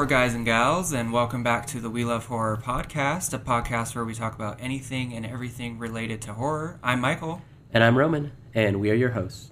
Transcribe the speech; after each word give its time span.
Horror 0.00 0.08
guys 0.08 0.32
and 0.32 0.46
gals, 0.46 0.94
and 0.94 1.12
welcome 1.12 1.42
back 1.42 1.66
to 1.66 1.78
the 1.78 1.90
We 1.90 2.06
Love 2.06 2.24
Horror 2.24 2.56
podcast, 2.56 3.34
a 3.34 3.38
podcast 3.38 3.94
where 3.94 4.02
we 4.02 4.14
talk 4.14 4.34
about 4.34 4.56
anything 4.58 5.12
and 5.12 5.26
everything 5.26 5.78
related 5.78 6.22
to 6.22 6.32
horror. 6.32 6.80
I'm 6.82 7.02
Michael. 7.02 7.42
And 7.70 7.84
I'm 7.84 7.98
Roman, 7.98 8.32
and 8.54 8.80
we 8.80 8.90
are 8.90 8.94
your 8.94 9.10
hosts. 9.10 9.50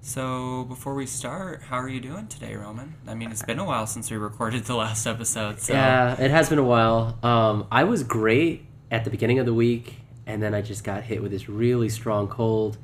So, 0.00 0.66
before 0.68 0.94
we 0.94 1.04
start, 1.04 1.62
how 1.62 1.78
are 1.78 1.88
you 1.88 1.98
doing 1.98 2.28
today, 2.28 2.54
Roman? 2.54 2.94
I 3.08 3.14
mean, 3.14 3.32
it's 3.32 3.42
been 3.42 3.58
a 3.58 3.64
while 3.64 3.88
since 3.88 4.08
we 4.08 4.16
recorded 4.16 4.66
the 4.66 4.76
last 4.76 5.04
episode. 5.04 5.58
So. 5.58 5.72
Yeah, 5.72 6.12
it 6.12 6.30
has 6.30 6.48
been 6.48 6.60
a 6.60 6.64
while. 6.64 7.18
Um, 7.24 7.66
I 7.72 7.82
was 7.82 8.04
great 8.04 8.66
at 8.92 9.02
the 9.02 9.10
beginning 9.10 9.40
of 9.40 9.46
the 9.46 9.54
week, 9.54 9.96
and 10.26 10.40
then 10.40 10.54
I 10.54 10.62
just 10.62 10.84
got 10.84 11.02
hit 11.02 11.20
with 11.20 11.32
this 11.32 11.48
really 11.48 11.88
strong 11.88 12.28
cold, 12.28 12.78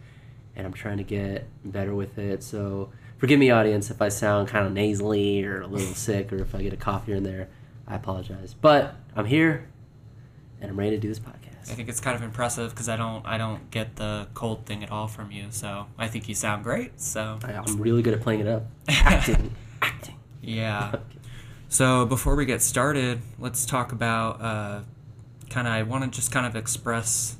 and 0.57 0.67
I'm 0.67 0.73
trying 0.73 0.97
to 0.97 1.05
get 1.05 1.47
better 1.65 1.95
with 1.95 2.19
it. 2.19 2.43
So, 2.43 2.91
forgive 3.25 3.39
me, 3.39 3.49
audience, 3.49 3.91
if 3.91 4.03
I 4.03 4.11
sound 4.11 4.49
kind 4.49 4.67
of 4.67 4.73
nasally 4.75 5.43
or 5.47 5.63
a 5.63 5.67
little 5.67 5.95
sick, 5.95 6.31
or 6.31 6.43
if 6.43 6.55
I 6.55 6.61
get 6.61 6.75
a 6.75 6.77
cough 6.77 7.07
here 7.07 7.17
and 7.17 7.25
there. 7.25 7.49
I 7.89 7.95
apologize, 7.95 8.53
but 8.53 8.97
I'm 9.17 9.25
here, 9.25 9.67
and 10.61 10.71
I'm 10.71 10.79
ready 10.79 10.91
to 10.91 10.99
do 10.99 11.09
this 11.09 11.21
podcast. 11.21 11.71
I 11.71 11.75
think 11.75 11.89
it's 11.89 12.01
kind 12.01 12.15
of 12.15 12.23
impressive 12.23 12.73
because 12.73 12.87
I 12.91 12.97
don't 12.97 13.25
I 13.25 13.39
don't 13.39 13.71
get 13.71 13.97
the 13.97 14.29
cold 14.35 14.67
thing 14.67 14.85
at 14.85 14.91
all 14.91 15.09
from 15.09 15.31
you. 15.31 15.47
So 15.49 15.87
I 15.97 16.07
think 16.07 16.29
you 16.29 16.35
sound 16.35 16.65
great. 16.65 17.01
So 17.01 17.39
I, 17.43 17.53
I'm 17.53 17.81
really 17.81 18.03
good 18.03 18.13
at 18.13 18.21
playing 18.21 18.41
it 18.41 18.47
up, 18.47 18.67
acting, 18.89 19.55
acting. 19.81 20.17
Yeah. 20.43 20.97
So 21.71 22.07
before 22.07 22.37
we 22.37 22.45
get 22.45 22.63
started, 22.63 23.21
let's 23.37 23.67
talk 23.67 23.91
about 23.91 24.41
uh, 24.41 24.81
kind 25.51 25.67
of. 25.67 25.73
I 25.73 25.83
want 25.83 26.05
to 26.05 26.11
just 26.11 26.31
kind 26.31 26.47
of 26.47 26.55
express 26.55 27.37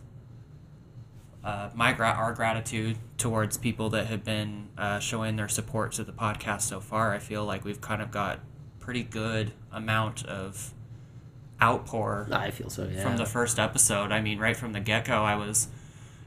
uh, 1.45 1.69
my 1.75 1.93
gra- 1.93 2.17
our 2.17 2.33
gratitude 2.33 2.97
towards 3.19 3.59
people 3.59 3.91
that 3.91 4.07
have 4.07 4.25
been 4.25 4.69
uh, 4.79 4.99
showing 4.99 5.37
their 5.37 5.49
support 5.49 5.93
to 5.93 6.03
the 6.03 6.13
podcast 6.13 6.63
so 6.63 6.81
far. 6.81 7.13
I 7.13 7.19
feel 7.19 7.45
like 7.45 7.65
we've 7.65 7.81
kind 7.81 8.01
of 8.01 8.11
got 8.11 8.41
pretty 8.81 9.03
good 9.03 9.53
amount 9.71 10.25
of 10.27 10.73
outpour 11.61 12.29
I 12.33 12.51
feel 12.51 12.69
so. 12.71 12.89
Yeah. 12.91 13.03
from 13.03 13.17
the 13.17 13.27
first 13.27 13.59
episode. 13.59 14.11
I 14.11 14.21
mean, 14.21 14.39
right 14.39 14.57
from 14.57 14.73
the 14.73 14.81
get 14.81 15.05
go, 15.05 15.23
I 15.23 15.37
was, 15.37 15.69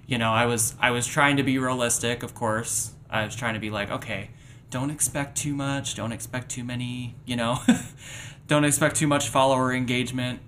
you 0.06 0.18
know, 0.18 0.32
I 0.32 0.46
was 0.46 0.76
I 0.80 0.92
was 0.92 1.08
trying 1.08 1.38
to 1.38 1.44
be 1.44 1.58
realistic. 1.58 2.22
Of 2.22 2.36
course, 2.36 2.94
I 3.10 3.26
was 3.26 3.36
trying 3.36 3.56
to 3.56 3.60
be 3.60 3.70
like, 3.72 3.90
okay, 3.90 4.30
don't 4.70 4.92
expect 4.92 5.38
too 5.38 5.56
much. 5.56 5.96
Don't 5.96 6.12
expect 6.12 6.50
too 6.50 6.64
many. 6.64 7.16
You 7.26 7.38
know, 7.38 7.60
don't 8.48 8.66
expect 8.66 8.96
too 8.98 9.08
much 9.08 9.30
follower 9.30 9.74
engagement 9.74 10.42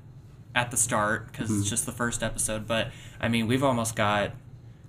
at 0.53 0.71
the 0.71 0.77
start 0.77 1.31
because 1.31 1.49
it's 1.51 1.69
just 1.69 1.85
the 1.85 1.91
first 1.91 2.21
episode. 2.21 2.67
But 2.67 2.91
I 3.19 3.27
mean, 3.29 3.47
we've 3.47 3.63
almost 3.63 3.95
got 3.95 4.31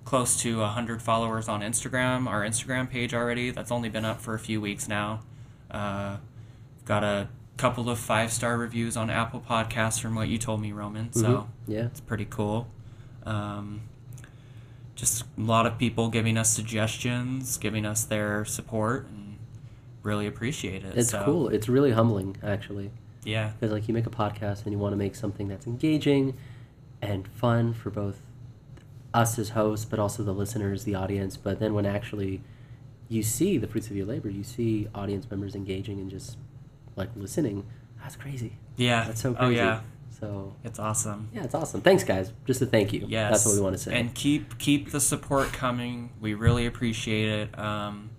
close 0.05 0.39
to 0.41 0.59
100 0.59 1.01
followers 1.01 1.47
on 1.47 1.61
Instagram, 1.61 2.27
our 2.27 2.41
Instagram 2.41 2.89
page 2.89 3.13
already. 3.13 3.51
That's 3.51 3.71
only 3.71 3.89
been 3.89 4.05
up 4.05 4.19
for 4.19 4.33
a 4.33 4.39
few 4.39 4.59
weeks 4.59 4.87
now. 4.87 5.21
Uh, 5.69 6.17
got 6.85 7.03
a 7.03 7.29
couple 7.57 7.89
of 7.89 7.99
five 7.99 8.31
star 8.31 8.57
reviews 8.57 8.97
on 8.97 9.09
Apple 9.09 9.43
Podcasts 9.47 10.01
from 10.01 10.15
what 10.15 10.27
you 10.27 10.37
told 10.37 10.61
me, 10.61 10.71
Roman. 10.71 11.13
So 11.13 11.23
Mhm. 11.27 11.47
yeah. 11.67 11.85
it's 11.85 11.99
pretty 12.01 12.25
cool. 12.25 12.67
Um, 13.25 13.81
just 14.95 15.23
a 15.37 15.41
lot 15.41 15.65
of 15.65 15.77
people 15.77 16.09
giving 16.09 16.37
us 16.37 16.51
suggestions, 16.51 17.57
giving 17.57 17.85
us 17.85 18.03
their 18.03 18.43
support, 18.45 19.07
and 19.07 19.37
really 20.03 20.25
appreciate 20.27 20.83
it. 20.83 20.97
It's 20.97 21.09
So, 21.11 21.23
cool. 21.23 21.47
It's 21.49 21.69
really 21.69 21.91
humbling, 21.91 22.37
actually. 22.43 22.91
Yeah, 23.23 23.51
because 23.51 23.71
like 23.71 23.87
you 23.87 23.93
make 23.93 24.07
a 24.07 24.11
podcast 24.11 24.63
and 24.63 24.71
you 24.73 24.79
want 24.79 24.93
to 24.93 24.97
make 24.97 25.15
something 25.15 25.47
that's 25.47 25.67
engaging 25.67 26.33
and 27.03 27.27
fun 27.27 27.73
for 27.73 27.91
both 27.91 28.19
us 29.13 29.37
as 29.37 29.49
hosts 29.49 29.85
but 29.85 29.99
also 29.99 30.23
the 30.23 30.33
listeners 30.33 30.83
the 30.83 30.95
audience 30.95 31.35
but 31.37 31.59
then 31.59 31.73
when 31.73 31.85
actually 31.85 32.41
you 33.09 33.21
see 33.21 33.57
the 33.57 33.67
fruits 33.67 33.87
of 33.89 33.95
your 33.95 34.05
labor 34.05 34.29
you 34.29 34.43
see 34.43 34.87
audience 34.95 35.29
members 35.29 35.53
engaging 35.55 35.99
and 35.99 36.09
just 36.09 36.37
like 36.95 37.09
listening 37.15 37.65
that's 38.01 38.15
crazy 38.15 38.53
yeah. 38.77 39.03
that's 39.05 39.21
so 39.21 39.35
Oh 39.39 39.49
yeah, 39.49 39.81
so 40.17 40.55
it's 40.63 40.79
awesome. 40.79 41.29
yeah 41.33 41.43
it's 41.43 41.53
awesome 41.53 41.81
thanks 41.81 42.03
guys 42.03 42.31
just 42.45 42.61
a 42.61 42.65
thank 42.65 42.93
you 42.93 43.05
Yes, 43.07 43.31
that's 43.31 43.45
what 43.45 43.55
we 43.55 43.61
want 43.61 43.75
to 43.75 43.83
say 43.83 43.93
And 43.93 44.13
keep 44.15 44.57
keep 44.59 44.91
the 44.91 44.99
support 45.01 45.51
coming. 45.51 46.11
We 46.21 46.33
really 46.33 46.65
appreciate 46.65 47.27
it. 47.29 47.59
Um, 47.59 48.11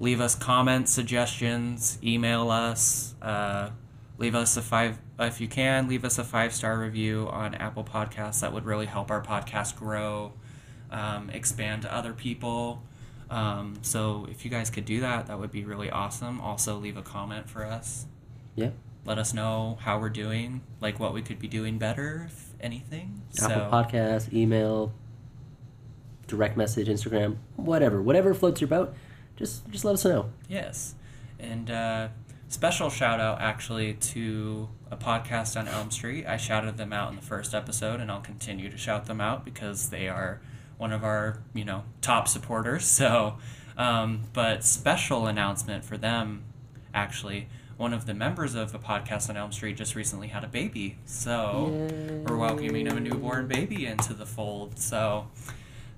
leave 0.00 0.20
us 0.20 0.34
comments, 0.34 0.92
suggestions, 0.92 1.98
email 2.02 2.50
us. 2.50 3.14
Uh, 3.22 3.70
leave 4.18 4.34
us 4.34 4.56
a 4.56 4.62
five 4.62 4.98
if 5.18 5.40
you 5.40 5.48
can. 5.48 5.88
Leave 5.88 6.04
us 6.04 6.18
a 6.18 6.24
five 6.24 6.52
star 6.52 6.78
review 6.78 7.28
on 7.30 7.54
Apple 7.54 7.84
Podcasts. 7.84 8.40
That 8.40 8.52
would 8.52 8.64
really 8.64 8.86
help 8.86 9.10
our 9.10 9.22
podcast 9.22 9.76
grow, 9.76 10.32
um, 10.90 11.30
expand 11.30 11.82
to 11.82 11.94
other 11.94 12.12
people. 12.12 12.82
Um, 13.30 13.78
so 13.82 14.26
if 14.30 14.44
you 14.44 14.50
guys 14.50 14.70
could 14.70 14.84
do 14.84 15.00
that, 15.00 15.26
that 15.26 15.38
would 15.38 15.50
be 15.50 15.64
really 15.64 15.90
awesome. 15.90 16.40
Also, 16.40 16.76
leave 16.78 16.96
a 16.96 17.02
comment 17.02 17.48
for 17.48 17.64
us. 17.64 18.06
yeah 18.54 18.70
Let 19.04 19.18
us 19.18 19.32
know 19.34 19.78
how 19.80 19.98
we're 19.98 20.10
doing, 20.10 20.60
like 20.80 21.00
what 21.00 21.12
we 21.12 21.22
could 21.22 21.38
be 21.38 21.48
doing 21.48 21.78
better, 21.78 22.24
if 22.26 22.50
anything. 22.60 23.22
apple 23.42 23.56
so, 23.56 23.70
podcast 23.72 24.32
email 24.32 24.92
direct 26.26 26.56
message 26.56 26.88
instagram 26.88 27.36
whatever 27.54 28.02
whatever 28.02 28.34
floats 28.34 28.60
your 28.60 28.66
boat 28.66 28.92
just 29.36 29.64
just 29.70 29.84
let 29.84 29.94
us 29.94 30.04
know 30.04 30.28
Yes. 30.48 30.94
And 31.38 31.70
uh, 31.70 32.08
special 32.48 32.90
shout 32.90 33.20
out 33.20 33.40
actually 33.40 33.94
to 33.94 34.68
a 34.90 34.96
podcast 34.96 35.58
on 35.58 35.68
Elm 35.68 35.90
Street. 35.90 36.26
I 36.26 36.36
shouted 36.36 36.76
them 36.76 36.92
out 36.92 37.10
in 37.10 37.16
the 37.16 37.22
first 37.22 37.54
episode 37.54 38.00
and 38.00 38.10
I'll 38.10 38.20
continue 38.20 38.70
to 38.70 38.76
shout 38.76 39.06
them 39.06 39.20
out 39.20 39.44
because 39.44 39.90
they 39.90 40.08
are 40.08 40.40
one 40.78 40.92
of 40.92 41.04
our, 41.04 41.42
you 41.54 41.64
know, 41.64 41.84
top 42.00 42.28
supporters. 42.28 42.84
So, 42.96 43.38
um, 43.76 44.22
but 44.32 44.64
special 44.64 45.26
announcement 45.26 45.84
for 45.84 45.98
them 45.98 46.44
actually. 46.94 47.48
One 47.76 47.92
of 47.92 48.06
the 48.06 48.14
members 48.14 48.54
of 48.54 48.72
the 48.72 48.78
podcast 48.78 49.28
on 49.28 49.36
Elm 49.36 49.52
Street 49.52 49.76
just 49.76 49.94
recently 49.94 50.28
had 50.28 50.44
a 50.44 50.48
baby. 50.48 50.96
So, 51.04 51.86
we're 52.26 52.38
welcoming 52.38 52.88
a 52.88 52.98
newborn 52.98 53.48
baby 53.48 53.84
into 53.84 54.14
the 54.14 54.24
fold. 54.24 54.78
So, 54.78 55.26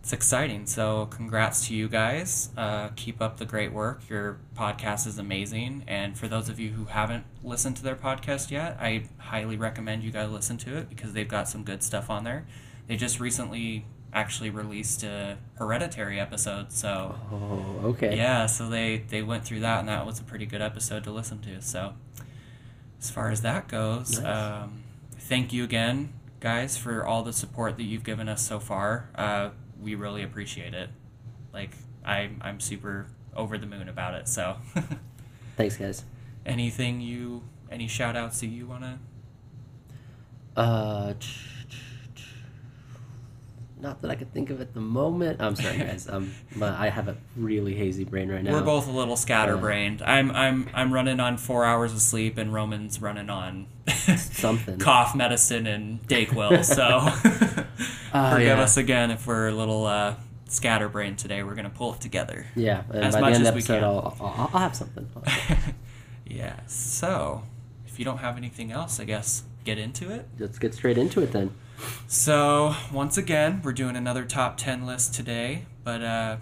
it's 0.01 0.13
exciting. 0.13 0.67
So, 0.67 1.07
congrats 1.07 1.67
to 1.69 1.75
you 1.75 1.89
guys. 1.89 2.51
Uh, 2.57 2.89
keep 2.97 3.21
up 3.21 3.37
the 3.39 3.45
great 3.45 3.73
work. 3.73 4.09
Your 4.09 4.39
podcast 4.57 5.07
is 5.07 5.19
amazing. 5.19 5.85
And 5.87 6.17
for 6.17 6.29
those 6.29 6.49
of 6.49 6.59
you 6.59 6.71
who 6.71 6.87
haven't 6.87 7.25
listened 7.43 7.77
to 7.77 7.83
their 7.83 7.97
podcast 7.97 8.51
yet, 8.51 8.79
I 8.81 9.05
highly 9.19 9.57
recommend 9.57 10.03
you 10.03 10.11
guys 10.11 10.31
listen 10.31 10.57
to 10.59 10.77
it 10.79 10.89
because 10.89 11.13
they've 11.13 11.29
got 11.29 11.49
some 11.49 11.65
good 11.65 11.83
stuff 11.83 12.09
on 12.11 12.25
there. 12.25 12.47
They 12.87 12.97
just 12.97 13.21
recently 13.21 13.85
actually 14.15 14.49
released 14.49 15.03
a 15.03 15.37
Hereditary 15.57 16.19
episode. 16.19 16.73
So, 16.73 17.15
oh 17.31 17.81
okay 17.89 18.17
yeah, 18.17 18.47
so 18.47 18.69
they, 18.71 19.05
they 19.09 19.23
went 19.23 19.45
through 19.45 19.61
that, 19.61 19.81
and 19.81 19.89
that 19.89 20.07
was 20.07 20.19
a 20.21 20.23
pretty 20.25 20.47
good 20.47 20.63
episode 20.63 21.05
to 21.05 21.11
listen 21.11 21.41
to. 21.43 21.61
So, 21.61 21.93
as 22.99 23.11
far 23.11 23.31
as 23.31 23.43
that 23.43 23.69
goes, 23.69 24.19
Nice. 24.19 24.25
um, 24.63 24.83
thank 25.19 25.53
you 25.53 25.63
again, 25.65 26.15
guys, 26.41 26.79
for 26.79 27.05
all 27.05 27.23
the 27.23 27.35
support 27.35 27.77
that 27.77 27.83
you've 27.83 28.05
given 28.05 28.29
us 28.29 28.41
so 28.47 28.59
far. 28.59 29.11
Uh, 29.15 29.51
we 29.81 29.95
really 29.95 30.23
appreciate 30.23 30.75
it. 30.75 30.91
Like, 31.53 31.71
I, 32.05 32.31
I'm 32.41 32.61
super 32.61 33.07
over 33.35 33.59
the 33.59 33.67
moon 33.67 33.89
about 33.89 34.15
it. 34.15 34.29
So, 34.29 34.57
thanks 35.57 35.77
guys 35.77 36.05
anything 36.49 37.01
you, 37.01 37.43
any 37.71 37.87
shout 37.87 38.17
outs 38.17 38.41
that 38.41 38.47
you 38.47 38.67
want 38.67 38.83
to? 38.83 38.99
Uh, 40.57 41.15
not 43.81 44.03
that 44.03 44.11
I 44.11 44.15
could 44.15 44.33
think 44.33 44.51
of 44.51 44.61
at 44.61 44.75
the 44.75 44.81
moment. 44.81 45.41
I'm 45.41 45.55
sorry, 45.57 45.79
guys. 45.79 46.09
Um, 46.09 46.33
my, 46.57 46.87
I 46.87 46.89
have 46.89 47.09
a 47.09 47.17
really 47.37 47.75
hazy 47.75 48.05
brain 48.05 48.29
right 48.29 48.43
now. 48.43 48.53
We're 48.53 48.63
both 48.63 48.89
a 48.89 48.91
little 48.91 49.17
scatterbrained. 49.17 50.03
I'm, 50.03 50.31
I'm, 50.33 50.69
I'm 50.75 50.93
running 50.93 51.21
on 51.21 51.37
four 51.37 51.65
hours 51.65 51.93
of 51.93 52.01
sleep, 52.01 52.39
and 52.39 52.53
Roman's 52.53 53.01
running 53.01 53.31
on 53.31 53.67
Something. 54.17 54.79
cough 54.79 55.15
medicine 55.15 55.67
and 55.67 56.03
Dayquil. 56.07 56.65
So 56.65 56.99
Oh, 58.15 58.31
forgive 58.33 58.47
yeah. 58.59 58.63
us 58.63 58.77
again 58.79 59.11
if 59.11 59.27
we're 59.27 59.49
a 59.49 59.53
little 59.55 59.85
uh, 59.87 60.15
scatterbrained 60.49 61.19
today. 61.19 61.43
We're 61.43 61.55
gonna 61.55 61.69
pull 61.71 61.95
it 61.95 62.01
together. 62.01 62.47
Yeah, 62.57 62.83
As 62.91 63.15
by 63.15 63.21
much 63.21 63.33
the 63.33 63.37
end 63.37 63.43
as 63.43 63.49
of 63.49 63.55
we 63.55 63.59
episode, 63.61 63.75
can. 63.81 63.85
I'll, 63.85 64.17
I'll, 64.21 64.49
I'll 64.53 64.61
have 64.61 64.75
something. 64.75 65.09
I'll 65.15 65.23
have 65.23 65.49
something. 65.59 65.75
yeah. 66.27 66.57
So 66.67 67.43
if 67.87 67.99
you 67.99 68.05
don't 68.07 68.19
have 68.19 68.37
anything 68.39 68.73
else, 68.73 68.99
I 68.99 69.05
guess 69.05 69.43
get 69.65 69.77
into 69.79 70.11
it. 70.11 70.27
Let's 70.39 70.59
get 70.59 70.73
straight 70.75 70.97
into 70.97 71.21
it 71.21 71.33
then. 71.33 71.51
So 72.07 72.75
once 72.93 73.19
again, 73.19 73.61
we're 73.63 73.73
doing 73.73 73.97
another 73.97 74.25
top 74.25 74.57
ten 74.57 74.87
list 74.87 75.15
today, 75.15 75.67
but 75.85 76.03
uh, 76.03 76.37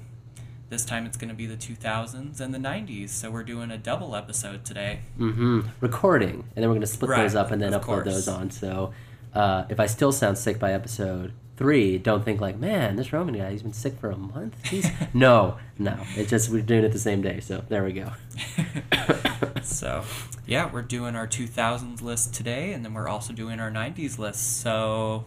this 0.69 0.85
time 0.85 1.07
it's 1.07 1.17
gonna 1.17 1.35
be 1.35 1.47
the 1.47 1.57
2000s 1.57 2.41
and 2.41 2.55
the 2.55 2.59
90s. 2.59 3.11
So 3.11 3.31
we're 3.31 3.45
doing 3.45 3.71
a 3.71 3.79
double 3.79 4.17
episode 4.17 4.65
today. 4.65 5.01
Mm-hmm. 5.19 5.61
Recording, 5.81 6.45
and 6.55 6.63
then 6.63 6.69
we're 6.69 6.77
gonna 6.77 6.87
split 6.87 7.17
those 7.17 7.35
up 7.35 7.51
and 7.51 7.61
then 7.61 7.73
upload 7.73 7.83
course. 7.83 8.05
those 8.07 8.29
on. 8.29 8.51
So, 8.51 8.93
uh, 9.35 9.65
if 9.69 9.79
I 9.81 9.87
still 9.87 10.13
sound 10.13 10.39
sick 10.39 10.59
by 10.59 10.73
episode 10.73 11.33
three, 11.57 11.97
don't 11.99 12.25
think 12.25 12.41
like, 12.41 12.59
man, 12.59 12.97
this 12.97 13.13
Roman 13.13 13.37
guy, 13.37 13.51
he's 13.53 13.63
been 13.63 13.73
sick 13.73 13.99
for 13.99 14.11
a 14.11 14.17
month. 14.17 14.55
He's 14.67 14.89
no, 15.15 15.57
no. 15.79 15.99
It's 16.17 16.31
just 16.31 16.51
we're 16.51 16.61
doing 16.63 16.85
it 16.85 16.93
the 16.93 16.99
same 16.99 17.23
day. 17.23 17.41
So 17.41 17.65
there 17.69 17.85
we 17.85 17.93
go. 17.93 18.13
so 19.63 20.05
yeah, 20.47 20.71
we're 20.73 20.83
doing 20.83 21.17
our 21.17 21.27
2000s 21.27 22.03
list 22.03 22.35
today, 22.35 22.73
and 22.73 22.85
then 22.85 22.95
we're 22.95 23.09
also 23.09 23.33
doing 23.33 23.61
our 23.61 23.71
90s 23.71 24.19
list. 24.19 24.61
So 24.61 25.25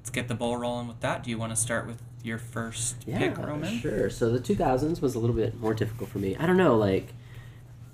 let's 0.00 0.10
get 0.10 0.28
the 0.28 0.34
ball 0.34 0.56
rolling 0.56 0.88
with 0.88 1.00
that. 1.00 1.22
Do 1.24 1.30
you 1.30 1.38
want 1.38 1.52
to 1.52 1.56
start 1.56 1.86
with 1.86 2.02
your 2.22 2.38
first 2.38 2.96
Yeah, 3.06 3.18
pick, 3.18 3.38
Roman? 3.38 3.78
sure. 3.78 4.10
So 4.10 4.30
the 4.30 4.40
2000s 4.40 5.00
was 5.00 5.14
a 5.14 5.18
little 5.18 5.36
bit 5.36 5.60
more 5.60 5.74
difficult 5.74 6.10
for 6.10 6.18
me. 6.18 6.36
I 6.36 6.46
don't 6.46 6.56
know, 6.56 6.76
like 6.76 7.12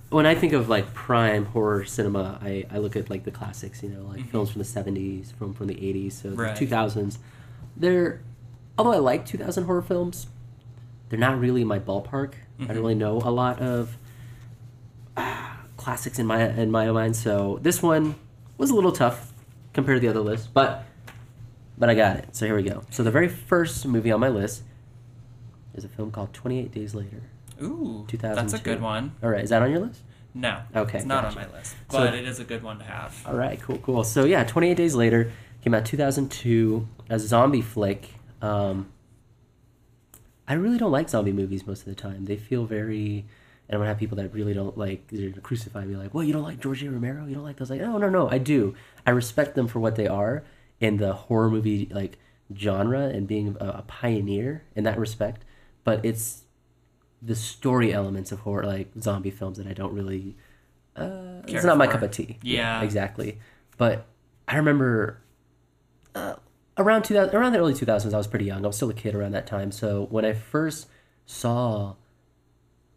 when 0.08 0.26
I 0.26 0.34
think 0.34 0.52
of 0.52 0.68
like 0.68 0.92
prime 0.94 1.46
horror 1.46 1.84
cinema, 1.84 2.38
I, 2.42 2.64
I 2.70 2.78
look 2.78 2.96
at 2.96 3.10
like 3.10 3.24
the 3.24 3.30
classics, 3.30 3.82
you 3.82 3.88
know, 3.88 4.02
like 4.04 4.20
Mhm. 4.20 4.30
films 4.30 4.50
from 4.50 4.58
the 4.60 4.64
seventies, 4.66 5.32
film 5.38 5.52
from 5.54 5.66
the 5.66 5.74
eighties, 5.86 6.20
so 6.22 6.30
Right. 6.30 6.54
the 6.54 6.58
two 6.58 6.66
thousands. 6.66 7.18
They're 7.76 8.20
although 8.78 8.92
I 8.92 8.98
like 8.98 9.26
two 9.26 9.38
thousand 9.38 9.64
horror 9.64 9.82
films, 9.82 10.26
they're 11.08 11.18
not 11.18 11.38
really 11.38 11.64
my 11.64 11.78
ballpark. 11.78 12.32
I 12.58 12.64
Mhm. 12.64 12.68
don't 12.68 12.76
really 12.78 12.94
know 12.94 13.18
a 13.24 13.30
lot 13.30 13.60
of 13.60 13.96
uh, 15.16 15.52
classics 15.76 16.18
in 16.18 16.26
my 16.26 16.48
in 16.48 16.70
my 16.70 16.90
mind, 16.90 17.16
so 17.16 17.58
this 17.62 17.82
one 17.82 18.14
was 18.58 18.70
a 18.70 18.74
little 18.74 18.92
tough 18.92 19.32
compared 19.72 19.96
to 19.96 20.00
the 20.00 20.08
other 20.08 20.20
list, 20.20 20.52
but 20.54 20.84
but 21.78 21.88
I 21.90 21.94
got 21.94 22.16
it. 22.16 22.36
So 22.36 22.46
here 22.46 22.54
we 22.56 22.62
go. 22.62 22.82
So 22.90 23.02
the 23.02 23.10
very 23.10 23.28
first 23.28 23.86
movie 23.86 24.12
on 24.12 24.20
my 24.20 24.28
list 24.28 24.62
is 25.74 25.84
a 25.84 25.88
film 25.88 26.10
called 26.10 26.32
Twenty 26.32 26.60
Eight 26.60 26.72
Days 26.72 26.94
Later. 26.94 27.22
Ooh, 27.62 28.06
that's 28.10 28.52
a 28.52 28.58
good 28.58 28.80
one. 28.80 29.12
All 29.22 29.30
right, 29.30 29.42
is 29.44 29.50
that 29.50 29.62
on 29.62 29.70
your 29.70 29.80
list? 29.80 30.02
No, 30.34 30.60
Okay, 30.74 30.98
it's 30.98 31.06
not 31.06 31.24
gotcha. 31.24 31.38
on 31.40 31.46
my 31.48 31.56
list, 31.56 31.76
So- 31.90 31.98
but 31.98 32.14
it 32.14 32.26
is 32.26 32.40
a 32.40 32.44
good 32.44 32.62
one 32.62 32.78
to 32.78 32.84
have. 32.84 33.22
All 33.26 33.34
right, 33.34 33.60
cool, 33.60 33.76
cool. 33.78 34.02
So 34.02 34.24
yeah, 34.24 34.44
28 34.44 34.76
Days 34.78 34.94
Later 34.94 35.30
came 35.62 35.74
out 35.74 35.86
2002, 35.86 36.88
a 37.08 37.18
zombie 37.18 37.62
flick. 37.62 38.08
Um, 38.40 38.92
I 40.46 40.54
really 40.54 40.78
don't 40.78 40.92
like 40.92 41.08
zombie 41.08 41.32
movies 41.32 41.66
most 41.66 41.80
of 41.80 41.86
the 41.86 41.94
time. 41.94 42.24
They 42.24 42.36
feel 42.36 42.66
very. 42.66 43.24
And 43.68 43.76
I'm 43.76 43.80
gonna 43.80 43.88
have 43.88 43.98
people 43.98 44.16
that 44.16 44.34
really 44.34 44.52
don't 44.52 44.76
like 44.76 45.06
they're 45.08 45.30
gonna 45.30 45.40
crucify 45.40 45.84
me 45.84 45.96
like, 45.96 46.12
well, 46.12 46.24
you 46.24 46.32
don't 46.32 46.42
like 46.42 46.60
George 46.60 46.82
A. 46.82 46.90
Romero? 46.90 47.26
You 47.26 47.34
don't 47.34 47.44
like 47.44 47.56
those? 47.56 47.70
Like, 47.70 47.80
no, 47.80 47.96
no, 47.96 48.10
no, 48.10 48.28
I 48.28 48.38
do. 48.38 48.74
I 49.06 49.10
respect 49.12 49.54
them 49.54 49.68
for 49.68 49.78
what 49.80 49.96
they 49.96 50.08
are 50.08 50.44
in 50.80 50.96
the 50.96 51.12
horror 51.12 51.48
movie 51.48 51.88
like 51.90 52.18
genre 52.54 53.02
and 53.02 53.26
being 53.26 53.56
a, 53.60 53.66
a 53.66 53.84
pioneer 53.86 54.64
in 54.74 54.84
that 54.84 54.98
respect. 54.98 55.44
But 55.84 56.04
it's 56.04 56.42
the 57.22 57.36
story 57.36 57.92
elements 57.94 58.32
of 58.32 58.40
horror, 58.40 58.64
like 58.64 58.88
zombie 59.00 59.30
films, 59.30 59.58
that 59.58 59.66
I 59.66 59.72
don't 59.72 59.94
really. 59.94 60.36
Uh, 60.96 61.40
it's 61.46 61.64
not 61.64 61.78
my 61.78 61.86
cup 61.86 62.02
of 62.02 62.10
tea. 62.10 62.38
Yeah. 62.42 62.82
exactly. 62.82 63.38
But 63.78 64.06
I 64.46 64.56
remember 64.56 65.22
uh, 66.14 66.34
around 66.78 67.04
2000, 67.04 67.34
around 67.34 67.52
the 67.52 67.58
early 67.58 67.74
2000s, 67.74 68.12
I 68.12 68.16
was 68.16 68.26
pretty 68.26 68.44
young. 68.46 68.64
I 68.64 68.68
was 68.68 68.76
still 68.76 68.90
a 68.90 68.94
kid 68.94 69.14
around 69.14 69.32
that 69.32 69.46
time. 69.46 69.72
So 69.72 70.06
when 70.10 70.24
I 70.24 70.32
first 70.32 70.88
saw 71.26 71.94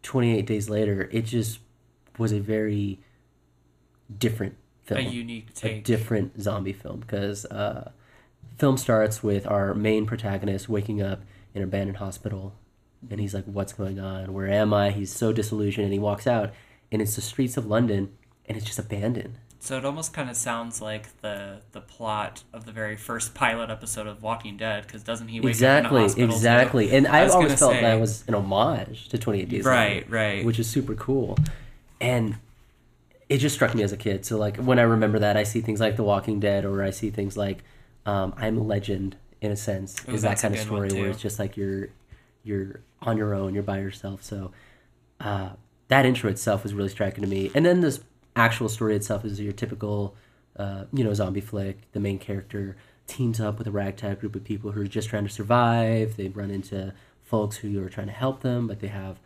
28 0.02 0.46
Days 0.46 0.68
Later, 0.70 1.08
it 1.12 1.22
just 1.26 1.60
was 2.18 2.32
a 2.32 2.40
very 2.40 3.00
different 4.18 4.56
film 4.84 5.00
A 5.00 5.08
unique 5.08 5.48
a 5.50 5.52
take. 5.52 5.84
different 5.84 6.40
zombie 6.40 6.72
film 6.72 7.00
because 7.00 7.44
uh, 7.46 7.90
film 8.56 8.76
starts 8.76 9.22
with 9.22 9.46
our 9.46 9.74
main 9.74 10.06
protagonist 10.06 10.68
waking 10.68 11.02
up 11.02 11.22
in 11.54 11.62
an 11.62 11.68
abandoned 11.68 11.98
hospital 11.98 12.54
and 13.10 13.20
he's 13.20 13.34
like 13.34 13.44
what's 13.44 13.72
going 13.72 13.98
on 13.98 14.32
where 14.32 14.46
am 14.46 14.72
i 14.72 14.90
he's 14.90 15.12
so 15.12 15.32
disillusioned 15.32 15.84
and 15.84 15.92
he 15.92 15.98
walks 15.98 16.26
out 16.26 16.52
and 16.92 17.02
it's 17.02 17.16
the 17.16 17.20
streets 17.20 17.56
of 17.56 17.66
london 17.66 18.16
and 18.46 18.56
it's 18.56 18.64
just 18.66 18.78
abandoned 18.78 19.38
So 19.66 19.76
it 19.76 19.84
almost 19.84 20.12
kind 20.12 20.30
of 20.30 20.36
sounds 20.36 20.80
like 20.80 21.20
the 21.22 21.58
the 21.72 21.80
plot 21.80 22.44
of 22.52 22.66
the 22.66 22.72
very 22.72 22.96
first 22.96 23.34
pilot 23.34 23.68
episode 23.68 24.06
of 24.06 24.22
Walking 24.22 24.56
Dead, 24.56 24.86
because 24.86 25.02
doesn't 25.02 25.28
he 25.28 25.40
wake 25.40 25.50
exactly 25.50 25.88
up 25.88 25.92
in 25.92 25.96
a 25.96 26.02
hospital 26.02 26.28
too? 26.28 26.34
exactly. 26.34 26.96
And 26.96 27.06
I 27.08 27.24
i've 27.24 27.30
always 27.32 27.58
felt 27.58 27.72
say- 27.72 27.80
that 27.82 28.00
was 28.00 28.24
an 28.28 28.34
homage 28.34 29.08
to 29.08 29.18
28 29.18 29.48
days 29.48 29.66
Later, 29.66 29.70
Right, 29.70 30.10
right. 30.10 30.44
which 30.44 30.58
is 30.58 30.68
super 30.70 30.94
cool. 30.94 31.36
And 32.00 32.36
it 33.28 33.38
just 33.38 33.56
struck 33.56 33.74
me 33.74 33.82
as 33.82 33.90
a 33.92 33.96
kid. 33.96 34.24
So 34.24 34.38
like 34.38 34.56
when 34.58 34.78
i 34.78 34.82
remember 34.82 35.18
that 35.18 35.36
i 35.36 35.42
see 35.42 35.60
things 35.60 35.80
like 35.80 35.96
the 35.96 36.04
walking 36.04 36.38
dead 36.38 36.64
or 36.64 36.82
i 36.82 36.90
see 36.90 37.10
things 37.10 37.36
like 37.36 37.64
um, 38.06 38.34
i'm 38.36 38.56
a 38.56 38.62
legend 38.62 39.16
in 39.40 39.50
a 39.50 39.56
sense 39.56 39.96
Ooh, 40.08 40.12
is 40.12 40.22
that 40.22 40.38
kind 40.38 40.54
of 40.54 40.60
story 40.60 40.90
where 40.92 41.10
it's 41.10 41.20
just 41.20 41.38
like 41.40 41.56
you're 41.56 41.88
you're 42.44 42.80
on 43.02 43.16
your 43.18 43.34
own 43.34 43.52
you're 43.52 43.62
by 43.62 43.80
yourself. 43.80 44.22
So 44.22 44.52
uh, 45.20 45.50
that 45.88 46.06
intro 46.06 46.30
itself 46.30 46.62
was 46.62 46.72
really 46.72 46.88
striking 46.88 47.22
to 47.22 47.28
me. 47.28 47.50
And 47.54 47.66
then 47.66 47.80
this 47.80 48.00
actual 48.36 48.68
story 48.68 48.94
itself 48.94 49.24
is 49.24 49.40
your 49.40 49.52
typical 49.52 50.14
uh, 50.56 50.84
you 50.92 51.02
know 51.02 51.14
zombie 51.14 51.40
flick. 51.40 51.90
The 51.92 52.00
main 52.00 52.18
character 52.18 52.76
teams 53.06 53.40
up 53.40 53.58
with 53.58 53.66
a 53.66 53.70
ragtag 53.70 54.20
group 54.20 54.36
of 54.36 54.44
people 54.44 54.72
who 54.72 54.82
are 54.82 54.86
just 54.86 55.08
trying 55.08 55.24
to 55.24 55.32
survive. 55.32 56.16
They 56.16 56.28
run 56.28 56.50
into 56.50 56.92
folks 57.22 57.56
who 57.56 57.82
are 57.84 57.88
trying 57.88 58.06
to 58.06 58.12
help 58.12 58.42
them 58.42 58.68
but 58.68 58.78
they 58.80 58.86
have 58.86 59.18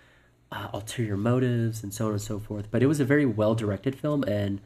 uh, 0.50 0.68
ulterior 0.72 1.16
motives 1.16 1.82
and 1.82 1.92
so 1.92 2.06
on 2.06 2.12
and 2.12 2.20
so 2.20 2.38
forth. 2.38 2.70
But 2.70 2.82
it 2.82 2.86
was 2.86 3.00
a 3.00 3.04
very 3.04 3.26
well 3.26 3.54
directed 3.54 3.94
film 3.94 4.24
and 4.24 4.60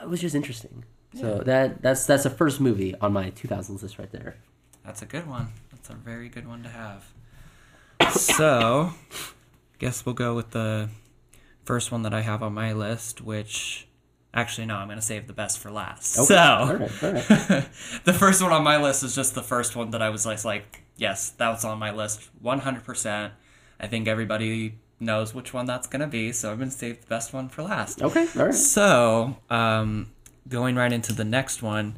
it 0.00 0.08
was 0.08 0.20
just 0.20 0.34
interesting. 0.34 0.84
So 1.14 1.38
that 1.38 1.80
that's 1.80 2.04
that's 2.04 2.24
the 2.24 2.30
first 2.30 2.60
movie 2.60 2.94
on 3.00 3.12
my 3.12 3.30
2000s 3.30 3.82
list 3.82 3.98
right 3.98 4.10
there. 4.12 4.36
That's 4.84 5.02
a 5.02 5.06
good 5.06 5.26
one. 5.26 5.48
That's 5.72 5.88
a 5.88 5.94
very 5.94 6.28
good 6.28 6.46
one 6.46 6.62
to 6.62 6.68
have. 6.68 7.06
so, 8.12 8.92
guess 9.78 10.04
we'll 10.04 10.14
go 10.14 10.34
with 10.34 10.50
the 10.50 10.90
first 11.66 11.92
one 11.92 12.02
that 12.02 12.14
I 12.14 12.22
have 12.22 12.42
on 12.42 12.54
my 12.54 12.72
list, 12.72 13.20
which 13.20 13.86
actually 14.32 14.66
no, 14.66 14.76
I'm 14.76 14.88
gonna 14.88 15.02
save 15.02 15.26
the 15.26 15.32
best 15.34 15.58
for 15.58 15.70
last. 15.70 16.16
Okay. 16.18 16.26
So, 16.26 16.36
All 16.36 16.74
right, 16.74 17.04
all 17.04 17.12
right. 17.12 17.28
the 18.04 18.14
first 18.18 18.42
one 18.42 18.52
on 18.52 18.64
my 18.64 18.76
list 18.80 19.02
is 19.02 19.14
just 19.14 19.34
the 19.34 19.42
first 19.42 19.76
one 19.76 19.90
that 19.90 20.00
I 20.00 20.08
was 20.10 20.24
like, 20.24 20.44
like 20.44 20.82
yes, 20.96 21.34
was 21.38 21.64
on 21.64 21.78
my 21.78 21.90
list, 21.90 22.30
100%. 22.42 23.30
I 23.78 23.86
think 23.88 24.08
everybody 24.08 24.78
knows 24.98 25.34
which 25.34 25.52
one 25.52 25.66
that's 25.66 25.86
gonna 25.86 26.06
be, 26.06 26.32
so 26.32 26.52
I'm 26.52 26.58
gonna 26.58 26.70
save 26.70 27.02
the 27.02 27.06
best 27.08 27.32
one 27.34 27.48
for 27.50 27.62
last. 27.62 28.00
okay 28.02 28.26
all 28.38 28.46
right 28.46 28.54
So, 28.54 29.36
um, 29.50 30.10
going 30.48 30.76
right 30.76 30.92
into 30.92 31.12
the 31.12 31.24
next 31.24 31.62
one, 31.62 31.96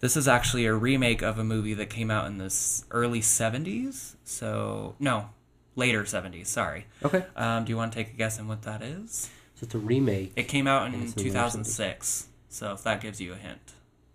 this 0.00 0.16
is 0.16 0.28
actually 0.28 0.64
a 0.64 0.72
remake 0.74 1.22
of 1.22 1.38
a 1.38 1.44
movie 1.44 1.74
that 1.74 1.90
came 1.90 2.10
out 2.10 2.26
in 2.26 2.38
the 2.38 2.44
early 2.92 3.20
70s. 3.20 4.14
So, 4.24 4.94
no, 5.00 5.30
later 5.78 6.02
70s, 6.04 6.46
sorry. 6.48 6.86
okay 7.04 7.24
Um, 7.36 7.64
do 7.64 7.70
you 7.70 7.76
want 7.76 7.92
to 7.92 7.98
take 7.98 8.12
a 8.12 8.16
guess 8.16 8.38
on 8.38 8.48
what 8.48 8.62
that 8.62 8.82
is? 8.82 9.30
so 9.54 9.64
it's 9.64 9.74
a 9.74 9.78
remake 9.78 10.32
It 10.36 10.44
came 10.48 10.66
out 10.66 10.86
in 10.88 10.94
And 10.94 11.02
it's 11.04 11.12
in 11.12 11.18
the 11.18 11.28
later 11.30 11.30
2006. 11.40 12.26
So, 12.50 12.72
if 12.72 12.82
that 12.84 13.00
gives 13.00 13.20
you 13.20 13.32
a 13.32 13.36
hint. 13.36 13.60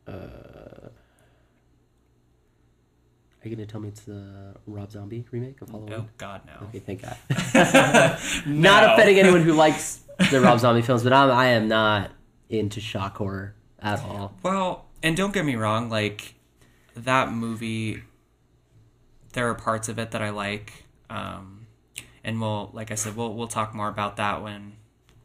uh 0.07 0.89
are 3.43 3.49
you 3.49 3.55
gonna 3.55 3.65
tell 3.65 3.81
me 3.81 3.89
it's 3.89 4.01
the 4.01 4.55
Rob 4.67 4.89
Zombie 4.91 5.25
remake 5.31 5.61
of 5.61 5.69
Halloween? 5.69 5.93
Oh, 5.93 6.05
God, 6.17 6.41
no. 6.45 6.67
Okay, 6.69 6.79
thank 6.79 7.01
God. 7.01 7.17
Not 8.45 8.83
No. 8.83 8.93
offending 8.93 9.19
anyone 9.19 9.41
who 9.41 9.51
likes 9.65 9.99
the 10.31 10.39
Rob 10.39 10.59
Zombie 10.59 10.81
films, 10.81 11.03
but 11.03 11.11
I'm, 11.11 11.29
I 11.29 11.47
am 11.47 11.67
not 11.67 12.11
into 12.49 12.79
shock 12.79 13.17
horror 13.17 13.53
at 13.79 13.99
all. 13.99 14.33
Well, 14.43 14.85
and 15.01 15.17
don't 15.17 15.33
get 15.33 15.43
me 15.43 15.55
wrong, 15.57 15.89
like 15.89 16.35
that 16.95 17.33
movie, 17.33 18.03
there 19.33 19.49
are 19.49 19.55
parts 19.55 19.89
of 19.89 19.99
it 19.99 20.11
that 20.11 20.21
I 20.21 20.29
like, 20.29 20.82
um, 21.13 21.67
and 22.23 22.39
we'll, 22.41 22.69
like 22.73 22.91
I 22.91 22.95
said, 22.95 23.15
we'll 23.15 23.33
we'll 23.33 23.47
talk 23.47 23.73
more 23.75 23.89
about 23.89 24.17
that 24.17 24.41
when 24.43 24.73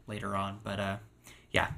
later 0.07 0.35
on. 0.35 0.59
But 0.63 0.79
uh, 0.79 0.97
yeah, 1.51 1.69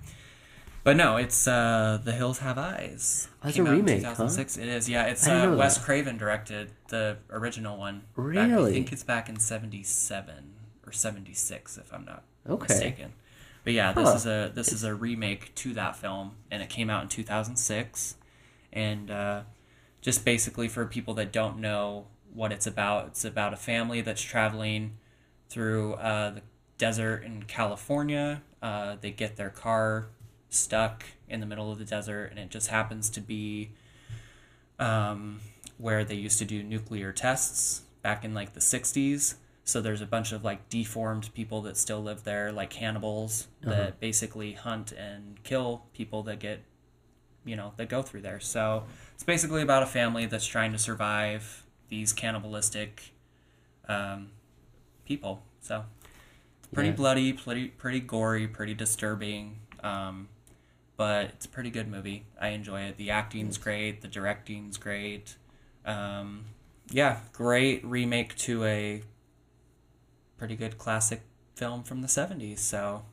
but 0.83 0.95
no, 0.97 1.17
it's 1.17 1.47
uh, 1.47 1.99
The 2.03 2.11
Hills 2.11 2.39
Have 2.39 2.57
Eyes. 2.57 3.27
Oh, 3.43 3.47
it's 3.47 3.55
Came 3.57 3.65
a 3.67 3.69
out 3.69 3.73
in 3.73 3.85
remake, 3.85 4.03
huh? 4.03 4.09
2006. 4.11 4.57
It 4.57 4.67
is, 4.67 4.89
yeah. 4.89 5.05
It's 5.05 5.27
uh, 5.27 5.55
Wes 5.57 5.77
that. 5.77 5.83
Craven 5.85 6.17
directed 6.17 6.71
the 6.89 7.17
original 7.29 7.77
one. 7.77 7.99
Back- 7.99 8.05
Really? 8.15 8.71
I 8.71 8.73
think 8.73 8.91
it's 8.91 9.03
back 9.03 9.29
in 9.29 9.39
'77 9.39 10.33
or 10.85 10.91
'76, 10.91 11.77
if 11.77 11.93
I'm 11.93 12.05
not 12.05 12.23
Okay. 12.49 12.65
mistaken. 12.73 13.13
But 13.63 13.73
yeah, 13.73 13.93
this 13.93 14.09
Huh. 14.09 14.15
is 14.15 14.25
a 14.25 14.51
this 14.55 14.73
is 14.73 14.83
a 14.83 14.93
remake 14.95 15.53
to 15.55 15.73
that 15.75 15.95
film, 15.95 16.31
and 16.49 16.63
it 16.63 16.69
came 16.69 16.89
out 16.89 17.03
in 17.03 17.09
2006. 17.09 18.15
And 18.73 19.11
uh, 19.11 19.41
just 20.01 20.25
basically 20.25 20.67
for 20.67 20.85
people 20.85 21.13
that 21.15 21.31
don't 21.31 21.59
know 21.59 22.07
what 22.33 22.51
it's 22.51 22.67
about, 22.67 23.07
it's 23.07 23.25
about 23.25 23.53
a 23.53 23.57
family 23.57 24.01
that's 24.01 24.21
traveling 24.21 24.97
through 25.49 25.93
uh, 25.95 26.31
the 26.31 26.41
desert 26.77 27.23
in 27.23 27.43
California. 27.43 28.41
Uh, 28.61 28.95
they 29.01 29.11
get 29.11 29.35
their 29.35 29.49
car 29.49 30.07
stuck 30.49 31.03
in 31.27 31.39
the 31.39 31.45
middle 31.45 31.71
of 31.71 31.77
the 31.79 31.85
desert, 31.85 32.27
and 32.31 32.39
it 32.39 32.49
just 32.49 32.67
happens 32.69 33.09
to 33.09 33.21
be 33.21 33.71
um, 34.79 35.39
where 35.77 36.03
they 36.03 36.15
used 36.15 36.39
to 36.39 36.45
do 36.45 36.63
nuclear 36.63 37.11
tests 37.11 37.81
back 38.01 38.23
in 38.25 38.33
like 38.33 38.53
the 38.53 38.59
60s. 38.59 39.35
So 39.63 39.79
there's 39.79 40.01
a 40.01 40.05
bunch 40.05 40.31
of 40.31 40.43
like 40.43 40.69
deformed 40.69 41.33
people 41.33 41.61
that 41.63 41.77
still 41.77 42.01
live 42.01 42.23
there, 42.23 42.51
like 42.51 42.69
cannibals 42.69 43.47
Uh-huh. 43.65 43.69
that 43.75 43.99
basically 43.99 44.53
hunt 44.53 44.91
and 44.91 45.41
kill 45.43 45.83
people 45.93 46.23
that 46.23 46.39
get, 46.39 46.61
you 47.45 47.55
know, 47.55 47.73
that 47.77 47.87
go 47.89 48.01
through 48.01 48.21
there. 48.21 48.39
So 48.39 48.85
it's 49.13 49.23
basically 49.23 49.61
about 49.61 49.83
a 49.83 49.85
family 49.85 50.25
that's 50.25 50.45
trying 50.47 50.71
to 50.71 50.79
survive 50.79 51.60
these 51.91 52.13
cannibalistic 52.13 53.13
um, 53.87 54.29
people. 55.05 55.43
So 55.59 55.83
pretty 56.73 56.89
Yeah. 56.89 56.95
bloody, 56.95 57.33
pretty 57.33 57.67
pretty 57.67 57.99
gory, 57.99 58.47
pretty 58.47 58.73
disturbing. 58.73 59.59
Um, 59.83 60.29
but 60.97 61.25
it's 61.25 61.45
a 61.45 61.49
pretty 61.49 61.69
good 61.69 61.87
movie. 61.87 62.25
I 62.39 62.49
enjoy 62.49 62.81
it. 62.81 62.97
The 62.97 63.11
acting's 63.11 63.57
great. 63.57 64.01
The 64.01 64.07
directing's 64.07 64.77
great. 64.77 65.35
Um, 65.85 66.45
yeah, 66.89 67.19
great 67.33 67.83
remake 67.85 68.35
to 68.37 68.63
a 68.65 69.01
pretty 70.37 70.55
good 70.55 70.77
classic 70.77 71.21
film 71.55 71.83
from 71.83 72.01
the 72.01 72.07
'70s. 72.07 72.59
So 72.59 73.03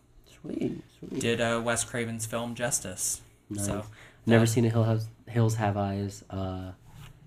Sweet, 0.40 0.82
sweet. 0.98 1.20
did 1.20 1.40
uh, 1.40 1.60
Wes 1.64 1.82
Craven's 1.84 2.26
film 2.26 2.54
justice. 2.54 3.22
Nice. 3.50 3.66
So 3.66 3.84
Never 4.26 4.44
seen 4.46 4.66
a 4.66 4.68
Hill 4.68 4.84
House, 4.84 5.06
Hills 5.26 5.54
Have 5.56 5.76
Eyes. 5.78 6.22
Uh, 6.28 6.72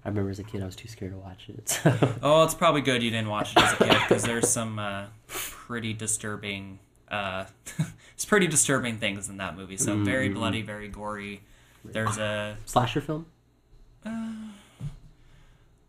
I 0.04 0.10
remember 0.10 0.32
as 0.32 0.40
a 0.40 0.44
kid 0.44 0.62
I 0.64 0.66
was 0.66 0.76
too 0.76 0.88
scared 0.88 1.12
to 1.12 1.18
watch 1.18 1.48
it. 1.50 1.70
So. 1.84 2.14
Oh, 2.24 2.44
it's 2.44 2.56
probably 2.56 2.82
good 2.82 3.04
you 3.04 3.12
didn't 3.12 3.30
watch 3.30 3.52
it 3.56 3.60
as 3.64 3.74
a 3.74 3.78
kid 3.78 3.98
because 4.08 4.24
there's 4.24 4.50
some 4.50 4.80
uh, 4.80 5.06
pretty 5.28 5.94
disturbing 5.94 6.80
uh, 7.10 7.46
it's 8.14 8.26
pretty 8.26 8.48
disturbing 8.48 8.98
things 8.98 9.28
in 9.30 9.38
that 9.38 9.56
movie. 9.58 9.78
So 9.78 9.96
very 9.98 10.28
Mm-hmm. 10.30 10.38
bloody, 10.40 10.62
very 10.62 10.88
gory. 10.88 11.42
There's 11.84 12.18
a 12.18 12.58
Slasher 12.66 13.02
film. 13.02 13.26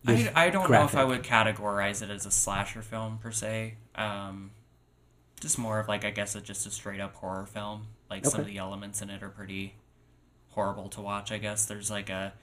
There's 0.05 0.27
I, 0.35 0.45
I 0.47 0.49
don't 0.49 0.69
know 0.69 0.83
if 0.83 0.95
I 0.95 1.03
would 1.05 1.23
categorize 1.23 2.01
it 2.01 2.09
as 2.09 2.25
a 2.25 2.31
slasher 2.31 2.81
film 2.81 3.19
per 3.19 3.31
se. 3.31 3.75
Um, 3.95 4.51
just 5.39 5.57
more 5.57 5.79
of 5.79 5.87
like 5.87 6.03
I 6.03 6.09
guess 6.09 6.35
it's 6.35 6.45
just 6.45 6.67
a 6.67 6.71
straight 6.71 6.99
up 6.99 7.15
horror 7.15 7.45
film. 7.45 7.87
Like 8.09 8.25
some 8.25 8.41
of 8.41 8.45
the 8.45 8.57
elements 8.57 9.01
in 9.01 9.09
it 9.09 9.23
are 9.23 9.29
pretty 9.29 9.75
horrible 10.49 10.89
to 10.89 11.01
watch. 11.01 11.31
I 11.31 11.37
guess 11.37 11.65
there's 11.65 11.89
like 11.89 12.09
a, 12.09 12.33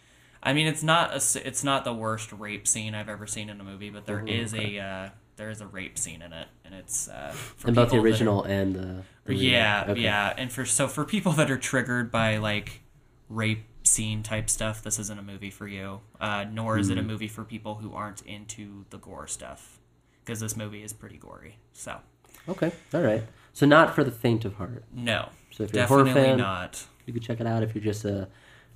I 0.43 0.53
mean 0.53 0.67
it's 0.67 0.83
not 0.83 1.13
a 1.13 1.47
it's 1.47 1.63
not 1.65 1.85
the 1.85 1.93
worst 1.93 2.33
rape 2.33 2.67
scene 2.67 2.95
I've 2.95 3.09
ever 3.09 3.27
seen 3.27 3.49
in 3.51 3.61
a 3.61 3.65
movie, 3.65 3.91
but 3.91 4.07
there 4.07 4.25
is 4.27 4.55
a 4.55 4.79
uh, 4.79 5.09
there 5.37 5.51
is 5.51 5.61
a 5.61 5.67
rape 5.67 5.99
scene 5.99 6.23
in 6.23 6.33
it, 6.33 6.49
and 6.65 6.75
it's 6.75 7.09
uh, 7.09 7.33
for 7.57 7.69
In 7.69 7.75
both 7.75 7.91
the 7.91 7.97
that 7.97 8.01
are- 8.03 8.05
original 8.05 8.43
and 8.45 8.75
the. 8.75 9.03
the 9.25 9.35
yeah, 9.35 9.85
Okay. 9.89 10.01
yeah, 10.01 10.35
and 10.37 10.51
for 10.53 10.65
so 10.65 10.89
for 10.89 11.05
people 11.05 11.33
that 11.33 11.51
are 11.51 11.59
triggered 11.59 12.11
by 12.11 12.39
like 12.39 12.81
rape 13.29 13.65
scene 13.83 14.23
type 14.23 14.49
stuff, 14.51 14.83
this 14.83 14.99
isn't 14.99 15.19
a 15.19 15.23
movie 15.23 15.51
for 15.51 15.67
you. 15.69 16.01
Uh, 16.21 16.45
nor 16.51 16.79
is 16.79 16.91
it 16.91 16.95
Hmm. 16.95 17.01
a 17.01 17.03
movie 17.03 17.29
for 17.29 17.45
people 17.45 17.77
who 17.77 17.93
aren't 17.95 18.23
into 18.23 18.85
the 18.91 18.99
gore 18.99 19.27
stuff, 19.27 19.79
because 20.25 20.41
this 20.41 20.57
movie 20.57 20.83
is 20.83 20.93
pretty 20.93 21.17
gory. 21.17 21.57
So 21.73 21.99
Okay. 22.49 22.73
All 22.95 23.03
right. 23.03 23.23
So 23.53 23.67
not 23.67 23.95
for 23.95 24.05
the 24.05 24.11
faint 24.11 24.45
of 24.47 24.55
heart. 24.55 24.85
no, 24.93 25.29
So 25.51 25.65
if 25.65 25.75
you're 25.75 25.85
a 25.85 25.87
horror 25.87 26.05
definitely 26.05 26.29
fan, 26.31 26.39
not. 26.39 26.87
you 27.05 27.13
could 27.13 27.23
check 27.23 27.41
it 27.41 27.47
out. 27.47 27.63
If 27.63 27.75
you're 27.75 27.85
just 27.85 28.05
a, 28.05 28.29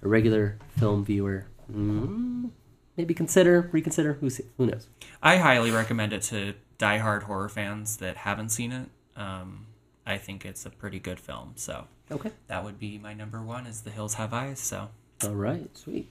a 0.03 0.09
regular 0.09 0.59
film 0.79 1.05
viewer, 1.05 1.47
mm, 1.73 2.51
maybe 2.97 3.15
consider, 3.15 3.69
reconsider. 3.73 4.15
Who 4.15 4.29
who 4.57 4.67
knows? 4.67 4.89
I 5.23 5.37
highly 5.39 5.71
recommend 5.71 6.13
it 6.13 6.23
to 6.23 6.55
diehard 6.79 7.23
horror 7.25 7.49
fans 7.49 7.97
that 7.99 8.17
haven't 8.19 8.51
seen 8.51 8.73
it. 8.73 8.89
Um, 9.17 9.67
I 10.07 10.19
think 10.19 10.45
it's 10.45 10.67
a 10.67 10.71
pretty 10.71 10.99
good 10.99 11.19
film. 11.21 11.53
So 11.57 11.87
Okay. 12.11 12.31
that 12.49 12.65
would 12.65 12.79
be 12.79 12.99
my 12.99 13.15
number 13.15 13.41
one. 13.43 13.67
Is 13.67 13.83
The 13.83 13.91
Hills 13.91 14.15
Have 14.15 14.33
Eyes. 14.35 14.61
So 14.61 14.89
All 15.23 15.31
right. 15.35 15.71
Sweet. 15.77 16.09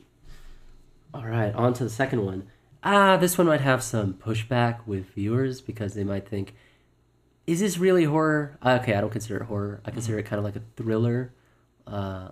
All 1.14 1.26
right. 1.26 1.54
On 1.54 1.74
to 1.74 1.84
the 1.84 1.90
second 1.90 2.26
one. 2.26 2.48
Ah, 2.84 3.18
this 3.18 3.38
one 3.38 3.48
might 3.48 3.62
have 3.62 3.84
some 3.84 4.14
pushback 4.14 4.86
with 4.88 5.06
viewers 5.14 5.62
because 5.62 5.94
they 5.94 6.04
might 6.04 6.28
think, 6.28 6.54
"Is 7.48 7.60
this 7.62 7.78
really 7.78 8.04
horror?" 8.06 8.58
Uh, 8.62 8.80
Okay, 8.82 8.94
I 8.96 9.00
don't 9.02 9.10
consider 9.12 9.38
it 9.38 9.44
horror. 9.46 9.82
I 9.86 9.92
consider 9.92 10.18
it 10.20 10.24
kind 10.24 10.38
of 10.40 10.44
like 10.44 10.56
a 10.58 10.62
thriller, 10.76 11.32
uh, 11.88 12.30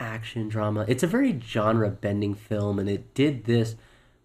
action 0.00 0.48
drama. 0.48 0.84
It's 0.88 1.02
a 1.02 1.06
very 1.06 1.40
genre 1.44 1.90
bending 1.90 2.34
film, 2.34 2.78
and 2.78 2.88
it 2.88 3.14
did 3.14 3.44
this 3.44 3.76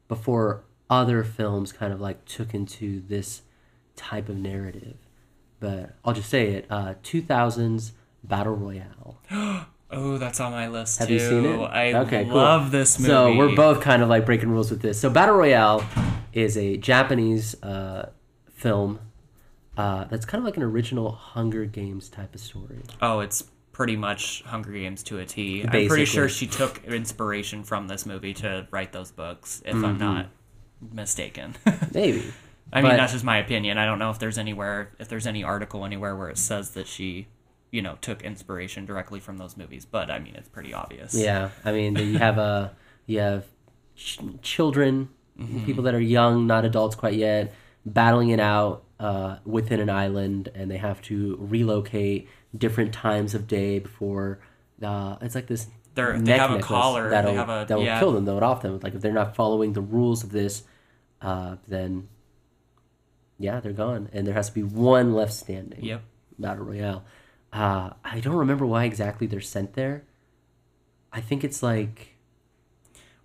before 0.08 0.64
other 0.90 1.24
films 1.24 1.72
kind 1.72 1.94
of 1.94 2.02
like 2.02 2.26
took 2.26 2.54
into 2.54 3.02
this 3.08 3.42
type 3.96 4.30
of 4.30 4.38
narrative. 4.38 4.98
But 5.60 5.96
I'll 6.04 6.14
just 6.14 6.30
say 6.30 6.50
it: 6.54 6.66
uh, 6.70 6.96
2000s 7.04 7.92
battle 8.24 8.56
royale. 8.56 9.18
oh, 9.92 10.18
that's 10.18 10.40
on 10.40 10.52
my 10.52 10.68
list 10.68 11.00
Have 11.00 11.08
too. 11.08 11.14
you 11.16 11.20
seen 11.20 11.46
it? 11.46 11.58
I 11.66 11.94
Okay, 11.94 12.26
cool. 12.26 12.36
love 12.36 12.72
this 12.72 13.00
movie. 13.00 13.10
So 13.10 13.36
we're 13.36 13.56
both 13.56 13.82
kind 13.82 14.02
of 14.02 14.10
like 14.10 14.26
breaking 14.26 14.50
rules 14.50 14.70
with 14.72 14.82
this. 14.82 15.00
So 15.00 15.10
Battle 15.10 15.36
Royale 15.36 15.84
is 16.34 16.58
a 16.58 16.78
Japanese 16.78 17.62
uh, 17.64 18.10
film 18.50 19.00
uh, 19.78 20.06
that's 20.06 20.26
kind 20.26 20.40
of 20.40 20.46
like 20.46 20.58
an 20.58 20.64
original 20.64 21.12
Hunger 21.12 21.66
Games 21.66 22.10
type 22.10 22.34
of 22.36 22.42
story. 22.42 22.82
Oh, 23.02 23.20
it's 23.22 23.44
pretty 23.82 23.98
much 23.98 24.44
Hunger 24.44 24.74
Games 24.74 25.02
to 25.02 25.18
a 25.18 25.26
T. 25.26 25.64
I'm 25.64 25.88
pretty 25.88 26.06
sure 26.06 26.30
she 26.30 26.46
took 26.46 26.86
inspiration 26.86 27.64
from 27.64 27.88
this 27.88 28.06
movie 28.06 28.36
to 28.36 28.68
write 28.70 28.92
those 28.92 29.10
books, 29.10 29.64
if 29.66 29.74
I'm 29.74 29.82
mm-hmm. 29.82 29.98
not 29.98 30.28
mistaken. 30.94 31.56
Maybe. 31.92 32.32
I 32.72 32.82
mean, 32.84 32.92
But- 32.92 32.98
that's 32.98 33.14
just 33.14 33.26
my 33.26 33.40
opinion. 33.40 33.80
I 33.80 33.86
don't 33.86 33.98
know 33.98 34.12
if 34.12 34.20
there's 34.20 34.38
anywhere, 34.38 34.92
if 35.00 35.10
there's 35.10 35.26
any 35.26 35.44
article 35.44 35.84
anywhere 35.84 36.16
where 36.16 36.30
it 36.30 36.38
says 36.38 36.70
that 36.76 36.86
she, 36.86 37.26
you 37.72 37.82
know, 37.82 37.98
took 38.02 38.22
inspiration 38.22 38.86
directly 38.86 39.20
from 39.20 39.40
those 39.40 39.58
movies. 39.58 39.84
But 39.84 40.12
I 40.12 40.20
mean, 40.20 40.36
it's 40.36 40.48
pretty 40.48 40.76
obvious. 40.76 41.16
Yeah, 41.16 41.50
I 41.66 41.72
mean, 41.72 41.96
you 41.96 42.20
have 42.20 42.38
a 42.38 42.76
you 43.08 43.18
have 43.18 43.48
ch- 43.96 44.20
children, 44.44 45.10
mm-hmm. 45.40 45.66
people 45.66 45.86
that 45.86 45.96
are 45.96 46.00
young, 46.00 46.46
not 46.46 46.66
adults 46.66 46.96
quite 46.96 47.16
yet, 47.16 47.52
battling 47.84 48.30
it 48.30 48.40
out 48.40 48.84
uh, 49.00 49.38
within 49.44 49.80
an 49.80 49.90
island, 49.90 50.50
and 50.54 50.70
they 50.70 50.78
have 50.78 51.02
to 51.02 51.36
relocate 51.40 52.28
different 52.58 52.94
times 52.94 53.34
of 53.36 53.48
day 53.48 53.80
before. 53.80 54.40
Uh, 54.82 55.18
it's 55.22 55.36
like 55.36 55.48
this. 55.48 55.68
They're- 55.94 56.18
they 56.20 56.38
have 56.38 56.52
a 56.52 56.60
collar, 56.60 57.10
That'll, 57.10 57.36
have 57.36 57.50
a- 57.50 57.66
that 57.68 57.78
will 57.78 57.84
yeah. 57.86 58.00
kill 58.00 58.14
them. 58.14 58.26
They'll 58.26 58.40
off 58.40 58.62
them. 58.62 58.80
Like 58.82 58.94
if 58.96 59.02
they're 59.02 59.12
not 59.12 59.36
following 59.36 59.74
the 59.74 59.82
rules 59.82 60.24
of 60.24 60.32
this, 60.32 60.64
uh, 61.22 61.58
then 61.68 62.08
yeah, 63.38 63.60
they're 63.60 63.74
gone, 63.74 64.10
and 64.14 64.26
there 64.26 64.34
has 64.34 64.48
to 64.50 64.54
be 64.54 64.64
one 64.64 65.14
left 65.14 65.34
standing. 65.34 65.84
Yep. 65.84 66.02
Battle 66.40 66.66
Royale. 66.66 67.04
Uh, 67.52 67.90
I 68.06 68.20
don't 68.22 68.36
remember 68.36 68.66
why 68.66 68.86
exactly 68.86 69.28
they're 69.28 69.42
sent 69.42 69.74
there. 69.74 70.04
I 71.12 71.20
think 71.22 71.44
it's 71.44 71.62
like 71.62 72.16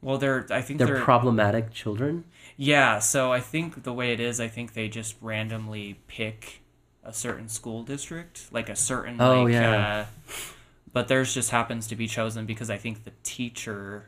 Well, 0.03 0.19
they're. 0.19 0.47
I 0.51 0.61
think 0.63 0.79
they're, 0.79 0.89
they're. 0.89 1.01
problematic 1.05 1.73
children. 1.73 2.25
yeah. 2.57 2.99
So 2.99 3.33
I 3.33 3.41
think 3.41 3.85
the 3.85 3.93
way 3.93 4.13
it 4.13 4.19
is, 4.21 4.41
I 4.41 4.49
think 4.49 4.73
they 4.75 4.89
just 4.89 5.15
randomly 5.21 6.01
pick 6.09 6.63
a 7.07 7.13
certain 7.13 7.49
school 7.49 7.83
district, 7.85 8.49
like 8.53 8.69
a 8.69 8.77
certain. 8.77 9.21
Oh, 9.21 9.45
like, 9.45 9.53
yeah. 9.53 10.07
Uh, 10.29 10.33
but 10.93 11.09
theirs 11.09 11.33
just 11.33 11.51
happens 11.51 11.87
to 11.89 11.97
be 11.97 12.07
chosen 12.07 12.47
because 12.47 12.69
I 12.71 12.77
think 12.79 13.05
the 13.05 13.13
teacher, 13.23 14.07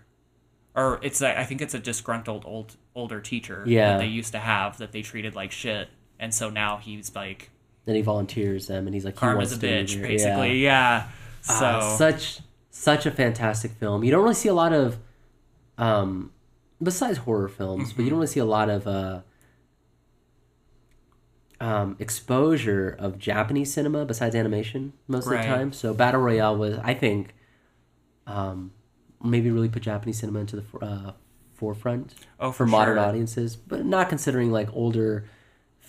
or 0.74 0.98
it's 1.02 1.22
I 1.22 1.44
think 1.44 1.60
it's 1.62 1.74
a 1.74 1.78
disgruntled 1.78 2.44
old 2.46 2.76
older 2.94 3.20
teacher 3.20 3.62
Yeah. 3.66 3.92
that 3.92 3.98
they 4.00 4.06
used 4.06 4.32
to 4.32 4.38
have 4.38 4.78
that 4.78 4.92
they 4.92 5.02
treated 5.02 5.34
like 5.34 5.52
shit, 5.52 5.88
and 6.18 6.34
so 6.34 6.50
now 6.50 6.78
he's 6.78 7.14
like 7.14 7.50
Then 7.84 7.94
he 7.94 8.02
volunteers 8.02 8.66
them, 8.66 8.86
and 8.86 8.94
he's 8.94 9.04
like, 9.04 9.14
he 9.14 9.20
karma's 9.20 9.50
wants 9.52 9.64
a 9.64 9.66
bitch, 9.66 10.02
basically. 10.02 10.58
Yeah. 10.58 11.04
Yeah. 11.04 11.08
So 11.42 11.54
Ah, 11.54 11.96
such 11.96 12.40
such 12.70 13.06
a 13.06 13.10
fantastic 13.10 13.72
film. 13.72 14.02
You 14.04 14.10
don't 14.10 14.22
really 14.22 14.34
see 14.34 14.48
a 14.48 14.54
lot 14.54 14.72
of, 14.72 14.98
um, 15.78 16.32
besides 16.82 17.18
horror 17.18 17.48
films, 17.48 17.92
but 17.92 18.04
you 18.04 18.10
don't 18.10 18.18
really 18.18 18.28
see 18.28 18.40
a 18.40 18.44
lot 18.44 18.68
of 18.70 18.86
uh, 18.86 19.20
um, 21.60 21.96
exposure 21.98 22.96
of 22.98 23.18
Japanese 23.18 23.72
cinema 23.72 24.04
besides 24.04 24.34
animation 24.34 24.92
most 25.08 25.26
of 25.26 25.32
the 25.32 25.38
time. 25.38 25.72
So 25.72 25.92
Battle 25.92 26.20
Royale 26.20 26.56
was, 26.56 26.78
I 26.78 26.94
think, 26.94 27.34
um, 28.26 28.72
maybe 29.22 29.50
really 29.50 29.68
put 29.68 29.82
Japanese 29.82 30.18
cinema 30.20 30.40
into 30.40 30.56
the 30.56 30.78
uh, 30.84 31.12
forefront 31.54 32.14
oh, 32.38 32.52
for 32.52 32.66
modern 32.66 32.96
sure. 32.96 33.04
audiences, 33.04 33.56
but 33.56 33.84
not 33.84 34.08
considering 34.08 34.52
like 34.52 34.68
older 34.72 35.24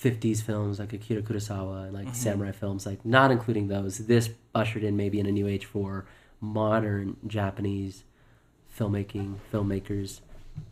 50s 0.01 0.41
films 0.41 0.79
like 0.79 0.93
Akira 0.93 1.21
Kurosawa 1.21 1.85
and 1.85 1.93
like 1.93 2.05
Mm-hmm. 2.05 2.13
samurai 2.15 2.51
films, 2.51 2.85
like 2.85 3.05
not 3.05 3.31
including 3.31 3.67
those. 3.67 3.99
This 4.07 4.29
ushered 4.55 4.83
in 4.83 4.97
maybe 4.97 5.19
in 5.19 5.25
a 5.25 5.31
new 5.31 5.47
age 5.47 5.65
for 5.65 6.05
modern 6.41 7.17
Japanese 7.27 8.03
filmmaking, 8.77 9.35
filmmakers. 9.53 10.21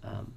Um, 0.03 0.33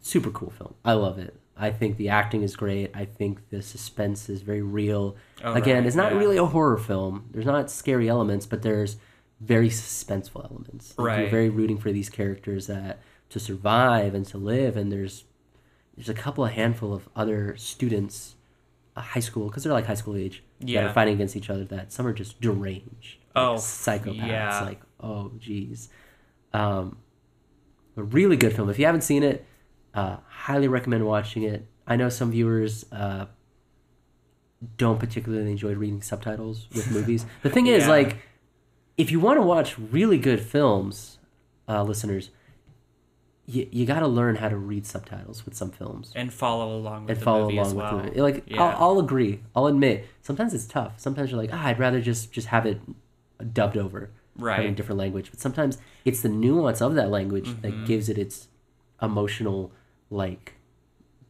super 0.00 0.30
cool 0.30 0.50
film. 0.50 0.74
I 0.84 0.94
love 0.94 1.18
it. 1.18 1.38
I 1.58 1.70
think 1.70 1.96
the 1.96 2.08
acting 2.10 2.42
is 2.42 2.54
great. 2.56 2.92
I 2.94 3.04
think 3.04 3.50
the 3.50 3.60
suspense 3.62 4.28
is 4.28 4.42
very 4.42 4.62
real. 4.62 5.16
Oh, 5.42 5.54
Again, 5.54 5.78
right, 5.78 5.86
it's 5.86 5.96
not 5.96 6.12
yeah. 6.12 6.18
really 6.18 6.36
a 6.36 6.44
horror 6.46 6.78
film. 6.78 7.28
There's 7.32 7.46
not 7.46 7.70
scary 7.70 8.08
elements, 8.08 8.46
but 8.46 8.62
there's 8.62 8.96
very 9.40 9.68
suspenseful 9.68 10.44
elements. 10.48 10.94
Like, 10.96 11.18
You're 11.20 11.30
very 11.30 11.48
rooting 11.48 11.78
for 11.78 11.90
these 11.92 12.08
characters 12.10 12.66
that 12.68 13.00
to 13.30 13.40
survive 13.40 14.14
and 14.14 14.24
to 14.26 14.38
live. 14.38 14.76
And 14.76 14.90
there's 14.92 15.24
there's 15.96 16.08
a 16.08 16.14
couple, 16.14 16.44
a 16.44 16.50
handful 16.50 16.94
of 16.94 17.08
other 17.16 17.56
students, 17.56 18.36
uh, 18.96 19.00
high 19.00 19.18
school, 19.20 19.48
because 19.48 19.64
they're 19.64 19.72
like 19.72 19.86
high 19.86 19.94
school 19.94 20.14
age, 20.16 20.44
that 20.60 20.68
Yeah. 20.68 20.86
are 20.88 20.92
fighting 20.92 21.14
against 21.14 21.34
each 21.36 21.50
other. 21.50 21.64
That 21.64 21.92
some 21.92 22.06
are 22.06 22.12
just 22.12 22.40
deranged, 22.40 23.18
like 23.34 23.44
Oh, 23.44 23.54
psychopaths. 23.56 24.26
yeah. 24.28 24.60
Like, 24.64 24.80
oh, 25.00 25.32
geez. 25.38 25.88
Um, 26.52 26.98
a 27.96 28.02
really 28.04 28.36
good 28.36 28.54
film. 28.54 28.70
If 28.70 28.78
you 28.78 28.86
haven't 28.86 29.00
seen 29.02 29.24
it, 29.24 29.44
uh, 29.98 30.16
highly 30.46 30.68
recommend 30.68 31.04
watching 31.06 31.42
it. 31.42 31.60
I 31.86 31.96
know 31.96 32.08
some 32.08 32.30
viewers 32.30 32.84
uh, 32.92 33.26
don't 34.76 34.98
particularly 34.98 35.50
enjoy 35.50 35.74
reading 35.74 36.02
subtitles 36.02 36.66
with 36.74 36.90
movies. 36.96 37.26
The 37.42 37.50
thing 37.50 37.66
is, 37.66 37.84
Yeah. 37.84 37.90
like, 37.90 38.18
if 38.96 39.10
you 39.12 39.20
want 39.20 39.38
to 39.38 39.42
watch 39.42 39.78
really 39.78 40.18
good 40.18 40.40
films, 40.40 41.18
uh, 41.68 41.82
listeners, 41.82 42.30
you, 43.46 43.66
you 43.70 43.86
got 43.86 44.00
to 44.00 44.06
learn 44.08 44.36
how 44.36 44.48
to 44.48 44.56
read 44.56 44.84
subtitles 44.86 45.44
with 45.44 45.54
some 45.54 45.70
films 45.70 46.12
and 46.14 46.32
follow 46.32 46.76
along 46.76 47.04
with 47.04 47.10
and 47.12 47.20
the 47.20 47.24
follow 47.24 47.44
movie 47.44 47.56
along 47.58 47.66
as 47.68 47.74
well. 47.74 47.96
with 48.02 48.14
the. 48.14 48.22
Like, 48.22 48.44
Yeah. 48.46 48.62
I'll, 48.62 48.90
I'll 48.90 48.98
agree. 48.98 49.40
I'll 49.56 49.66
admit 49.66 50.06
sometimes 50.20 50.52
it's 50.52 50.66
tough. 50.66 50.94
Sometimes 50.98 51.30
you're 51.30 51.40
like, 51.40 51.50
ah, 51.52 51.66
I'd 51.66 51.78
rather 51.78 52.00
just 52.00 52.32
just 52.32 52.48
have 52.48 52.66
it 52.66 52.80
dubbed 53.54 53.76
over, 53.78 54.10
Right. 54.36 54.56
having 54.56 54.72
a 54.72 54.74
different 54.74 54.98
language. 54.98 55.30
But 55.30 55.40
sometimes 55.40 55.78
it's 56.04 56.20
the 56.20 56.28
nuance 56.28 56.82
of 56.82 56.94
that 56.96 57.08
language 57.10 57.48
Mm-hmm. 57.48 57.60
that 57.62 57.86
gives 57.86 58.08
it 58.10 58.18
its 58.18 58.48
emotional 59.00 59.72
like 60.10 60.54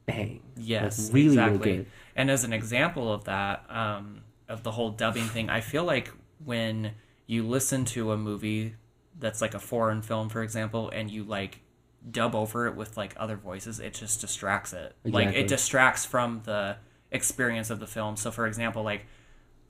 bang. 0.07 0.43
Yes, 0.57 1.07
like, 1.07 1.15
really, 1.15 1.27
exactly. 1.29 1.59
really 1.59 1.77
good. 1.79 1.87
And 2.17 2.31
as 2.31 2.45
an 2.45 2.53
example 2.53 3.13
of 3.13 3.25
that, 3.25 3.65
um, 3.69 4.23
of 4.49 4.63
the 4.63 4.73
whole 4.73 4.91
dubbing 4.91 5.27
thing, 5.27 5.51
I 5.51 5.61
feel 5.61 5.85
like 5.85 6.11
when 6.45 6.93
you 7.27 7.47
listen 7.47 7.85
to 7.85 8.13
a 8.13 8.17
movie 8.17 8.75
that's 9.19 9.41
like 9.43 9.55
a 9.55 9.59
foreign 9.59 10.03
film, 10.03 10.29
for 10.29 10.43
example, 10.43 10.91
and 10.91 11.11
you 11.11 11.25
like 11.25 11.61
dub 12.11 12.35
over 12.35 12.67
it 12.67 12.75
with 12.77 12.97
like 12.97 13.15
other 13.19 13.37
voices, 13.37 13.81
it 13.81 13.95
just 13.95 14.21
distracts 14.21 14.73
it. 14.73 14.95
Like 15.05 15.35
it 15.35 15.49
distracts 15.49 16.05
from 16.07 16.43
the 16.45 16.77
experience 17.11 17.71
of 17.71 17.81
the 17.81 17.87
film. 17.87 18.17
So, 18.17 18.31
for 18.31 18.47
example, 18.47 18.83
like 18.83 19.05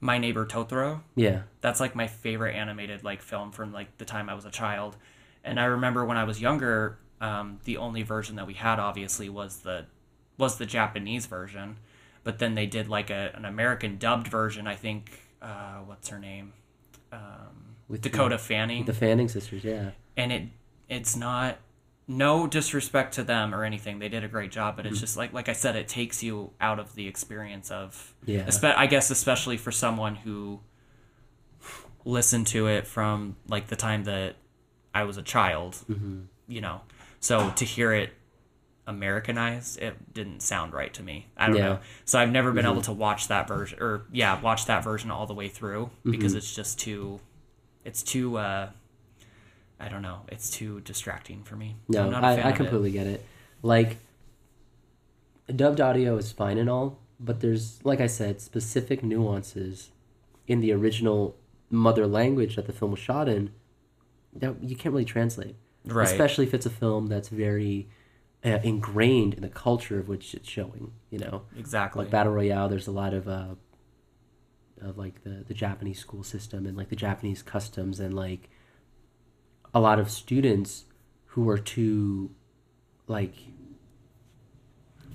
My 0.01 0.19
Neighbor 0.19 0.47
Totoro, 0.47 1.01
Yeah. 1.17 1.43
that's 1.61 1.81
like 1.81 1.95
my 1.95 2.07
favorite 2.07 2.55
animated 2.55 3.03
like 3.03 3.23
film 3.23 3.51
from 3.53 3.73
like 3.73 3.97
the 3.99 4.05
time 4.05 4.29
I 4.29 4.35
was 4.35 4.45
a 4.45 4.51
child. 4.51 4.97
And 5.43 5.59
I 5.59 5.65
remember 5.65 6.05
when 6.05 6.17
I 6.17 6.25
was 6.25 6.41
younger, 6.41 6.99
um, 7.21 7.59
the 7.65 7.77
only 7.77 8.03
version 8.03 8.37
that 8.37 8.47
we 8.47 8.55
had 8.55 8.79
obviously 8.79 9.29
was 9.29 9.59
the 9.61 9.87
was 10.37 10.57
the 10.59 10.67
Japanese 10.67 11.27
version, 11.27 11.77
but 12.25 12.39
then 12.39 12.55
they 12.55 12.67
did 12.67 12.89
like 12.89 13.11
a, 13.11 13.33
an 13.35 13.45
American 13.45 13.99
dubbed 13.99 14.29
version. 14.29 14.67
I 14.67 14.77
think 14.77 15.21
uh, 15.43 15.79
what's 15.87 16.09
her 16.09 16.19
name, 16.19 16.53
um, 17.13 17.75
With 17.89 18.03
Dakota 18.03 18.39
Fanning, 18.39 18.85
The 18.85 18.93
Fanning 18.95 19.29
sisters, 19.29 19.65
yeah. 19.65 19.91
and 20.17 20.33
it 20.33 20.43
it's 20.89 21.17
not 21.17 21.59
no 22.11 22.47
disrespect 22.47 23.15
to 23.15 23.23
them 23.23 23.55
or 23.55 23.65
anything. 23.65 23.99
They 23.99 24.09
did 24.09 24.25
a 24.25 24.29
great 24.29 24.51
job, 24.51 24.77
but 24.77 24.85
Mm-hmm. 24.85 24.93
it's 24.93 25.01
just 25.01 25.17
like 25.17 25.33
like 25.33 25.49
I 25.49 25.53
said, 25.55 25.75
it 25.77 25.89
takes 25.89 26.23
you 26.23 26.53
out 26.61 26.79
of 26.79 26.95
the 26.95 27.07
experience 27.09 27.71
of 27.71 28.15
Yeah. 28.25 28.45
espe- 28.45 28.77
I 28.77 28.87
guess 28.87 29.11
especially 29.11 29.57
for 29.57 29.73
someone 29.73 30.15
who 30.15 30.61
listened 32.05 32.47
to 32.49 32.67
it 32.69 32.87
from 32.87 33.37
like 33.49 33.67
the 33.67 33.77
time 33.77 34.05
that 34.05 34.37
I 34.95 35.05
was 35.05 35.17
a 35.17 35.23
child, 35.23 35.75
Mm-hmm. 35.91 36.21
you 36.47 36.61
know. 36.61 36.81
So 37.21 37.51
to 37.57 37.65
hear 37.65 37.93
it 37.93 38.11
Americanized, 38.87 39.81
it 39.81 40.15
didn't 40.15 40.41
sound 40.41 40.73
right 40.73 40.93
to 40.95 41.03
me. 41.03 41.27
I 41.37 41.47
don't 41.47 41.57
Yeah. 41.57 41.63
Mm-hmm. 41.63 41.73
know. 41.75 41.81
So 42.05 42.19
I've 42.19 42.31
never 42.33 42.53
been 42.53 42.65
able 42.67 42.83
to 42.83 42.93
watch 42.93 43.29
that 43.29 43.47
version 43.49 43.79
or 43.81 44.03
yeah, 44.13 44.41
watch 44.41 44.67
that 44.67 44.83
version 44.85 45.11
all 45.11 45.27
the 45.27 45.35
way 45.35 45.49
through 45.49 45.91
because 46.05 46.33
Mm-hmm. 46.33 46.39
it's 46.39 46.55
just 46.55 46.79
too 46.79 47.21
it's 47.85 48.03
too 48.03 48.37
uh 48.39 48.71
I 49.81 49.89
don't 49.89 50.03
know. 50.03 50.21
It's 50.29 50.51
too 50.51 50.81
distracting 50.81 51.45
for 51.45 51.55
me. 51.55 51.77
No, 51.89 52.05
I'm 52.07 52.11
not 52.11 52.25
a 52.25 52.37
fan 52.37 52.41
I, 52.41 52.43
I 52.43 52.49
of 52.49 52.55
it. 52.55 52.57
completely 52.57 52.91
get 52.91 53.07
it. 53.07 53.25
Like, 53.63 53.99
dubbed 55.55 55.81
audio 55.81 56.17
is 56.17 56.33
fine 56.33 56.59
and 56.59 56.69
all, 56.69 56.99
but 57.21 57.41
there's, 57.41 57.79
like 57.85 58.01
I 58.01 58.07
said, 58.09 58.41
specific 58.41 59.03
nuances 59.05 59.91
in 60.49 60.61
the 60.61 60.73
original 60.73 61.37
mother 61.71 62.07
language 62.09 62.57
that 62.57 62.67
the 62.67 62.73
film 62.73 62.91
was 62.93 63.01
shot 63.01 63.29
in 63.29 63.51
that 64.33 64.63
you 64.63 64.75
can't 64.77 64.93
really 64.93 65.05
translate. 65.05 65.55
Right. 65.89 66.07
Especially 66.07 66.47
if 66.47 66.55
it's 66.55 66.67
a 66.67 66.71
film 66.71 67.07
that's 67.07 67.29
very 67.29 67.89
uh, 68.45 68.59
ingrained 68.63 69.35
in 69.35 69.43
the 69.43 69.49
culture 69.49 69.99
of 69.99 70.09
which 70.09 70.35
it's 70.35 70.49
showing. 70.49 70.93
You 71.11 71.19
know, 71.19 71.43
Exactly. 71.57 72.05
like 72.05 72.11
Battle 72.11 72.33
Royale, 72.33 72.69
there's 72.69 72.87
a 72.87 72.93
lot 72.93 73.15
of 73.15 73.29
uh, 73.29 73.55
of 74.81 74.99
like 74.99 75.25
the 75.25 75.45
the 75.47 75.55
Japanese 75.55 75.99
school 75.99 76.23
system 76.23 76.67
and 76.67 76.77
like 76.77 76.89
the 76.89 76.97
Japanese 76.97 77.43
customs 77.43 78.01
and 78.01 78.15
like 78.15 78.49
a 79.75 79.81
lot 79.81 79.99
of 79.99 80.11
students 80.11 80.85
who 81.27 81.49
are 81.49 81.59
too 81.59 82.31
like 83.07 83.35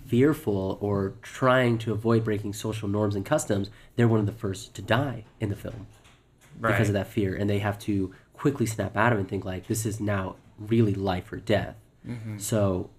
fearful 0.06 0.78
or 0.82 1.14
trying 1.22 1.78
to 1.80 1.92
avoid 1.92 2.24
breaking 2.24 2.54
social 2.54 2.88
norms 2.88 3.16
and 3.16 3.26
customs, 3.26 3.70
they're 3.96 4.08
one 4.08 4.20
of 4.20 4.26
the 4.26 4.32
first 4.32 4.74
to 4.76 4.82
die 4.82 5.26
in 5.40 5.50
the 5.50 5.56
film 5.56 5.88
right. 6.60 6.72
because 6.72 6.90
of 6.90 6.94
that 6.94 7.08
fear 7.08 7.36
and 7.36 7.50
they 7.50 7.60
have 7.60 7.80
to 7.80 8.14
quickly 8.44 8.66
snap 8.66 8.96
out 8.98 9.14
of 9.14 9.18
it 9.18 9.22
and 9.22 9.30
think 9.30 9.46
like 9.46 9.68
this 9.68 9.86
is 9.86 10.00
now 10.02 10.36
really 10.60 10.94
life 10.94 11.32
or 11.32 11.38
death 11.38 11.76
Mm-hmm. 12.06 12.38
so 12.38 12.90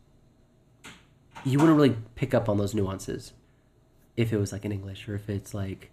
you 1.44 1.58
wouldn't 1.58 1.76
really 1.76 1.96
pick 2.14 2.32
up 2.32 2.48
on 2.48 2.56
those 2.56 2.74
nuances 2.74 3.32
if 4.16 4.32
it 4.32 4.38
was 4.38 4.50
like 4.52 4.64
in 4.64 4.72
english 4.72 5.06
or 5.08 5.14
if 5.14 5.28
it's 5.28 5.52
like 5.52 5.90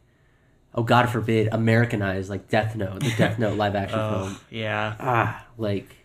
oh 0.75 0.83
god 0.83 1.09
forbid 1.09 1.49
americanized 1.51 2.29
like 2.29 2.47
death 2.47 2.73
note 2.77 3.01
the 3.01 3.13
death 3.17 3.37
note 3.37 3.57
live 3.57 3.75
action 3.75 3.99
Oh, 4.01 4.11
film 4.27 4.37
yeah. 4.49 4.95
ah 4.99 5.45
like 5.57 5.97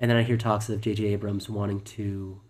and 0.00 0.10
then 0.10 0.18
i 0.18 0.24
hear 0.24 0.36
talks 0.36 0.68
of 0.68 0.80
jj 0.80 1.12
abrams 1.12 1.48
wanting 1.48 1.80
to 1.96 2.40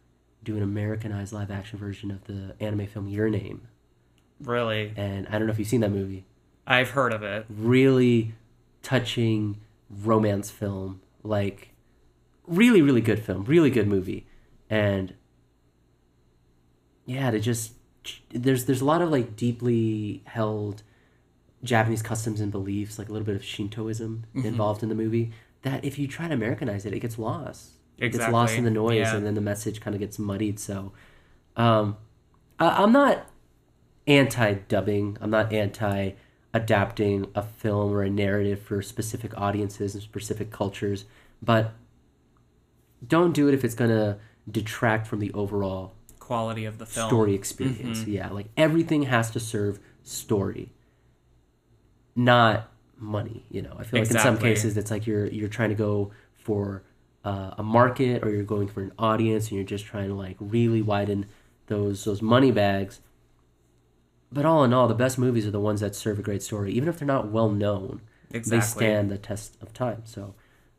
do 0.42 0.57
an 0.57 0.62
americanized 0.62 1.35
live 1.35 1.51
action 1.51 1.79
version 1.79 2.11
of 2.11 2.25
the 2.25 2.55
anime 2.61 2.87
film 2.87 3.09
your 3.09 3.29
name 3.29 3.68
Really. 4.40 4.95
and 4.97 5.27
i 5.29 5.33
don't 5.33 5.47
know 5.47 5.53
if 5.53 5.59
you've 5.59 5.68
seen 5.68 5.81
that 5.83 5.92
movie 5.92 6.25
I've 6.66 6.90
heard 6.90 7.12
of 7.12 7.23
it. 7.23 7.45
really 7.51 8.33
touching 8.83 9.59
romance 10.02 10.50
film 10.50 11.00
like 11.22 11.74
really 12.46 12.81
really 12.83 13.00
good 13.00 13.22
film 13.22 13.44
really 13.44 13.70
good 13.70 13.87
movie. 13.87 14.26
And 14.70 15.14
yeah 17.05 17.31
to 17.31 17.38
just 17.40 17.72
there's 18.31 18.64
there's 18.64 18.81
a 18.81 18.85
lot 18.85 19.02
of 19.02 19.11
like 19.11 19.37
deeply 19.37 20.22
held 20.24 20.83
japanese 21.62 22.02
customs 22.02 22.40
and 22.40 22.50
beliefs 22.50 22.98
like 22.98 23.09
a 23.09 23.12
little 23.12 23.26
bit 23.26 23.37
of 23.37 23.44
shintoism 23.44 24.24
involved 24.35 24.83
in 24.83 24.88
the 24.88 24.94
movie 24.94 25.31
that 25.62 25.85
if 25.85 25.98
you 25.98 26.09
try 26.09 26.26
to 26.26 26.35
americanize 26.35 26.85
it 26.87 26.92
it 26.92 27.00
gets 27.00 27.18
lost. 27.18 27.72
It 27.98 28.11
gets 28.11 28.28
lost 28.28 28.55
in 28.57 28.64
the 28.64 28.70
noise 28.70 28.96
Yeah. 28.96 29.16
and 29.16 29.24
then 29.26 29.35
the 29.35 29.40
message 29.40 29.81
kind 29.81 29.94
of 29.94 30.00
gets 30.00 30.18
muddied 30.18 30.59
so 30.59 30.92
um 31.57 31.96
I, 32.59 32.83
i'm 32.83 32.92
not 32.92 33.28
anti-dubbing. 34.09 35.18
I'm 35.20 35.31
not 35.31 35.52
anti 35.52 36.12
adapting 36.55 37.27
a 37.35 37.43
film 37.43 37.93
or 37.93 38.03
a 38.03 38.11
narrative 38.11 38.61
for 38.61 38.83
specific 38.83 39.37
audiences 39.38 39.95
and 39.95 40.03
specific 40.03 40.51
cultures 40.51 41.05
but 41.43 41.73
don't 43.07 43.33
do 43.33 43.49
it 43.49 43.55
if 43.55 43.65
it's 43.65 43.75
going 43.75 43.91
to 43.91 44.17
detract 44.51 45.07
from 45.07 45.19
the 45.19 45.33
overall 45.33 45.93
Quality 46.19 46.65
of 46.65 46.79
the 46.79 46.87
film. 46.87 47.09
story 47.09 47.35
experience. 47.35 48.05
Yeah 48.07 48.29
like 48.31 48.47
everything 48.57 49.05
has 49.05 49.31
to 49.33 49.41
serve 49.41 49.79
story 50.03 50.71
not 52.15 52.69
money 52.99 53.45
you 53.51 53.62
know? 53.62 53.75
I 53.79 53.85
feel 53.85 54.01
like 54.01 54.11
in 54.11 54.19
some 54.19 54.38
cases 54.38 54.77
it's 54.77 54.91
like 54.91 55.07
you're 55.07 55.27
you're 55.27 55.49
trying 55.49 55.71
to 55.71 55.75
go 55.75 56.12
for 56.35 56.83
uh, 57.25 57.55
a 57.59 57.62
market 57.62 58.25
or 58.25 58.31
you're 58.31 58.43
going 58.43 58.69
for 58.69 58.83
an 58.83 58.93
audience 58.99 59.49
and 59.49 59.57
you're 59.57 59.65
just 59.67 59.85
trying 59.87 60.09
to 60.09 60.15
like 60.15 60.37
really 60.41 60.83
widen 60.83 61.27
those 61.67 62.05
those 62.05 62.21
money 62.21 62.51
bags 62.51 63.01
but 64.33 64.45
all 64.45 64.64
in 64.64 64.73
all 64.73 64.88
the 64.88 64.95
best 64.95 65.18
movies 65.18 65.47
are 65.47 65.51
the 65.51 65.61
ones 65.61 65.81
that 65.81 65.95
serve 65.95 66.18
a 66.18 66.23
great 66.23 66.42
story 66.42 66.73
even 66.73 66.88
if 66.88 66.99
they're 66.99 67.07
not 67.07 67.29
well 67.29 67.51
known 67.51 68.01
Exactly. 68.31 68.59
they 68.59 68.90
stand 68.92 69.11
the 69.11 69.18
test 69.18 69.57
of 69.61 69.73
time 69.73 70.03
so 70.05 70.35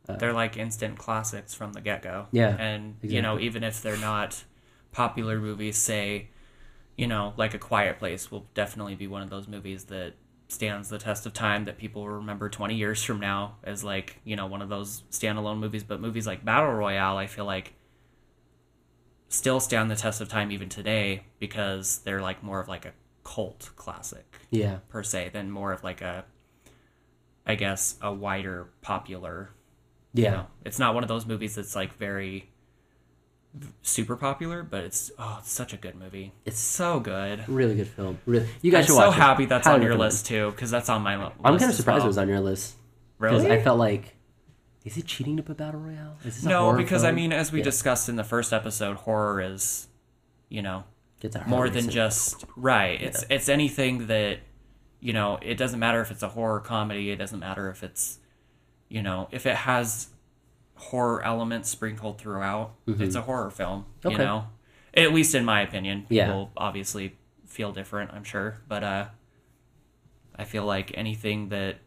uh, 0.08 0.18
They're 0.18 0.34
like 0.34 0.58
instant 0.58 0.98
classics 0.98 1.54
from 1.54 1.74
the 1.74 1.82
get 1.82 2.02
go. 2.02 2.28
Yeah, 2.32 2.56
And, 2.60 2.98
you 3.02 3.22
know, 3.22 3.40
even 3.40 3.64
if 3.64 3.82
they're 3.82 3.98
not 3.98 4.44
popular 4.92 5.40
movies, 5.40 5.78
say, 5.78 6.30
you 6.98 7.08
know, 7.08 7.34
like 7.38 7.54
A 7.54 7.60
Quiet 7.60 8.00
Place 8.00 8.30
will 8.30 8.46
definitely 8.54 8.96
be 8.96 9.08
one 9.08 9.22
of 9.22 9.30
those 9.30 9.48
movies 9.48 9.86
that 9.86 10.14
stands 10.50 10.90
the 10.90 10.98
test 10.98 11.26
of 11.26 11.34
time 11.34 11.66
that 11.66 11.78
people 11.78 12.02
will 12.02 12.10
remember 12.10 12.50
20 12.50 12.76
years 12.76 13.02
from 13.02 13.20
now 13.20 13.56
as 13.64 13.84
like, 13.84 14.20
you 14.26 14.36
know, 14.36 14.46
one 14.46 14.62
of 14.62 14.70
those 14.70 15.04
standalone 15.10 15.60
movies. 15.60 15.84
But 15.84 16.02
movies 16.02 16.28
like 16.28 16.44
Battle 16.44 16.74
Royale, 16.74 17.18
I 17.18 17.28
feel 17.28 17.46
like 17.46 17.74
still 19.30 19.60
stand 19.60 19.90
the 19.90 19.96
test 19.96 20.22
of 20.22 20.28
time 20.28 20.52
even 20.52 20.70
today 20.70 21.24
because 21.40 22.00
they're 22.00 22.22
like 22.22 22.44
more 22.44 22.60
of 22.60 22.68
like 22.68 22.86
a 22.86 22.92
cult 23.24 23.70
classic 23.76 24.26
yeah 24.52 24.78
per 24.90 25.02
se 25.04 25.30
than 25.34 25.50
more 25.50 25.72
of 25.72 25.84
like 25.84 26.02
a 26.02 26.26
I 27.46 27.56
guess 27.56 27.96
a 28.02 28.14
wider 28.14 28.68
popular 28.82 29.50
yeah 30.14 30.24
you 30.32 30.38
know, 30.38 30.48
it's 30.66 30.80
not 30.80 30.94
one 30.94 31.04
of 31.04 31.08
those 31.08 31.26
movies 31.26 31.56
that's 31.56 31.76
like 31.76 31.94
very 31.98 32.50
super 33.84 34.16
popular, 34.16 34.64
but 34.64 34.84
it's 34.84 35.12
oh, 35.20 35.38
it's 35.40 35.52
such 35.52 35.74
a 35.74 35.78
good 35.78 35.94
movie. 35.96 36.34
It's 36.44 36.58
so 36.60 37.00
good. 37.00 37.48
really 37.48 37.76
good 37.76 37.88
film 37.88 38.18
really 38.26 38.48
you 38.62 38.72
guys 38.72 38.82
I'm 38.82 38.86
should 38.88 38.96
so 38.96 39.08
watch 39.08 39.18
it. 39.18 39.22
happy 39.22 39.46
that's 39.46 39.68
Highly 39.68 39.80
on 39.82 39.86
your 39.86 39.96
list 39.96 40.26
too, 40.26 40.52
because 40.52 40.72
that's 40.72 40.90
on 40.90 41.02
my 41.04 41.18
li- 41.18 41.24
list. 41.26 41.36
i'm 41.44 41.58
kind 41.60 41.70
of 41.70 41.76
surprised 41.78 41.98
well. 42.00 42.06
it 42.06 42.08
was 42.08 42.18
on 42.18 42.30
your 42.30 42.40
list 42.40 42.76
because 43.20 43.44
Really? 43.44 43.56
i 43.56 43.62
felt 43.64 43.78
like 43.80 44.16
is 44.86 44.98
it 44.98 45.06
cheating 45.06 45.38
to 45.38 45.44
put 45.44 45.58
battle 45.58 45.80
royale 45.80 46.18
is 46.26 46.36
this 46.36 46.46
a 46.46 46.50
no, 46.50 46.76
because 46.76 47.04
I 47.04 47.12
mean, 47.12 47.32
as 47.32 47.52
we 47.52 47.60
Yeah. 47.60 47.66
discussed 47.66 48.10
in 48.10 48.16
the 48.18 48.24
first 48.26 48.52
episode, 48.52 48.98
horror 48.98 49.40
is, 49.40 49.88
you 50.50 50.62
know, 50.62 50.84
more 51.48 51.70
than 51.70 51.90
just 51.90 52.46
right. 52.56 53.02
It's 53.02 53.26
it's 53.30 53.50
anything 53.50 54.08
that, 54.08 54.40
you 55.00 55.14
know, 55.14 55.38
it 55.42 55.56
doesn't 55.56 55.80
matter 55.80 56.02
if 56.02 56.12
it's 56.12 56.24
a 56.24 56.30
horror 56.30 56.60
comedy. 56.60 57.10
It 57.12 57.18
doesn't 57.18 57.40
matter 57.40 57.70
if 57.70 57.84
it's, 57.84 58.20
you 58.90 59.02
know, 59.02 59.28
if 59.32 59.46
it 59.46 59.56
has 59.56 60.08
horror 60.76 61.24
elements 61.24 61.70
sprinkled 61.70 62.20
throughout. 62.20 62.74
It's 62.88 63.16
a 63.16 63.22
horror 63.22 63.50
film. 63.52 63.86
You 64.04 64.12
Mm-hmm. 64.12 64.20
Know, 64.22 64.48
at 64.96 65.14
least 65.14 65.34
in 65.36 65.46
my 65.46 65.62
opinion. 65.62 66.06
Yeah. 66.10 66.26
People 66.26 66.52
obviously 66.58 67.16
feel 67.48 67.72
different. 67.72 68.12
I'm 68.12 68.24
sure, 68.24 68.62
but 68.68 68.84
uh, 68.84 69.06
I 70.36 70.44
feel 70.44 70.66
like 70.66 70.92
anything 70.96 71.50
that 71.50 71.78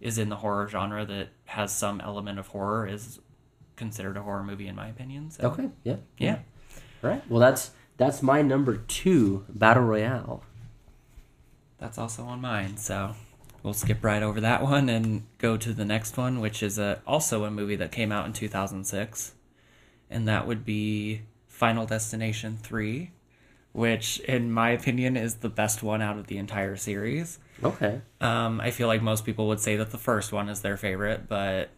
is 0.00 0.18
in 0.18 0.28
the 0.28 0.36
horror 0.36 0.68
genre 0.68 1.04
that 1.04 1.28
has 1.46 1.74
some 1.74 2.00
element 2.00 2.38
of 2.38 2.46
horror 2.48 2.86
is 2.86 3.18
considered 3.76 4.16
a 4.16 4.22
horror 4.22 4.42
movie 4.44 4.68
in 4.68 4.74
my 4.76 4.88
opinion. 4.88 5.30
So, 5.30 5.48
okay 5.48 5.68
yeah 5.84 5.96
Yeah. 6.18 6.38
all 7.02 7.10
right 7.10 7.22
well 7.30 7.40
that's 7.40 7.70
that's 7.98 8.22
my 8.22 8.40
number 8.40 8.76
two 8.76 9.44
battle 9.50 9.82
royale 9.82 10.42
That's 11.78 11.98
also 11.98 12.24
on 12.24 12.40
mine, 12.40 12.78
so 12.78 13.14
we'll 13.62 13.74
skip 13.74 14.02
right 14.02 14.22
over 14.22 14.40
that 14.40 14.62
one 14.62 14.88
and 14.88 15.24
go 15.36 15.56
to 15.58 15.72
the 15.72 15.84
next 15.84 16.16
one, 16.16 16.40
which 16.40 16.62
is 16.62 16.78
a, 16.78 17.02
also 17.06 17.44
a 17.44 17.50
movie 17.50 17.76
that 17.76 17.92
came 17.92 18.10
out 18.10 18.24
in 18.24 18.32
2006. 18.32 19.34
And 20.10 20.26
that 20.26 20.46
would 20.46 20.64
be 20.64 21.22
Final 21.46 21.84
Destination 21.84 22.56
3, 22.56 23.10
which, 23.72 24.20
in 24.20 24.50
my 24.50 24.70
opinion, 24.70 25.16
is 25.16 25.36
the 25.36 25.50
best 25.50 25.82
one 25.82 26.00
out 26.00 26.16
of 26.18 26.28
the 26.28 26.38
entire 26.38 26.76
series. 26.76 27.38
okay 27.62 28.00
Um, 28.20 28.60
I 28.60 28.70
feel 28.70 28.86
like 28.86 29.02
most 29.02 29.26
people 29.26 29.48
would 29.48 29.60
say 29.60 29.76
that 29.76 29.90
the 29.90 29.98
first 29.98 30.32
one 30.32 30.48
is 30.48 30.62
their 30.62 30.76
favorite, 30.76 31.28
but 31.28 31.70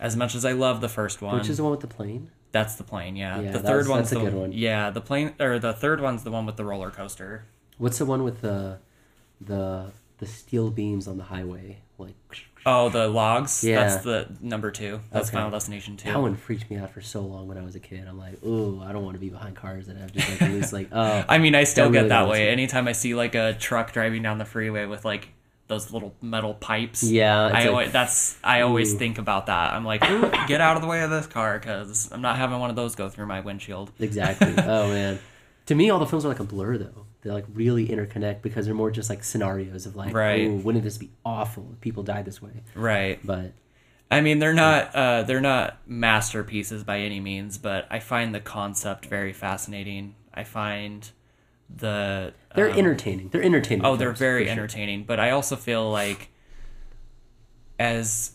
as 0.00 0.16
much 0.16 0.34
as 0.34 0.44
I 0.44 0.52
love 0.52 0.80
the 0.80 0.88
first 0.88 1.20
one, 1.20 1.36
which 1.38 1.50
is 1.50 1.58
the 1.58 1.64
one 1.64 1.72
with 1.72 1.80
the 1.80 1.86
plane 1.86 2.30
that's 2.56 2.76
the 2.76 2.84
plane, 2.84 3.16
yeah. 3.16 3.40
Yeah, 3.40 3.50
the 3.52 3.58
third 3.60 3.86
one's 3.86 4.08
the 4.10 4.20
good 4.20 4.34
one. 4.34 4.52
Yeah, 4.52 4.88
the 4.90 5.02
plane 5.02 5.34
or 5.38 5.58
the 5.58 5.74
third 5.74 6.00
one's 6.00 6.24
the 6.24 6.30
one 6.30 6.46
with 6.46 6.56
the 6.56 6.64
roller 6.64 6.90
coaster. 6.90 7.44
What's 7.76 7.98
the 7.98 8.06
one 8.06 8.24
with 8.24 8.40
the 8.40 8.78
the 9.40 9.92
the 10.18 10.26
steel 10.26 10.70
beams 10.70 11.06
on 11.06 11.18
the 11.18 11.24
highway? 11.24 11.78
Like 11.98 12.14
Oh, 12.64 12.88
the 12.88 13.06
logs. 13.08 13.62
Yeah. 13.62 13.76
That's 13.84 14.02
the 14.02 14.28
number 14.40 14.70
two. 14.70 15.00
That's 15.12 15.28
Okay. 15.28 15.36
Final 15.36 15.50
Destination 15.50 15.96
two. 15.96 16.08
that 16.08 16.20
one 16.20 16.34
freaked 16.34 16.68
me 16.70 16.76
out 16.78 16.90
for 16.90 17.00
so 17.00 17.20
long 17.20 17.46
when 17.46 17.56
I 17.58 17.62
was 17.62 17.76
a 17.76 17.80
kid. 17.80 18.04
I'm 18.08 18.18
like, 18.18 18.42
ooh, 18.44 18.82
I 18.82 18.90
don't 18.92 19.04
want 19.04 19.14
to 19.14 19.20
be 19.20 19.28
behind 19.28 19.54
cars 19.54 19.86
that 19.86 19.96
have 19.96 20.12
just 20.12 20.28
like 20.28 20.40
loose 20.50 20.72
like 20.72 20.88
oh 20.92 21.24
I 21.28 21.38
mean, 21.38 21.54
I 21.54 21.64
still 21.64 21.90
get 21.90 21.98
really 21.98 22.08
that 22.08 22.28
way. 22.28 22.48
Anytime 22.48 22.88
I 22.88 22.92
see 22.92 23.14
like 23.14 23.34
a 23.34 23.54
truck 23.54 23.92
driving 23.92 24.22
down 24.22 24.38
the 24.38 24.44
freeway 24.44 24.86
with 24.86 25.04
like 25.04 25.28
those 25.68 25.92
little 25.92 26.14
metal 26.22 26.54
pipes. 26.54 27.02
yeah. 27.02 27.42
I 27.46 27.50
like, 27.50 27.66
always, 27.66 27.92
that's 27.92 28.38
I 28.44 28.60
always 28.60 28.94
Ooh. 28.94 28.98
think 28.98 29.18
about 29.18 29.46
that. 29.46 29.72
I'm 29.74 29.84
like, 29.84 30.08
Ooh, 30.08 30.30
get 30.46 30.60
out 30.60 30.76
of 30.76 30.82
the 30.82 30.88
way 30.88 31.02
of 31.02 31.10
this 31.10 31.26
car 31.26 31.58
because 31.58 32.10
I'm 32.12 32.22
not 32.22 32.36
having 32.36 32.58
one 32.58 32.70
of 32.70 32.76
those 32.76 32.94
go 32.94 33.08
through 33.08 33.26
my 33.26 33.40
windshield. 33.40 33.90
Exactly. 33.98 34.54
oh 34.58 34.88
man. 34.88 35.18
To 35.66 35.74
me, 35.74 35.90
all 35.90 35.98
the 35.98 36.06
films 36.06 36.24
are 36.24 36.28
like 36.28 36.40
a 36.40 36.44
blur 36.44 36.78
though. 36.78 37.06
They 37.22 37.30
like 37.30 37.46
really 37.52 37.88
interconnect 37.88 38.42
because 38.42 38.66
they're 38.66 38.74
more 38.74 38.90
just 38.92 39.10
like 39.10 39.24
scenarios 39.24 39.86
of 39.86 39.96
like, 39.96 40.14
Right. 40.14 40.42
ooh, 40.46 40.56
wouldn't 40.58 40.84
this 40.84 40.98
be 40.98 41.10
awful 41.24 41.68
if 41.72 41.80
people 41.80 42.04
died 42.04 42.24
this 42.24 42.40
way? 42.40 42.62
Right. 42.76 43.18
But 43.24 43.52
I 44.08 44.20
mean, 44.20 44.38
they're 44.38 44.54
not 44.54 44.94
uh, 44.94 45.22
they're 45.24 45.40
not 45.40 45.78
masterpieces 45.86 46.84
by 46.84 47.00
any 47.00 47.18
means, 47.18 47.58
but 47.58 47.86
I 47.90 47.98
find 47.98 48.32
the 48.32 48.40
concept 48.40 49.06
very 49.06 49.32
fascinating. 49.32 50.14
I 50.32 50.44
find 50.44 51.10
the 51.74 52.32
they're 52.54 52.70
um, 52.70 52.78
entertaining. 52.78 53.28
They're 53.28 53.42
entertaining. 53.42 53.84
Oh, 53.84 53.96
they're 53.96 54.12
very 54.12 54.44
sure. 54.44 54.52
entertaining, 54.52 55.04
but 55.04 55.20
I 55.20 55.30
also 55.30 55.56
feel 55.56 55.90
like 55.90 56.30
as 57.78 58.32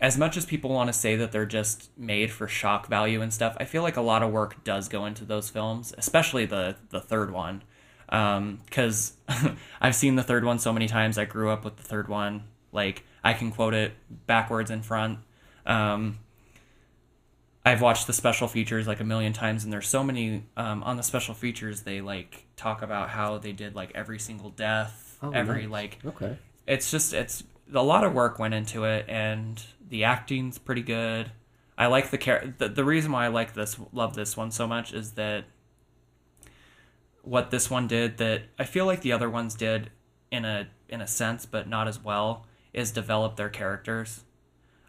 as 0.00 0.16
much 0.16 0.36
as 0.36 0.46
people 0.46 0.70
want 0.70 0.88
to 0.88 0.92
say 0.92 1.14
that 1.16 1.30
they're 1.30 1.46
just 1.46 1.90
made 1.98 2.30
for 2.30 2.48
shock 2.48 2.88
value 2.88 3.20
and 3.20 3.32
stuff, 3.32 3.56
I 3.60 3.64
feel 3.64 3.82
like 3.82 3.96
a 3.96 4.00
lot 4.00 4.22
of 4.22 4.30
work 4.32 4.64
does 4.64 4.88
go 4.88 5.04
into 5.04 5.24
those 5.24 5.50
films, 5.50 5.94
especially 5.98 6.46
the 6.46 6.76
the 6.90 7.00
third 7.00 7.30
one, 7.32 7.62
because 8.06 9.14
I've 9.80 9.94
seen 9.94 10.16
the 10.16 10.22
third 10.22 10.44
one 10.44 10.58
so 10.58 10.72
many 10.72 10.88
times. 10.88 11.18
I 11.18 11.24
grew 11.24 11.50
up 11.50 11.64
with 11.64 11.76
the 11.76 11.82
third 11.82 12.08
one. 12.08 12.44
Like 12.72 13.04
I 13.22 13.34
can 13.34 13.50
quote 13.50 13.74
it 13.74 13.92
backwards 14.26 14.70
and 14.70 14.84
front. 14.84 15.18
Um, 15.66 16.18
I've 17.70 17.80
watched 17.80 18.06
the 18.06 18.12
special 18.12 18.48
features 18.48 18.86
like 18.86 19.00
a 19.00 19.04
million 19.04 19.32
times, 19.32 19.64
and 19.64 19.72
there's 19.72 19.88
so 19.88 20.02
many 20.02 20.44
um, 20.56 20.82
on 20.82 20.96
the 20.96 21.02
special 21.02 21.34
features. 21.34 21.82
They 21.82 22.00
like 22.00 22.46
talk 22.56 22.82
about 22.82 23.08
how 23.10 23.38
they 23.38 23.52
did 23.52 23.74
like 23.74 23.92
every 23.94 24.18
single 24.18 24.50
death, 24.50 25.18
Oh, 25.22 25.30
every 25.30 25.62
nice. 25.62 25.70
like 25.70 25.98
Okay. 26.04 26.36
it's 26.66 26.90
just 26.90 27.12
it's 27.12 27.44
a 27.74 27.82
lot 27.82 28.04
of 28.04 28.12
work 28.14 28.38
went 28.38 28.54
into 28.54 28.84
it 28.84 29.04
and 29.08 29.62
the 29.88 30.02
acting's 30.04 30.58
pretty 30.58 30.82
good 30.82 31.30
i 31.78 31.86
like 31.86 32.10
the 32.10 32.18
char- 32.18 32.52
the, 32.58 32.68
the 32.68 32.84
reason 32.84 33.12
why 33.12 33.26
i 33.26 33.28
like 33.28 33.54
this 33.54 33.76
love 33.92 34.14
this 34.16 34.36
one 34.36 34.50
so 34.50 34.66
much 34.66 34.92
is 34.92 35.12
that 35.12 35.44
what 37.22 37.50
this 37.50 37.70
one 37.70 37.86
did 37.86 38.16
that 38.18 38.42
i 38.58 38.64
feel 38.64 38.86
like 38.86 39.02
the 39.02 39.12
other 39.12 39.28
ones 39.30 39.54
did 39.54 39.90
in 40.32 40.44
a 40.44 40.66
in 40.88 41.00
a 41.00 41.06
sense 41.06 41.46
but 41.46 41.68
not 41.68 41.86
as 41.86 42.02
well 42.02 42.44
is 42.72 42.90
develop 42.90 43.36
their 43.36 43.48
characters 43.50 44.22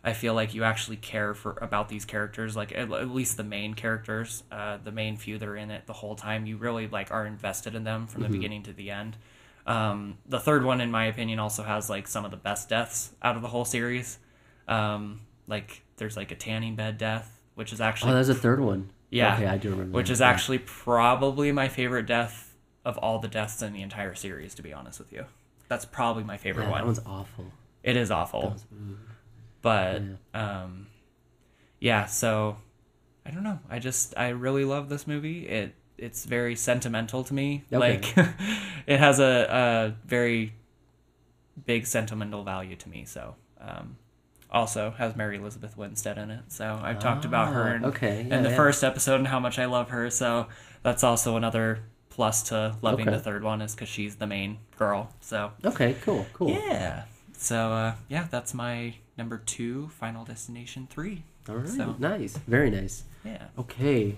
i 0.03 0.13
feel 0.13 0.33
like 0.33 0.53
you 0.53 0.63
actually 0.63 0.97
care 0.97 1.33
for 1.33 1.57
about 1.61 1.89
these 1.89 2.05
characters 2.05 2.55
like 2.55 2.71
at, 2.71 2.91
at 2.91 3.09
least 3.09 3.37
the 3.37 3.43
main 3.43 3.73
characters 3.73 4.43
uh, 4.51 4.77
the 4.83 4.91
main 4.91 5.15
few 5.17 5.37
that 5.37 5.47
are 5.47 5.55
in 5.57 5.69
it 5.71 5.85
the 5.87 5.93
whole 5.93 6.15
time 6.15 6.45
you 6.45 6.57
really 6.57 6.87
like 6.87 7.11
are 7.11 7.25
invested 7.25 7.75
in 7.75 7.83
them 7.83 8.07
from 8.07 8.23
the 8.23 8.29
beginning 8.29 8.63
to 8.63 8.73
the 8.73 8.89
end 8.91 9.15
um, 9.67 10.17
the 10.27 10.39
third 10.39 10.63
one, 10.65 10.81
in 10.81 10.89
my 10.89 11.05
opinion, 11.05 11.37
also 11.37 11.61
has 11.61 11.87
like 11.87 12.07
some 12.07 12.25
of 12.25 12.31
the 12.31 12.35
best 12.37 12.67
deaths 12.67 13.11
out 13.21 13.35
of 13.35 13.43
the 13.43 13.47
whole 13.47 13.63
series. 13.63 14.17
Um, 14.67 15.21
like 15.47 15.83
there's 15.97 16.17
like 16.17 16.31
a 16.31 16.35
tanning 16.35 16.75
bed 16.75 16.97
death, 16.97 17.39
which 17.53 17.71
is 17.71 17.79
actually 17.79 18.11
Oh, 18.11 18.15
there's 18.15 18.27
a 18.29 18.33
third 18.33 18.59
one. 18.59 18.89
Yeah. 19.11 19.35
Okay, 19.35 19.45
I 19.45 19.57
do 19.57 19.69
remember. 19.69 19.95
which 19.95 20.07
that. 20.07 20.13
is 20.13 20.19
actually 20.21 20.57
probably 20.57 21.51
my 21.51 21.67
favorite 21.67 22.07
death 22.07 22.55
of 22.83 22.97
all 22.97 23.19
the 23.19 23.27
deaths 23.27 23.61
in 23.61 23.71
the 23.71 23.83
entire 23.83 24.15
series. 24.15 24.55
To 24.55 24.63
be 24.63 24.73
honest 24.73 24.97
with 24.97 25.13
you, 25.13 25.25
that's 25.67 25.85
probably 25.85 26.23
my 26.23 26.37
favorite 26.37 26.63
Yeah, 26.63 26.71
one. 26.71 26.79
that 26.79 26.85
one's 26.87 27.01
awful. 27.05 27.45
It 27.83 27.95
is 27.95 28.09
That 28.09 28.15
awful, 28.15 28.55
but 29.61 30.01
um, 30.33 30.87
yeah. 31.79 32.05
So 32.05 32.57
I 33.25 33.31
don't 33.31 33.43
know. 33.43 33.59
I 33.69 33.79
just 33.79 34.13
I 34.17 34.29
really 34.29 34.65
love 34.65 34.89
this 34.89 35.07
movie. 35.07 35.47
It 35.47 35.75
it's 35.97 36.25
very 36.25 36.55
sentimental 36.55 37.23
to 37.25 37.33
me. 37.33 37.63
Okay. 37.71 37.77
Like 37.77 38.17
it 38.87 38.97
has 38.99 39.19
a, 39.19 39.93
a 39.93 40.07
very 40.07 40.53
big 41.65 41.85
sentimental 41.85 42.43
value 42.43 42.75
to 42.75 42.89
me. 42.89 43.05
So 43.05 43.35
um, 43.59 43.97
also 44.49 44.91
has 44.97 45.15
Mary 45.15 45.37
Elizabeth 45.37 45.77
Winstead 45.77 46.17
in 46.17 46.31
it. 46.31 46.43
So 46.47 46.79
I've 46.81 46.99
talked 46.99 47.25
about 47.25 47.53
her 47.53 47.69
Ah, 47.69 47.75
in, 47.75 47.85
okay, 47.85 48.21
in 48.21 48.41
the 48.43 48.49
yeah. 48.49 48.55
first 48.55 48.83
episode 48.83 49.15
and 49.15 49.27
how 49.27 49.39
much 49.39 49.59
I 49.59 49.65
love 49.65 49.89
her. 49.89 50.09
So 50.09 50.47
that's 50.81 51.03
also 51.03 51.37
another 51.37 51.83
plus 52.09 52.43
to 52.49 52.75
loving 52.81 53.07
Okay. 53.07 53.15
the 53.17 53.23
third 53.23 53.43
one 53.43 53.61
is 53.61 53.73
because 53.75 53.87
she's 53.89 54.15
the 54.15 54.27
main 54.27 54.57
girl. 54.77 55.13
So 55.21 55.51
Okay, 55.63 55.95
cool, 56.01 56.25
cool. 56.33 56.49
yeah. 56.49 57.03
So 57.37 57.71
uh, 57.71 57.93
yeah, 58.09 58.27
that's 58.31 58.53
my 58.55 58.95
number 59.21 59.37
two, 59.37 59.87
Final 59.99 60.25
Destination 60.25 60.87
three. 60.89 61.21
All 61.47 61.57
right, 61.57 61.67
So- 61.67 61.95
nice, 61.99 62.37
very 62.47 62.71
nice. 62.71 63.03
Yeah. 63.23 63.49
Okay. 63.57 64.15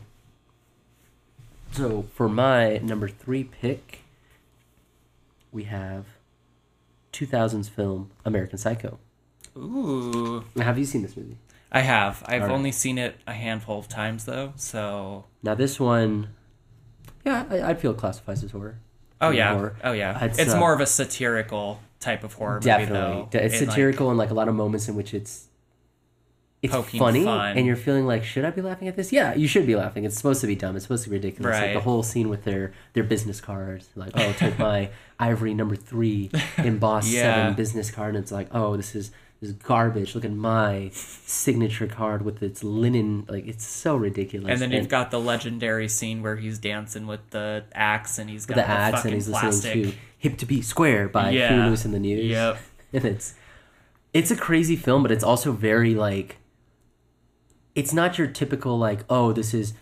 So 1.73 2.05
for 2.13 2.29
my 2.29 2.77
number 2.77 3.09
three 3.09 3.43
pick, 3.43 3.99
we 5.51 5.63
have 5.65 6.05
2000s 7.11 7.69
film 7.69 8.11
American 8.23 8.57
Psycho. 8.57 8.97
Ooh, 9.57 10.45
Have 10.55 10.79
you 10.79 10.85
seen 10.85 11.01
this 11.01 11.17
movie? 11.17 11.37
I 11.69 11.81
have. 11.81 12.23
I've 12.25 12.43
right. 12.43 12.51
only 12.51 12.71
seen 12.71 12.97
it 12.97 13.17
a 13.27 13.33
handful 13.33 13.77
of 13.79 13.89
times 13.89 14.23
though. 14.25 14.53
So 14.55 15.25
Now 15.43 15.53
this 15.55 15.79
one, 15.81 16.29
yeah, 17.25 17.45
I, 17.49 17.61
I'd 17.61 17.81
feel 17.81 17.91
it 17.91 17.97
classifies 17.97 18.41
as 18.43 18.51
horror. 18.51 18.77
oh 19.19 19.33
Horror. 19.33 19.75
yeah, 19.81 19.89
oh 19.89 19.91
yeah. 19.91 20.23
It's, 20.25 20.39
It's, 20.39 20.53
uh, 20.53 20.59
more 20.59 20.73
of 20.73 20.79
a 20.79 20.85
satirical 20.85 21.81
type 22.03 22.23
of 22.23 22.33
horror 22.33 22.55
movie 22.55 22.65
Definitely, 22.65 23.27
though. 23.31 23.45
it's 23.45 23.55
It, 23.55 23.61
like- 23.61 23.69
satirical 23.71 24.09
and 24.09 24.17
like 24.17 24.29
a 24.29 24.33
lot 24.33 24.47
of 24.47 24.55
moments 24.55 24.87
in 24.87 24.95
which 24.95 25.13
it's 25.13 25.47
it's 26.61 26.73
funny 26.97 27.25
fun. 27.25 27.57
and 27.57 27.65
you're 27.65 27.75
feeling 27.75 28.05
like 28.05 28.23
should 28.23 28.45
I 28.45 28.49
be 28.51 28.61
laughing 28.61 28.87
at 28.87 28.95
this? 28.95 29.11
Yeah, 29.11 29.33
you 29.33 29.47
should 29.49 29.67
be 29.67 29.75
laughing. 29.75 30.05
It's 30.05 30.15
supposed 30.15 30.39
to 30.41 30.47
be 30.47 30.55
dumb. 30.55 30.77
It's 30.77 30.85
supposed 30.85 31.03
to 31.03 31.09
be 31.09 31.17
ridiculous. 31.17 31.59
Like 31.59 31.73
the 31.73 31.81
whole 31.81 32.03
scene 32.03 32.29
with 32.29 32.45
their 32.45 32.71
their 32.93 33.03
business 33.03 33.41
cards, 33.41 33.89
like 33.95 34.11
oh 34.15 34.31
take 34.37 34.57
my 34.57 34.89
ivory 35.19 35.53
number 35.53 35.75
three 35.75 36.31
embossed 36.57 37.09
Yeah. 37.11 37.21
seven 37.35 37.53
business 37.55 37.91
card, 37.91 38.15
and 38.15 38.23
it's 38.23 38.31
like 38.31 38.47
oh 38.53 38.77
this 38.77 38.95
is 38.95 39.11
this 39.41 39.49
is 39.49 39.55
garbage. 39.57 40.15
Look 40.15 40.23
at 40.23 40.31
my 40.31 40.89
signature 40.93 41.87
card 41.87 42.21
with 42.21 42.41
its 42.41 42.63
linen. 42.63 43.25
Like 43.27 43.45
it's 43.45 43.65
so 43.67 43.97
ridiculous. 43.97 44.49
and 44.49 44.61
then 44.61 44.71
you've 44.71 44.87
got 44.87 45.11
the 45.11 45.19
legendary 45.19 45.89
scene 45.89 46.21
where 46.23 46.37
he's 46.37 46.59
dancing 46.59 47.07
with 47.07 47.29
the 47.31 47.65
axe 47.75 48.19
and 48.19 48.29
he's 48.29 48.45
got 48.45 48.55
the 48.55 48.61
the, 48.61 48.67
axe 48.69 48.95
fucking 48.99 49.11
and 49.11 49.15
he's 49.15 49.27
plastic. 49.27 49.75
listening 49.75 49.91
to 49.91 49.97
"Hip 50.23 50.37
to 50.37 50.45
Be 50.45 50.61
Square" 50.61 51.09
by 51.09 51.29
Yeah. 51.31 51.53
Huey 51.53 51.65
Lewis 51.67 51.85
and 51.85 51.93
the 51.93 51.99
News. 51.99 52.25
Yep. 52.25 52.57
and 52.93 53.05
it's 53.05 53.35
it's 54.13 54.31
a 54.31 54.35
crazy 54.35 54.75
film, 54.75 55.01
but 55.03 55.11
it's 55.11 55.23
also 55.23 55.51
very 55.51 55.93
like 55.95 56.37
it's 57.75 57.93
not 57.93 58.17
your 58.17 58.27
typical 58.27 58.77
like 58.77 59.03
oh 59.09 59.31
this 59.33 59.53
is 59.53 59.73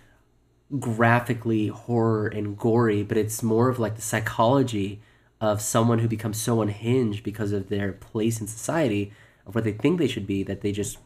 graphically 0.80 1.68
horror 1.68 2.28
and 2.28 2.58
gory, 2.58 3.04
but 3.04 3.18
it's 3.18 3.44
more 3.44 3.68
of 3.70 3.78
like 3.80 3.96
the 3.96 4.02
psychology 4.02 5.02
of 5.42 5.60
someone 5.62 6.00
who 6.00 6.08
becomes 6.08 6.40
so 6.42 6.62
unhinged 6.62 7.24
because 7.24 7.52
of 7.52 7.68
their 7.70 7.92
place 7.92 8.40
in 8.40 8.48
society 8.48 9.12
of 9.46 9.56
what 9.56 9.64
they 9.64 9.74
think 9.74 9.98
they 10.00 10.08
should 10.08 10.28
be 10.28 10.44
that 10.44 10.62
they 10.62 10.72
just 10.72 10.98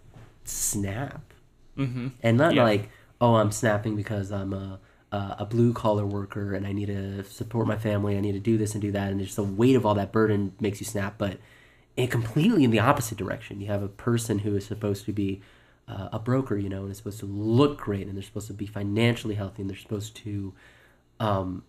snap 0.43 1.33
Mm-hmm. 1.77 2.07
and 2.23 2.37
not 2.37 2.53
Yeah. 2.53 2.63
like 2.63 2.89
oh 3.19 3.35
i'm 3.35 3.51
snapping 3.51 3.97
because 3.97 4.31
i'm 4.31 4.53
a, 4.53 4.79
a, 5.11 5.35
a 5.39 5.45
blue 5.45 5.71
collar 5.73 6.05
worker 6.05 6.53
and 6.53 6.65
i 6.67 6.71
need 6.71 6.87
to 6.87 7.23
support 7.25 7.67
my 7.67 7.77
family 7.77 8.17
i 8.17 8.19
need 8.19 8.33
to 8.33 8.39
do 8.39 8.57
this 8.57 8.73
and 8.73 8.81
do 8.81 8.91
that. 8.91 9.11
And 9.11 9.19
just 9.21 9.35
the 9.35 9.43
weight 9.43 9.75
of 9.75 9.85
all 9.85 9.95
that 9.95 10.11
burden 10.11 10.53
makes 10.59 10.79
you 10.79 10.85
snap 10.85 11.15
but 11.17 11.37
in 11.95 12.07
completely 12.09 12.63
in 12.65 12.71
the 12.71 12.79
opposite 12.79 13.17
direction. 13.17 13.61
You 13.61 13.67
have 13.67 13.81
a 13.81 13.87
person 13.87 14.39
who 14.39 14.55
is 14.55 14.65
supposed 14.65 15.05
to 15.05 15.13
be 15.13 15.41
uh, 15.87 16.09
a 16.11 16.19
broker 16.19 16.57
you 16.57 16.67
know 16.67 16.81
and 16.83 16.91
is 16.91 16.97
supposed 16.97 17.19
to 17.19 17.25
look 17.25 17.77
great 17.77 18.07
and 18.07 18.15
they're 18.15 18.23
supposed 18.23 18.47
to 18.47 18.53
be 18.53 18.65
financially 18.65 19.35
healthy 19.35 19.61
and 19.61 19.69
they're 19.69 19.77
supposed 19.77 20.15
to 20.17 20.53
um, 21.19 21.63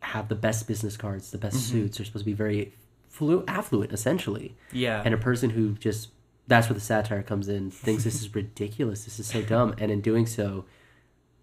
have 0.00 0.28
the 0.28 0.34
best 0.34 0.66
business 0.66 0.96
cards 0.96 1.30
the 1.30 1.38
best 1.38 1.68
suits. 1.68 1.98
They're 1.98 2.06
supposed 2.06 2.24
to 2.24 2.30
be 2.30 2.34
very 2.34 2.72
flu- 3.08 3.44
affluent 3.46 3.92
essentially. 3.92 4.56
Yeah. 4.72 5.02
and 5.04 5.14
a 5.14 5.18
person 5.18 5.50
who 5.50 5.74
just 5.74 6.08
that's 6.46 6.68
where 6.68 6.74
the 6.74 6.80
satire 6.80 7.22
comes 7.22 7.48
in 7.48 7.70
thinks 7.70 8.04
this 8.04 8.20
is 8.20 8.34
ridiculous 8.34 9.04
this 9.04 9.20
is 9.20 9.26
so 9.26 9.42
dumb. 9.42 9.74
And 9.78 9.92
in 9.92 10.00
doing 10.00 10.26
so 10.26 10.64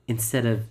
instead 0.08 0.46
of 0.46 0.66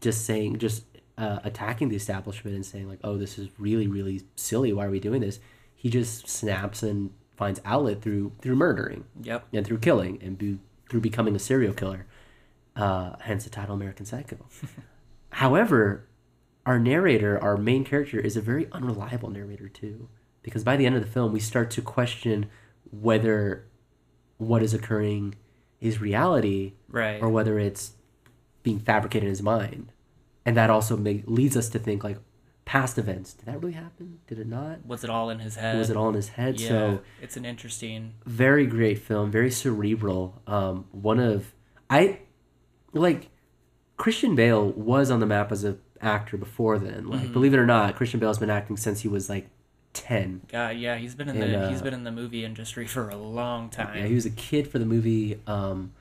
just 0.00 0.24
saying 0.24 0.58
just 0.58 0.84
uh, 1.16 1.38
attacking 1.44 1.88
the 1.88 1.96
establishment 1.96 2.54
and 2.56 2.66
saying 2.66 2.88
like 2.88 2.98
oh 3.04 3.16
this 3.16 3.38
is 3.38 3.48
really 3.58 3.86
really 3.86 4.22
silly 4.36 4.72
why 4.72 4.84
are 4.86 4.90
we 4.90 5.00
doing 5.00 5.20
this 5.20 5.38
he 5.74 5.88
just 5.88 6.28
snaps 6.28 6.82
and 6.82 7.10
finds 7.36 7.60
outlet 7.64 8.02
through 8.02 8.32
through 8.40 8.56
murdering 8.56 9.04
yep. 9.22 9.46
and 9.52 9.66
through 9.66 9.78
killing 9.78 10.18
and 10.22 10.38
be, 10.38 10.58
through 10.88 11.00
becoming 11.00 11.34
a 11.36 11.38
serial 11.38 11.72
killer 11.74 12.06
uh, 12.76 13.14
hence 13.20 13.44
the 13.44 13.50
title 13.50 13.74
american 13.74 14.04
psycho 14.04 14.36
however 15.30 16.06
our 16.66 16.78
narrator 16.78 17.40
our 17.42 17.56
main 17.56 17.84
character 17.84 18.18
is 18.18 18.36
a 18.36 18.40
very 18.40 18.66
unreliable 18.72 19.30
narrator 19.30 19.68
too 19.68 20.08
because 20.42 20.64
by 20.64 20.76
the 20.76 20.86
end 20.86 20.96
of 20.96 21.02
the 21.02 21.10
film 21.10 21.32
we 21.32 21.40
start 21.40 21.70
to 21.70 21.80
question 21.82 22.46
whether 22.90 23.66
what 24.38 24.62
is 24.62 24.74
occurring 24.74 25.34
is 25.80 26.00
reality 26.00 26.72
Right. 26.88 27.22
or 27.22 27.28
whether 27.28 27.58
it's 27.58 27.92
being 28.64 28.80
fabricated 28.80 29.24
in 29.24 29.30
his 29.30 29.42
mind 29.42 29.92
and 30.44 30.56
that 30.56 30.68
also 30.70 30.96
make, 30.96 31.22
leads 31.26 31.56
us 31.56 31.68
to 31.68 31.78
think 31.78 32.02
like 32.02 32.18
past 32.64 32.98
events. 32.98 33.34
Did 33.34 33.46
that 33.46 33.60
really 33.60 33.74
happen? 33.74 34.18
Did 34.26 34.38
it 34.40 34.48
not? 34.48 34.84
Was 34.84 35.04
it 35.04 35.10
all 35.10 35.30
in 35.30 35.38
his 35.38 35.54
head? 35.56 35.78
Was 35.78 35.90
it 35.90 35.96
all 35.96 36.08
in 36.08 36.14
his 36.14 36.30
head? 36.30 36.58
Yeah, 36.60 36.68
So 36.68 37.00
it's 37.22 37.36
an 37.36 37.44
interesting. 37.44 38.14
very 38.26 38.66
great 38.66 38.98
film, 38.98 39.30
very 39.30 39.50
cerebral. 39.50 40.42
Um, 40.46 40.86
one 40.90 41.20
of 41.20 41.54
I 41.88 42.18
like 42.92 43.28
Christian 43.96 44.34
Bale 44.34 44.70
was 44.72 45.10
on 45.10 45.20
the 45.20 45.26
map 45.26 45.52
as 45.52 45.62
a 45.64 45.76
actor 46.00 46.36
before 46.36 46.78
then. 46.78 47.06
Like, 47.08 47.20
Mm-hmm. 47.22 47.32
believe 47.32 47.54
it 47.54 47.58
or 47.58 47.66
not, 47.66 47.94
Christian 47.96 48.18
Bale's 48.20 48.38
been 48.38 48.50
acting 48.50 48.76
since 48.76 49.00
he 49.02 49.08
was 49.08 49.28
like 49.28 49.48
ten. 49.92 50.40
God, 50.50 50.76
yeah, 50.76 50.96
he's 50.96 51.14
been 51.14 51.28
in 51.28 51.40
And, 51.40 51.52
the 51.54 51.58
uh, 51.66 51.68
he's 51.70 51.80
been 51.82 51.94
in 51.94 52.04
the 52.04 52.10
movie 52.10 52.44
industry 52.44 52.86
for 52.86 53.08
a 53.10 53.16
long 53.16 53.68
time. 53.70 53.96
Yeah, 53.96 54.06
he 54.06 54.14
was 54.14 54.26
a 54.26 54.30
kid 54.30 54.66
for 54.68 54.78
the 54.78 54.84
movie 54.86 55.38
um, 55.46 55.92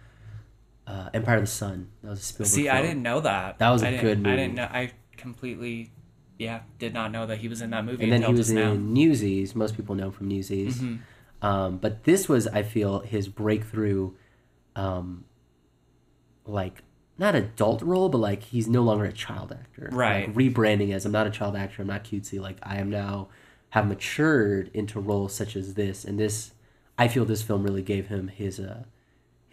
uh, 0.88 1.10
Empire 1.14 1.36
of 1.38 1.44
the 1.44 1.48
Sun. 1.48 1.90
That 2.04 2.10
was 2.12 2.20
a 2.20 2.24
Spielberg. 2.24 2.48
See, 2.48 2.70
I 2.70 2.82
didn't 2.82 3.04
know 3.04 3.22
that. 3.22 3.60
That 3.60 3.70
was 3.70 3.84
a 3.84 3.98
I 3.98 4.02
good 4.02 4.20
movie. 4.20 4.32
I 4.32 4.36
didn't 4.36 4.56
know. 4.56 4.64
I 4.72 4.92
completely, 5.18 5.92
yeah, 6.38 6.62
did 6.80 6.94
not 6.94 7.12
know 7.12 7.26
that 7.26 7.38
he 7.38 7.48
was 7.48 7.62
in 7.62 7.70
that 7.72 7.86
movie 7.86 8.04
And 8.04 8.12
then 8.12 8.24
he 8.24 8.32
was 8.32 8.48
just 8.48 8.52
now. 8.52 8.72
in 8.74 8.94
Newsies. 8.94 9.56
Most 9.56 9.76
people 9.76 9.96
know 9.96 10.06
him 10.08 10.12
from 10.12 10.28
Newsies. 10.28 10.80
Mhm. 10.82 11.00
Um, 11.42 11.78
but 11.78 12.04
this 12.06 12.30
was, 12.30 12.48
I 12.48 12.64
feel, 12.64 13.00
his 13.02 13.28
breakthrough, 13.28 14.12
um, 14.76 15.26
like 16.46 16.84
not 17.18 17.36
adult 17.36 17.82
role, 17.82 18.10
but 18.10 18.18
like 18.18 18.44
he's 18.44 18.68
no 18.68 18.82
longer 18.82 19.06
a 19.06 19.14
child 19.14 19.52
actor. 19.52 19.90
Right. 19.92 20.28
Like 20.28 20.36
rebranding 20.36 20.94
as 20.94 21.06
I'm 21.06 21.12
not 21.12 21.28
a 21.28 21.32
child 21.32 21.56
actor. 21.56 21.82
I'm 21.82 21.88
not 21.88 22.04
cutesy. 22.04 22.40
Like 22.42 22.58
I 22.64 22.78
am 22.78 22.90
now 22.90 23.28
have 23.70 23.88
matured 23.88 24.70
into 24.74 25.00
roles 25.00 25.34
such 25.34 25.56
as 25.56 25.74
this, 25.74 26.06
and 26.06 26.20
this, 26.20 26.52
I 26.98 27.08
feel, 27.08 27.26
this 27.26 27.42
film 27.42 27.64
really 27.64 27.82
gave 27.82 28.08
him 28.08 28.28
his 28.28 28.60
uh, 28.60 28.84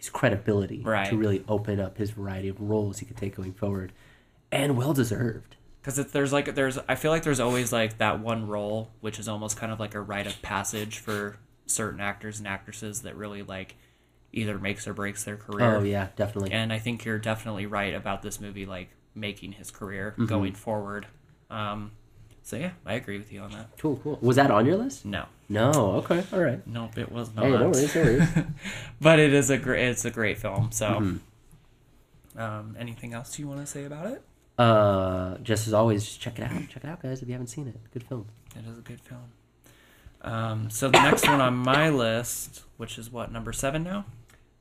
his 0.01 0.09
credibility 0.09 0.81
Right. 0.83 1.07
to 1.09 1.15
really 1.15 1.43
open 1.47 1.79
up 1.79 1.97
his 1.99 2.09
variety 2.09 2.47
of 2.49 2.59
roles 2.59 2.97
he 2.99 3.05
could 3.05 3.17
take 3.17 3.35
going 3.35 3.53
forward, 3.53 3.91
and 4.51 4.75
well 4.75 4.93
deserved. 4.93 5.55
because 5.79 5.95
there's 6.11 6.33
like 6.33 6.55
there's 6.55 6.79
I 6.89 6.95
feel 6.95 7.11
like 7.11 7.21
there's 7.23 7.39
always 7.39 7.71
like 7.71 7.99
that 7.99 8.19
one 8.19 8.47
role 8.47 8.89
which 9.01 9.19
is 9.19 9.27
almost 9.27 9.57
kind 9.57 9.71
of 9.71 9.79
like 9.79 9.93
a 9.95 10.01
rite 10.01 10.25
of 10.27 10.41
passage 10.41 10.97
for 10.97 11.37
certain 11.67 11.99
actors 12.01 12.39
and 12.39 12.47
actresses 12.47 13.03
that 13.03 13.15
really 13.15 13.43
like 13.43 13.75
either 14.33 14.57
makes 14.57 14.87
or 14.87 14.93
breaks 14.93 15.23
their 15.23 15.37
career. 15.37 15.75
Oh 15.77 15.83
yeah, 15.83 16.07
definitely. 16.15 16.51
And 16.51 16.73
I 16.73 16.79
think 16.79 17.05
you're 17.05 17.19
definitely 17.19 17.65
right 17.67 17.93
about 17.93 18.21
this 18.23 18.41
movie 18.41 18.65
like 18.65 18.89
making 19.13 19.51
his 19.53 19.69
career 19.71 20.11
Mm-hmm. 20.13 20.25
going 20.25 20.53
forward. 20.53 21.05
Um, 21.51 21.91
so 22.43 22.55
yeah, 22.57 22.71
I 22.85 22.95
agree 22.95 23.17
with 23.17 23.31
you 23.31 23.41
on 23.41 23.51
that. 23.51 23.69
Cool, 23.79 23.97
cool. 24.03 24.17
Was 24.21 24.35
that 24.37 24.51
on 24.51 24.65
your 24.65 24.77
list? 24.77 25.05
No, 25.05 25.25
No. 25.49 25.71
Okay. 26.03 26.23
All 26.33 26.39
right. 26.39 26.65
nope, 26.67 26.97
it 26.97 27.11
was 27.11 27.33
not. 27.35 27.45
Hey, 27.45 27.51
no 27.51 27.69
worries, 27.69 27.95
no 27.95 28.01
worries. 28.03 28.29
but 29.01 29.19
it 29.19 29.33
is 29.33 29.49
a 29.49 29.57
great 29.57 29.87
it's 29.89 30.05
a 30.05 30.11
great 30.11 30.37
film. 30.37 30.71
So, 30.71 30.85
Mm-hmm. 30.87 32.39
um, 32.39 32.75
anything 32.79 33.13
else 33.13 33.37
you 33.39 33.47
want 33.47 33.59
to 33.61 33.65
say 33.65 33.85
about 33.85 34.07
it? 34.07 34.21
Uh, 34.57 35.37
just 35.39 35.67
as 35.67 35.73
always, 35.73 36.03
just 36.05 36.19
check 36.21 36.37
it 36.39 36.43
out. 36.43 36.51
Check 36.69 36.83
it 36.83 36.87
out, 36.89 37.01
guys, 37.01 37.21
if 37.21 37.27
you 37.27 37.33
haven't 37.33 37.47
seen 37.47 37.67
it. 37.67 37.75
Good 37.93 38.03
film. 38.03 38.27
It 38.55 38.65
is 38.69 38.77
a 38.77 38.81
good 38.81 38.99
film. 39.01 39.31
Um, 40.23 40.69
so 40.69 40.87
the 40.89 41.01
next 41.01 41.27
one 41.27 41.41
on 41.41 41.55
my 41.55 41.89
list, 41.89 42.63
which 42.77 42.99
is 42.99 43.11
what 43.11 43.31
number 43.31 43.51
seven 43.53 43.83
now, 43.83 44.05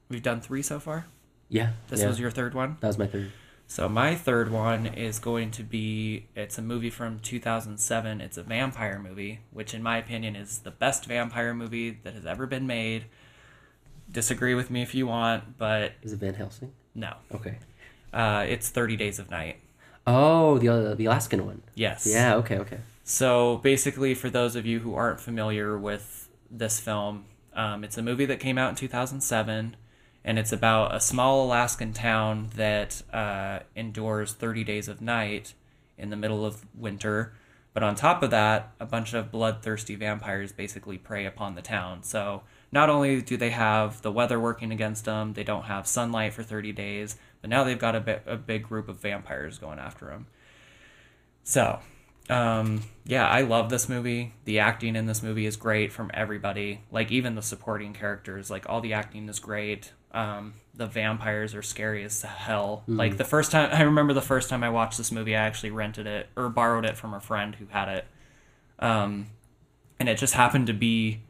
we've 0.08 0.22
done 0.22 0.40
three 0.40 0.62
so 0.62 0.80
far. 0.80 1.06
Yeah. 1.50 1.72
This 1.88 2.00
yeah. 2.00 2.08
was 2.08 2.18
your 2.18 2.30
third 2.30 2.54
one. 2.54 2.78
That 2.80 2.86
was 2.86 2.98
my 2.98 3.06
third. 3.08 3.30
So 3.70 3.88
my 3.88 4.16
third 4.16 4.50
one 4.50 4.84
is 4.84 5.20
going 5.20 5.52
to 5.52 5.62
be 5.62 6.26
it's 6.34 6.58
a 6.58 6.62
movie 6.62 6.90
from 6.90 7.20
2007. 7.20 8.20
It's 8.20 8.36
a 8.36 8.42
vampire 8.42 8.98
movie, 8.98 9.42
which 9.52 9.74
in 9.74 9.80
my 9.80 9.96
opinion 9.96 10.34
is 10.34 10.58
the 10.58 10.72
best 10.72 11.04
vampire 11.06 11.54
movie 11.54 11.92
that 12.02 12.14
has 12.14 12.26
ever 12.26 12.48
been 12.48 12.66
made. 12.66 13.04
Disagree 14.10 14.54
with 14.56 14.72
me 14.72 14.82
if 14.82 14.92
you 14.92 15.06
want, 15.06 15.56
but 15.56 15.92
Is 16.02 16.12
it 16.12 16.16
Van 16.18 16.34
Helsing? 16.34 16.72
no. 16.96 17.14
Okay. 17.32 17.58
Uh, 18.12 18.44
it's 18.48 18.68
30 18.70 18.96
Days 18.96 19.20
of 19.20 19.30
Night. 19.30 19.60
Oh, 20.04 20.58
the 20.58 20.68
uh, 20.68 20.94
the 20.96 21.04
Alaskan 21.04 21.46
one. 21.46 21.62
Yes. 21.76 22.08
Yeah. 22.10 22.34
Okay. 22.38 22.58
Okay. 22.58 22.78
So 23.04 23.58
basically, 23.58 24.14
for 24.14 24.30
those 24.30 24.56
of 24.56 24.66
you 24.66 24.80
who 24.80 24.96
aren't 24.96 25.20
familiar 25.20 25.78
with 25.78 26.28
this 26.50 26.80
film, 26.80 27.26
um, 27.54 27.84
it's 27.84 27.96
a 27.96 28.02
movie 28.02 28.26
that 28.26 28.40
came 28.40 28.58
out 28.58 28.70
in 28.70 28.74
2007, 28.74 29.76
and 30.24 30.38
it's 30.38 30.52
about 30.52 30.94
a 30.94 31.00
small 31.00 31.44
Alaskan 31.44 31.92
town 31.92 32.50
that 32.56 33.02
uh, 33.12 33.60
endures 33.74 34.34
30 34.34 34.64
days 34.64 34.88
of 34.88 35.00
night 35.00 35.54
in 35.96 36.10
the 36.10 36.16
middle 36.16 36.44
of 36.44 36.66
winter. 36.74 37.32
But 37.72 37.82
on 37.82 37.94
top 37.94 38.22
of 38.22 38.30
that, 38.30 38.72
a 38.80 38.86
bunch 38.86 39.14
of 39.14 39.30
bloodthirsty 39.30 39.94
vampires 39.94 40.52
basically 40.52 40.98
prey 40.98 41.24
upon 41.24 41.54
the 41.54 41.62
town. 41.62 42.02
So 42.02 42.42
not 42.72 42.90
only 42.90 43.22
do 43.22 43.36
they 43.36 43.50
have 43.50 44.02
the 44.02 44.10
weather 44.10 44.40
working 44.40 44.72
against 44.72 45.04
them, 45.04 45.34
they 45.34 45.44
don't 45.44 45.64
have 45.64 45.86
sunlight 45.86 46.34
for 46.34 46.42
30 46.42 46.72
days, 46.72 47.16
but 47.40 47.48
now 47.48 47.64
they've 47.64 47.78
got 47.78 47.94
a, 47.94 48.00
bit, 48.00 48.22
a 48.26 48.36
big 48.36 48.64
group 48.64 48.88
of 48.88 49.00
vampires 49.00 49.58
going 49.58 49.78
after 49.78 50.06
them. 50.06 50.26
So, 51.44 51.78
um, 52.28 52.82
yeah, 53.04 53.26
I 53.26 53.42
love 53.42 53.70
this 53.70 53.88
movie. 53.88 54.34
The 54.44 54.58
acting 54.58 54.96
in 54.96 55.06
this 55.06 55.22
movie 55.22 55.46
is 55.46 55.56
great 55.56 55.92
from 55.92 56.10
everybody. 56.12 56.82
Like 56.90 57.10
even 57.10 57.34
the 57.34 57.42
supporting 57.42 57.92
characters, 57.92 58.50
like 58.50 58.68
all 58.68 58.80
the 58.80 58.92
acting 58.92 59.28
is 59.28 59.38
great. 59.38 59.92
Um, 60.12 60.54
the 60.74 60.86
vampires 60.86 61.54
are 61.54 61.62
scary 61.62 62.04
as 62.04 62.22
hell. 62.22 62.84
Like 62.86 63.16
the 63.16 63.24
first 63.24 63.52
time, 63.52 63.70
I 63.72 63.82
remember 63.82 64.12
the 64.12 64.22
first 64.22 64.48
time 64.48 64.64
I 64.64 64.70
watched 64.70 64.98
this 64.98 65.12
movie, 65.12 65.36
I 65.36 65.40
actually 65.40 65.70
rented 65.70 66.06
it 66.06 66.28
or 66.36 66.48
borrowed 66.48 66.84
it 66.84 66.96
from 66.96 67.14
a 67.14 67.20
friend 67.20 67.54
who 67.54 67.66
had 67.66 67.88
it. 67.88 68.04
Um, 68.78 69.26
and 69.98 70.08
it 70.08 70.16
just 70.16 70.34
happened 70.34 70.66
to 70.68 70.72
be 70.72 71.20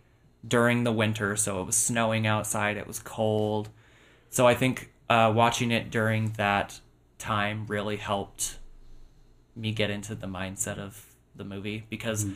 during 0.46 0.84
the 0.84 0.92
winter, 0.92 1.36
so 1.36 1.60
it 1.60 1.64
was 1.64 1.76
snowing 1.76 2.26
outside. 2.26 2.76
It 2.76 2.86
was 2.86 2.98
cold, 3.00 3.68
so 4.30 4.46
I 4.46 4.54
think 4.54 4.92
uh, 5.08 5.32
watching 5.34 5.72
it 5.72 5.90
during 5.90 6.32
that 6.32 6.80
time 7.18 7.66
really 7.66 7.96
helped 7.96 8.58
me 9.56 9.72
get 9.72 9.90
into 9.90 10.14
the 10.14 10.26
mindset 10.26 10.78
of 10.78 11.04
the 11.34 11.44
movie 11.44 11.84
because 11.90 12.26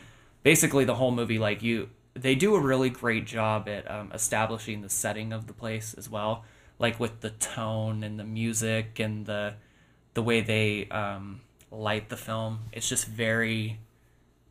basically 0.42 0.84
the 0.84 0.96
whole 0.96 1.10
movie 1.10 1.38
like 1.38 1.62
you 1.62 1.88
they 2.14 2.34
do 2.34 2.54
a 2.54 2.60
really 2.60 2.90
great 2.90 3.26
job 3.26 3.68
at 3.68 3.90
um, 3.90 4.10
establishing 4.12 4.82
the 4.82 4.88
setting 4.88 5.32
of 5.32 5.46
the 5.46 5.52
place 5.52 5.94
as 5.98 6.08
well 6.08 6.44
like 6.78 6.98
with 7.00 7.20
the 7.20 7.30
tone 7.30 8.02
and 8.04 8.18
the 8.18 8.24
music 8.24 8.98
and 9.00 9.26
the 9.26 9.54
the 10.14 10.22
way 10.22 10.40
they 10.40 10.86
um, 10.90 11.40
light 11.70 12.08
the 12.08 12.16
film 12.16 12.60
it's 12.72 12.88
just 12.88 13.06
very 13.06 13.78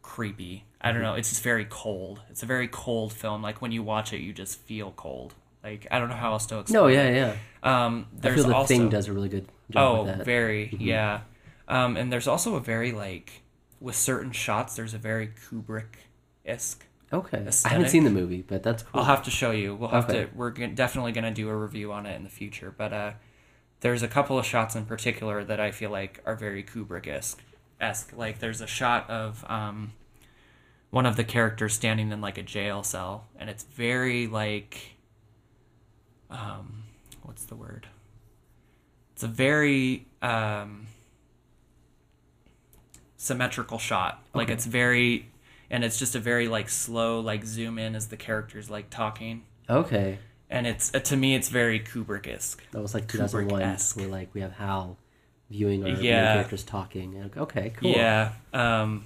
creepy 0.01 0.65
i 0.81 0.91
don't 0.91 1.01
know 1.01 1.13
it's 1.13 1.29
just 1.29 1.43
very 1.43 1.65
cold 1.69 2.21
it's 2.29 2.43
a 2.43 2.45
very 2.45 2.67
cold 2.67 3.13
film 3.13 3.41
like 3.41 3.61
when 3.61 3.71
you 3.71 3.81
watch 3.81 4.11
it 4.11 4.19
you 4.19 4.33
just 4.33 4.59
feel 4.59 4.91
cold 4.97 5.33
like 5.63 5.87
i 5.91 5.97
don't 5.99 6.09
know 6.09 6.15
how 6.15 6.33
else 6.33 6.45
to 6.45 6.59
explain 6.59 6.81
No. 6.83 6.87
Yeah. 6.87 7.09
Yeah. 7.09 7.85
um 7.85 8.07
I 8.17 8.19
there's 8.21 8.35
feel 8.41 8.47
the 8.49 8.55
also 8.55 8.67
thing 8.67 8.89
does 8.89 9.07
a 9.07 9.13
really 9.13 9.29
good 9.29 9.47
job 9.71 9.95
Oh, 9.99 10.03
with 10.03 10.17
that. 10.17 10.25
very, 10.25 10.75
yeah. 10.77 11.21
Um, 11.69 11.95
and 11.95 12.11
there's 12.11 12.27
also 12.27 12.55
a 12.55 12.59
very 12.59 12.91
like 12.91 13.41
with 13.79 13.95
certain 13.95 14.33
shots. 14.33 14.75
There's 14.75 14.93
a 14.93 14.97
very 14.97 15.29
Kubrick 15.29 15.95
esque. 16.45 16.85
Okay. 17.13 17.47
I 17.65 17.69
haven't 17.69 17.89
seen 17.89 18.03
the 18.03 18.09
movie, 18.09 18.41
but 18.41 18.63
that's 18.63 18.83
cool. 18.83 18.99
I'll 18.99 19.05
have 19.05 19.23
to 19.23 19.31
show 19.31 19.51
you. 19.51 19.75
We'll 19.75 19.89
have 19.89 20.09
Okay. 20.09 20.25
to. 20.25 20.29
We're 20.35 20.51
g- 20.51 20.67
definitely 20.67 21.11
gonna 21.13 21.33
do 21.33 21.47
a 21.49 21.55
review 21.55 21.91
on 21.93 22.05
it 22.05 22.15
in 22.15 22.23
the 22.23 22.29
future. 22.29 22.73
But 22.75 22.91
uh, 22.93 23.11
there's 23.81 24.01
a 24.03 24.07
couple 24.07 24.37
of 24.39 24.45
shots 24.45 24.75
in 24.75 24.85
particular 24.85 25.43
that 25.43 25.59
I 25.59 25.71
feel 25.71 25.89
like 25.91 26.21
are 26.25 26.35
very 26.35 26.63
Kubrick 26.63 27.07
esque. 27.07 27.41
Esque. 27.79 28.13
Like 28.15 28.39
there's 28.39 28.61
a 28.61 28.67
shot 28.67 29.09
of 29.09 29.43
um, 29.49 29.93
one 30.89 31.05
of 31.05 31.15
the 31.15 31.23
characters 31.23 31.73
standing 31.73 32.11
in 32.11 32.19
like 32.21 32.37
a 32.37 32.43
jail 32.43 32.83
cell, 32.83 33.25
and 33.37 33.49
it's 33.49 33.63
very 33.63 34.27
like, 34.27 34.95
um, 36.29 36.83
what's 37.23 37.45
the 37.45 37.55
word? 37.55 37.87
It's 39.13 39.23
a 39.23 39.27
very 39.27 40.07
um, 40.21 40.87
symmetrical 43.17 43.77
shot. 43.77 44.23
Like 44.33 44.45
Okay. 44.47 44.53
it's 44.53 44.65
very, 44.65 45.29
and 45.73 45.83
it's 45.83 45.97
just 45.97 46.13
a 46.15 46.19
very 46.19 46.47
like 46.47 46.69
slow 46.69 47.19
like 47.19 47.43
zoom 47.43 47.79
in 47.79 47.95
as 47.95 48.07
the 48.07 48.15
characters 48.15 48.69
like 48.69 48.91
talking, 48.91 49.43
okay. 49.67 50.19
and 50.49 50.67
it's 50.67 50.93
uh, 50.93 50.99
to 50.99 51.17
me 51.17 51.33
it's 51.33 51.49
very 51.49 51.79
Kubrick 51.79 52.27
esque. 52.27 52.61
That 52.71 52.81
was 52.81 52.93
like 52.93 53.07
2001, 53.07 53.59
Kubrick-esque. 53.59 53.97
where 53.97 54.07
like 54.07 54.29
we 54.35 54.41
have 54.41 54.51
Hal 54.53 54.97
viewing 55.49 55.83
our 55.83 55.89
Yeah. 55.89 56.33
characters 56.35 56.63
talking. 56.63 57.31
Okay. 57.35 57.71
Cool. 57.75 57.91
Yeah. 57.91 58.33
Um, 58.53 59.05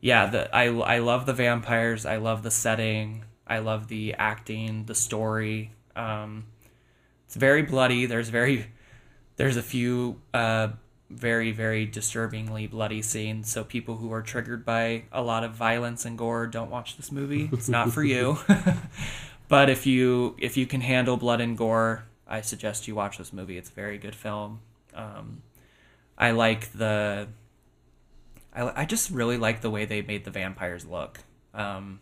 yeah. 0.00 0.26
The 0.26 0.56
I 0.56 0.68
I 0.68 0.98
love 1.00 1.26
the 1.26 1.34
vampires. 1.34 2.06
I 2.06 2.16
love 2.16 2.42
the 2.42 2.50
setting. 2.50 3.24
I 3.46 3.58
love 3.58 3.88
the 3.88 4.14
acting, 4.14 4.84
the 4.86 4.94
story. 4.94 5.72
Um, 5.96 6.46
it's 7.26 7.36
very 7.36 7.62
bloody. 7.62 8.06
There's 8.06 8.30
very 8.30 8.66
there's 9.36 9.58
a 9.58 9.62
few 9.62 10.20
uh, 10.32 10.68
very 11.10 11.50
very 11.50 11.84
disturbingly 11.84 12.66
bloody 12.66 13.02
scenes. 13.02 13.50
So 13.50 13.64
people 13.64 13.96
who 13.96 14.12
are 14.12 14.22
triggered 14.22 14.64
by 14.64 15.04
a 15.12 15.22
lot 15.22 15.44
of 15.44 15.52
violence 15.52 16.04
and 16.04 16.16
gore 16.16 16.46
don't 16.46 16.70
watch 16.70 16.96
this 16.96 17.10
movie. 17.10 17.50
It's 17.52 17.68
not 17.68 17.92
for 17.92 18.04
you. 18.04 18.38
but 19.48 19.68
if 19.68 19.86
you 19.86 20.36
if 20.38 20.56
you 20.56 20.66
can 20.66 20.80
handle 20.80 21.16
blood 21.16 21.40
and 21.40 21.58
gore, 21.58 22.04
I 22.26 22.40
suggest 22.40 22.86
you 22.86 22.94
watch 22.94 23.18
this 23.18 23.32
movie. 23.32 23.58
It's 23.58 23.70
a 23.70 23.74
very 23.74 23.98
good 23.98 24.14
film. 24.14 24.60
Um, 24.94 25.42
I 26.16 26.30
like 26.30 26.72
the. 26.72 27.28
I, 28.54 28.82
I 28.82 28.84
just 28.84 29.10
really 29.10 29.36
like 29.36 29.60
the 29.60 29.70
way 29.70 29.84
they 29.84 30.02
made 30.02 30.24
the 30.24 30.30
vampires 30.30 30.84
look. 30.84 31.20
Um, 31.54 32.00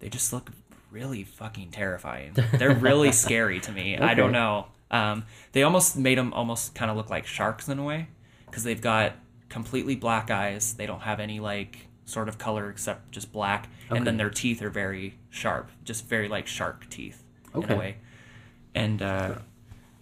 they 0.00 0.08
just 0.08 0.32
look 0.32 0.50
really 0.90 1.24
fucking 1.24 1.70
terrifying. 1.70 2.36
They're 2.52 2.74
really 2.74 3.12
scary 3.12 3.60
to 3.60 3.72
me. 3.72 3.96
I 3.96 4.14
don't 4.14 4.32
know. 4.32 4.66
Um, 4.90 5.24
they 5.52 5.62
almost 5.62 5.96
made 5.96 6.18
them 6.18 6.34
almost 6.34 6.74
kind 6.74 6.90
of 6.90 6.98
look 6.98 7.08
like 7.08 7.26
sharks 7.26 7.66
in 7.68 7.78
a 7.78 7.84
way 7.84 8.08
because 8.52 8.64
they've 8.64 8.80
got 8.82 9.14
completely 9.48 9.96
black 9.96 10.30
eyes. 10.30 10.74
They 10.74 10.86
don't 10.86 11.00
have 11.00 11.18
any 11.18 11.40
like 11.40 11.88
sort 12.04 12.28
of 12.28 12.36
color 12.38 12.68
except 12.68 13.10
just 13.10 13.32
black, 13.32 13.68
and 13.90 14.06
then 14.06 14.18
their 14.18 14.30
teeth 14.30 14.60
are 14.62 14.70
very 14.70 15.14
sharp, 15.30 15.70
just 15.84 16.06
very 16.06 16.28
like 16.28 16.46
shark 16.46 16.88
teeth 16.90 17.24
in 17.54 17.64
Okay. 17.64 17.74
a 17.74 17.78
way. 17.78 17.96
And 18.74 19.00
uh, 19.02 19.36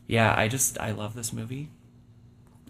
yeah, 0.09 0.35
I 0.37 0.49
just 0.49 0.79
I 0.81 0.91
love 0.91 1.15
this 1.15 1.33
movie. 1.33 1.71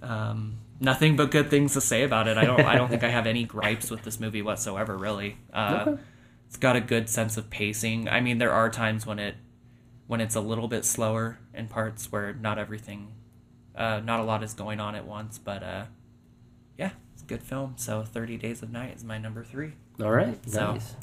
Um, 0.02 0.58
nothing 0.80 1.16
but 1.16 1.30
good 1.30 1.50
things 1.50 1.72
to 1.74 1.80
say 1.80 2.02
about 2.02 2.28
it. 2.28 2.36
I 2.36 2.44
don't 2.44 2.60
I 2.60 2.76
don't 2.76 2.88
think 2.88 3.02
I 3.04 3.08
have 3.10 3.26
any 3.26 3.44
gripes 3.44 3.90
with 3.90 4.02
this 4.02 4.20
movie 4.20 4.42
whatsoever. 4.42 4.96
Really, 4.96 5.36
uh, 5.52 5.84
Okay. 5.86 6.02
it's 6.46 6.56
got 6.56 6.76
a 6.76 6.80
good 6.80 7.08
sense 7.08 7.36
of 7.36 7.50
pacing. 7.50 8.08
I 8.08 8.20
mean, 8.20 8.38
there 8.38 8.52
are 8.52 8.70
times 8.70 9.06
when 9.06 9.18
it 9.18 9.36
when 10.06 10.20
it's 10.20 10.34
a 10.34 10.40
little 10.40 10.68
bit 10.68 10.84
slower 10.84 11.38
in 11.54 11.68
parts 11.68 12.10
where 12.10 12.32
not 12.32 12.58
everything, 12.58 13.12
uh, 13.76 14.00
not 14.04 14.20
a 14.20 14.22
lot 14.24 14.42
is 14.42 14.54
going 14.54 14.80
on 14.80 14.94
at 14.94 15.06
once. 15.06 15.38
But 15.38 15.62
uh, 15.62 15.84
yeah, 16.78 16.90
it's 17.14 17.22
a 17.22 17.26
good 17.26 17.42
film. 17.42 17.74
So 17.76 18.02
Thirty 18.04 18.36
Days 18.36 18.62
of 18.62 18.70
Night 18.70 18.96
is 18.96 19.04
my 19.04 19.18
number 19.18 19.44
three. 19.44 19.72
All 20.02 20.10
right. 20.10 20.38
So- 20.48 20.72
Nice. 20.72 20.94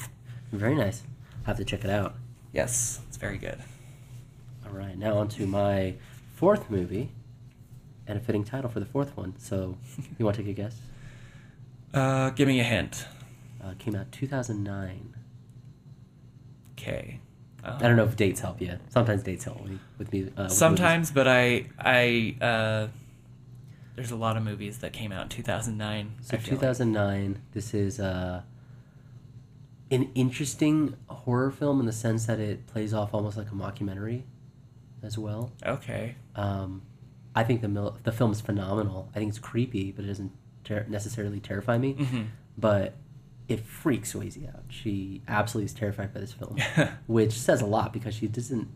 Very 0.52 0.74
nice. 0.74 1.02
have 1.44 1.58
to 1.58 1.64
check 1.64 1.84
it 1.84 1.90
out. 1.90 2.14
Yes, 2.52 3.00
it's 3.08 3.18
very 3.18 3.36
good. 3.36 3.58
All 4.66 4.72
right. 4.72 4.96
Now 4.96 5.18
on 5.18 5.28
to 5.28 5.46
my 5.46 5.96
fourth 6.36 6.70
movie, 6.70 7.10
and 8.06 8.16
a 8.18 8.20
fitting 8.20 8.44
title 8.44 8.70
for 8.70 8.80
the 8.80 8.86
fourth 8.86 9.14
one. 9.16 9.34
So, 9.38 9.76
you 10.18 10.24
want 10.24 10.36
to 10.36 10.42
take 10.42 10.50
a 10.50 10.54
guess? 10.54 10.76
Uh, 11.94 12.28
give 12.30 12.46
me 12.46 12.60
a 12.60 12.64
hint. 12.64 13.06
Uh, 13.64 13.72
came 13.78 13.94
out 13.94 14.12
2009. 14.12 15.14
Okay. 16.72 17.20
I 17.76 17.78
don't 17.88 17.96
know 17.96 18.04
if 18.04 18.16
dates 18.16 18.40
help 18.40 18.60
you. 18.60 18.78
Sometimes 18.88 19.22
dates 19.22 19.44
help 19.44 19.64
me 19.66 19.78
with 19.98 20.12
me. 20.12 20.30
Uh, 20.36 20.44
with 20.44 20.52
Sometimes, 20.52 21.10
but 21.10 21.26
I 21.28 21.66
I 21.78 22.36
uh, 22.40 22.88
there's 23.96 24.10
a 24.10 24.16
lot 24.16 24.36
of 24.36 24.42
movies 24.42 24.78
that 24.78 24.92
came 24.92 25.12
out 25.12 25.22
in 25.24 25.28
2009. 25.28 26.12
So 26.22 26.36
I 26.36 26.40
feel 26.40 26.52
like. 26.54 26.60
2009. 26.60 27.42
This 27.52 27.74
is 27.74 27.98
uh, 28.00 28.42
an 29.90 30.10
interesting 30.14 30.94
horror 31.08 31.50
film 31.50 31.80
in 31.80 31.86
the 31.86 31.92
sense 31.92 32.26
that 32.26 32.38
it 32.38 32.66
plays 32.66 32.92
off 32.92 33.14
almost 33.14 33.36
like 33.36 33.48
a 33.48 33.54
mockumentary, 33.54 34.22
as 35.02 35.16
well. 35.18 35.50
Okay. 35.64 36.14
Um, 36.36 36.82
I 37.34 37.44
think 37.44 37.60
the 37.62 37.68
mil- 37.68 37.96
the 38.02 38.12
film 38.12 38.32
is 38.32 38.40
phenomenal. 38.40 39.08
I 39.14 39.18
think 39.18 39.30
it's 39.30 39.38
creepy, 39.38 39.92
but 39.92 40.04
it 40.04 40.08
doesn't 40.08 40.32
ter- 40.64 40.86
necessarily 40.88 41.40
terrify 41.40 41.78
me. 41.78 41.92
hmm 41.94 42.22
But 42.56 42.94
it 43.48 43.60
freaks 43.64 44.12
Swayze 44.12 44.46
out. 44.48 44.64
She 44.68 45.22
absolutely 45.26 45.66
is 45.66 45.74
terrified 45.74 46.12
by 46.12 46.20
this 46.20 46.32
film, 46.32 46.58
which 47.06 47.32
says 47.32 47.60
a 47.62 47.66
lot 47.66 47.92
because 47.92 48.14
she 48.14 48.26
doesn't 48.28 48.68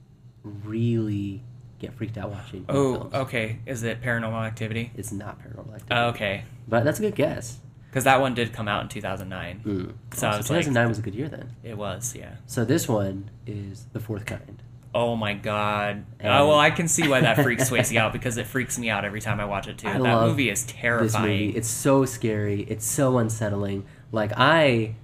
really 0.42 1.42
get 1.78 1.94
freaked 1.94 2.16
out 2.16 2.30
watching 2.30 2.64
oh, 2.68 2.94
films. 2.94 3.14
okay. 3.14 3.58
Is 3.66 3.82
it 3.82 4.00
Paranormal 4.02 4.46
Activity? 4.46 4.92
It's 4.96 5.12
not 5.12 5.40
paranormal 5.40 5.74
activity. 5.74 5.86
Oh, 5.90 6.08
okay. 6.08 6.44
But 6.68 6.84
that's 6.84 6.98
a 6.98 7.02
good 7.02 7.14
guess. 7.14 7.58
Because 7.90 8.04
that 8.04 8.20
one 8.20 8.34
did 8.34 8.52
come 8.52 8.68
out 8.68 8.82
in 8.82 8.88
2009. 8.88 9.60
Mm. 9.64 9.92
So 10.16 10.28
Oh, 10.28 10.30
like- 10.30 10.40
2009 10.46 10.88
was 10.88 10.98
a 10.98 11.02
good 11.02 11.14
year 11.14 11.28
then. 11.28 11.50
It 11.62 11.76
was, 11.76 12.14
yeah. 12.16 12.36
So 12.46 12.64
this 12.64 12.88
one 12.88 13.30
is 13.46 13.86
The 13.92 14.00
Fourth 14.00 14.24
Kind. 14.24 14.62
Oh 14.94 15.16
my 15.16 15.34
god. 15.34 16.04
And- 16.20 16.32
oh, 16.32 16.48
well, 16.48 16.58
I 16.58 16.70
can 16.70 16.86
see 16.88 17.08
why 17.08 17.20
that 17.20 17.42
freaks 17.42 17.68
Swayze 17.70 17.94
out 17.96 18.12
because 18.12 18.36
it 18.38 18.46
freaks 18.46 18.78
me 18.78 18.88
out 18.88 19.04
every 19.04 19.20
time 19.20 19.40
I 19.40 19.44
watch 19.44 19.66
it 19.68 19.78
too. 19.78 19.88
I 19.88 19.98
that 19.98 20.20
movie 20.22 20.48
is 20.50 20.64
This 20.64 20.72
terrifying. 20.74 21.24
movie, 21.46 21.56
it's 21.56 21.68
so 21.68 22.04
scary. 22.04 22.62
It's 22.62 22.86
so 22.86 23.18
unsettling. 23.18 23.84
Like 24.12 24.32
I 24.36 24.94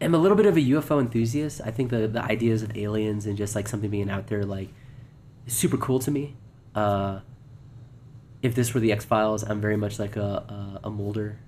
am 0.00 0.14
a 0.14 0.18
little 0.18 0.36
bit 0.36 0.46
of 0.46 0.56
a 0.56 0.60
UFO 0.60 1.00
enthusiast. 1.00 1.60
I 1.64 1.70
think 1.70 1.90
the 1.90 2.06
the 2.06 2.22
ideas 2.22 2.62
of 2.62 2.76
aliens 2.76 3.26
and 3.26 3.36
just 3.36 3.54
like 3.56 3.66
something 3.68 3.90
being 3.90 4.10
out 4.10 4.26
there 4.28 4.44
like 4.44 4.68
is 5.46 5.54
super 5.54 5.76
cool 5.76 5.98
to 6.00 6.10
me. 6.10 6.36
Uh, 6.74 7.20
if 8.42 8.54
this 8.54 8.74
were 8.74 8.80
the 8.80 8.92
X 8.92 9.04
Files, 9.04 9.42
I'm 9.42 9.60
very 9.60 9.76
much 9.76 9.98
like 9.98 10.16
a 10.16 10.20
a, 10.82 10.88
a 10.88 10.90
Mulder, 10.90 11.38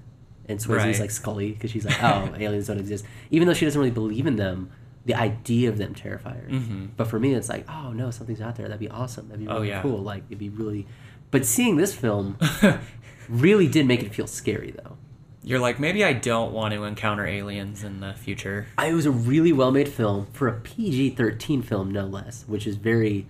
and 0.48 0.58
Swayze's 0.58 0.68
Right. 0.68 1.00
like 1.00 1.10
Scully 1.10 1.52
because 1.52 1.70
she's 1.70 1.84
like, 1.84 2.02
oh, 2.02 2.34
aliens 2.38 2.66
don't 2.68 2.78
exist. 2.80 3.04
Even 3.30 3.46
though 3.48 3.54
she 3.54 3.64
doesn't 3.64 3.78
really 3.78 3.90
believe 3.90 4.26
in 4.26 4.36
them, 4.36 4.70
the 5.04 5.14
idea 5.14 5.68
of 5.68 5.76
them 5.76 5.94
terrify 5.94 6.34
her. 6.34 6.48
Mhm. 6.48 6.90
But 6.96 7.08
for 7.08 7.18
me, 7.20 7.34
it's 7.34 7.48
like, 7.48 7.66
oh 7.68 7.92
no, 7.92 8.10
something's 8.10 8.40
out 8.40 8.56
there. 8.56 8.66
That'd 8.68 8.80
be 8.80 8.88
awesome. 8.88 9.28
That'd 9.28 9.44
be 9.44 9.48
Oh, 9.50 9.56
really 9.56 9.68
yeah. 9.68 9.82
cool. 9.82 9.98
Like 9.98 10.22
it'd 10.28 10.38
be 10.38 10.48
really. 10.48 10.86
But 11.30 11.44
seeing 11.44 11.76
this 11.76 11.92
film 11.94 12.38
really 13.28 13.66
did 13.66 13.86
make 13.86 14.02
it 14.02 14.14
feel 14.14 14.26
scary 14.28 14.70
though. 14.70 14.93
You're 15.46 15.58
like, 15.60 15.78
maybe 15.78 16.02
I 16.04 16.14
don't 16.14 16.52
want 16.52 16.72
to 16.72 16.84
encounter 16.84 17.26
aliens 17.26 17.84
in 17.84 18.00
the 18.00 18.14
future. 18.14 18.66
I, 18.78 18.86
it 18.86 18.94
was 18.94 19.04
a 19.06 19.10
really 19.10 19.52
well 19.52 19.70
made 19.70 19.88
film 19.88 20.26
for 20.32 20.48
a 20.48 20.52
PG 20.54 21.10
13 21.10 21.60
film, 21.62 21.90
no 21.90 22.06
less, 22.06 22.44
which 22.48 22.66
is 22.66 22.76
very 22.76 23.26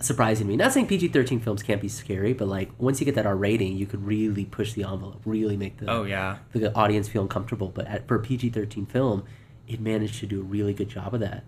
surprising 0.00 0.46
to 0.46 0.50
me. 0.50 0.56
Not 0.56 0.72
saying 0.72 0.86
PG 0.88 1.08
13 1.08 1.40
films 1.40 1.62
can't 1.62 1.80
be 1.80 1.88
scary, 1.88 2.32
but 2.32 2.48
like 2.48 2.70
once 2.78 3.00
you 3.00 3.04
get 3.04 3.14
that 3.14 3.26
R 3.26 3.36
rating, 3.36 3.76
you 3.76 3.86
could 3.86 4.04
really 4.04 4.44
push 4.44 4.72
the 4.72 4.82
envelope, 4.82 5.20
really 5.24 5.56
make 5.56 5.76
the, 5.76 5.88
Oh, 5.90 6.02
yeah. 6.04 6.38
the 6.52 6.74
audience 6.74 7.08
feel 7.08 7.22
uncomfortable. 7.22 7.68
But 7.68 7.86
at, 7.86 8.08
for 8.08 8.16
a 8.16 8.20
PG 8.20 8.50
13 8.50 8.86
film, 8.86 9.24
it 9.68 9.80
managed 9.80 10.18
to 10.20 10.26
do 10.26 10.40
a 10.40 10.44
really 10.44 10.74
good 10.74 10.88
job 10.88 11.14
of 11.14 11.20
that. 11.20 11.44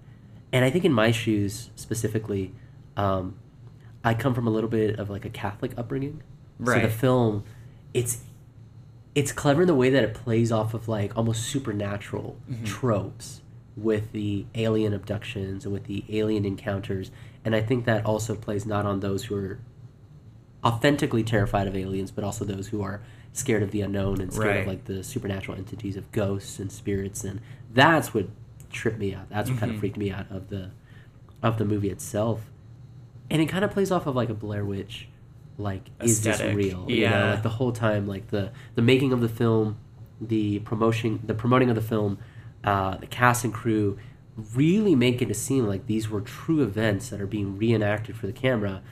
And 0.53 0.65
I 0.65 0.71
think 0.71 0.85
in 0.85 0.93
my 0.93 1.11
shoes 1.11 1.71
specifically, 1.75 2.53
um, 2.97 3.37
I 4.05 4.15
come 4.15 4.35
from 4.35 4.47
a 4.47 4.51
little 4.51 4.71
bit 4.71 4.99
of 4.99 5.11
like 5.11 5.25
a 5.25 5.31
Catholic 5.31 5.73
upbringing. 5.77 6.23
So 6.65 6.65
the 6.83 6.89
film, 6.93 7.45
it's 7.95 8.19
it's 9.15 9.33
clever 9.33 9.63
in 9.63 9.67
the 9.69 9.75
way 9.75 9.91
that 9.91 10.03
it 10.03 10.15
plays 10.15 10.51
off 10.51 10.73
of 10.75 10.89
like 10.89 11.17
almost 11.17 11.43
supernatural 11.45 12.37
Mm-hmm. 12.51 12.65
tropes 12.65 13.41
with 13.77 14.13
the 14.13 14.45
alien 14.55 14.93
abductions 14.93 15.65
and 15.65 15.73
with 15.73 15.85
the 15.85 16.05
alien 16.11 16.45
encounters. 16.45 17.11
And 17.45 17.55
I 17.57 17.63
think 17.63 17.85
that 17.87 18.05
also 18.05 18.35
plays 18.35 18.67
not 18.67 18.85
on 18.87 19.01
those 19.01 19.25
who 19.25 19.37
are 19.37 19.59
authentically 20.65 21.23
terrified 21.25 21.67
of 21.67 21.75
aliens, 21.77 22.11
but 22.11 22.23
also 22.25 22.45
those 22.45 22.69
who 22.69 22.83
are 22.83 23.01
scared 23.33 23.63
of 23.63 23.71
the 23.71 23.81
unknown 23.81 24.21
and 24.21 24.33
scared 24.33 24.47
Right. 24.49 24.61
of 24.61 24.67
like 24.67 24.85
the 24.85 25.03
supernatural 25.03 25.57
entities 25.57 25.97
of 25.97 26.11
ghosts 26.13 26.59
and 26.59 26.71
spirits. 26.71 27.25
And 27.25 27.41
that's 27.73 28.13
what 28.13 28.29
tripped 28.71 28.99
me 28.99 29.15
out. 29.15 29.29
That's 29.31 29.51
what 29.51 29.59
kind 29.59 29.73
of 29.73 29.79
freaked 29.79 29.97
me 29.97 30.11
out 30.11 30.27
of 30.31 30.49
the 30.51 30.71
of 31.43 31.59
the 31.59 31.65
movie 31.65 31.91
itself. 31.91 32.51
And 33.31 33.41
it 33.43 33.47
kind 33.47 33.65
of 33.65 33.71
plays 33.73 33.91
off 33.91 34.07
of 34.07 34.15
like 34.15 34.29
a 34.29 34.35
Blair 34.35 34.65
Witch, 34.65 35.09
like 35.59 35.83
is 36.01 36.23
this 36.23 36.35
Aesthetic. 36.35 36.57
real? 36.57 36.87
You 36.89 37.05
know, 37.05 37.11
Yeah. 37.11 37.31
like 37.33 37.43
the 37.43 37.49
whole 37.51 37.73
time, 37.73 38.07
like 38.07 38.29
the 38.29 38.51
the 38.75 38.83
making 38.83 39.13
of 39.13 39.21
the 39.21 39.29
film, 39.29 39.77
the 40.21 40.61
promotion, 40.61 41.21
the 41.25 41.35
promoting 41.35 41.69
of 41.69 41.77
the 41.77 41.83
film, 41.83 42.19
uh, 42.65 42.97
the 42.97 43.07
cast 43.07 43.45
and 43.45 43.53
crew, 43.53 43.99
really 44.55 44.95
make 44.95 45.21
it 45.21 45.35
seem 45.37 45.67
like 45.67 45.87
these 45.87 46.09
were 46.09 46.21
true 46.21 46.63
events 46.63 47.11
that 47.11 47.21
are 47.21 47.27
being 47.27 47.59
reenacted 47.59 48.17
for 48.17 48.27
the 48.27 48.33
camera. 48.33 48.83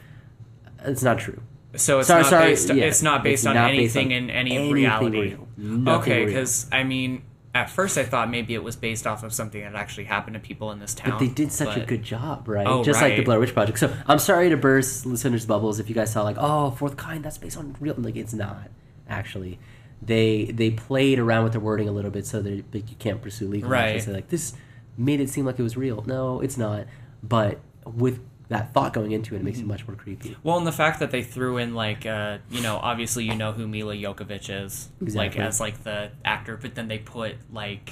It's 0.85 1.03
not 1.03 1.19
true. 1.19 1.41
So 1.77 2.01
it's 2.01 2.09
Sorry- 2.09 2.23
not 2.23 2.31
sorry, 2.31 2.51
based. 2.51 2.69
yeah, 2.75 2.85
it's 2.85 3.03
not 3.03 3.23
based 3.23 3.43
it's 3.43 3.47
on 3.47 3.55
not 3.55 3.71
based 3.71 3.97
anything 3.97 4.13
on 4.17 4.25
in 4.25 4.31
any 4.31 4.53
anything 4.57 4.73
reality. 4.73 5.37
real. 5.59 5.89
Okay, 5.89 6.25
because 6.27 6.67
I 6.73 6.83
mean, 6.85 7.23
at 7.55 7.69
first 7.69 7.99
I 7.99 8.05
thought 8.05 8.31
maybe 8.31 8.55
it 8.55 8.63
was 8.63 8.77
based 8.77 9.07
off 9.07 9.23
of 9.25 9.33
something 9.33 9.61
that 9.61 9.75
actually 9.75 10.05
happened 10.05 10.35
to 10.35 10.41
people 10.41 10.71
in 10.71 10.79
this 10.79 10.95
town. 10.95 11.11
But 11.11 11.19
they 11.19 11.29
did 11.29 11.51
such 11.51 11.77
a 11.77 11.81
good 11.81 12.03
job, 12.03 12.49
right? 12.49 12.67
Oh, 12.67 12.85
Just 12.85 13.01
like 13.01 13.13
the 13.13 13.19
right. 13.19 13.25
Blair 13.25 13.41
Witch 13.41 13.53
Project. 13.53 13.79
So 13.79 13.93
I'm 14.07 14.19
sorry 14.19 14.51
to 14.51 14.57
burst 14.57 15.05
listeners' 15.05 15.47
bubbles 15.47 15.81
if 15.81 15.89
you 15.89 15.95
guys 15.95 16.13
saw 16.13 16.23
like, 16.23 16.37
oh, 16.39 16.71
Fourth 16.73 16.97
Kind, 16.97 17.25
that's 17.25 17.39
based 17.39 17.57
on 17.57 17.77
real. 17.81 17.95
Like 17.97 18.17
it's 18.17 18.35
not 18.35 18.71
actually. 19.09 19.59
They 20.03 20.47
they 20.47 20.71
played 20.71 21.19
around 21.19 21.45
with 21.45 21.53
the 21.53 21.61
wording 21.61 21.89
a 21.89 21.93
little 21.93 22.11
bit 22.11 22.25
so 22.27 22.41
that 22.41 22.51
you 22.73 22.97
can't 22.99 23.21
pursue 23.21 23.49
legal 23.49 23.75
action. 23.75 23.95
Right. 23.95 24.03
So 24.03 24.13
like 24.13 24.29
this 24.29 24.55
made 24.97 25.21
it 25.21 25.29
seem 25.29 25.45
like 25.45 25.59
it 25.59 25.63
was 25.63 25.77
real. 25.77 26.03
No, 26.07 26.41
it's 26.41 26.57
not. 26.57 26.87
But 27.23 27.59
with 27.85 28.21
that 28.51 28.75
thought 28.75 28.93
going 28.93 29.13
into 29.13 29.35
it, 29.35 29.39
it 29.39 29.45
makes 29.45 29.59
Mm-hmm. 29.59 29.71
it 29.71 29.73
much 29.73 29.87
more 29.89 29.97
creepy. 29.97 30.37
Well, 30.43 30.59
and 30.59 30.67
the 30.67 30.73
fact 30.73 31.01
that 31.01 31.11
they 31.11 31.23
threw 31.23 31.57
in 31.57 31.75
like, 31.75 32.05
uh, 32.05 32.39
you 32.51 32.61
know, 32.61 32.77
obviously 32.77 33.25
you 33.25 33.35
know 33.35 33.53
who 33.53 33.67
Milla 33.67 33.95
Jovovich 33.95 34.51
is, 34.65 34.89
like 35.01 35.39
as 35.39 35.59
like 35.61 35.83
the 35.85 36.11
actor, 36.25 36.57
but 36.61 36.75
then 36.75 36.89
they 36.89 36.99
put 36.99 37.37
like, 37.53 37.91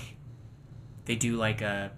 they 1.07 1.15
do 1.17 1.37
like 1.37 1.63
a, 1.63 1.91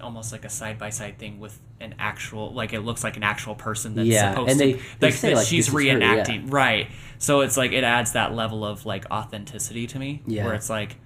almost 0.00 0.30
like 0.32 0.44
a 0.44 0.48
side 0.48 0.78
by 0.78 0.90
side 0.90 1.18
thing 1.18 1.40
with 1.40 1.58
an 1.80 1.94
actual, 1.98 2.52
like 2.54 2.72
it 2.72 2.80
looks 2.80 3.02
like 3.04 3.16
an 3.16 3.22
actual 3.22 3.54
person 3.54 3.94
that's 3.94 4.08
Yeah, 4.08 4.30
supposed 4.30 4.50
and 4.52 4.60
to, 4.60 4.66
they- 4.66 4.82
they 5.00 5.06
like 5.08 5.14
say, 5.14 5.34
like, 5.34 5.46
she's 5.46 5.66
is 5.68 5.74
her, 5.74 5.80
yeah. 5.80 5.94
reenacting, 5.94 6.52
right? 6.52 6.88
So 7.18 7.40
it's 7.40 7.56
like 7.56 7.72
it 7.72 7.82
adds 7.84 8.12
that 8.12 8.34
level 8.34 8.64
of 8.64 8.86
like 8.86 9.10
authenticity 9.10 9.86
to 9.88 9.98
me, 9.98 10.22
Yeah. 10.26 10.44
where 10.44 10.54
it's 10.54 10.70
like, 10.70 10.96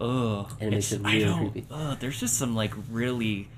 oh, 0.00 0.46
And 0.60 0.68
it 0.72 0.76
makes 0.76 0.92
it 0.92 1.00
I 1.04 1.18
don't, 1.18 1.66
ugh, 1.70 1.98
there's 1.98 2.20
just 2.20 2.36
some 2.38 2.54
like 2.54 2.72
really 2.90 3.48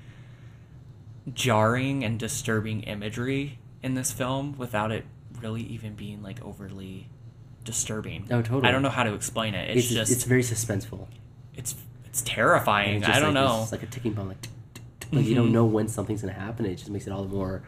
jarring 1.33 2.03
and 2.03 2.19
disturbing 2.19 2.83
imagery 2.83 3.59
in 3.83 3.93
this 3.93 4.11
film 4.11 4.57
without 4.57 4.91
it 4.91 5.05
really 5.41 5.61
even 5.63 5.93
being 5.93 6.21
like 6.23 6.41
overly 6.43 7.09
disturbing. 7.63 8.27
Oh, 8.31 8.41
totally. 8.41 8.67
I 8.67 8.71
don't 8.71 8.81
know 8.81 8.89
how 8.89 9.03
to 9.03 9.13
explain 9.13 9.53
it. 9.53 9.69
It's, 9.75 9.85
It's, 9.87 9.93
just 9.95 10.11
it's 10.11 10.23
very 10.23 10.41
suspenseful. 10.43 11.07
it's 11.55 11.75
it's 12.05 12.21
terrifying. 12.21 12.97
it's 13.03 13.09
I 13.09 13.19
don't 13.19 13.33
like, 13.33 13.45
know. 13.45 13.61
It's 13.63 13.71
like 13.71 13.83
a 13.83 13.87
ticking 13.87 14.13
bomb. 14.13 14.29
Like, 14.29 14.41
tick, 14.41 14.51
tick, 14.73 14.83
tick. 15.01 15.13
like 15.13 15.25
you 15.25 15.35
don't 15.35 15.49
Mhm. 15.49 15.53
know 15.53 15.65
when 15.65 15.87
something's 15.87 16.21
gonna 16.21 16.33
happen. 16.33 16.65
It 16.65 16.75
just 16.75 16.89
makes 16.89 17.05
it 17.07 17.11
all 17.11 17.23
the 17.23 17.29
more 17.33 17.61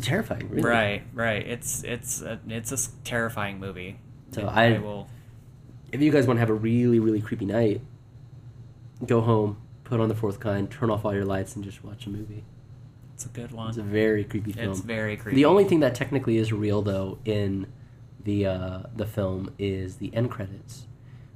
terrifying. 0.00 0.48
Really. 0.48 0.62
Right, 0.68 1.02
right. 1.14 1.46
It's 1.46 1.82
it's 1.82 2.22
a, 2.22 2.38
it's 2.48 2.72
a 2.72 2.78
terrifying 3.04 3.58
movie. 3.58 3.98
So 4.32 4.46
I, 4.46 4.74
I- 4.74 4.78
will. 4.78 5.08
if 5.92 6.00
you 6.00 6.12
guys 6.12 6.26
want 6.26 6.36
to 6.36 6.40
have 6.40 6.50
a 6.50 6.54
really 6.54 6.98
really 7.00 7.20
creepy 7.20 7.46
night 7.46 7.80
go 9.06 9.20
home 9.20 9.56
put 9.84 10.00
on 10.00 10.08
the 10.08 10.14
fourth 10.14 10.38
kind 10.40 10.70
turn 10.70 10.90
off 10.90 11.04
all 11.04 11.14
your 11.14 11.24
lights 11.24 11.54
and 11.56 11.64
just 11.64 11.82
watch 11.84 12.04
a 12.06 12.10
movie 12.10 12.44
It's 13.18 13.26
a 13.26 13.30
good 13.30 13.50
one. 13.50 13.68
it's 13.70 13.78
a 13.78 13.82
very 13.82 14.22
creepy 14.22 14.52
film 14.52 14.70
It's 14.70 14.78
very 14.80 15.16
creepy. 15.16 15.34
the 15.34 15.44
only 15.46 15.64
thing 15.64 15.80
that 15.80 15.96
technically 15.96 16.36
is 16.38 16.52
real 16.52 16.82
though 16.82 17.18
in 17.24 17.66
the 18.22 18.46
uh, 18.46 18.82
the 18.94 19.06
film 19.06 19.52
is 19.58 19.96
the 19.96 20.14
end 20.14 20.30
credits 20.30 20.86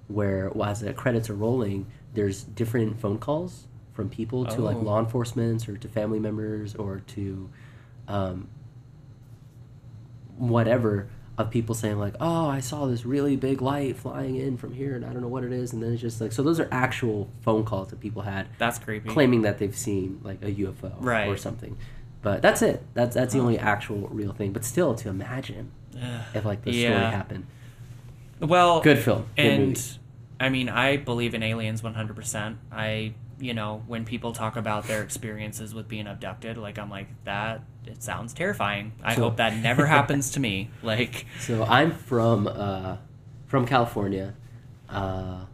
where 0.07 0.49
well, 0.55 0.69
as 0.71 0.79
the 0.81 0.93
credits 0.93 1.29
are 1.29 1.35
rolling, 1.35 1.87
there's 2.15 2.45
different 2.45 3.01
phone 3.01 3.19
calls 3.19 3.67
from 3.95 4.09
people 4.09 4.45
to 4.47 4.61
like 4.61 4.77
Oh. 4.77 4.81
law 4.81 5.01
enforcement 5.01 5.69
or 5.69 5.77
to 5.77 5.89
family 5.89 6.21
members 6.21 6.77
or 6.77 7.01
to 7.01 7.51
um, 8.07 8.49
whatever 10.37 11.09
of 11.39 11.51
people 11.51 11.75
saying 11.75 11.99
like, 11.99 12.15
"Oh, 12.21 12.47
I 12.47 12.61
saw 12.61 12.87
this 12.87 13.07
really 13.07 13.37
big 13.37 13.63
light 13.63 13.97
flying 13.97 14.37
in 14.37 14.57
from 14.57 14.75
here, 14.75 14.95
and 14.95 15.05
I 15.05 15.13
don't 15.13 15.23
know 15.23 15.29
what 15.29 15.45
it 15.45 15.53
is." 15.53 15.73
And 15.73 15.83
then 15.83 15.93
it's 15.93 16.03
just 16.03 16.21
like, 16.21 16.33
so 16.33 16.43
those 16.43 16.61
are 16.61 16.69
actual 16.71 17.29
phone 17.41 17.65
calls 17.65 17.89
that 17.89 18.01
people 18.01 18.23
had 18.23 18.47
That's 18.59 18.79
creepy. 18.79 19.09
claiming 19.09 19.43
that 19.43 19.59
they've 19.59 19.77
seen 19.77 20.21
like 20.23 20.43
a 20.43 20.51
UFO 20.53 20.93
or 21.29 21.37
something. 21.37 21.77
But 22.21 22.43
that's 22.43 22.63
it. 22.63 22.83
That's 22.95 23.15
that's 23.15 23.33
the 23.35 23.41
only 23.41 23.59
actual 23.59 24.09
real 24.09 24.33
thing. 24.33 24.53
But 24.53 24.65
still, 24.65 24.95
to 24.97 25.09
imagine 25.09 25.71
Ugh. 26.01 26.21
if 26.35 26.45
like 26.45 26.63
this 26.63 26.77
Yeah. 26.77 26.91
story 26.99 27.11
happened. 27.13 27.47
Well, 28.41 28.81
Good 28.81 28.99
film. 28.99 29.27
Good 29.37 29.47
and 29.47 29.67
movie. 29.69 29.81
I 30.41 30.49
mean, 30.49 30.69
I 30.69 30.97
believe 30.97 31.35
in 31.35 31.43
aliens 31.43 31.83
100%. 31.83 32.57
I, 32.73 33.15
you 33.39 33.55
know, 33.55 33.83
when 33.87 34.05
people 34.05 34.33
talk 34.33 34.57
about 34.57 34.89
their 34.89 35.03
experiences 35.03 35.73
with 35.75 35.87
being 35.89 36.09
abducted, 36.09 36.57
like, 36.57 36.79
I'm 36.79 36.91
like, 36.91 37.07
that, 37.25 37.63
it 37.87 38.03
sounds 38.03 38.33
terrifying. 38.33 38.93
I 39.03 39.15
hope 39.15 39.37
that 39.37 39.57
never 39.57 39.87
happens 39.97 40.33
to 40.33 40.41
me. 40.41 40.71
Like, 40.83 41.27
So 41.41 41.65
I'm 41.65 41.93
from 41.93 42.47
uh, 42.47 42.97
from 43.47 43.67
California, 43.67 44.35
uh, 44.89 45.45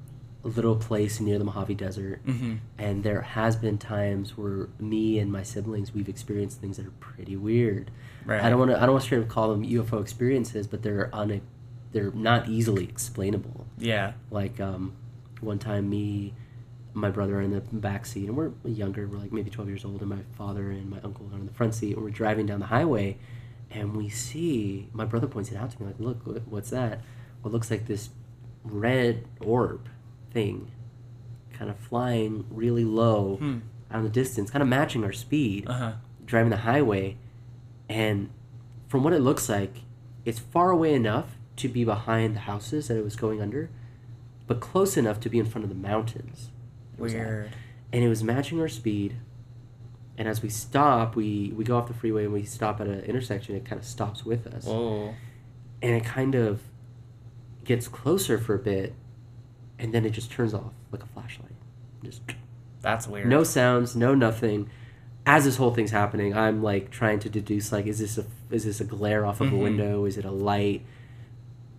a 0.45 0.49
little 0.49 0.77
place 0.77 1.21
near 1.21 1.39
the 1.39 1.45
Mojave 1.45 1.75
Desert, 1.75 2.25
mhm. 2.25 2.59
and 2.79 3.03
there 3.03 3.23
has 3.23 3.57
been 3.57 3.79
times 3.79 4.37
where 4.37 4.69
me 4.79 5.19
and 5.19 5.33
my 5.33 5.43
siblings 5.43 5.93
we've 5.93 6.09
experienced 6.09 6.61
things 6.61 6.77
that 6.77 6.87
are 6.87 6.93
pretty 7.01 7.37
weird. 7.37 7.91
right. 8.25 8.43
I 8.43 8.51
don't 8.51 8.59
want 8.59 8.71
to 8.71 8.77
I 8.77 8.81
don't 8.81 8.93
want 8.93 9.03
to 9.03 9.07
straight 9.07 9.23
up 9.23 9.29
call 9.29 9.51
them 9.51 9.65
UFO 9.65 10.01
experiences, 10.01 10.67
but 10.67 10.83
they're 10.83 11.11
un 11.13 11.41
they're 11.93 12.11
not 12.13 12.49
easily 12.49 12.85
explainable. 12.85 13.67
Yeah. 13.79 14.13
Like 14.31 14.61
um, 14.61 14.95
one 15.41 15.59
time, 15.59 15.89
me, 15.89 16.35
my 17.01 17.11
brother 17.11 17.41
in 17.41 17.51
the 17.51 17.61
back 17.61 18.07
seat, 18.07 18.27
and 18.27 18.37
we're 18.37 18.51
younger. 18.65 19.07
We're 19.07 19.19
like 19.19 19.33
maybe 19.33 19.51
twelve 19.51 19.69
years 19.69 19.85
old, 19.85 20.01
and 20.01 20.11
my 20.11 20.23
father 20.37 20.71
and 20.71 20.91
my 20.91 20.99
uncle 21.03 21.29
are 21.33 21.37
in 21.39 21.47
the 21.47 21.53
front 21.53 21.75
seat, 21.75 21.95
and 21.95 22.03
we're 22.05 22.11
driving 22.11 22.47
down 22.47 22.61
the 22.61 22.67
highway, 22.67 23.17
and 23.71 23.97
we 23.97 24.09
see 24.09 24.89
my 24.93 25.05
brother 25.05 25.27
points 25.27 25.51
it 25.51 25.57
out 25.57 25.71
to 25.71 25.81
me 25.83 25.87
like, 25.87 26.01
"Look, 26.01 26.23
what's 26.47 26.71
that? 26.71 27.01
What 27.43 27.53
looks 27.53 27.71
like 27.71 27.87
this 27.87 28.11
red 28.65 29.25
orb 29.41 29.89
thing, 30.33 30.71
kind 31.53 31.71
of 31.71 31.77
flying 31.79 32.45
really 32.51 32.85
low 32.85 33.37
Hmm. 33.37 33.59
out 33.91 33.99
in 33.99 34.05
the 34.05 34.11
distance, 34.11 34.51
kind 34.51 34.63
of 34.63 34.69
matching 34.69 35.05
our 35.05 35.13
speed." 35.13 35.67
Uh 35.67 35.73
huh. 35.73 35.93
driving 36.27 36.51
the 36.51 36.59
highway, 36.59 37.17
and 37.89 38.29
from 38.87 39.03
what 39.03 39.15
it 39.15 39.21
looks 39.21 39.49
like, 39.49 39.83
it's 40.27 40.39
far 40.39 40.71
away 40.71 40.93
enough 40.93 41.37
to 41.57 41.69
be 41.69 41.85
behind 41.85 42.37
the 42.37 42.41
houses 42.41 42.89
that 42.89 42.99
it 42.99 43.03
was 43.05 43.17
going 43.17 43.41
under, 43.41 43.71
but 44.47 44.61
close 44.61 44.97
enough 44.99 45.19
to 45.21 45.31
be 45.31 45.39
in 45.39 45.47
front 45.47 45.65
of 45.65 45.71
the 45.71 45.75
mountains. 45.75 46.51
It 46.99 47.03
was 47.03 47.15
at. 47.15 47.21
Weird. 47.27 47.51
And 47.93 48.05
it 48.05 48.09
was 48.09 48.23
matching 48.23 48.61
our 48.61 48.69
speed. 48.69 49.17
And 50.19 50.27
as 50.29 50.43
we 50.43 50.49
stop, 50.49 51.15
we, 51.17 51.53
we 51.57 51.65
go 51.65 51.77
off 51.77 51.87
the 51.89 51.95
freeway 51.95 52.25
and 52.25 52.33
we 52.33 52.43
stop 52.45 52.81
at 52.81 52.87
an 52.89 53.01
intersection. 53.05 53.55
It 53.55 53.65
kind 53.65 53.79
of 53.81 53.87
stops 53.87 54.25
with 54.27 54.47
us, 54.49 54.65
Whoa. 54.65 55.15
and 55.81 55.95
it 55.95 56.05
kind 56.05 56.35
of 56.35 56.61
gets 57.65 57.87
closer 57.87 58.37
for 58.37 58.55
a 58.55 58.59
bit, 58.59 58.95
and 59.79 59.95
then 59.95 60.05
it 60.05 60.11
just 60.11 60.31
turns 60.33 60.55
off 60.55 60.73
like 60.91 61.05
a 61.05 61.07
flashlight. 61.07 61.53
Just 62.03 62.23
That's 62.83 63.07
weird. 63.07 63.29
no 63.29 63.45
sounds, 63.45 63.95
no 63.95 64.15
nothing. 64.15 64.69
As 65.25 65.45
this 65.45 65.57
whole 65.57 65.73
thing's 65.73 65.91
happening, 65.93 66.35
I'm 66.37 66.63
like 66.65 66.91
trying 66.91 67.21
to 67.21 67.29
deduce 67.31 67.71
like, 67.71 67.87
is 67.87 67.99
this 68.01 68.19
a 68.19 68.25
is 68.51 68.65
this 68.65 68.81
a 68.81 68.85
glare 68.85 69.25
off 69.25 69.41
of 69.41 69.49
a 69.53 69.57
Mhm. 69.57 69.63
window? 69.63 70.05
Is 70.05 70.17
it 70.19 70.25
a 70.25 70.31
light? 70.33 70.85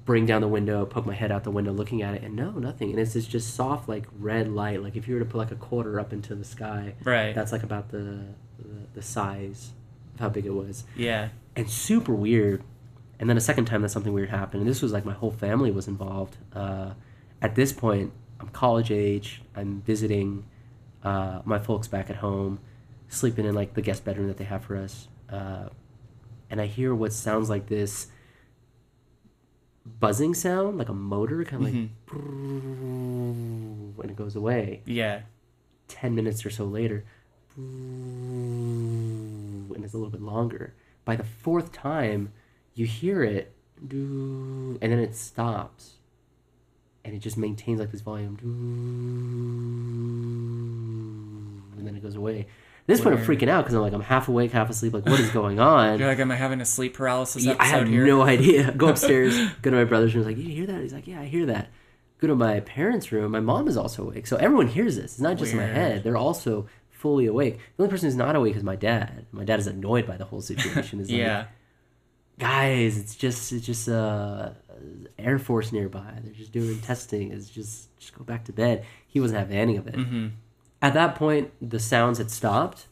Bring 0.09 0.25
down 0.25 0.41
the 0.41 0.47
window, 0.47 0.87
poke 0.87 1.05
my 1.05 1.13
head 1.13 1.31
out 1.31 1.43
the 1.43 1.51
window, 1.51 1.71
looking 1.71 2.01
at 2.01 2.15
it, 2.15 2.23
and 2.23 2.35
no, 2.35 2.49
nothing. 2.49 2.89
And 2.89 2.99
it's 2.99 3.13
this 3.13 3.27
just 3.27 3.53
soft 3.53 3.87
like 3.87 4.07
red 4.17 4.51
light. 4.51 4.81
Like 4.81 4.95
if 4.95 5.07
you 5.07 5.13
were 5.13 5.19
to 5.19 5.25
put 5.25 5.37
like 5.37 5.51
a 5.51 5.55
quarter 5.55 5.99
up 5.99 6.11
into 6.11 6.33
the 6.33 6.43
sky, 6.43 6.95
Right. 7.03 7.35
that's 7.35 7.51
like 7.51 7.61
about 7.61 7.89
the 7.89 8.25
the, 8.57 8.87
the 8.95 9.01
size 9.03 9.69
of 10.15 10.19
how 10.19 10.29
big 10.29 10.47
it 10.47 10.49
was, 10.55 10.83
yeah. 10.95 11.29
and 11.55 11.69
super 11.69 12.15
weird. 12.15 12.63
And 13.19 13.29
then 13.29 13.37
a 13.37 13.39
second 13.39 13.65
time 13.65 13.83
that 13.83 13.89
something 13.89 14.11
weird 14.11 14.31
happened, 14.31 14.61
and 14.61 14.67
this 14.71 14.81
was 14.81 14.91
like 14.91 15.05
my 15.05 15.13
whole 15.13 15.29
family 15.29 15.69
was 15.69 15.87
involved. 15.87 16.37
Uh, 16.55 16.93
at 17.39 17.53
this 17.53 17.71
point, 17.71 18.11
I'm 18.39 18.47
college 18.49 18.89
age. 18.89 19.43
I'm 19.55 19.83
visiting 19.83 20.43
uh, 21.03 21.41
my 21.45 21.59
folks 21.59 21.87
back 21.87 22.09
at 22.09 22.15
home, 22.15 22.57
sleeping 23.09 23.45
in 23.45 23.53
like 23.53 23.75
the 23.75 23.83
guest 23.83 24.05
bedroom 24.05 24.27
that 24.27 24.37
they 24.37 24.45
have 24.45 24.63
for 24.63 24.75
us, 24.75 25.07
uh, 25.31 25.69
and 26.49 26.59
I 26.59 26.65
hear 26.65 26.95
what 26.95 27.13
sounds 27.13 27.47
like 27.47 27.67
this 27.67 28.07
buzzing 29.99 30.33
sound, 30.33 30.77
like 30.77 30.89
a 30.89 30.93
motor, 30.93 31.43
kind 31.45 31.65
of 31.65 31.73
like, 31.73 31.89
and 34.03 34.09
it 34.11 34.15
goes 34.15 34.35
away. 34.35 34.81
Yeah. 34.85 35.21
10 35.87 36.13
minutes 36.15 36.45
or 36.45 36.49
so 36.49 36.65
later, 36.65 37.05
and 37.55 37.65
it's 39.83 39.93
a 39.93 39.97
little 39.97 40.11
bit 40.11 40.21
longer. 40.21 40.75
By 41.05 41.15
the 41.15 41.23
fourth 41.23 41.71
time, 41.71 42.31
you 42.75 42.85
hear 42.85 43.23
it, 43.23 43.53
and 43.81 44.79
then 44.79 44.99
it 44.99 45.15
stops. 45.15 45.95
And 47.05 47.15
it 47.15 47.19
just 47.19 47.37
maintains 47.37 47.79
like 47.79 47.91
this 47.91 48.01
volume, 48.01 48.37
and 51.77 51.87
then 51.87 51.95
it 51.95 52.03
goes 52.03 52.15
away. 52.15 52.47
This 52.89 53.01
point, 53.01 53.19
I'm 53.19 53.25
freaking 53.25 53.47
out 53.49 53.63
because 53.63 53.75
I'm 53.75 53.81
like, 53.81 53.93
I'm 53.93 54.01
half 54.01 54.27
awake, 54.27 54.51
half 54.51 54.69
asleep. 54.69 54.93
Like, 54.93 55.05
what 55.05 55.19
is 55.19 55.29
going 55.29 55.59
on? 55.75 55.99
You're 55.99 56.07
like, 56.07 56.19
am 56.19 56.31
I 56.31 56.35
having 56.35 56.59
a 56.59 56.65
sleep 56.65 56.95
paralysis 56.95 57.45
Yeah, 57.45 57.55
I 57.59 57.65
have 57.67 57.87
here? 57.87 58.05
no 58.05 58.21
idea. 58.23 58.71
Go 58.77 58.87
upstairs, 58.89 59.37
go 59.61 59.69
to 59.69 59.77
my 59.77 59.83
brother's 59.83 60.15
room. 60.15 60.25
He's 60.27 60.35
like, 60.35 60.43
"You 60.45 60.51
hear 60.53 60.65
that?" 60.65 60.81
He's 60.81 60.93
like, 60.93 61.07
"Yeah, 61.07 61.21
I 61.21 61.25
hear 61.25 61.45
that." 61.45 61.69
Go 62.19 62.27
to 62.27 62.35
my 62.35 62.59
parents' 62.61 63.11
room. 63.11 63.31
My 63.31 63.39
mom 63.39 63.67
is 63.67 63.77
also 63.77 64.03
awake, 64.03 64.27
so 64.27 64.35
everyone 64.37 64.67
hears 64.67 64.95
this. 64.97 65.13
It's 65.13 65.21
not 65.21 65.37
just 65.37 65.51
in 65.53 65.57
my 65.59 65.65
head; 65.67 66.03
they're 66.03 66.17
also 66.17 66.67
fully 66.89 67.27
awake. 67.27 67.59
The 67.77 67.83
only 67.83 67.91
person 67.91 68.07
who's 68.07 68.15
not 68.17 68.35
awake 68.35 68.55
is 68.57 68.63
my 68.63 68.75
dad. 68.75 69.25
My 69.31 69.45
dad 69.45 69.59
is 69.59 69.67
annoyed 69.67 70.05
by 70.05 70.17
the 70.17 70.25
whole 70.25 70.41
situation. 70.41 70.99
Is 70.99 71.09
like, 71.09 71.17
yeah. 71.17 71.45
guys, 72.37 72.97
it's 72.97 73.15
just 73.15 73.51
it's 73.53 73.65
just 73.65 73.87
uh, 73.87 74.49
Air 75.17 75.39
Force 75.39 75.71
nearby. 75.71 76.13
They're 76.23 76.33
just 76.33 76.51
doing 76.51 76.79
testing. 76.81 77.31
It's 77.31 77.49
just 77.49 77.95
just 77.97 78.13
go 78.17 78.23
back 78.23 78.45
to 78.45 78.51
bed. 78.53 78.85
He 79.07 79.19
wasn't 79.19 79.39
having 79.39 79.57
any 79.57 79.77
of 79.77 79.87
it. 79.87 79.95
Mm-hmm. 79.95 80.27
At 80.81 80.93
that 80.93 81.15
point, 81.15 81.51
the 81.61 81.79
sounds 81.79 82.17
had 82.19 82.31
stopped, 82.31 82.87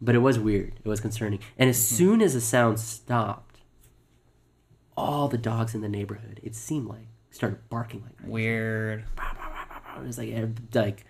but 0.00 0.14
it 0.14 0.18
was 0.18 0.38
weird. 0.38 0.74
It 0.84 0.88
was 0.88 1.00
concerning. 1.00 1.38
And 1.58 1.70
as 1.70 1.76
Mm-hmm. 1.78 1.94
soon 1.96 2.22
as 2.22 2.34
the 2.34 2.40
sound 2.40 2.80
stopped, 2.80 3.60
all 4.96 5.28
the 5.28 5.38
dogs 5.38 5.74
in 5.74 5.80
the 5.80 5.88
neighborhood, 5.88 6.40
it 6.42 6.54
seemed 6.54 6.88
like, 6.88 7.06
started 7.30 7.58
barking 7.70 8.02
like 8.02 8.16
crazy. 8.16 8.32
Weird. 8.32 9.04
It 9.96 10.06
was 10.06 10.18
like 10.18 10.30
eh, 10.30 10.46
like 10.74 11.04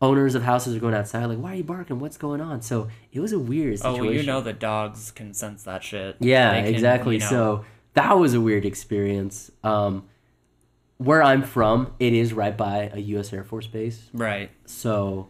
owners 0.00 0.34
of 0.34 0.42
houses 0.42 0.76
are 0.76 0.78
going 0.80 0.94
outside, 0.94 1.24
like, 1.26 1.38
"Why 1.38 1.52
are 1.52 1.56
you 1.56 1.64
barking? 1.64 1.98
What's 1.98 2.16
going 2.16 2.40
on?" 2.40 2.62
So 2.62 2.88
it 3.12 3.20
was 3.20 3.32
a 3.32 3.38
weird 3.38 3.74
Oh, 3.74 3.76
situation. 3.94 4.04
well, 4.06 4.14
you 4.14 4.22
know 4.22 4.40
that 4.42 4.58
dogs 4.58 5.10
can 5.10 5.34
sense 5.34 5.64
that 5.64 5.82
shit. 5.82 6.16
Yeah, 6.20 6.54
can, 6.62 6.66
exactly. 6.74 7.14
you 7.16 7.20
know- 7.20 7.26
So 7.28 7.64
that 7.94 8.18
was 8.18 8.32
a 8.34 8.40
weird 8.40 8.64
experience. 8.64 9.50
Um, 9.64 10.04
where 10.98 11.22
I'm 11.22 11.42
from, 11.42 11.92
it 11.98 12.14
is 12.14 12.32
right 12.32 12.56
by 12.56 12.90
a 12.92 12.98
U.S. 13.00 13.32
Air 13.32 13.44
Force 13.44 13.66
base. 13.66 14.08
Right. 14.14 14.50
So 14.64 15.28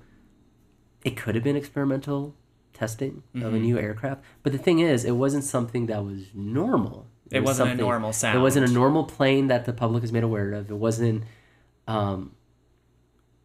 it 1.07 1.17
could 1.17 1.35
have 1.37 1.45
been 1.45 1.55
experimental 1.57 2.35
testing 2.73 3.23
of 3.37 3.55
a 3.55 3.57
Mhm. 3.57 3.61
new 3.63 3.79
aircraft. 3.79 4.23
But 4.43 4.51
the 4.53 4.59
thing 4.59 4.81
is, 4.81 5.05
it 5.05 5.13
wasn't 5.13 5.45
something 5.45 5.87
that 5.87 6.05
was 6.05 6.25
normal. 6.35 7.07
It 7.31 7.41
was 7.41 7.59
wasn't 7.61 7.71
a 7.71 7.83
normal 7.83 8.13
sound. 8.13 8.37
It 8.39 8.43
wasn't 8.43 8.69
a 8.69 8.73
normal 8.73 9.05
plane 9.05 9.47
that 9.47 9.65
the 9.65 9.73
public 9.73 10.03
is 10.05 10.13
made 10.13 10.25
aware 10.25 10.53
of. 10.53 10.69
It 10.71 10.75
wasn't. 10.77 11.23
Um, 11.87 12.33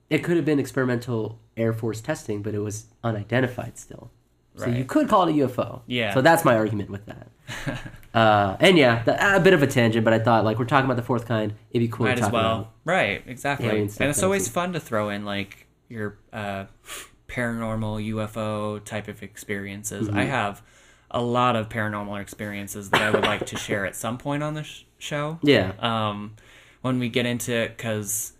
it 0.09 0.24
could 0.24 0.36
have 0.38 0.45
been 0.45 0.59
experimental 0.59 1.39
Air 1.55 1.72
Force 1.72 2.01
testing, 2.01 2.41
but 2.41 2.53
it 2.55 2.59
was 2.59 2.88
unidentified 3.03 3.78
still. 3.78 4.12
So 4.55 4.68
you 4.68 4.84
could 4.84 5.07
call 5.07 5.28
it 5.28 5.32
a 5.32 5.34
UFO. 5.47 5.82
Yeah. 5.88 6.14
So 6.14 6.22
that's 6.22 6.43
my 6.43 6.55
argument 6.55 6.89
with 6.89 7.05
that. 7.05 7.28
uh, 8.14 8.57
and 8.59 8.78
yeah, 8.78 9.01
the, 9.03 9.36
a 9.38 9.39
bit 9.39 9.53
of 9.53 9.64
a 9.64 9.68
tangent, 9.68 10.03
but 10.03 10.14
I 10.14 10.20
thought 10.20 10.43
like 10.43 10.59
we're 10.59 10.66
talking 10.66 10.86
about 10.86 10.97
the 10.97 11.03
fourth 11.03 11.26
kind. 11.26 11.53
It'd 11.72 11.88
be 11.88 11.91
cool 11.91 12.07
Might 12.07 12.20
as 12.20 12.30
well. 12.30 12.51
about. 12.59 12.72
Right, 12.86 13.24
exactly. 13.26 13.70
And 13.70 13.89
it's 14.09 14.24
always 14.24 14.47
fun 14.49 14.74
to 14.74 14.80
throw 14.80 15.09
in 15.09 15.26
like 15.26 15.68
your 15.89 16.18
uh, 16.34 16.66
paranormal 17.32 18.05
UFO 18.13 18.84
type 18.84 19.07
of 19.07 19.23
experiences. 19.23 20.07
Mm-hmm. 20.07 20.17
I 20.17 20.23
have 20.25 20.61
a 21.09 21.21
lot 21.21 21.55
of 21.55 21.69
paranormal 21.69 22.21
experiences 22.21 22.89
that 22.89 23.01
I 23.01 23.09
would 23.11 23.23
like 23.23 23.45
to 23.47 23.57
share 23.57 23.86
at 23.86 23.95
some 23.95 24.17
point 24.17 24.43
on 24.43 24.53
the 24.53 24.63
sh- 24.63 24.84
show. 24.97 25.39
Yeah. 25.41 25.71
Um, 25.79 26.36
when 26.82 26.99
we 26.99 27.09
get 27.09 27.25
into 27.25 27.53
it, 27.53 27.77
because 27.77 28.34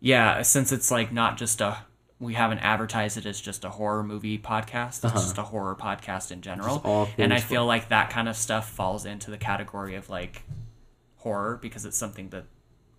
yeah, 0.00 0.42
since 0.42 0.72
it's 0.72 0.90
like 0.90 1.12
not 1.12 1.36
just 1.36 1.60
a 1.60 1.78
we 2.20 2.34
haven't 2.34 2.58
advertised 2.60 3.16
it 3.18 3.26
as 3.26 3.40
just 3.40 3.64
a 3.64 3.68
horror 3.70 4.02
movie 4.02 4.38
podcast. 4.38 4.96
It's 4.98 5.04
Uh-huh. 5.06 5.14
just 5.18 5.36
a 5.38 5.42
horror 5.42 5.74
podcast 5.74 6.30
in 6.30 6.40
general. 6.42 7.08
And 7.18 7.34
I 7.34 7.40
feel 7.40 7.66
like 7.66 7.88
that 7.88 8.08
kind 8.10 8.28
of 8.28 8.36
stuff 8.36 8.70
falls 8.70 9.04
into 9.04 9.30
the 9.30 9.36
category 9.36 9.94
of 9.96 10.08
like 10.08 10.42
horror 11.16 11.58
because 11.60 11.84
it's 11.84 11.96
something 11.98 12.28
that 12.30 12.44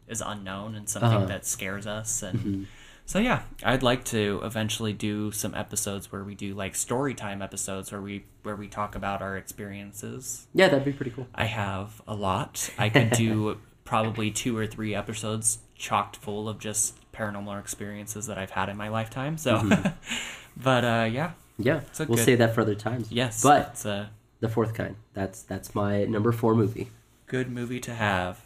is 0.07 0.21
unknown 0.21 0.75
and 0.75 0.87
something 0.89 1.09
Uh-huh. 1.09 1.25
that 1.27 1.45
scares 1.45 1.87
us 1.87 2.21
and 2.23 2.39
Mm-hmm. 2.39 2.63
So 3.05 3.19
yeah 3.19 3.41
i'd 3.63 3.83
like 3.83 4.03
to 4.03 4.41
eventually 4.43 4.93
do 4.93 5.31
some 5.31 5.53
episodes 5.55 6.11
where 6.11 6.23
we 6.23 6.33
do 6.35 6.53
like 6.53 6.75
story 6.75 7.13
time 7.13 7.41
episodes 7.41 7.91
where 7.91 8.01
we 8.01 8.25
where 8.43 8.55
we 8.55 8.67
talk 8.67 8.95
about 8.95 9.21
our 9.21 9.37
experiences 9.37 10.47
Yeah, 10.53 10.67
that'd 10.69 10.85
be 10.85 10.91
pretty 10.93 11.11
cool. 11.11 11.27
i 11.35 11.45
have 11.45 12.01
a 12.07 12.15
lot 12.15 12.69
i 12.77 12.89
could 12.89 13.11
do 13.11 13.57
probably 13.85 14.31
two 14.31 14.57
or 14.57 14.65
three 14.65 14.95
episodes 14.95 15.59
chocked 15.75 16.15
full 16.17 16.49
of 16.49 16.57
just 16.59 16.95
paranormal 17.11 17.59
experiences 17.59 18.25
that 18.27 18.37
I've 18.37 18.49
had 18.49 18.67
in 18.69 18.75
my 18.77 18.87
lifetime. 18.89 19.37
So, 19.37 19.61
but 20.57 20.83
uh, 20.83 21.07
yeah, 21.11 21.31
Yeah, 21.57 21.81
we'll 21.99 22.07
good- 22.15 22.19
save 22.19 22.37
that 22.39 22.55
for 22.55 22.61
other 22.61 22.75
times. 22.75 23.11
yes, 23.11 23.43
but 23.43 23.69
it's 23.73 23.85
a 23.85 24.09
the 24.39 24.49
fourth 24.49 24.73
kind. 24.73 24.95
That's 25.13 25.41
that's 25.43 25.75
my 25.75 26.05
number 26.05 26.31
four 26.31 26.55
movie. 26.55 26.89
good 27.27 27.49
movie 27.51 27.79
to 27.81 27.93
have. 27.93 28.41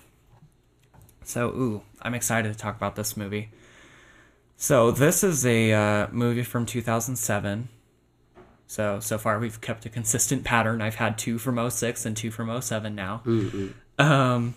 So, 1.23 1.49
ooh, 1.49 1.81
I'm 2.01 2.13
excited 2.15 2.51
to 2.51 2.57
talk 2.57 2.75
about 2.75 2.95
this 2.95 3.15
movie. 3.15 3.49
So, 4.61 4.91
this 4.91 5.23
is 5.23 5.45
a 5.45 5.71
uh, 5.71 6.07
movie 6.11 6.43
from 6.43 6.65
2007. 6.65 7.69
So, 8.67 8.99
so 8.99 9.17
far 9.17 9.39
we've 9.39 9.61
kept 9.61 9.85
a 9.85 9.89
consistent 9.89 10.43
pattern. 10.43 10.81
I've 10.81 10.95
had 10.95 11.17
two 11.17 11.37
from 11.37 11.69
06 11.69 12.05
and 12.05 12.15
two 12.15 12.29
from 12.29 12.61
07 12.61 12.93
now. 12.93 13.21
Um, 13.97 14.55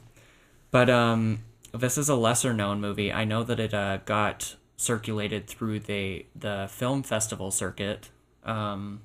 but 0.73 0.91
um, 0.91 1.45
this 1.73 1.97
is 1.97 2.09
a 2.09 2.17
lesser 2.17 2.53
known 2.53 2.81
movie. 2.81 3.13
I 3.13 3.23
know 3.23 3.45
that 3.45 3.61
it 3.61 3.73
uh, 3.73 3.99
got 3.99 4.57
circulated 4.77 5.47
through 5.47 5.79
the 5.79 6.27
the 6.35 6.67
film 6.69 7.05
festival 7.05 7.53
circuit, 7.53 8.11
um, 8.43 9.03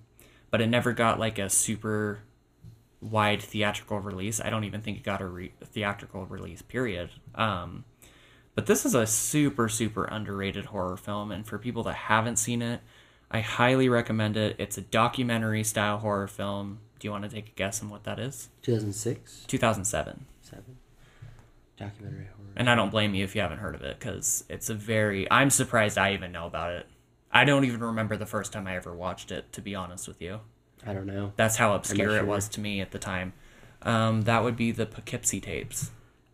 but 0.50 0.62
it 0.62 0.68
never 0.68 0.94
got 0.94 1.20
like 1.20 1.38
a 1.38 1.48
super 1.48 2.22
wide 3.02 3.44
theatrical 3.44 4.00
release. 4.00 4.42
I 4.42 4.50
don't 4.50 4.64
even 4.64 4.82
think 4.82 4.98
it 4.98 5.04
got 5.04 5.22
a, 5.22 5.28
re- 5.28 5.54
theatrical 5.64 6.26
release. 6.26 6.64
Period. 6.64 7.12
Um, 7.36 7.86
but 8.58 8.66
this 8.66 8.88
is 8.88 8.96
a 8.96 9.06
super 9.06 9.70
super 9.70 10.06
underrated 10.06 10.66
horror 10.66 10.98
film, 10.98 11.32
and 11.32 11.46
for 11.46 11.60
people 11.60 11.84
that 11.84 11.94
haven't 11.94 12.38
seen 12.38 12.64
it, 12.64 12.82
I 13.30 13.42
highly 13.42 13.88
recommend 13.88 14.36
it. 14.36 14.56
It's 14.58 14.80
a 14.80 14.82
documentary 14.82 15.64
style 15.64 16.00
horror 16.00 16.28
film. 16.28 16.80
Do 16.98 17.08
you 17.08 17.12
want 17.12 17.24
to 17.24 17.30
take 17.30 17.50
a 17.50 17.52
guess 17.52 17.84
on 17.84 17.90
what 17.92 18.04
that 18.06 18.18
is? 18.18 18.50
Two 18.64 18.74
thousand 18.74 18.94
six, 18.94 19.46
2007. 19.46 20.26
seven, 20.42 20.64
documentary 21.78 22.26
horror. 22.36 22.50
And 22.56 22.68
I 22.68 22.74
don't 22.74 22.90
blame 22.90 23.14
you 23.14 23.24
if 23.24 23.36
you 23.36 23.42
haven't 23.42 23.60
heard 23.60 23.76
of 23.76 23.84
it 23.84 24.00
because 24.00 24.44
it's 24.50 24.72
a 24.72 24.74
very. 24.74 25.30
I'm 25.30 25.52
surprised 25.52 26.00
I 26.00 26.16
even 26.16 26.32
know 26.32 26.48
about 26.48 26.74
it. 26.74 26.88
I 27.32 27.46
don't 27.46 27.64
even 27.64 27.82
remember 27.82 28.18
the 28.18 28.26
first 28.26 28.54
time 28.54 28.66
I 28.66 28.76
ever 28.76 28.92
watched 28.92 29.32
it, 29.32 29.54
to 29.54 29.62
be 29.62 29.76
honest 29.76 30.08
with 30.08 30.20
you. 30.20 30.40
I 30.84 30.96
don't 30.96 31.06
know. 31.06 31.32
That's 31.36 31.58
how 31.58 31.76
obscure 31.76 32.10
sure. 32.10 32.18
it 32.18 32.26
was 32.26 32.50
to 32.50 32.60
me 32.60 32.82
at 32.82 32.90
the 32.90 32.98
time. 32.98 33.34
Um, 33.84 34.24
that 34.24 34.44
would 34.44 34.56
be 34.56 34.72
the 34.72 34.88
Poughkeepsie 34.88 35.42
tapes. 35.42 35.92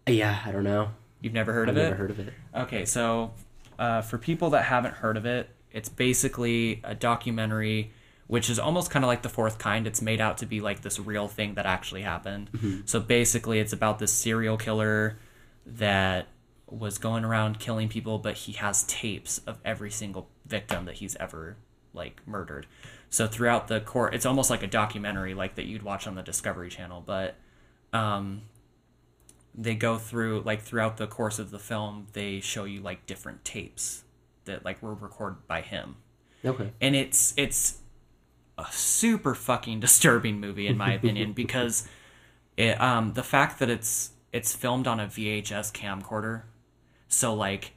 Yeah, 0.07 0.39
I 0.45 0.53
don't 0.53 0.63
know. 0.63 0.91
You've 1.23 1.33
never 1.33 1.53
heard 1.53 1.69
I've 1.69 1.75
of 1.77 1.81
never 1.81 1.95
it? 1.95 1.97
heard 1.97 2.11
of 2.11 2.19
it. 2.19 2.33
Okay, 2.55 2.85
so 2.85 3.31
uh, 3.79 4.01
for 4.01 4.19
people 4.19 4.51
that 4.51 4.65
haven't 4.65 4.93
heard 4.93 5.17
of 5.17 5.25
it, 5.25 5.49
it's 5.71 5.89
basically 5.89 6.81
a 6.83 6.93
documentary 6.93 7.91
which 8.27 8.49
is 8.49 8.57
almost 8.57 8.89
kind 8.89 9.03
of 9.03 9.07
like 9.07 9.21
the 9.21 9.29
fourth 9.29 9.57
kind. 9.57 9.85
It's 9.85 10.01
made 10.01 10.21
out 10.21 10.37
to 10.39 10.45
be 10.45 10.61
like 10.61 10.81
this 10.81 10.97
real 10.99 11.27
thing 11.27 11.55
that 11.55 11.65
actually 11.65 12.01
happened. 12.03 12.49
So 12.85 12.99
basically, 12.99 13.59
it's 13.59 13.73
about 13.73 13.99
this 13.99 14.11
serial 14.13 14.57
killer 14.57 15.19
that 15.65 16.27
was 16.67 16.97
going 16.97 17.25
around 17.25 17.59
killing 17.59 17.89
people, 17.89 18.17
but 18.19 18.35
he 18.35 18.53
has 18.53 18.83
tapes 18.83 19.39
of 19.39 19.59
every 19.63 19.91
single 19.91 20.29
victim 20.45 20.85
that 20.85 20.95
he's 20.95 21.15
ever 21.17 21.57
like 21.93 22.21
murdered. 22.25 22.65
So 23.09 23.27
throughout 23.27 23.67
the 23.67 23.81
court, 23.81 24.15
it's 24.15 24.25
almost 24.25 24.49
like 24.49 24.63
a 24.63 24.67
documentary, 24.67 25.33
like 25.33 25.55
that 25.55 25.65
you'd 25.65 25.83
watch 25.83 26.07
on 26.07 26.15
the 26.15 26.23
Discovery 26.23 26.69
Channel, 26.69 27.03
but 27.05 27.35
um, 27.91 28.41
they 29.55 29.75
go 29.75 29.97
through 29.97 30.41
like 30.41 30.61
throughout 30.61 30.97
the 30.97 31.07
course 31.07 31.37
of 31.39 31.51
the 31.51 31.59
film 31.59 32.07
they 32.13 32.39
show 32.39 32.63
you 32.63 32.81
like 32.81 33.05
different 33.05 33.43
tapes 33.45 34.03
that 34.45 34.65
like 34.65 34.81
were 34.81 34.93
recorded 34.93 35.45
by 35.47 35.61
him 35.61 35.95
Okay. 36.45 36.71
and 36.81 36.95
it's 36.95 37.33
it's 37.37 37.77
a 38.57 38.65
super 38.71 39.33
fucking 39.35 39.79
disturbing 39.79 40.39
movie 40.39 40.67
in 40.67 40.77
my 40.77 40.93
opinion 40.99 41.33
because 41.33 41.87
it 42.57 42.79
um 42.81 43.13
the 43.13 43.23
fact 43.23 43.59
that 43.59 43.69
it's 43.69 44.11
it's 44.31 44.55
filmed 44.55 44.87
on 44.87 44.99
a 44.99 45.05
VHS 45.07 45.71
camcorder 45.73 46.43
so 47.07 47.33
like 47.33 47.71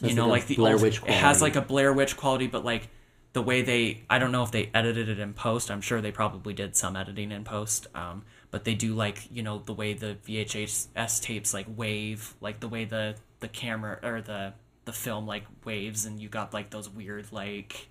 So 0.00 0.06
you 0.06 0.14
know 0.14 0.26
like 0.28 0.42
like 0.42 0.46
the 0.48 0.56
Blair 0.56 0.74
old, 0.74 0.82
Witch 0.82 1.02
it 1.02 1.10
has 1.10 1.42
like 1.42 1.56
a 1.56 1.60
Blair 1.60 1.92
Witch 1.92 2.16
quality 2.16 2.46
but 2.46 2.64
like 2.64 2.88
the 3.32 3.42
way 3.42 3.62
they 3.62 4.04
I 4.08 4.18
don't 4.18 4.32
know 4.32 4.42
if 4.44 4.50
they 4.52 4.70
edited 4.72 5.08
it 5.08 5.18
in 5.18 5.34
post 5.34 5.70
I'm 5.70 5.80
sure 5.82 6.00
they 6.00 6.12
probably 6.12 6.54
did 6.54 6.76
some 6.76 6.96
editing 6.96 7.32
in 7.32 7.44
post 7.44 7.88
um 7.94 8.24
but 8.50 8.64
they 8.64 8.74
do 8.74 8.94
like 8.94 9.28
you 9.30 9.42
know 9.42 9.58
the 9.58 9.72
way 9.74 9.92
the 9.94 10.16
VHS 10.26 11.20
tapes 11.22 11.52
like 11.54 11.66
wave 11.76 12.34
like 12.40 12.60
the 12.60 12.68
way 12.68 12.84
the 12.84 13.16
the 13.40 13.48
camera 13.48 13.98
or 14.02 14.20
the 14.22 14.52
the 14.84 14.92
film 14.92 15.26
like 15.26 15.44
waves 15.64 16.04
and 16.06 16.20
you 16.20 16.28
got 16.28 16.54
like 16.54 16.70
those 16.70 16.88
weird 16.88 17.32
like 17.32 17.88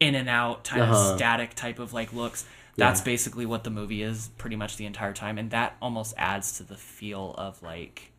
in 0.00 0.14
and 0.14 0.28
out 0.28 0.64
type 0.64 0.82
Uh-huh. 0.82 1.12
of 1.12 1.16
static 1.16 1.54
type 1.54 1.78
of 1.78 1.92
like 1.92 2.12
looks 2.12 2.44
that's 2.76 3.00
Yeah. 3.00 3.04
basically 3.04 3.46
what 3.46 3.64
the 3.64 3.70
movie 3.70 4.02
is 4.02 4.28
pretty 4.36 4.56
much 4.56 4.76
the 4.76 4.84
entire 4.86 5.14
time 5.14 5.38
and 5.38 5.50
that 5.52 5.76
almost 5.80 6.12
adds 6.18 6.56
to 6.58 6.62
the 6.64 6.74
feel 6.76 7.34
of 7.38 7.62
like 7.62 8.12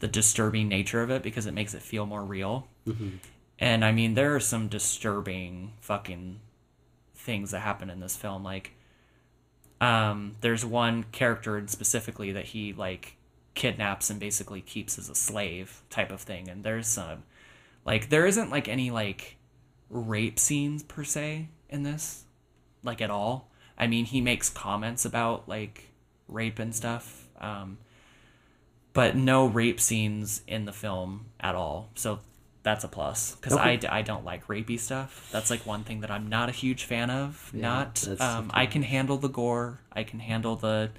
the 0.00 0.08
disturbing 0.08 0.68
nature 0.68 1.02
of 1.02 1.10
it 1.10 1.22
because 1.22 1.46
it 1.46 1.54
makes 1.54 1.72
it 1.74 1.82
feel 1.82 2.04
more 2.06 2.24
real 2.24 2.66
and 3.58 3.84
i 3.84 3.92
mean 3.92 4.14
there 4.14 4.34
are 4.34 4.40
some 4.40 4.68
disturbing 4.68 5.72
fucking 5.80 6.40
things 7.14 7.52
that 7.52 7.60
happen 7.60 7.88
in 7.88 8.00
this 8.00 8.16
film 8.16 8.42
like 8.42 8.72
um 9.80 10.36
there's 10.40 10.64
one 10.64 11.04
character 11.12 11.58
in 11.58 11.68
specifically 11.68 12.32
that 12.32 12.46
he 12.46 12.72
like 12.72 13.16
kidnaps 13.54 14.10
and 14.10 14.18
basically 14.18 14.60
keeps 14.60 14.98
as 14.98 15.08
a 15.08 15.14
slave 15.14 15.82
type 15.90 16.10
of 16.10 16.20
thing 16.20 16.48
and 16.48 16.64
there's 16.64 16.88
some. 16.88 17.22
Like 17.84 18.08
there 18.08 18.26
isn't 18.26 18.50
like 18.50 18.68
any 18.68 18.90
like 18.90 19.36
rape 19.90 20.38
scenes 20.38 20.82
per 20.82 21.04
se 21.04 21.48
in 21.68 21.82
this 21.82 22.24
like 22.82 23.00
at 23.00 23.10
all. 23.10 23.50
I 23.76 23.86
mean 23.86 24.04
he 24.04 24.20
makes 24.20 24.48
comments 24.48 25.04
about 25.04 25.48
like 25.48 25.90
rape 26.28 26.58
and 26.58 26.74
stuff 26.74 27.28
um 27.40 27.78
but 28.92 29.16
no 29.16 29.46
rape 29.46 29.80
scenes 29.80 30.42
in 30.46 30.64
the 30.64 30.72
film 30.72 31.26
at 31.40 31.54
all. 31.54 31.90
So 31.94 32.20
that's 32.64 32.82
a 32.84 32.88
plus 32.88 33.36
because 33.36 33.52
Okay. 33.52 33.62
I, 33.62 33.76
d- 33.76 33.86
I 33.86 34.02
don't 34.02 34.24
like 34.24 34.48
rapey 34.48 34.80
stuff 34.80 35.28
that's 35.30 35.50
like 35.50 35.64
one 35.66 35.84
thing 35.84 36.00
that 36.00 36.10
i'm 36.10 36.28
not 36.28 36.48
a 36.48 36.52
huge 36.52 36.84
fan 36.84 37.10
of 37.10 37.50
Yeah, 37.54 37.60
not 37.60 38.08
um, 38.20 38.50
i 38.52 38.66
can 38.66 38.82
handle 38.82 39.16
the 39.18 39.28
gore 39.28 39.80
i 39.92 40.02
can 40.02 40.18
handle 40.18 40.56
the 40.56 40.90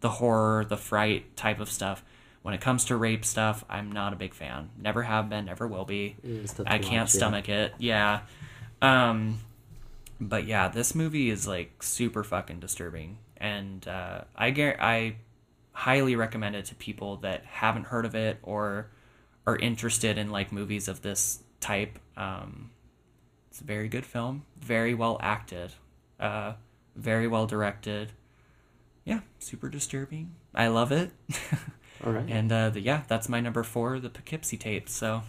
the 0.00 0.10
horror 0.10 0.64
the 0.66 0.76
fright 0.76 1.34
type 1.36 1.60
of 1.60 1.70
stuff 1.70 2.04
when 2.42 2.54
it 2.54 2.60
comes 2.60 2.84
to 2.86 2.96
rape 2.96 3.24
stuff 3.24 3.64
i'm 3.70 3.90
not 3.90 4.12
a 4.12 4.16
big 4.16 4.34
fan 4.34 4.68
never 4.78 5.02
have 5.04 5.30
been 5.30 5.44
never 5.46 5.66
will 5.66 5.84
be 5.86 6.16
I 6.66 6.78
can't 6.78 6.82
watch, 6.82 6.92
yeah. 6.92 7.04
stomach 7.06 7.48
it. 7.48 7.72
Yeah. 7.78 8.20
Um 8.82 9.38
but 10.20 10.44
yeah, 10.46 10.68
this 10.68 10.94
movie 10.94 11.30
is 11.30 11.46
like 11.48 11.82
super 11.82 12.22
fucking 12.24 12.60
disturbing 12.60 13.18
and 13.36 13.86
uh 13.86 14.22
I 14.36 14.50
gar- 14.50 14.76
I 14.80 15.16
highly 15.72 16.16
recommend 16.16 16.54
it 16.56 16.64
to 16.66 16.74
people 16.74 17.16
that 17.18 17.44
haven't 17.44 17.84
heard 17.84 18.04
of 18.06 18.14
it 18.14 18.38
or 18.42 18.88
are 19.46 19.56
interested 19.56 20.18
in 20.18 20.30
like 20.30 20.52
movies 20.52 20.88
of 20.88 21.02
this 21.02 21.42
type. 21.60 21.98
Um 22.16 22.70
it's 23.50 23.60
a 23.60 23.64
very 23.64 23.88
good 23.88 24.06
film, 24.06 24.44
very 24.60 24.94
well 24.94 25.18
acted, 25.20 25.72
uh 26.20 26.54
very 26.96 27.26
well 27.28 27.46
directed. 27.46 28.12
Yeah, 29.04 29.20
super 29.38 29.68
disturbing. 29.68 30.34
I 30.54 30.68
love 30.68 30.92
it. 30.92 31.10
All 32.04 32.12
right. 32.12 32.28
and 32.28 32.50
uh 32.50 32.70
the, 32.70 32.80
yeah, 32.80 33.02
that's 33.08 33.28
my 33.28 33.40
number 33.40 33.62
4, 33.62 34.00
the 34.00 34.10
Poughkeepsie 34.10 34.56
tapes. 34.56 34.92
So 34.92 35.22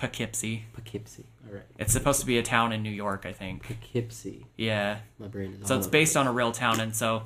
Poughkeepsie. 0.00 0.64
Poughkeepsie. 0.72 1.26
All 1.46 1.54
right. 1.54 1.62
It's 1.78 1.92
supposed 1.92 2.20
to 2.20 2.26
be 2.26 2.38
a 2.38 2.42
town 2.42 2.72
in 2.72 2.82
New 2.82 2.90
York, 2.90 3.26
I 3.26 3.34
think. 3.34 3.64
Poughkeepsie. 3.64 4.46
Yeah. 4.56 5.00
My 5.18 5.28
brain 5.28 5.58
is. 5.60 5.68
So 5.68 5.76
it's 5.76 5.86
based 5.86 6.16
on 6.16 6.26
a 6.26 6.32
real 6.32 6.52
town, 6.52 6.80
and 6.80 6.96
so 6.96 7.24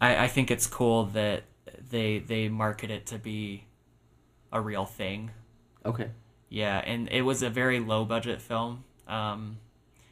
I, 0.00 0.24
I 0.24 0.28
think 0.28 0.50
it's 0.50 0.66
cool 0.66 1.04
that 1.06 1.42
they 1.90 2.18
they 2.18 2.48
market 2.48 2.90
it 2.90 3.06
to 3.06 3.18
be 3.18 3.64
a 4.52 4.60
real 4.60 4.86
thing. 4.86 5.30
Okay. 5.84 6.10
Yeah, 6.48 6.78
and 6.78 7.08
it 7.10 7.22
was 7.22 7.42
a 7.42 7.50
very 7.50 7.78
low 7.78 8.04
budget 8.04 8.40
film. 8.40 8.84
Um, 9.06 9.58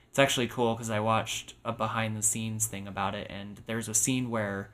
it's 0.08 0.18
actually 0.18 0.48
cool 0.48 0.74
because 0.74 0.90
I 0.90 1.00
watched 1.00 1.54
a 1.64 1.72
behind 1.72 2.16
the 2.16 2.22
scenes 2.22 2.66
thing 2.66 2.86
about 2.86 3.14
it, 3.14 3.26
and 3.30 3.60
there's 3.66 3.88
a 3.88 3.94
scene 3.94 4.30
where 4.30 4.70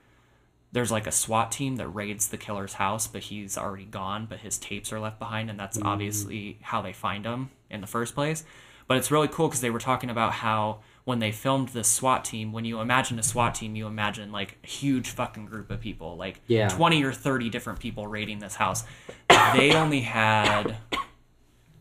there's 0.73 0.91
like 0.91 1.07
a 1.07 1.13
SWAT 1.13 1.53
team 1.53 1.77
that 1.77 1.89
raids 1.89 2.29
the 2.29 2.37
killer's 2.37 2.75
house, 2.75 3.07
but 3.07 3.23
he's 3.23 3.57
already 3.57 3.85
gone, 3.85 4.27
but 4.29 4.41
his 4.41 4.59
tapes 4.59 4.93
are 4.93 5.01
left 5.01 5.19
behind, 5.19 5.49
and 5.49 5.59
that's 5.59 5.79
obviously 5.81 6.59
how 6.63 6.83
they 6.83 6.93
find 6.93 7.25
him 7.25 7.51
in 7.71 7.81
the 7.81 7.87
first 7.87 8.15
place. 8.15 8.45
But 8.87 8.99
it's 8.99 9.11
really 9.11 9.29
cool 9.29 9.49
because 9.49 9.61
they 9.61 9.71
were 9.71 9.79
talking 9.79 10.11
about 10.11 10.33
how 10.33 10.81
when 11.05 11.19
they 11.19 11.31
filmed 11.31 11.69
this 11.71 11.89
SWAT 11.89 12.25
team, 12.25 12.53
when 12.53 12.65
you 12.65 12.81
imagine 12.81 13.19
a 13.19 13.23
SWAT 13.23 13.55
team, 13.55 13.77
you 13.77 13.87
imagine 13.87 14.33
like 14.33 14.57
a 14.65 14.67
huge 14.67 15.11
fucking 15.11 15.47
group 15.47 15.71
of 15.71 15.81
people, 15.81 16.17
like 16.17 16.41
Yeah. 16.47 16.69
20 16.69 17.05
or 17.05 17.13
30 17.13 17.51
different 17.51 17.79
people 17.79 18.07
raiding 18.07 18.39
this 18.39 18.57
house. 18.57 18.85
They 19.29 19.73
only 19.75 20.01
had 20.01 20.77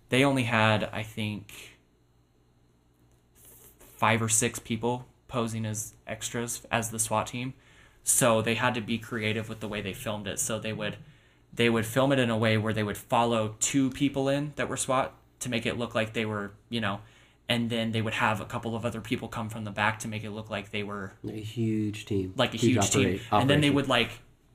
they 0.10 0.24
only 0.24 0.44
had 0.44 0.90
I 0.92 1.04
think 1.04 1.78
five 3.80 4.22
or 4.22 4.30
six 4.30 4.60
people 4.60 5.06
posing 5.30 5.66
as 5.66 5.94
extras 6.06 6.62
as 6.70 6.90
the 6.92 7.00
SWAT 7.00 7.28
team. 7.28 7.54
So 8.04 8.42
they 8.42 8.56
had 8.56 8.76
to 8.76 8.82
be 8.82 8.98
creative 8.98 9.48
with 9.48 9.62
the 9.62 9.68
way 9.70 9.80
they 9.80 9.94
filmed 9.94 10.28
it. 10.28 10.40
So 10.40 10.60
they 10.60 10.74
would 10.74 10.98
they 11.54 11.70
would 11.70 11.86
film 11.86 12.12
it 12.12 12.20
in 12.20 12.30
a 12.30 12.38
way 12.38 12.58
where 12.58 12.74
they 12.74 12.84
would 12.84 12.98
follow 12.98 13.56
two 13.62 13.90
people 13.92 14.28
in 14.28 14.52
that 14.58 14.68
were 14.68 14.76
SWAT 14.76 15.14
to 15.40 15.50
make 15.50 15.66
it 15.66 15.78
look 15.78 15.96
like 15.96 16.14
they 16.14 16.26
were, 16.26 16.52
you 16.70 16.82
know, 16.82 17.00
and 17.54 17.70
then 17.70 17.92
they 17.92 18.02
would 18.02 18.14
have 18.16 18.42
a 18.42 18.46
couple 18.46 18.76
of 18.76 18.86
other 18.86 19.02
people 19.02 19.28
come 19.28 19.50
from 19.50 19.64
the 19.64 19.72
back 19.72 20.00
to 20.00 20.08
make 20.08 20.24
it 20.24 20.32
look 20.32 20.50
like 20.50 20.72
they 20.72 20.84
were 20.84 21.14
A 21.28 21.32
huge 21.40 22.06
team. 22.06 22.34
like 22.36 22.54
a 22.54 22.58
huge, 22.58 22.90
team. 22.92 23.02
operate- 23.02 23.22
And 23.32 23.50
then 23.50 23.62
they 23.62 23.70
would 23.70 23.88
like 23.88 24.12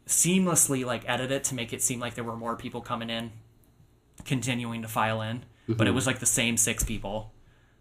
seamlessly 0.06 0.84
like 0.84 1.02
edit 1.08 1.30
it 1.30 1.44
to 1.44 1.54
make 1.54 1.72
it 1.72 1.82
seem 1.82 2.00
like 2.00 2.14
there 2.14 2.24
were 2.24 2.36
more 2.36 2.56
people 2.56 2.80
coming 2.80 3.10
in, 3.10 3.30
continuing 4.24 4.82
to 4.82 4.88
file 4.88 5.20
in, 5.22 5.44
but 5.68 5.86
it 5.86 5.92
was 5.92 6.06
like 6.06 6.18
the 6.18 6.26
same 6.40 6.56
six 6.56 6.82
people. 6.82 7.32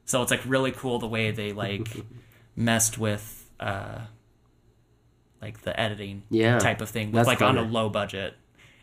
So 0.06 0.22
it's 0.22 0.32
like 0.32 0.42
really 0.46 0.72
cool 0.72 1.00
the 1.00 1.08
way 1.08 1.32
they 1.32 1.52
like 1.54 1.88
messed 2.56 2.98
with 2.98 3.50
uh 3.60 4.00
like 5.42 5.62
the 5.62 5.78
editing 5.80 6.24
Yeah. 6.30 6.60
type 6.60 6.82
of 6.82 6.90
thing 6.90 7.12
with 7.12 7.28
like 7.28 7.42
on 7.42 7.58
a 7.58 7.62
low 7.64 7.90
budget. 7.90 8.34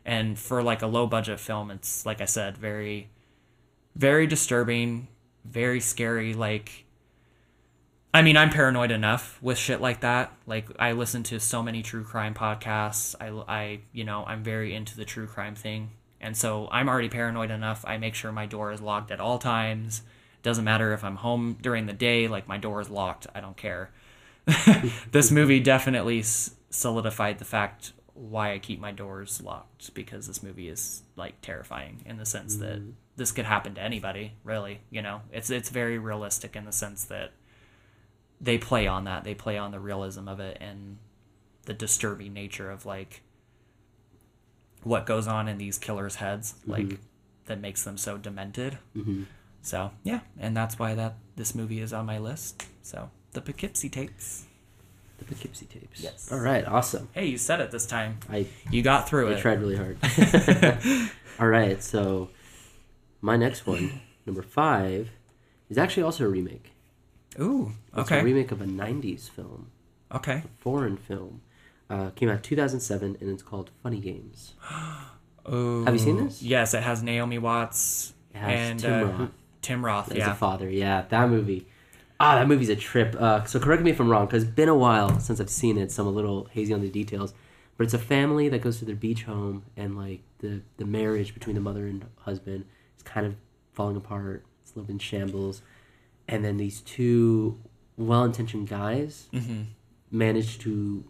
And 0.06 0.38
for 0.38 0.62
like 0.62 0.82
a 0.82 0.86
low 0.86 1.06
budget 1.06 1.40
film, 1.40 1.70
it's 1.70 2.04
like 2.06 2.20
I 2.20 2.26
said, 2.26 2.56
very 2.58 3.08
very 3.96 4.26
disturbing, 4.26 5.06
very 5.44 5.80
scary 5.80 6.34
like 6.34 6.84
I 8.14 8.22
mean, 8.22 8.36
I'm 8.36 8.50
paranoid 8.50 8.92
enough 8.92 9.42
with 9.42 9.58
shit 9.58 9.80
like 9.80 10.02
that. 10.02 10.32
Like 10.46 10.68
I 10.78 10.92
listen 10.92 11.24
to 11.24 11.40
so 11.40 11.64
many 11.64 11.82
true 11.82 12.04
crime 12.04 12.32
podcasts. 12.32 13.16
I 13.20 13.30
I 13.52 13.80
you 13.92 14.04
know, 14.04 14.24
I'm 14.24 14.44
very 14.44 14.72
into 14.72 14.96
the 14.96 15.04
true 15.04 15.26
crime 15.26 15.56
thing. 15.56 15.90
And 16.20 16.36
so 16.36 16.68
I'm 16.70 16.88
already 16.88 17.08
paranoid 17.08 17.50
enough. 17.50 17.84
I 17.86 17.98
make 17.98 18.14
sure 18.14 18.30
my 18.30 18.46
door 18.46 18.70
is 18.70 18.80
locked 18.80 19.10
at 19.10 19.20
all 19.20 19.38
times. 19.38 20.02
Doesn't 20.44 20.64
matter 20.64 20.92
if 20.92 21.02
I'm 21.02 21.16
home 21.16 21.58
during 21.60 21.86
the 21.86 21.92
day, 21.92 22.28
like 22.28 22.46
my 22.46 22.56
door 22.56 22.80
is 22.80 22.88
locked. 22.88 23.26
I 23.34 23.40
don't 23.40 23.56
care. 23.56 23.90
this 25.10 25.32
movie 25.32 25.58
definitely 25.58 26.22
solidified 26.70 27.38
the 27.40 27.44
fact 27.44 27.92
why 28.14 28.52
I 28.52 28.58
keep 28.58 28.80
my 28.80 28.92
doors 28.92 29.42
locked 29.42 29.92
because 29.92 30.28
this 30.28 30.42
movie 30.42 30.68
is 30.68 31.02
like 31.16 31.40
terrifying 31.40 32.02
in 32.06 32.16
the 32.16 32.26
sense 32.26 32.56
that 32.56 32.78
mm-hmm. 32.78 32.90
This 33.16 33.32
could 33.32 33.44
happen 33.44 33.74
to 33.74 33.80
anybody, 33.80 34.32
really, 34.42 34.80
you 34.90 35.02
know. 35.02 35.22
It's 35.32 35.50
it's 35.50 35.68
very 35.68 35.98
realistic 35.98 36.56
in 36.56 36.64
the 36.64 36.72
sense 36.72 37.04
that 37.04 37.32
they 38.40 38.58
play 38.58 38.86
on 38.86 39.04
that. 39.04 39.24
They 39.24 39.34
play 39.34 39.56
on 39.56 39.70
the 39.70 39.80
realism 39.80 40.28
of 40.28 40.40
it 40.40 40.58
and 40.60 40.98
the 41.66 41.74
disturbing 41.74 42.32
nature 42.32 42.70
of 42.70 42.84
like 42.84 43.22
what 44.82 45.06
goes 45.06 45.26
on 45.26 45.48
in 45.48 45.58
these 45.58 45.78
killers' 45.78 46.16
heads, 46.16 46.54
like 46.66 46.98
that 47.46 47.60
makes 47.60 47.82
them 47.84 47.96
so 47.96 48.18
demented. 48.18 48.78
Mm-hmm. 48.96 49.24
So 49.62 49.92
yeah, 50.02 50.20
and 50.38 50.56
that's 50.56 50.78
why 50.78 50.94
that 50.94 51.14
this 51.36 51.54
movie 51.54 51.80
is 51.80 51.92
on 51.92 52.06
my 52.06 52.18
list. 52.18 52.64
So 52.82 53.10
the 53.32 53.40
Poughkeepsie 53.40 53.88
tapes. 53.88 54.44
The 55.18 55.24
Poughkeepsie 55.24 55.66
tapes. 55.66 56.02
Yes. 56.02 56.30
All 56.30 56.40
right. 56.40 56.66
Awesome. 56.66 57.08
Hey, 57.12 57.26
you 57.26 57.38
said 57.38 57.60
it 57.60 57.70
this 57.70 57.86
time. 57.86 58.18
I 58.28 58.46
You 58.70 58.82
got 58.82 59.08
through 59.08 59.28
I 59.28 59.32
it. 59.32 59.38
I 59.38 59.40
tried 59.40 59.60
really 59.60 59.76
hard. 59.76 59.98
All 61.40 61.48
right. 61.48 61.82
So 61.82 62.30
my 63.24 63.38
next 63.38 63.66
one, 63.66 64.02
number 64.26 64.42
five, 64.42 65.10
is 65.70 65.78
actually 65.78 66.02
also 66.02 66.26
a 66.26 66.28
remake. 66.28 66.72
Ooh. 67.40 67.72
okay. 67.96 68.16
It's 68.16 68.22
a 68.22 68.24
remake 68.24 68.52
of 68.52 68.60
a 68.60 68.66
'90s 68.66 69.30
film, 69.30 69.70
okay. 70.12 70.42
a 70.44 70.48
foreign 70.58 70.98
film. 70.98 71.40
Uh, 71.88 72.10
came 72.10 72.28
out 72.28 72.42
2007, 72.42 73.16
and 73.20 73.30
it's 73.30 73.42
called 73.42 73.70
Funny 73.82 73.98
Games. 73.98 74.54
Ooh. 75.52 75.84
Have 75.84 75.94
you 75.94 76.00
seen 76.00 76.24
this? 76.24 76.42
Yes, 76.42 76.74
it 76.74 76.82
has 76.82 77.02
Naomi 77.02 77.38
Watts 77.38 78.14
It 78.34 78.38
has 78.38 78.70
and 78.70 78.80
Tim 78.80 78.92
uh, 78.92 79.04
Roth. 79.04 79.30
Tim 79.62 79.84
Roth. 79.84 80.10
as 80.12 80.18
yeah. 80.18 80.30
a 80.30 80.34
father. 80.34 80.68
Yeah, 80.68 81.04
that 81.08 81.28
movie. 81.28 81.66
Ah, 82.20 82.36
that 82.36 82.46
movie's 82.46 82.68
a 82.68 82.76
trip. 82.76 83.16
Uh, 83.18 83.44
so 83.44 83.58
correct 83.58 83.82
me 83.82 83.90
if 83.90 84.00
I'm 84.00 84.08
wrong, 84.08 84.26
because 84.26 84.44
it's 84.44 84.52
been 84.52 84.68
a 84.68 84.76
while 84.76 85.18
since 85.18 85.40
I've 85.40 85.50
seen 85.50 85.78
it, 85.78 85.90
so 85.90 86.02
I'm 86.02 86.08
a 86.08 86.12
little 86.12 86.46
hazy 86.52 86.72
on 86.72 86.80
the 86.80 86.90
details. 86.90 87.34
But 87.76 87.84
it's 87.84 87.94
a 87.94 87.98
family 87.98 88.48
that 88.50 88.60
goes 88.60 88.78
to 88.78 88.84
their 88.84 88.94
beach 88.94 89.24
home, 89.24 89.64
and 89.76 89.96
like 89.96 90.20
the 90.38 90.60
the 90.76 90.84
marriage 90.84 91.32
between 91.34 91.54
the 91.54 91.62
mother 91.62 91.86
and 91.86 92.04
husband 92.18 92.66
kind 93.04 93.26
of 93.26 93.34
falling 93.72 93.96
apart. 93.96 94.44
It's 94.62 94.72
a 94.72 94.74
little 94.74 94.86
bit 94.86 94.92
in 94.94 94.98
shambles, 94.98 95.62
and 96.28 96.44
then 96.44 96.56
these 96.56 96.80
two 96.80 97.58
well-intentioned 97.96 98.68
guys 98.68 99.28
mm-hmm. 99.32 99.62
manage 100.10 100.58
to 100.60 101.04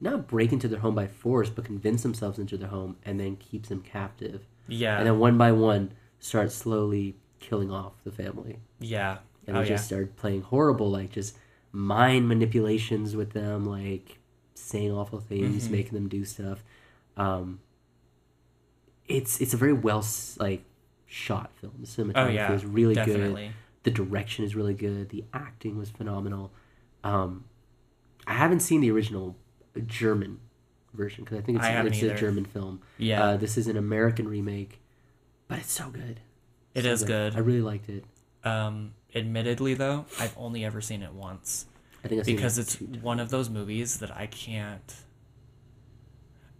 not 0.00 0.26
break 0.26 0.52
into 0.52 0.68
their 0.68 0.80
home 0.80 0.94
by 0.94 1.06
force, 1.06 1.50
but 1.50 1.64
convince 1.64 2.02
themselves 2.02 2.38
into 2.38 2.56
their 2.56 2.68
home, 2.68 2.96
and 3.04 3.18
then 3.18 3.36
keeps 3.36 3.68
them 3.68 3.82
captive. 3.82 4.46
Yeah. 4.68 4.98
And 4.98 5.06
then 5.06 5.18
one 5.18 5.38
by 5.38 5.52
one, 5.52 5.92
start 6.20 6.52
slowly 6.52 7.16
killing 7.40 7.70
off 7.70 7.92
the 8.04 8.10
family 8.10 8.58
yeah. 8.80 9.18
and 9.46 9.56
oh 9.56 9.60
yeah. 9.60 9.66
just 9.66 9.86
started 9.86 10.16
playing 10.16 10.42
horrible 10.42 10.90
like 10.90 11.10
just 11.12 11.36
mind 11.72 12.28
manipulations 12.28 13.14
with 13.14 13.32
them 13.32 13.64
like 13.64 14.18
saying 14.54 14.90
awful 14.92 15.20
things 15.20 15.68
Mhm. 15.68 15.70
making 15.70 15.92
them 15.92 16.08
do 16.08 16.24
stuff 16.24 16.64
um 17.16 17.60
it's 19.06 19.40
it's 19.40 19.54
a 19.54 19.56
very 19.56 19.72
well 19.72 20.04
like 20.38 20.64
shot 21.08 21.50
film. 21.60 21.72
The 21.80 21.86
cinematography 21.86 22.26
Oh 22.26 22.28
yeah. 22.28 22.52
is 22.52 22.64
really 22.64 22.94
good. 22.94 23.50
The 23.82 23.90
direction 23.90 24.44
is 24.44 24.54
really 24.54 24.74
good. 24.74 25.08
The 25.08 25.24
acting 25.34 25.76
was 25.78 25.90
phenomenal. 25.90 26.52
Um 27.02 27.44
i 28.26 28.34
haven't 28.34 28.60
seen 28.60 28.82
the 28.82 28.90
original 28.90 29.34
german 29.86 30.38
version 30.92 31.24
because 31.24 31.38
i 31.38 31.40
think 31.40 31.56
it's, 31.56 31.66
I 31.66 31.80
it's 31.82 32.02
a 32.02 32.14
german 32.14 32.44
film. 32.44 32.82
Yeah. 32.98 33.24
uh, 33.24 33.36
this 33.38 33.56
is 33.56 33.68
an 33.68 33.76
american 33.78 34.28
remake 34.28 34.80
but 35.46 35.60
it's 35.60 35.72
so 35.72 35.88
good. 35.88 36.20
It 36.74 36.82
So 36.82 36.90
is 36.90 37.04
good. 37.04 37.34
i 37.34 37.38
really 37.38 37.62
liked 37.62 37.88
it. 37.88 38.04
Um, 38.44 38.92
admittedly, 39.14 39.72
though, 39.72 40.04
I've 40.20 40.36
only 40.36 40.62
ever 40.62 40.82
seen 40.82 41.02
it 41.02 41.14
once. 41.14 41.64
I 42.04 42.08
think 42.08 42.18
I've 42.20 42.26
seen 42.26 42.34
it 42.34 42.36
because 42.36 42.58
it's 42.58 42.78
one 42.80 43.18
of 43.18 43.30
those 43.30 43.48
movies 43.48 43.98
that 44.00 44.14
I 44.14 44.26
can't. 44.26 44.94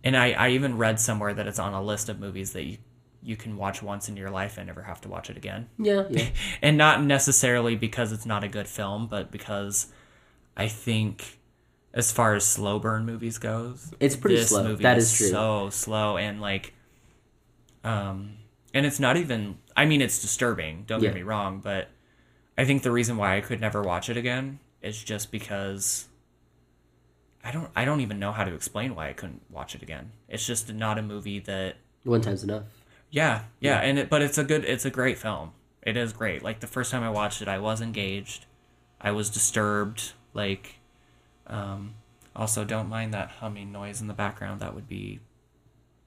And 0.03 0.17
I, 0.17 0.33
I 0.33 0.49
even 0.51 0.79
read 0.79 1.01
somewhere 1.01 1.35
that 1.35 1.47
it's 1.47 1.59
on 1.59 1.75
a 1.75 1.83
list 1.83 2.09
of 2.09 2.19
movies 2.19 2.53
that 2.55 2.65
you 2.65 2.79
you 3.23 3.37
can 3.37 3.57
watch 3.57 3.83
once 3.83 4.09
in 4.09 4.17
your 4.17 4.31
life 4.31 4.59
and 4.59 4.67
never 4.67 4.83
have 4.83 5.01
to 5.03 5.09
watch 5.09 5.29
it 5.31 5.37
again. 5.37 5.69
yeah 5.79 6.05
yeah 6.11 6.29
and 6.63 6.77
not 6.79 7.03
necessarily 7.03 7.75
because 7.77 8.13
it's 8.13 8.27
not 8.27 8.45
a 8.45 8.49
good 8.49 8.69
film, 8.69 9.07
but 9.09 9.31
because 9.31 9.89
I 10.57 10.69
think 10.69 11.39
as 11.95 12.13
far 12.13 12.35
as 12.35 12.45
slow 12.45 12.79
burn 12.79 13.05
movies 13.07 13.39
goes, 13.39 13.93
It's 14.01 14.15
pretty 14.17 14.37
this 14.37 14.51
slow. 14.51 14.63
movie 14.65 14.83
That 14.83 14.99
is 14.99 15.11
is 15.13 15.17
true. 15.19 15.29
So 15.29 15.71
slow 15.71 16.17
and 16.17 16.41
like, 16.41 16.75
um, 17.85 18.35
and 18.75 18.85
it's 18.87 19.01
not 19.01 19.17
even. 19.17 19.59
I 19.77 19.87
mean, 19.87 20.01
it's 20.03 20.21
disturbing. 20.21 20.85
Don't 20.87 21.01
Yeah. 21.03 21.09
get 21.11 21.15
me 21.15 21.23
wrong, 21.23 21.61
but 21.61 21.89
I 22.57 22.65
think 22.65 22.83
the 22.83 22.91
reason 22.91 23.17
why 23.17 23.37
I 23.37 23.41
could 23.41 23.61
never 23.61 23.83
watch 23.83 24.09
it 24.11 24.17
again 24.17 24.59
is 24.83 25.03
just 25.03 25.31
because. 25.33 26.07
I 27.43 27.51
don't. 27.53 27.71
I 27.75 27.85
don't 27.85 28.01
even 28.01 28.19
know 28.19 28.33
how 28.33 28.45
to 28.45 28.53
explain 28.55 28.95
why 28.95 29.09
I 29.09 29.13
couldn't 29.13 29.43
watch 29.49 29.75
it 29.75 29.83
again. 29.83 30.11
It's 30.29 30.45
just 30.47 30.73
not 30.73 30.99
a 30.99 31.03
movie 31.03 31.39
that 31.41 31.77
One 32.05 32.21
time's 32.21 32.43
enough. 32.45 32.65
Yeah, 33.11 33.43
yeah, 33.61 33.79
and 33.79 33.99
it, 33.99 34.11
but 34.11 34.23
it's 34.23 34.39
a 34.39 34.45
good, 34.45 34.65
it's 34.65 34.85
a 34.85 34.91
great 34.91 35.19
film. 35.19 35.53
It 35.83 35.97
is 35.97 36.13
great. 36.13 36.43
Like 36.43 36.61
the 36.61 36.67
first 36.67 36.91
time 36.91 37.03
I 37.03 37.11
watched 37.11 37.41
it, 37.43 37.49
I 37.49 37.59
was 37.59 37.81
engaged, 37.81 38.47
I 39.01 39.13
was 39.13 39.31
disturbed. 39.31 40.13
Like, 40.35 40.77
um, 41.47 41.95
also 42.37 42.65
don't 42.65 42.89
mind 42.89 43.15
that 43.15 43.31
humming 43.31 43.73
noise 43.73 44.01
in 44.01 44.07
the 44.07 44.15
background. 44.15 44.61
That 44.61 44.75
would 44.75 44.89
be 44.89 45.21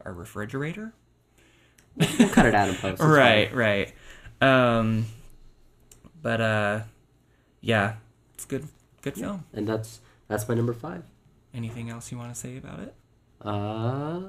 our 0.05 0.13
refrigerator. 0.13 0.93
We'll 1.95 2.29
cut 2.29 2.45
it 2.45 2.55
out 2.55 2.69
in 2.69 2.75
post. 2.75 3.01
right, 3.01 3.53
right. 3.53 3.93
Um, 4.39 5.05
but 6.21 6.39
uh, 6.39 6.79
yeah, 7.59 7.95
it's 8.33 8.45
good, 8.45 8.67
good 9.01 9.15
fine. 9.15 9.23
film. 9.23 9.45
And 9.53 9.67
that's 9.67 9.99
that's 10.27 10.47
my 10.47 10.55
number 10.55 10.73
five. 10.73 11.03
Anything 11.53 11.89
else 11.89 12.11
you 12.11 12.17
want 12.17 12.33
to 12.33 12.39
say 12.39 12.57
about 12.57 12.79
it? 12.79 12.95
Uh, 13.41 14.21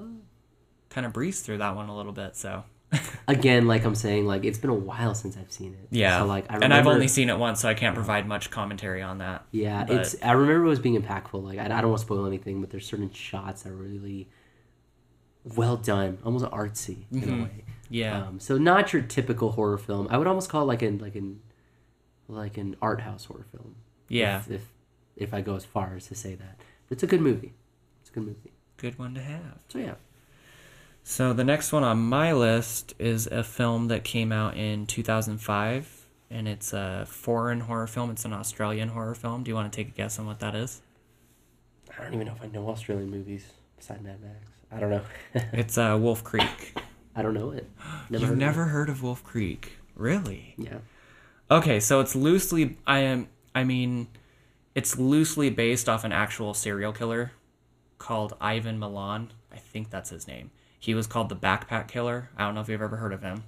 Kind 0.92 1.06
of 1.06 1.12
breezed 1.12 1.44
through 1.44 1.58
that 1.58 1.74
one 1.74 1.88
a 1.88 1.96
little 1.96 2.12
bit, 2.12 2.36
so 2.36 2.64
again, 3.28 3.66
like 3.66 3.84
I'm 3.84 3.94
saying, 3.94 4.26
like 4.26 4.44
it's 4.44 4.58
been 4.58 4.68
a 4.70 4.74
while 4.74 5.14
since 5.14 5.36
I've 5.38 5.50
seen 5.50 5.72
it. 5.72 5.88
yeah. 5.90 6.18
So 6.20 6.26
like 6.26 6.44
I 6.50 6.58
and 6.58 6.72
I've 6.74 6.86
only 6.86 7.08
seen 7.08 7.30
it 7.30 7.38
once, 7.38 7.60
so 7.60 7.68
I 7.68 7.74
can't 7.74 7.94
provide 7.94 8.28
much 8.28 8.50
commentary 8.50 9.00
on 9.02 9.18
that. 9.18 9.44
Yeah, 9.50 9.84
but- 9.84 9.96
it's. 9.96 10.16
I 10.22 10.32
remember 10.32 10.66
it 10.66 10.68
was 10.68 10.80
being 10.80 11.00
impactful. 11.00 11.42
Like 11.42 11.58
I, 11.58 11.64
I 11.64 11.80
don't 11.80 11.88
want 11.90 12.00
to 12.00 12.04
spoil 12.06 12.26
anything, 12.26 12.60
but 12.60 12.68
there's 12.70 12.86
certain 12.86 13.10
shots 13.12 13.62
that 13.62 13.70
are 13.72 13.76
really 13.76 14.28
well 15.56 15.76
done, 15.76 16.18
almost 16.24 16.44
artsy 16.46 17.04
in 17.10 17.22
a 17.22 17.26
Mhm. 17.26 17.42
way. 17.44 17.64
Yeah. 17.88 18.26
Um, 18.26 18.38
so 18.40 18.58
not 18.58 18.92
your 18.92 19.02
typical 19.02 19.52
horror 19.52 19.78
film. 19.78 20.06
I 20.10 20.18
would 20.18 20.26
almost 20.26 20.48
call 20.50 20.62
it 20.62 20.66
like 20.66 20.82
an 20.82 20.98
like 20.98 21.14
an 21.16 21.40
like 22.28 22.56
an 22.58 22.76
art 22.82 23.00
house 23.00 23.24
horror 23.24 23.46
film. 23.50 23.76
Yeah, 24.08 24.38
If, 24.40 24.50
if 24.50 24.72
if 25.16 25.34
I 25.34 25.40
go 25.40 25.56
as 25.56 25.64
far 25.64 25.94
as 25.96 26.06
to 26.08 26.14
say 26.14 26.34
that, 26.34 26.58
but 26.88 26.96
it's 26.96 27.02
a 27.02 27.06
good 27.06 27.20
movie. 27.22 27.54
It's 28.02 28.10
a 28.10 28.12
good 28.12 28.24
movie. 28.26 28.52
good 28.76 28.98
one 28.98 29.14
to 29.14 29.22
have. 29.22 29.58
So 29.68 29.78
yeah. 29.78 29.94
So 31.04 31.32
the 31.32 31.44
next 31.44 31.72
one 31.72 31.82
on 31.82 31.98
my 31.98 32.32
list 32.32 32.94
is 32.98 33.26
a 33.26 33.42
film 33.42 33.88
that 33.88 34.04
came 34.04 34.30
out 34.32 34.56
in 34.56 34.86
2005, 34.86 36.06
and 36.30 36.48
it's 36.48 36.72
a 36.72 37.04
foreign 37.08 37.60
horror 37.60 37.86
film. 37.86 38.10
It's 38.10 38.24
an 38.24 38.32
Australian 38.32 38.88
horror 38.90 39.14
film. 39.14 39.42
Do 39.42 39.50
you 39.50 39.54
want 39.54 39.72
to 39.72 39.76
take 39.76 39.88
a 39.88 39.96
guess 39.96 40.18
on 40.18 40.26
what 40.26 40.38
that 40.40 40.54
is? 40.54 40.80
I 41.98 42.04
don't 42.04 42.14
even 42.14 42.26
know 42.26 42.34
if 42.34 42.42
I 42.42 42.46
know 42.46 42.68
Australian 42.68 43.10
movies 43.10 43.44
besides 43.76 44.02
Mad 44.02 44.20
Max. 44.22 44.46
I 44.70 44.80
don't 44.80 44.90
know. 44.90 45.02
It's 45.52 45.76
uh, 45.76 45.98
Wolf 46.00 46.24
Creek. 46.24 46.74
I 47.14 47.22
don't 47.22 47.34
know 47.34 47.50
it. 47.50 47.68
You've 48.10 48.22
heard 48.22 48.30
of 48.30 48.36
it. 48.36 48.40
never 48.40 48.64
heard 48.66 48.88
of 48.88 49.02
Wolf 49.02 49.22
Creek, 49.24 49.72
really? 49.94 50.54
Yeah. 50.56 50.78
Okay, 51.50 51.80
so 51.80 52.00
it's 52.00 52.16
loosely. 52.16 52.78
I 52.86 53.00
am. 53.00 53.28
I 53.54 53.64
mean, 53.64 54.06
it's 54.74 54.98
loosely 54.98 55.50
based 55.50 55.88
off 55.88 56.04
an 56.04 56.12
actual 56.12 56.54
serial 56.54 56.92
killer 56.92 57.32
called 57.98 58.34
Ivan 58.40 58.78
Milat. 58.78 59.28
I 59.52 59.56
think 59.58 59.90
that's 59.90 60.08
his 60.08 60.26
name. 60.26 60.50
He 60.82 60.94
was 60.94 61.06
called 61.06 61.28
the 61.28 61.36
Backpack 61.36 61.86
Killer. 61.86 62.28
I 62.36 62.44
don't 62.44 62.56
know 62.56 62.60
if 62.60 62.68
you've 62.68 62.82
ever 62.82 62.96
heard 62.96 63.12
of 63.12 63.22
him. 63.22 63.44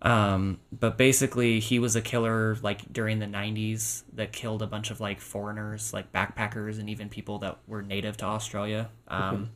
Um, 0.00 0.60
but 0.72 0.96
basically, 0.96 1.60
he 1.60 1.78
was 1.78 1.94
a 1.94 2.00
killer 2.00 2.56
like 2.62 2.90
during 2.90 3.18
the 3.18 3.26
'90s 3.26 4.04
that 4.14 4.32
killed 4.32 4.62
a 4.62 4.66
bunch 4.66 4.90
of 4.90 4.98
like 4.98 5.20
foreigners, 5.20 5.92
like 5.92 6.10
backpackers, 6.10 6.78
and 6.80 6.88
even 6.88 7.10
people 7.10 7.38
that 7.40 7.58
were 7.66 7.82
native 7.82 8.16
to 8.18 8.24
Australia. 8.24 8.88
Um, 9.08 9.50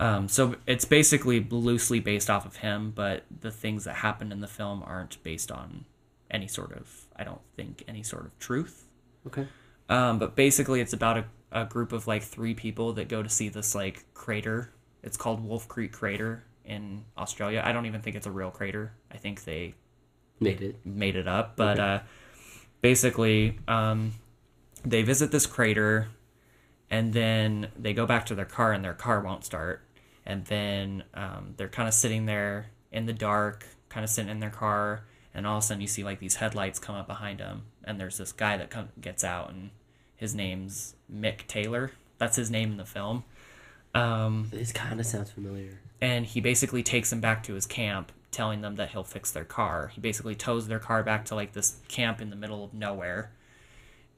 Um, 0.00 0.28
so 0.28 0.56
it's 0.66 0.84
basically 0.84 1.40
loosely 1.40 2.00
based 2.00 2.30
off 2.30 2.46
of 2.46 2.56
him, 2.56 2.92
but 2.94 3.24
the 3.40 3.50
things 3.50 3.84
that 3.84 3.96
happen 3.96 4.30
in 4.30 4.40
the 4.40 4.46
film 4.46 4.82
aren't 4.86 5.20
based 5.24 5.50
on 5.50 5.86
any 6.30 6.46
sort 6.46 6.72
of, 6.72 7.06
I 7.16 7.24
don't 7.24 7.40
think, 7.56 7.82
any 7.88 8.02
sort 8.02 8.26
of 8.26 8.38
truth. 8.38 8.86
Okay. 9.26 9.48
Um, 9.88 10.18
but 10.18 10.36
basically, 10.36 10.80
it's 10.80 10.92
about 10.92 11.18
a, 11.18 11.24
a 11.50 11.64
group 11.64 11.92
of 11.92 12.06
like 12.06 12.22
three 12.22 12.54
people 12.54 12.92
that 12.94 13.08
go 13.08 13.22
to 13.22 13.28
see 13.28 13.48
this 13.48 13.74
like 13.74 14.04
crater. 14.14 14.72
It's 15.08 15.16
called 15.16 15.42
Wolf 15.42 15.66
Creek 15.68 15.90
Crater 15.92 16.44
in 16.66 17.02
Australia. 17.16 17.62
I 17.64 17.72
don't 17.72 17.86
even 17.86 18.02
think 18.02 18.14
it's 18.14 18.26
a 18.26 18.30
real 18.30 18.50
crater. 18.50 18.92
I 19.10 19.16
think 19.16 19.44
they 19.44 19.74
Made 20.38 20.60
it. 20.60 20.76
made 20.84 21.16
it 21.16 21.26
up. 21.26 21.56
But 21.56 21.78
Okay. 21.80 21.94
uh, 21.94 21.98
basically, 22.82 23.58
um, 23.66 24.12
they 24.84 25.02
visit 25.02 25.30
this 25.32 25.46
crater, 25.46 26.08
and 26.90 27.14
then 27.14 27.68
they 27.74 27.94
go 27.94 28.04
back 28.04 28.26
to 28.26 28.34
their 28.34 28.44
car, 28.44 28.72
and 28.74 28.84
their 28.84 28.92
car 28.92 29.20
won't 29.22 29.46
start. 29.46 29.80
And 30.26 30.44
then 30.44 31.04
um, 31.14 31.54
they're 31.56 31.70
kind 31.70 31.88
of 31.88 31.94
sitting 31.94 32.26
there 32.26 32.66
in 32.92 33.06
the 33.06 33.14
dark, 33.14 33.66
kind 33.88 34.04
of 34.04 34.10
sitting 34.10 34.30
in 34.30 34.40
their 34.40 34.50
car, 34.50 35.04
and 35.32 35.46
all 35.46 35.56
of 35.56 35.64
a 35.64 35.66
sudden 35.66 35.80
you 35.80 35.86
see 35.86 36.04
like 36.04 36.20
these 36.20 36.36
headlights 36.36 36.78
come 36.78 36.96
up 36.96 37.06
behind 37.06 37.40
them, 37.40 37.62
and 37.82 37.98
there's 37.98 38.18
this 38.18 38.32
guy 38.32 38.58
that 38.58 38.68
come, 38.68 38.90
gets 39.00 39.24
out, 39.24 39.48
and 39.48 39.70
his 40.16 40.34
name's 40.34 40.96
Mick 41.10 41.46
Taylor. 41.46 41.92
That's 42.18 42.36
his 42.36 42.50
name 42.50 42.72
in 42.72 42.76
the 42.76 42.84
film. 42.84 43.24
Um, 43.94 44.48
This 44.50 44.72
kind 44.72 45.00
of 45.00 45.06
sounds 45.06 45.30
familiar. 45.30 45.78
and 46.00 46.24
he 46.26 46.40
basically 46.40 46.82
takes 46.82 47.10
them 47.10 47.20
back 47.20 47.42
to 47.44 47.54
his 47.54 47.66
camp 47.66 48.12
telling 48.30 48.60
them 48.60 48.76
that 48.76 48.90
he'll 48.90 49.04
fix 49.04 49.30
their 49.30 49.44
car. 49.44 49.88
He 49.94 50.00
basically 50.00 50.34
tows 50.34 50.68
their 50.68 50.78
car 50.78 51.02
back 51.02 51.24
to 51.26 51.34
like 51.34 51.52
this 51.52 51.78
camp 51.88 52.20
in 52.20 52.30
the 52.30 52.36
middle 52.36 52.62
of 52.62 52.74
nowhere. 52.74 53.32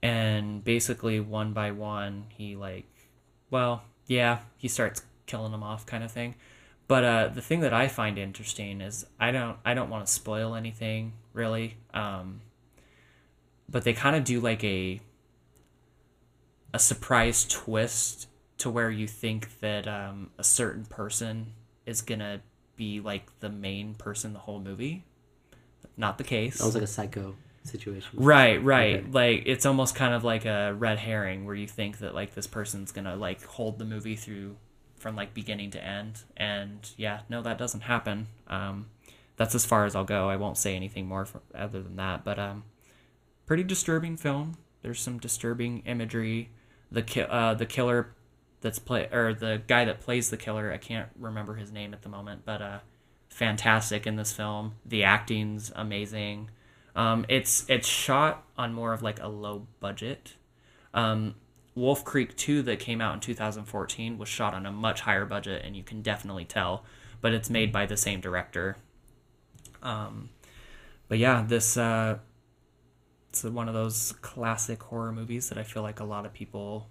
And 0.03 0.65
basically 0.65 1.21
one 1.21 1.53
by 1.53 1.71
one 1.71 2.25
he 2.31 2.57
like 2.57 2.87
well 3.51 3.83
yeah 4.07 4.41
he 4.57 4.67
starts 4.69 5.03
killing 5.27 5.53
them 5.53 5.63
off 5.63 5.87
kind 5.87 6.03
of 6.03 6.11
thing. 6.11 6.35
But 6.89 7.05
uh, 7.05 7.29
the 7.29 7.41
thing 7.41 7.61
that 7.61 7.73
i 7.73 7.87
find 7.87 8.19
interesting 8.19 8.81
is 8.81 9.07
i 9.21 9.31
don't 9.31 9.59
i 9.65 9.75
don't 9.75 9.91
want 9.91 10.07
to 10.07 10.13
spoil 10.13 10.55
anything 10.57 11.13
really. 11.33 11.77
Um, 11.95 12.41
but 13.69 13.85
they 13.85 13.93
kind 13.93 14.17
of 14.17 14.25
do 14.25 14.41
like 14.41 14.65
a 14.65 15.01
a 16.75 16.79
surprise 16.79 17.45
twist 17.45 18.27
to 18.61 18.71
where 18.71 18.91
you 18.91 19.07
think 19.07 19.61
that 19.61 19.87
um, 19.89 20.31
a 20.39 20.45
certain 20.45 20.85
person 20.85 21.53
is 21.87 22.03
gonna 22.03 22.41
be 22.77 23.01
like 23.01 23.27
the 23.41 23.49
main 23.49 23.95
person 23.95 24.33
the 24.33 24.39
whole 24.39 24.61
movie. 24.61 25.05
Not 25.97 26.19
the 26.19 26.25
case. 26.25 26.57
Sounds 26.57 26.75
like 26.75 26.85
a 26.85 26.87
psycho 26.87 27.35
situation. 27.65 28.11
Right, 28.15 28.63
right. 28.63 28.97
Okay. 28.97 29.11
Like 29.11 29.43
it's 29.47 29.67
almost 29.67 29.95
kind 29.95 30.15
of 30.15 30.25
like 30.25 30.45
a 30.47 30.75
red 30.75 30.99
herring 30.99 31.45
where 31.45 31.55
you 31.55 31.67
think 31.67 31.99
that 31.99 32.15
like 32.15 32.35
this 32.35 32.47
person's 32.47 32.93
gonna 32.93 33.17
like 33.17 33.43
hold 33.45 33.79
the 33.79 33.85
movie 33.85 34.17
through 34.17 34.57
from 34.97 35.17
like 35.17 35.35
beginning 35.35 35.71
to 35.73 35.83
end, 35.83 36.23
and 36.37 36.91
yeah, 36.97 37.21
no, 37.29 37.43
that 37.43 37.59
doesn't 37.59 37.83
happen. 37.83 38.27
Um, 38.47 38.87
that's 39.37 39.55
as 39.55 39.65
far 39.65 39.87
as 39.87 39.95
I'll 39.95 40.05
go. 40.05 40.29
I 40.29 40.37
won't 40.37 40.59
say 40.59 40.77
anything 40.77 41.07
more 41.07 41.25
for, 41.25 41.41
other 41.55 41.83
than 41.83 41.97
that. 41.97 42.25
But 42.25 42.39
um, 42.39 42.65
pretty 43.47 43.63
disturbing 43.63 44.17
film. 44.19 44.59
There's 44.83 45.01
some 45.01 45.19
disturbing 45.19 45.83
imagery. 45.87 46.51
The 46.93 47.03
ki- 47.03 47.23
uh, 47.23 47.55
the 47.55 47.67
killer 47.67 48.15
that's 48.61 48.79
play 48.79 49.09
or 49.13 49.35
the 49.35 49.63
guy 49.67 49.85
that 49.85 50.01
plays 50.01 50.31
the 50.31 50.37
killer. 50.37 50.73
I 50.73 50.77
can't 50.77 51.09
remember 51.19 51.55
his 51.55 51.73
name 51.73 51.95
at 51.95 52.03
the 52.03 52.09
moment, 52.09 52.43
but 52.45 52.63
uh, 52.63 52.79
fantastic 53.29 54.07
in 54.07 54.17
this 54.17 54.33
film. 54.33 54.75
The 54.85 55.05
acting's 55.05 55.73
amazing. 55.75 56.51
Um, 56.95 57.25
it's 57.29 57.65
it's 57.69 57.89
shot 57.89 58.45
on 58.59 58.75
more 58.75 58.93
of 58.93 59.03
like 59.03 59.21
a 59.21 59.29
low 59.29 59.67
budget. 59.81 60.35
Um, 60.93 61.37
Wolf 61.75 62.05
Creek 62.05 62.37
2 62.37 62.63
that 62.63 62.81
came 62.81 63.01
out 63.01 63.15
in 63.15 63.21
2014 63.21 64.19
was 64.19 64.29
shot 64.29 64.55
on 64.55 64.67
a 64.67 64.73
much 64.73 65.03
higher 65.03 65.25
budget, 65.25 65.63
and 65.65 65.77
you 65.77 65.83
can 65.83 66.03
definitely 66.03 66.45
tell. 66.45 66.85
But 67.21 67.33
it's 67.33 67.49
made 67.49 67.73
by 67.73 67.87
the 67.87 67.97
same 67.97 68.21
director. 68.21 68.77
Um, 69.83 70.31
but 71.09 71.19
yeah, 71.19 71.45
this 71.47 71.77
uh, 71.77 72.19
it's 73.31 73.45
one 73.45 73.69
of 73.69 73.75
those 73.75 74.13
classic 74.21 74.83
horror 74.83 75.13
movies 75.13 75.49
that 75.49 75.59
I 75.59 75.63
feel 75.63 75.83
like 75.83 76.01
a 76.01 76.05
lot 76.05 76.27
of 76.27 76.33
people 76.33 76.89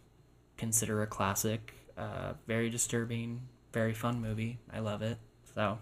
consider 0.60 1.01
a 1.01 1.07
classic. 1.07 1.74
Uh, 1.97 2.34
very 2.47 2.70
disturbing, 2.70 3.41
very 3.74 3.93
fun 3.93 4.22
movie. 4.22 4.60
I 4.72 4.80
love 4.80 5.01
it. 5.01 5.18
So 5.55 5.80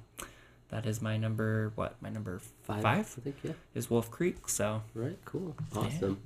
that 0.70 0.86
is 0.86 1.02
my 1.02 1.18
number. 1.18 1.72
What 1.76 2.02
my 2.02 2.10
number 2.10 2.40
Five, 2.64 2.82
five, 2.82 3.16
I 3.18 3.22
think. 3.22 3.36
Yeah. 3.44 3.52
is 3.76 3.90
Wolf 3.90 4.10
Creek. 4.12 4.48
So 4.48 4.84
Right. 4.94 5.18
Cool. 5.26 5.56
Awesome. 5.76 6.22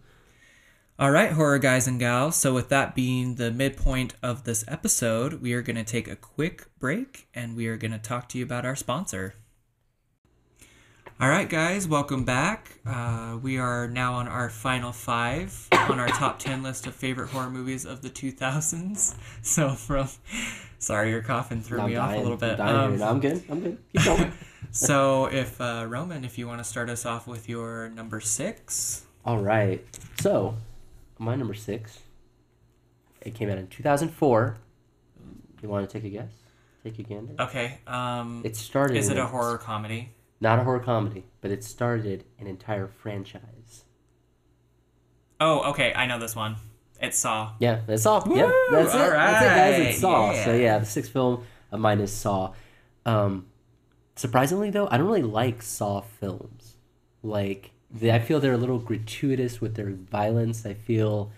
all 1.00 1.12
right, 1.12 1.32
horror 1.32 1.60
guys 1.60 1.88
and 1.88 2.00
gals. 2.00 2.36
So, 2.36 2.54
with 2.54 2.70
that 2.70 2.94
being 2.96 3.36
the 3.36 3.52
midpoint 3.52 4.14
of 4.22 4.44
this 4.44 4.64
episode, 4.68 5.42
we 5.42 5.54
are 5.54 5.62
going 5.62 5.76
to 5.78 5.84
take 5.84 6.08
a 6.08 6.16
quick 6.16 6.68
break 6.80 7.28
and 7.34 7.56
we 7.56 7.68
are 7.68 7.78
going 7.78 7.92
to 7.92 7.98
talk 7.98 8.30
to 8.30 8.38
you 8.38 8.44
about 8.44 8.66
our 8.66 8.76
sponsor. 8.76 9.34
All 11.22 11.30
right, 11.30 11.48
guys, 11.48 11.88
welcome 11.88 12.24
back. 12.24 12.80
Uh, 12.84 13.38
we 13.40 13.60
are 13.60 13.88
now 13.88 14.16
on 14.16 14.28
our 14.28 14.50
final 14.50 14.92
five 14.92 15.68
on 15.72 16.00
our 16.00 16.08
top 16.08 16.40
10 16.40 16.64
list 16.64 16.88
of 16.88 16.96
favorite 16.96 17.30
horror 17.30 17.52
movies 17.52 17.86
of 17.86 18.02
the 18.02 18.10
2000s. 18.10 19.14
So, 19.44 19.70
from. 19.70 20.08
Sorry, 20.80 21.12
your 21.12 21.22
coughing 21.22 21.62
threw 21.62 21.86
me 21.86 21.96
off 21.96 22.16
a 22.16 22.20
little 22.20 22.38
bit. 22.38 22.60
I'm, 22.60 22.76
dying 22.76 22.94
Um. 22.94 22.98
No, 22.98 23.08
I'm 23.08 23.20
good. 23.20 23.44
I'm 23.52 23.60
good. 23.60 23.78
Keep 23.94 24.04
going. 24.06 24.32
so, 24.72 25.28
if 25.28 25.62
uh, 25.62 25.86
Roman, 25.88 26.26
if 26.26 26.40
you 26.40 26.48
want 26.48 26.58
to 26.60 26.64
start 26.64 26.90
us 26.90 27.06
off 27.06 27.28
with 27.28 27.48
your 27.48 27.90
number 27.90 28.20
six. 28.20 29.06
All 29.24 29.38
right. 29.38 29.86
So, 30.22 30.56
my 31.20 31.36
number 31.36 31.54
six. 31.54 32.00
It 33.22 33.36
came 33.36 33.52
out 33.52 33.60
in 33.60 33.68
2004. 33.68 34.58
You 35.62 35.70
want 35.70 35.88
to 35.88 35.94
take 35.94 36.04
a 36.04 36.10
guess? 36.10 36.32
Take 36.84 36.98
a 36.98 37.04
gander. 37.04 37.36
Okay. 37.40 37.78
Um, 37.86 38.42
It 38.44 38.56
started. 38.56 38.98
is 38.98 39.10
it 39.10 39.18
a 39.20 39.28
horror 39.28 39.60
comedy? 39.60 40.10
Not 40.42 40.58
a 40.58 40.64
horror 40.64 40.80
comedy, 40.80 41.26
but 41.40 41.52
it 41.52 41.64
started 41.64 42.26
an 42.40 42.48
entire 42.48 42.88
franchise. 42.88 43.86
Oh, 45.40 45.70
okay. 45.70 45.94
I 45.96 46.08
know 46.08 46.20
this 46.20 46.36
one. 46.36 46.56
It's 47.00 47.18
Saw. 47.18 47.54
Yeah, 47.60 47.82
that's 47.86 48.04
Saw. 48.04 48.24
yeah, 48.28 48.46
Woo! 48.46 48.54
that's 48.72 48.94
it. 48.94 48.98
That's 48.98 49.46
it, 49.46 49.48
guys. 49.48 49.88
It's 49.88 50.00
Saw. 50.00 50.34
So 50.34 50.54
yeah. 50.54 50.62
yeah, 50.62 50.78
the 50.80 50.86
sixth 50.86 51.12
film 51.12 51.44
of 51.72 51.80
mine 51.80 52.00
is 52.00 52.12
Saw. 52.12 52.54
Um, 53.06 53.48
surprisingly, 54.16 54.70
though, 54.72 54.88
I 54.90 54.98
don't 54.98 55.08
really 55.08 55.24
like 55.24 55.62
Saw 55.62 56.02
films. 56.02 56.76
Like, 57.24 57.72
they, 57.92 58.12
I 58.12 58.20
feel 58.20 58.40
they're 58.40 58.54
a 58.54 58.58
little 58.58 58.80
gratuitous 58.80 59.62
with 59.62 59.76
their 59.76 59.92
violence. 59.92 60.66
I 60.66 60.74
feel. 60.74 61.32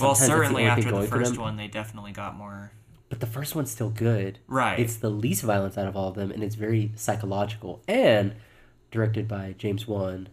Well, 0.00 0.10
the 0.10 0.16
certainly 0.16 0.64
after 0.64 0.90
the 0.90 1.06
first 1.06 1.38
one, 1.38 1.56
they 1.56 1.68
definitely 1.68 2.12
got 2.12 2.36
more. 2.36 2.72
But 3.14 3.20
the 3.20 3.26
first 3.28 3.54
one's 3.54 3.70
still 3.70 3.90
good. 3.90 4.40
Right. 4.48 4.76
It's 4.76 4.96
the 4.96 5.08
least 5.08 5.44
violence 5.44 5.78
out 5.78 5.86
of 5.86 5.94
all 5.96 6.08
of 6.08 6.16
them, 6.16 6.32
and 6.32 6.42
it's 6.42 6.56
very 6.56 6.90
psychological 6.96 7.80
and 7.86 8.34
directed 8.90 9.28
by 9.28 9.54
James 9.56 9.86
Wan, 9.86 10.28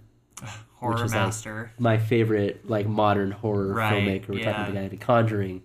horror 0.77 0.93
which 0.95 1.03
is 1.03 1.11
like- 1.13 1.21
master. 1.25 1.73
my 1.77 1.99
favorite 1.99 2.67
like 2.67 2.88
modern 2.88 3.29
horror 3.29 3.67
Right, 3.71 3.93
filmmaker. 3.93 4.29
We're 4.29 4.39
talking 4.39 4.39
yeah. 4.39 4.49
about 4.49 4.67
the 4.73 4.73
guy 4.79 4.88
did 4.88 4.99
Conjuring, 4.99 5.61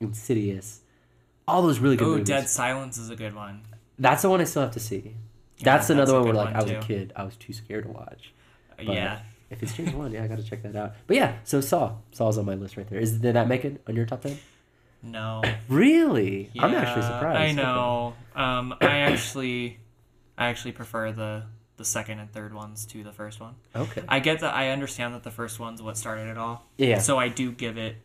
Insidious, 0.00 0.80
all 1.46 1.60
those 1.60 1.78
really 1.78 1.96
good 1.98 2.20
Oh. 2.22 2.24
Dead 2.24 2.48
Silence 2.48 2.96
is 2.96 3.10
a 3.10 3.16
good 3.16 3.34
one. 3.34 3.60
That's 3.98 4.22
the 4.22 4.30
one 4.30 4.40
I 4.40 4.44
still 4.44 4.62
have 4.62 4.70
to 4.72 4.80
see. 4.80 5.14
Yeah, 5.58 5.64
That's 5.64 5.90
another 5.90 6.12
a 6.16 6.20
one 6.20 6.24
where 6.24 6.34
like 6.36 6.54
I 6.54 6.62
was 6.62 6.70
too. 6.70 6.78
a 6.78 6.80
kid, 6.80 7.12
I 7.16 7.24
was 7.24 7.36
too 7.36 7.52
scared 7.52 7.84
to 7.84 7.90
watch. 7.90 8.32
Uh, 8.70 8.74
but 8.78 8.94
yeah. 8.94 9.18
If 9.50 9.62
it's 9.62 9.74
James 9.74 9.92
Wan, 9.92 10.10
yeah, 10.10 10.24
I 10.24 10.26
gotta 10.26 10.42
check 10.42 10.62
that 10.62 10.74
out. 10.74 10.94
But 11.06 11.16
yeah, 11.18 11.36
so 11.44 11.60
Saw, 11.60 11.96
Saw's 12.12 12.38
on 12.38 12.46
my 12.46 12.54
list 12.54 12.78
right 12.78 12.88
there. 12.88 12.98
Is 12.98 13.18
did 13.18 13.34
that 13.36 13.46
make 13.46 13.66
it 13.66 13.82
on 13.86 13.94
your 13.94 14.06
top 14.06 14.22
ten? 14.22 14.38
No. 15.02 15.42
Really? 15.68 16.50
I'm 16.58 16.74
actually 16.74 17.02
surprised. 17.02 17.38
I 17.38 17.44
Okay. 17.46 17.52
know. 17.54 18.14
Um, 18.34 18.74
I 18.80 18.98
actually, 18.98 19.78
I 20.36 20.46
actually 20.46 20.72
prefer 20.72 21.12
the 21.12 21.44
the 21.76 21.84
second 21.84 22.18
and 22.20 22.32
third 22.32 22.54
ones 22.54 22.86
to 22.86 23.04
the 23.04 23.12
first 23.12 23.38
one. 23.38 23.54
Okay. 23.74 24.02
I 24.08 24.18
get 24.20 24.40
that. 24.40 24.54
I 24.54 24.70
understand 24.70 25.14
that 25.14 25.22
the 25.24 25.30
first 25.30 25.60
one's 25.60 25.82
what 25.82 25.98
started 25.98 26.28
it 26.28 26.38
all. 26.38 26.64
Yeah. 26.78 26.98
So 27.00 27.18
I 27.18 27.28
do 27.28 27.52
give 27.52 27.76
it 27.76 27.96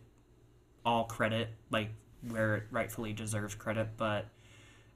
all 0.85 1.05
credit, 1.05 1.47
like 1.69 1.89
where 2.27 2.55
it 2.57 2.63
rightfully 2.69 3.13
deserves 3.13 3.55
credit. 3.55 3.89
But 3.95 4.25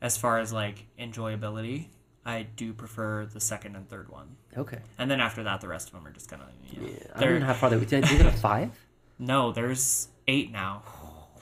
as 0.02 0.18
far 0.18 0.40
as 0.40 0.52
like 0.52 0.88
enjoyability, 1.00 1.86
I 2.26 2.44
do 2.58 2.74
prefer 2.74 3.26
the 3.26 3.40
second 3.40 3.78
and 3.78 3.88
third 3.90 4.10
one. 4.10 4.36
Okay. 4.58 4.80
And 4.98 5.10
then 5.10 5.22
after 5.22 5.44
that, 5.44 5.62
the 5.62 5.70
rest 5.70 5.88
of 5.88 5.94
them 5.94 6.06
are 6.06 6.12
just 6.12 6.30
kind 6.30 6.42
of 6.42 6.50
you 6.70 6.82
know, 6.82 6.88
Yeah. 6.90 7.08
I 7.16 7.20
don't 7.22 7.40
know 7.40 7.46
how 7.46 7.54
far 7.54 7.70
they 7.70 7.78
did. 7.80 7.90
Did 7.90 8.04
they 8.04 8.18
get 8.18 8.26
a 8.26 8.32
five? 8.32 8.72
no. 9.20 9.54
There's 9.54 10.10
eight 10.28 10.52
now 10.52 10.84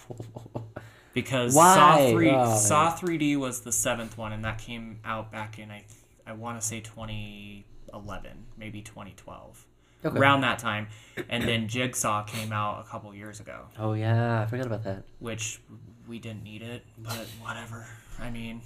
because 1.13 1.55
Why? 1.55 1.75
Saw 1.75 2.11
three 2.11 2.29
Oh, 2.31 2.57
Saw 2.57 2.91
three 2.91 3.17
D 3.17 3.35
was 3.37 3.61
the 3.61 3.71
seventh 3.71 4.17
one, 4.17 4.33
and 4.33 4.43
that 4.45 4.57
came 4.57 4.99
out 5.05 5.31
back 5.31 5.59
in 5.59 5.71
I 5.71 5.83
I 6.25 6.33
want 6.33 6.59
to 6.59 6.65
say 6.65 6.79
2011, 6.79 8.31
maybe 8.57 8.81
2012, 8.81 9.65
Okay. 10.05 10.17
around 10.17 10.41
that 10.41 10.59
time. 10.59 10.87
And 11.29 11.43
then 11.43 11.67
Jigsaw 11.67 12.23
came 12.23 12.51
out 12.53 12.85
a 12.85 12.89
couple 12.89 13.13
years 13.13 13.39
ago, 13.39 13.65
Oh 13.77 13.93
yeah, 13.93 14.41
I 14.41 14.45
forgot 14.45 14.65
about 14.65 14.83
that. 14.83 15.03
which 15.19 15.59
we 16.07 16.19
didn't 16.19 16.43
need 16.43 16.61
it, 16.61 16.83
but 16.97 17.25
whatever. 17.41 17.85
I 18.19 18.29
mean, 18.29 18.61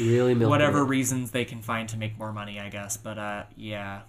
really 0.00 0.34
whatever 0.46 0.78
it. 0.80 0.84
reasons 0.86 1.30
they 1.32 1.44
can 1.44 1.60
find 1.62 1.88
to 1.90 1.96
make 1.98 2.18
more 2.18 2.32
money, 2.32 2.58
I 2.58 2.70
guess. 2.70 2.96
But 2.96 3.18
uh, 3.18 3.44
yeah. 3.56 4.02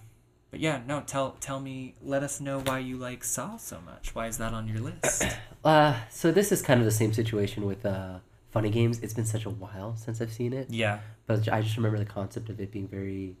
But 0.50 0.60
yeah, 0.60 0.80
no. 0.86 1.02
Tell 1.02 1.32
tell 1.40 1.60
me. 1.60 1.94
Let 2.02 2.22
us 2.22 2.40
know 2.40 2.60
why 2.60 2.78
you 2.78 2.96
like 2.96 3.22
Saw 3.22 3.58
so 3.58 3.80
much. 3.84 4.14
Why 4.14 4.28
is 4.28 4.38
that 4.38 4.54
on 4.54 4.66
your 4.68 4.78
list? 4.78 5.24
Uh, 5.64 5.94
so 6.10 6.30
this 6.32 6.50
is 6.52 6.62
kind 6.62 6.80
of 6.80 6.84
the 6.84 6.90
same 6.92 7.12
situation 7.12 7.64
with 7.66 7.86
uh, 7.86 8.18
funny 8.50 8.70
games. 8.70 8.98
It's 9.00 9.14
been 9.14 9.24
such 9.26 9.44
a 9.44 9.50
while 9.50 9.96
since 9.96 10.20
I've 10.20 10.32
seen 10.32 10.52
it, 10.52 10.70
Yeah. 10.70 11.00
but 11.26 11.48
I 11.48 11.62
just 11.62 11.76
remember 11.76 11.98
the 11.98 12.04
concept 12.04 12.48
of 12.48 12.60
it 12.60 12.70
being 12.72 12.88
very. 12.88 13.36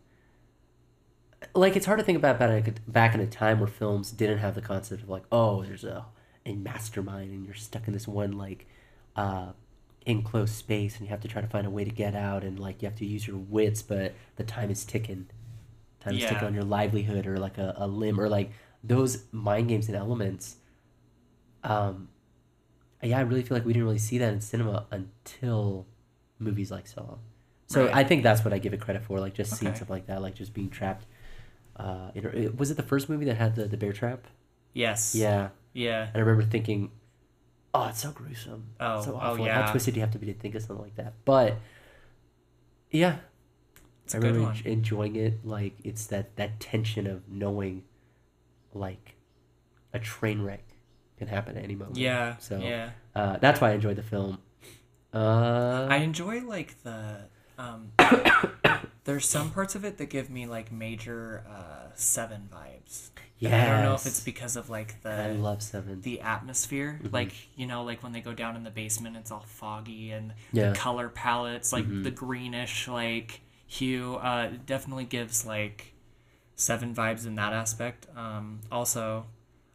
Like 1.54 1.74
it's 1.74 1.86
hard 1.86 1.98
to 1.98 2.04
think 2.04 2.16
about 2.18 2.38
back 2.38 2.64
back 2.86 3.14
in 3.14 3.20
a 3.20 3.26
time 3.26 3.58
where 3.58 3.66
films 3.66 4.12
didn't 4.12 4.38
have 4.38 4.54
the 4.54 4.60
concept 4.62 5.02
of 5.02 5.08
like 5.08 5.24
oh 5.32 5.64
there's 5.64 5.82
a 5.82 6.04
a 6.46 6.54
mastermind 6.54 7.32
and 7.32 7.44
you're 7.44 7.54
stuck 7.54 7.88
in 7.88 7.92
this 7.92 8.06
one 8.06 8.30
like 8.38 8.66
uh 9.16 9.46
enclosed 10.06 10.54
space 10.54 10.94
and 10.96 11.04
you 11.06 11.10
have 11.10 11.20
to 11.20 11.26
try 11.26 11.42
to 11.42 11.48
find 11.48 11.66
a 11.66 11.70
way 11.70 11.84
to 11.84 11.90
get 11.90 12.14
out 12.14 12.44
and 12.44 12.60
like 12.60 12.80
you 12.80 12.86
have 12.88 12.96
to 12.98 13.04
use 13.04 13.26
your 13.26 13.36
wits 13.38 13.82
but 13.82 14.14
the 14.36 14.44
time 14.44 14.70
is 14.70 14.84
ticking 14.84 15.26
time 15.98 16.14
is 16.14 16.24
ticking 16.24 16.44
on 16.46 16.54
your 16.54 16.62
livelihood 16.64 17.26
or 17.26 17.36
like 17.38 17.58
a, 17.58 17.74
a 17.76 17.88
limb 17.88 18.20
or 18.20 18.28
like 18.28 18.52
those 18.84 19.24
mind 19.32 19.68
games 19.68 19.88
and 19.88 19.96
elements 19.96 20.56
um 21.64 22.08
yeah 23.02 23.18
i 23.18 23.20
really 23.22 23.42
feel 23.42 23.56
like 23.56 23.64
we 23.64 23.72
didn't 23.72 23.84
really 23.86 23.98
see 23.98 24.18
that 24.18 24.32
in 24.32 24.40
cinema 24.40 24.86
until 24.90 25.86
movies 26.38 26.70
like 26.70 26.86
saw 26.86 27.16
so 27.66 27.84
Right. 27.86 27.94
i 27.94 28.04
think 28.04 28.22
that's 28.22 28.44
what 28.44 28.52
i 28.52 28.58
give 28.58 28.72
it 28.74 28.80
credit 28.80 29.02
for 29.04 29.18
like 29.20 29.34
just 29.34 29.56
seeing 29.56 29.74
stuff 29.74 29.90
like 29.90 30.06
that 30.06 30.20
like 30.22 30.34
just 30.34 30.52
being 30.54 30.70
trapped 30.70 31.06
uh 31.76 32.10
in, 32.14 32.24
it- 32.26 32.58
was 32.58 32.70
it 32.70 32.76
the 32.76 32.82
first 32.82 33.08
movie 33.08 33.24
that 33.26 33.36
had 33.36 33.54
the, 33.56 33.66
the 33.66 33.76
bear 33.76 33.92
trap 33.92 34.26
Yes. 34.74 35.14
yeah 35.14 35.50
Yeah. 35.72 36.04
and 36.08 36.16
i 36.16 36.18
remember 36.20 36.42
thinking 36.42 36.90
oh 37.74 37.88
it's 37.88 38.02
so 38.02 38.10
gruesome 38.10 38.66
Oh, 38.80 39.00
so 39.02 39.12
oh, 39.14 39.16
awful 39.16 39.46
yeah. 39.46 39.62
how 39.66 39.70
twisted 39.72 39.94
do 39.94 40.00
you 40.00 40.02
have 40.04 40.12
to 40.12 40.18
be 40.18 40.26
to 40.26 40.34
think 40.34 40.54
of 40.54 40.62
something 40.62 40.82
like 40.84 40.96
that 40.96 41.14
but 41.24 41.56
yeah 42.90 43.16
It's 44.04 44.14
I 44.14 44.18
remember 44.18 44.52
enjoying 44.64 45.16
it. 45.16 45.44
Like 45.46 45.74
it's 45.84 46.06
that 46.06 46.36
that 46.36 46.60
tension 46.60 47.06
of 47.06 47.28
knowing, 47.28 47.84
like, 48.74 49.14
a 49.94 49.98
train 49.98 50.42
wreck 50.42 50.64
can 51.18 51.28
happen 51.28 51.56
at 51.56 51.64
any 51.64 51.74
moment. 51.74 51.96
Yeah. 51.96 52.36
So 52.38 52.58
yeah. 52.58 52.90
uh, 53.14 53.36
that's 53.38 53.60
why 53.60 53.70
I 53.70 53.74
enjoyed 53.74 53.96
the 53.96 54.02
film. 54.02 54.38
Uh, 55.14 55.86
I 55.90 55.96
enjoy 55.98 56.40
like 56.40 56.82
the 56.82 57.28
um 57.58 57.92
there's 59.04 59.28
some 59.28 59.50
parts 59.50 59.74
of 59.74 59.84
it 59.84 59.98
that 59.98 60.06
give 60.06 60.30
me 60.30 60.46
like 60.46 60.72
major 60.72 61.44
uh 61.48 61.90
seven 61.94 62.48
vibes. 62.52 63.10
Yeah. 63.38 63.62
I 63.62 63.66
don't 63.76 63.84
know 63.84 63.94
if 63.94 64.06
it's 64.06 64.20
because 64.20 64.56
of 64.56 64.70
like 64.70 65.02
the 65.02 65.10
I 65.10 65.32
love 65.32 65.62
Seven. 65.62 66.00
the 66.00 66.20
atmosphere. 66.20 67.00
Mhm. 67.02 67.12
Like, 67.12 67.32
you 67.56 67.66
know, 67.66 67.82
like 67.82 68.02
when 68.02 68.12
they 68.12 68.20
go 68.20 68.32
down 68.32 68.54
in 68.56 68.62
the 68.62 68.70
basement 68.70 69.16
it's 69.16 69.30
all 69.32 69.44
foggy 69.46 70.12
and 70.12 70.32
Yeah. 70.52 70.70
the 70.70 70.76
color 70.78 71.08
palettes, 71.08 71.72
like 71.72 71.84
Mhm. 71.84 72.04
the 72.04 72.10
greenish 72.12 72.88
like 72.88 73.40
hue, 73.66 74.14
uh 74.16 74.50
definitely 74.64 75.04
gives 75.04 75.44
like 75.44 75.92
seven 76.56 76.94
vibes 76.94 77.26
in 77.26 77.34
that 77.34 77.52
aspect. 77.52 78.06
Um 78.16 78.60
also 78.70 79.26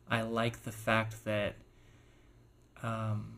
I 0.10 0.22
like 0.22 0.64
the 0.64 0.72
fact 0.72 1.26
that 1.26 1.56
um 2.84 3.34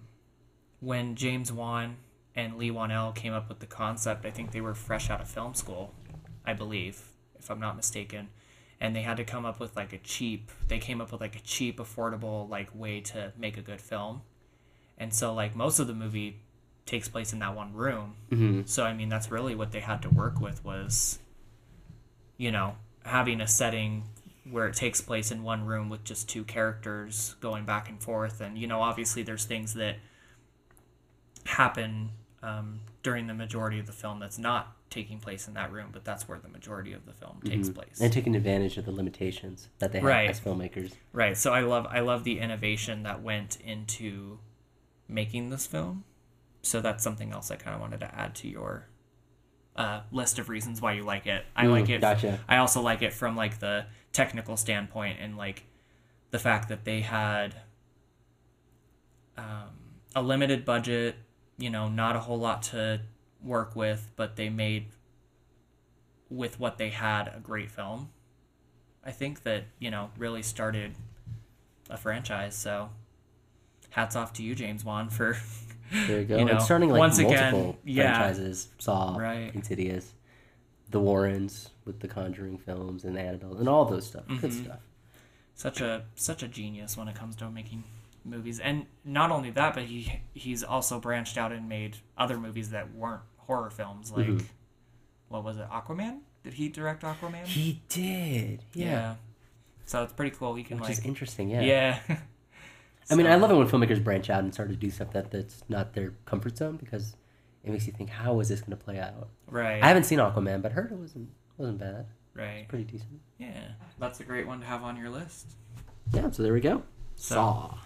when 0.79 1.15
James 1.15 1.51
Wan 1.51 1.97
and 2.35 2.57
Leigh 2.57 2.71
Whannell 2.71 3.13
came 3.13 3.33
up 3.33 3.49
with 3.49 3.59
the 3.59 3.65
concept, 3.65 4.25
I 4.25 4.31
think 4.31 4.51
they 4.51 4.61
were 4.61 4.73
fresh 4.73 5.09
out 5.09 5.19
of 5.19 5.27
film 5.27 5.53
school, 5.53 5.93
I 6.45 6.53
believe, 6.53 7.01
if 7.37 7.49
I'm 7.51 7.59
not 7.59 7.75
mistaken. 7.75 8.29
And 8.79 8.95
they 8.95 9.01
had 9.01 9.17
to 9.17 9.25
come 9.25 9.43
up 9.45 9.59
with 9.59 9.75
like 9.75 9.91
a 9.91 9.97
cheap, 9.97 10.51
they 10.69 10.79
came 10.79 11.01
up 11.01 11.11
with 11.11 11.19
like 11.19 11.35
a 11.35 11.41
cheap, 11.41 11.79
affordable 11.79 12.49
like 12.49 12.69
way 12.73 13.01
to 13.01 13.33
make 13.37 13.57
a 13.57 13.61
good 13.61 13.81
film. 13.81 14.21
And 14.97 15.13
so 15.13 15.33
like 15.33 15.55
most 15.55 15.79
of 15.79 15.87
the 15.87 15.93
movie 15.93 16.39
takes 16.85 17.09
place 17.09 17.33
in 17.33 17.39
that 17.39 17.55
one 17.55 17.73
room. 17.73 18.15
hmm 18.29 18.61
So 18.65 18.85
I 18.85 18.93
mean 18.93 19.09
that's 19.09 19.29
really 19.29 19.55
what 19.55 19.71
they 19.71 19.81
had 19.81 20.01
to 20.03 20.09
work 20.09 20.39
with 20.39 20.63
was 20.63 21.19
you 22.37 22.51
know, 22.51 22.75
having 23.03 23.41
a 23.41 23.47
setting 23.47 24.03
where 24.51 24.67
it 24.67 24.75
takes 24.75 25.01
place 25.01 25.31
in 25.31 25.43
one 25.43 25.65
room 25.65 25.89
with 25.89 26.03
just 26.03 26.27
two 26.29 26.43
characters 26.43 27.35
going 27.39 27.65
back 27.65 27.89
and 27.89 28.01
forth 28.01 28.41
and 28.41 28.57
you 28.57 28.67
know 28.67 28.81
obviously 28.81 29.23
there's 29.23 29.45
things 29.45 29.73
that 29.73 29.95
happen 31.45 32.09
um, 32.43 32.79
during 33.03 33.27
the 33.27 33.33
majority 33.33 33.79
of 33.79 33.85
the 33.85 33.91
film 33.91 34.19
that's 34.19 34.37
not 34.37 34.75
taking 34.89 35.19
place 35.19 35.47
in 35.47 35.53
that 35.53 35.71
room 35.71 35.89
but 35.91 36.03
that's 36.03 36.27
where 36.27 36.39
the 36.39 36.47
majority 36.47 36.93
of 36.93 37.05
the 37.05 37.13
film 37.13 37.39
takes 37.43 37.69
place 37.69 37.87
Mm-hmm. 37.95 38.03
And 38.05 38.13
taking 38.13 38.35
advantage 38.35 38.77
of 38.77 38.85
the 38.85 38.91
limitations 38.91 39.69
that 39.79 39.91
they 39.91 39.99
have 39.99 40.07
Right. 40.07 40.29
as 40.29 40.39
filmmakers. 40.39 40.93
Right. 41.13 41.37
So 41.37 41.53
I 41.53 41.61
love 41.61 41.85
I 41.89 41.99
love 41.99 42.23
the 42.23 42.39
innovation 42.39 43.03
that 43.03 43.21
went 43.21 43.57
into 43.61 44.39
making 45.07 45.49
this 45.49 45.67
film. 45.67 46.03
So 46.61 46.81
that's 46.81 47.03
something 47.03 47.31
else 47.31 47.51
I 47.51 47.55
kind 47.55 47.75
of 47.75 47.81
wanted 47.81 47.99
to 48.01 48.13
add 48.15 48.35
to 48.35 48.47
your 48.47 48.87
uh, 49.75 50.01
list 50.11 50.39
of 50.39 50.49
reasons 50.49 50.81
why 50.81 50.93
you 50.93 51.03
like 51.03 51.25
it. 51.27 51.45
I 51.55 51.65
Mm, 51.65 51.71
like 51.71 51.89
it. 51.89 52.01
Gotcha. 52.01 52.39
I 52.49 52.57
also 52.57 52.81
like 52.81 53.01
it 53.01 53.13
from 53.13 53.35
like 53.35 53.59
the 53.59 53.85
technical 54.13 54.57
standpoint 54.57 55.17
and 55.19 55.37
like 55.37 55.65
the 56.31 56.39
fact 56.39 56.69
that 56.69 56.85
they 56.85 57.01
had 57.01 57.55
um, 59.37 59.69
a 60.15 60.21
limited 60.21 60.65
budget. 60.65 61.15
You 61.57 61.69
know, 61.69 61.89
not 61.89 62.15
a 62.15 62.19
whole 62.19 62.39
lot 62.39 62.61
to 62.63 63.01
work 63.43 63.75
with, 63.75 64.11
but 64.15 64.37
they 64.37 64.49
made 64.49 64.87
with 66.29 66.57
what 66.59 66.77
they 66.77 66.89
had 66.89 67.27
a 67.35 67.39
great 67.41 67.69
film. 67.69 68.09
I 69.03 69.11
think 69.11 69.43
that 69.43 69.65
you 69.77 69.91
know 69.91 70.11
really 70.17 70.41
started 70.41 70.93
a 71.89 71.97
franchise. 71.97 72.55
So, 72.55 72.91
hats 73.89 74.15
off 74.15 74.33
to 74.33 74.43
you, 74.43 74.55
James 74.55 74.85
Wan, 74.85 75.09
for 75.09 75.37
There 75.91 76.19
you 76.19 76.25
go. 76.25 76.37
You 76.37 76.45
know, 76.45 76.55
it's 76.55 76.65
starting 76.65 76.89
like 76.89 76.99
once 76.99 77.19
multiple 77.19 77.61
again, 77.61 77.77
yeah. 77.83 78.17
franchises. 78.17 78.69
Saw, 78.77 79.15
Right. 79.17 79.53
Insidious, 79.53 80.13
The 80.91 80.99
Warrens 80.99 81.69
with 81.89 81.99
the 81.99 82.07
Conjuring 82.07 82.57
films 82.57 83.03
and 83.03 83.17
Annabelle 83.17 83.57
and 83.57 83.67
all 83.67 83.83
those 83.85 84.07
stuff. 84.07 84.23
Good 84.27 84.51
Mhm. 84.51 84.63
stuff. 84.65 84.79
such 85.55 85.81
a 85.81 86.05
such 86.15 86.41
a 86.41 86.47
genius 86.47 86.95
when 86.95 87.09
it 87.09 87.15
comes 87.15 87.35
to 87.35 87.49
making 87.51 87.83
movies. 88.23 88.61
And 88.61 88.85
not 89.03 89.29
only 89.29 89.49
that, 89.51 89.73
but 89.73 89.83
he 89.83 90.21
he's 90.33 90.63
also 90.63 91.01
branched 91.01 91.37
out 91.37 91.51
and 91.51 91.67
made 91.67 91.97
other 92.17 92.37
movies 92.39 92.69
that 92.69 92.93
weren't 92.93 93.23
horror 93.39 93.69
films. 93.69 94.09
Like 94.13 94.27
Mhm. 94.27 94.45
what 95.27 95.43
was 95.43 95.57
it, 95.57 95.67
Aquaman? 95.69 96.19
Did 96.43 96.53
he 96.53 96.69
direct 96.69 97.03
Aquaman? 97.03 97.45
He 97.45 97.81
did. 97.89 98.63
Yeah. 98.73 99.15
So 99.85 100.01
it's 100.03 100.13
pretty 100.13 100.33
cool. 100.33 100.55
He 100.55 100.63
can 100.63 100.77
Which 100.77 100.89
like 100.89 100.97
is 100.99 101.05
interesting. 101.05 101.49
Yeah. 101.49 101.61
yeah. 101.61 101.99
I 103.11 103.15
mean, 103.15 103.25
I 103.27 103.35
love 103.35 103.51
it 103.51 103.55
when 103.55 103.67
filmmakers 103.67 104.01
branch 104.01 104.29
out 104.29 104.43
and 104.45 104.53
start 104.53 104.69
to 104.69 104.75
do 104.77 104.89
stuff 104.89 105.11
that, 105.11 105.31
that's 105.31 105.63
not 105.67 105.93
their 105.93 106.13
comfort 106.25 106.55
zone 106.57 106.77
because 106.77 107.15
it 107.65 107.71
makes 107.71 107.85
you 107.87 107.91
think, 107.91 108.11
how 108.11 108.39
is 108.39 108.47
this 108.47 108.61
going 108.61 108.77
to 108.77 108.77
play 108.81 108.97
out? 108.99 109.27
Right. 109.47 109.83
I 109.83 109.87
haven't 109.87 110.03
seen 110.03 110.19
Aquaman, 110.19 110.61
but 110.61 110.71
heard 110.71 110.91
it 110.93 110.97
wasn't 110.97 111.29
wasn't 111.59 111.77
bad. 111.79 112.05
right. 112.33 112.65
Pretty 112.67 112.85
decent. 112.85 113.19
Yeah. 113.37 113.71
That's 113.99 114.19
a 114.19 114.23
great 114.23 114.47
one 114.47 114.59
to 114.61 114.65
have 114.65 114.83
on 114.83 114.95
your 114.97 115.09
list. 115.09 115.51
Yeah. 116.13 116.29
So 116.31 116.41
there 116.43 116.53
we 116.53 116.61
go. 116.61 116.83
So- 117.15 117.35
Saw. 117.35 117.77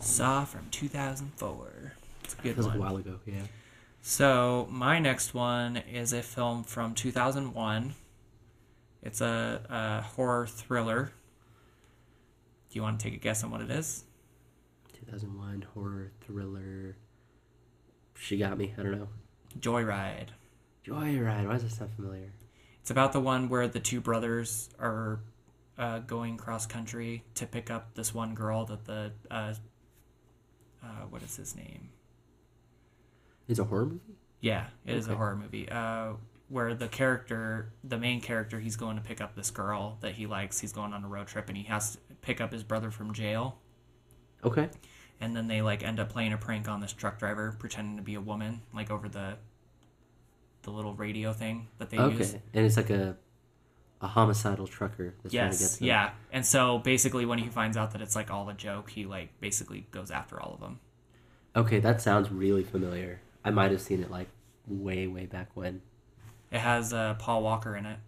Saw 0.00 0.44
from 0.44 0.66
2004. 0.70 1.92
It's 2.24 2.34
a 2.34 2.36
good 2.42 2.54
Feels 2.54 2.66
like 2.66 2.78
one. 2.78 2.88
a 2.88 2.90
while 2.92 2.96
ago. 3.00 3.20
Yeah. 3.26 3.42
So 4.02 4.66
my 4.70 4.98
next 4.98 5.34
one 5.34 5.76
is 5.76 6.12
a 6.12 6.22
film 6.22 6.64
from 6.64 6.94
2001. 6.94 7.94
It's 9.02 9.20
a, 9.20 9.60
a 9.68 10.02
horror 10.02 10.46
thriller. 10.46 11.12
Do 12.70 12.76
you 12.78 12.82
want 12.82 12.98
to 12.98 13.04
take 13.04 13.14
a 13.14 13.18
guess 13.22 13.44
on 13.44 13.50
what 13.50 13.60
it 13.60 13.70
is? 13.70 14.04
2001 14.94 15.66
horror 15.74 16.10
thriller. 16.22 16.96
She 18.16 18.36
got 18.38 18.56
me. 18.58 18.72
I 18.78 18.82
don't 18.82 18.98
know. 18.98 19.08
Joyride. 19.60 20.28
Joyride. 20.86 21.46
Why 21.46 21.52
does 21.52 21.62
that 21.62 21.70
sound 21.72 21.92
familiar? 21.94 22.32
It's 22.84 22.90
about 22.90 23.14
the 23.14 23.20
one 23.20 23.48
where 23.48 23.66
the 23.66 23.80
two 23.80 24.02
brothers 24.02 24.68
are 24.78 25.20
uh, 25.78 26.00
going 26.00 26.36
cross 26.36 26.66
country 26.66 27.24
to 27.36 27.46
pick 27.46 27.70
up 27.70 27.94
this 27.94 28.12
one 28.12 28.34
girl 28.34 28.66
that 28.66 28.84
the 28.84 29.10
uh, 29.30 29.54
uh, 30.82 30.86
what 31.08 31.22
is 31.22 31.34
his 31.34 31.56
name? 31.56 31.88
It's 33.48 33.58
a 33.58 33.64
horror 33.64 33.86
movie. 33.86 34.18
Yeah, 34.42 34.66
it 34.84 34.96
is 34.96 35.08
a 35.08 35.14
horror 35.14 35.34
movie. 35.34 35.66
Uh, 35.66 36.12
where 36.50 36.74
the 36.74 36.88
character, 36.88 37.72
the 37.84 37.96
main 37.96 38.20
character, 38.20 38.60
he's 38.60 38.76
going 38.76 38.96
to 38.96 39.02
pick 39.02 39.22
up 39.22 39.34
this 39.34 39.50
girl 39.50 39.96
that 40.02 40.12
he 40.12 40.26
likes. 40.26 40.60
He's 40.60 40.74
going 40.74 40.92
on 40.92 41.02
a 41.04 41.08
road 41.08 41.26
trip 41.26 41.48
and 41.48 41.56
he 41.56 41.64
has 41.64 41.92
to 41.92 41.98
pick 42.20 42.42
up 42.42 42.52
his 42.52 42.62
brother 42.62 42.90
from 42.90 43.14
jail. 43.14 43.56
Okay. 44.44 44.68
And 45.22 45.34
then 45.34 45.46
they 45.46 45.62
like 45.62 45.82
end 45.82 46.00
up 46.00 46.10
playing 46.10 46.34
a 46.34 46.36
prank 46.36 46.68
on 46.68 46.82
this 46.82 46.92
truck 46.92 47.18
driver, 47.18 47.56
pretending 47.58 47.96
to 47.96 48.02
be 48.02 48.14
a 48.14 48.20
woman, 48.20 48.60
like 48.74 48.90
over 48.90 49.08
the 49.08 49.38
the 50.64 50.70
little 50.70 50.94
radio 50.94 51.32
thing 51.32 51.68
that 51.78 51.90
they 51.90 51.98
okay. 51.98 52.16
use. 52.16 52.30
Okay, 52.30 52.42
and 52.54 52.66
it's 52.66 52.76
like 52.76 52.90
a 52.90 53.16
a 54.00 54.06
homicidal 54.06 54.66
trucker 54.66 55.14
that's 55.22 55.34
trying 55.34 55.50
to 55.50 55.56
get 55.56 55.62
Yes, 55.62 55.80
yeah. 55.80 56.10
And 56.32 56.44
so 56.44 56.78
basically, 56.78 57.24
when 57.24 57.38
he 57.38 57.48
finds 57.48 57.76
out 57.76 57.92
that 57.92 58.02
it's 58.02 58.14
like 58.16 58.30
all 58.30 58.48
a 58.48 58.54
joke, 58.54 58.90
he 58.90 59.06
like 59.06 59.30
basically 59.40 59.86
goes 59.90 60.10
after 60.10 60.40
all 60.40 60.54
of 60.54 60.60
them. 60.60 60.80
Okay, 61.56 61.78
that 61.80 62.02
sounds 62.02 62.30
really 62.30 62.64
familiar. 62.64 63.20
I 63.44 63.50
might 63.50 63.70
have 63.70 63.80
seen 63.80 64.02
it 64.02 64.10
like 64.10 64.28
way, 64.66 65.06
way 65.06 65.26
back 65.26 65.50
when. 65.54 65.82
It 66.50 66.58
has 66.58 66.92
uh, 66.92 67.14
Paul 67.14 67.42
Walker 67.42 67.76
in 67.76 67.86
it, 67.86 67.98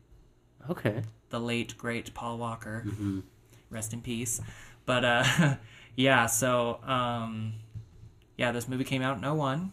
Okay. 0.69 1.03
the 1.31 1.41
late 1.41 1.77
great 1.79 2.13
Paul 2.15 2.39
Walker. 2.39 2.81
hmm 2.81 3.21
rest 3.71 3.93
in 3.93 4.01
peace. 4.01 4.41
But 4.85 5.05
uh, 5.05 5.57
yeah, 5.97 6.27
so 6.27 6.81
um, 6.85 7.55
yeah, 8.37 8.53
this 8.53 8.69
movie 8.69 8.85
came 8.85 9.03
out 9.03 9.17
in 9.23 9.37
01. 9.37 9.73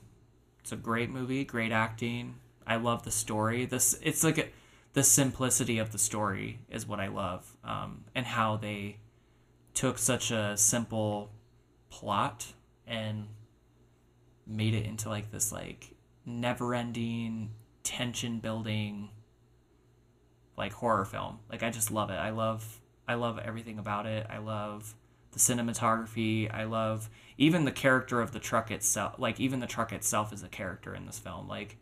It's 0.61 0.71
a 0.71 0.75
great 0.75 1.09
movie, 1.09 1.43
great 1.43 1.71
acting. 1.71 2.35
I 2.65 2.77
love 2.77 3.03
the 3.03 3.11
story. 3.11 3.65
This 3.65 3.97
it's 4.01 4.23
like 4.23 4.37
a, 4.37 4.47
the 4.93 5.03
simplicity 5.03 5.77
of 5.79 5.91
the 5.91 5.97
story 5.97 6.59
is 6.69 6.87
what 6.87 6.99
I 6.99 7.07
love, 7.07 7.55
um, 7.63 8.05
and 8.15 8.25
how 8.25 8.57
they 8.57 8.97
took 9.73 9.97
such 9.97 10.31
a 10.31 10.55
simple 10.55 11.31
plot 11.89 12.53
and 12.87 13.27
made 14.45 14.73
it 14.73 14.85
into 14.85 15.09
like 15.09 15.31
this 15.31 15.51
like 15.51 15.95
never-ending 16.25 17.49
tension 17.83 18.39
building 18.39 19.09
like 20.57 20.73
horror 20.73 21.05
film. 21.05 21.39
Like 21.49 21.63
I 21.63 21.69
just 21.69 21.91
love 21.91 22.09
it. 22.09 22.15
I 22.15 22.29
love 22.29 22.81
I 23.07 23.15
love 23.15 23.39
everything 23.39 23.79
about 23.79 24.05
it. 24.05 24.27
I 24.29 24.37
love 24.37 24.95
the 25.31 25.39
cinematography. 25.39 26.53
I 26.53 26.65
love 26.65 27.09
even 27.37 27.65
the 27.65 27.71
character 27.71 28.21
of 28.21 28.31
the 28.31 28.39
truck 28.39 28.71
itself. 28.71 29.15
Like 29.17 29.39
even 29.39 29.59
the 29.59 29.67
truck 29.67 29.91
itself 29.91 30.31
is 30.31 30.43
a 30.43 30.47
character 30.47 30.93
in 30.95 31.05
this 31.05 31.19
film. 31.19 31.47
Like 31.47 31.77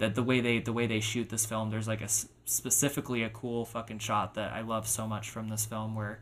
that 0.00 0.14
the 0.14 0.22
way 0.22 0.40
they 0.40 0.58
the 0.58 0.72
way 0.72 0.86
they 0.86 1.00
shoot 1.00 1.28
this 1.28 1.46
film. 1.46 1.70
There's 1.70 1.86
like 1.86 2.00
a 2.00 2.08
specifically 2.46 3.22
a 3.22 3.28
cool 3.30 3.66
fucking 3.66 3.98
shot 4.00 4.34
that 4.34 4.52
I 4.52 4.62
love 4.62 4.88
so 4.88 5.06
much 5.06 5.28
from 5.30 5.48
this 5.48 5.66
film 5.66 5.94
where 5.94 6.20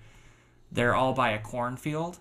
they're 0.71 0.95
all 0.95 1.15
by 1.15 1.31
a 1.31 1.39
cornfield 1.39 2.19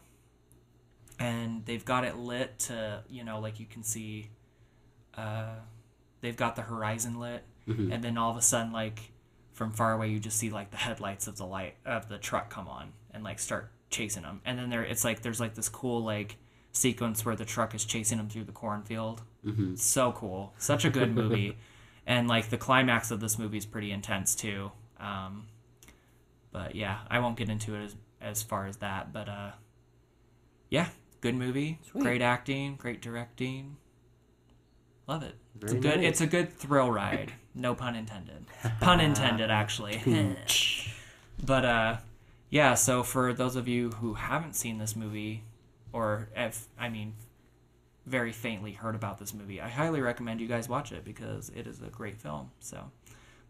and 1.20 1.66
they've 1.66 1.84
got 1.84 2.04
it 2.04 2.16
lit 2.16 2.60
to 2.60 3.04
you 3.10 3.24
know 3.24 3.40
like 3.40 3.60
you 3.60 3.66
can 3.66 3.84
see 3.84 4.30
uh, 5.16 5.56
they've 6.22 6.38
got 6.38 6.56
the 6.56 6.62
horizon 6.62 7.20
lit 7.20 7.44
and 7.92 8.04
then 8.04 8.18
all 8.18 8.32
of 8.32 8.38
a 8.38 8.42
sudden 8.42 8.72
like 8.72 9.12
from 9.52 9.72
far 9.72 9.94
away 9.94 10.10
you 10.10 10.20
just 10.20 10.38
see 10.38 10.50
like 10.50 10.70
the 10.72 10.78
headlights 10.78 11.28
of 11.28 11.38
the 11.38 11.46
light 11.46 11.76
of 11.86 12.08
the 12.08 12.18
truck 12.18 12.50
come 12.50 12.68
on 12.68 12.94
and 13.12 13.24
like 13.24 13.40
start 13.40 13.72
chasing 13.90 14.24
them 14.24 14.42
and 14.46 14.60
then 14.60 14.70
there 14.70 14.84
it's 14.84 15.04
like 15.04 15.22
there's 15.22 15.40
like 15.40 15.56
this 15.56 15.68
cool 15.68 16.04
like 16.04 16.38
sequence 16.72 17.26
where 17.26 17.36
the 17.36 17.46
truck 17.46 17.74
is 17.74 17.84
chasing 17.84 18.20
them 18.20 18.30
through 18.30 18.44
the 18.44 18.52
cornfield 18.52 19.24
so 19.76 20.12
cool. 20.14 20.54
Such 20.58 20.86
a 20.86 20.90
good 20.90 21.14
movie. 21.14 21.58
And 22.10 22.30
like 22.30 22.50
the 22.50 22.58
climax 22.58 23.12
of 23.12 23.20
this 23.20 23.38
movie 23.38 23.58
is 23.58 23.66
pretty 23.66 23.92
intense 23.92 24.34
too. 24.34 24.72
Um, 24.98 25.48
but 26.54 26.74
yeah 26.76 27.00
i 27.10 27.20
won't 27.20 27.38
get 27.38 27.50
into 27.50 27.76
it 27.76 27.84
as, 27.84 27.96
as 28.22 28.42
far 28.42 28.66
as 28.66 28.78
that 28.78 29.12
but 29.14 29.28
uh 29.30 29.52
yeah 30.70 30.88
good 31.22 31.36
movie. 31.36 31.80
Sweet. 31.92 32.02
great 32.02 32.22
acting 32.22 32.76
great 32.78 33.02
directing. 33.02 33.78
Love 35.08 35.24
it. 35.24 35.36
It's 35.62 35.72
a 35.72 35.76
Very 35.76 35.82
good 35.82 36.00
nice. 36.02 36.10
it's 36.10 36.22
a 36.22 36.28
good 36.28 36.52
thrill 36.54 36.92
ride. 36.92 37.34
No 37.54 37.76
pun 37.76 37.96
intended. 37.96 38.46
Pun 38.80 39.00
intended 39.00 39.52
actually. 39.52 40.02
But 41.46 41.66
uh 41.66 41.98
yeah 42.50 42.74
so 42.74 43.04
for 43.04 43.34
those 43.34 43.56
of 43.56 43.68
you 43.68 43.90
who 43.92 44.14
haven't 44.16 44.56
seen 44.56 44.78
this 44.78 44.96
movie 44.96 45.44
or 45.94 46.30
if 46.36 46.68
i 46.80 46.88
mean 46.90 47.14
very 48.08 48.32
faintly 48.32 48.72
heard 48.72 48.96
about 48.96 49.20
this 49.20 49.34
movie 49.34 49.60
i 49.62 49.68
highly 49.68 50.00
recommend 50.02 50.40
you 50.42 50.48
guys 50.48 50.68
watch 50.70 50.92
it 50.92 51.04
because 51.06 51.50
it 51.56 51.68
is 51.68 51.82
a 51.82 51.90
great 51.90 52.18
film 52.20 52.50
so 52.60 52.90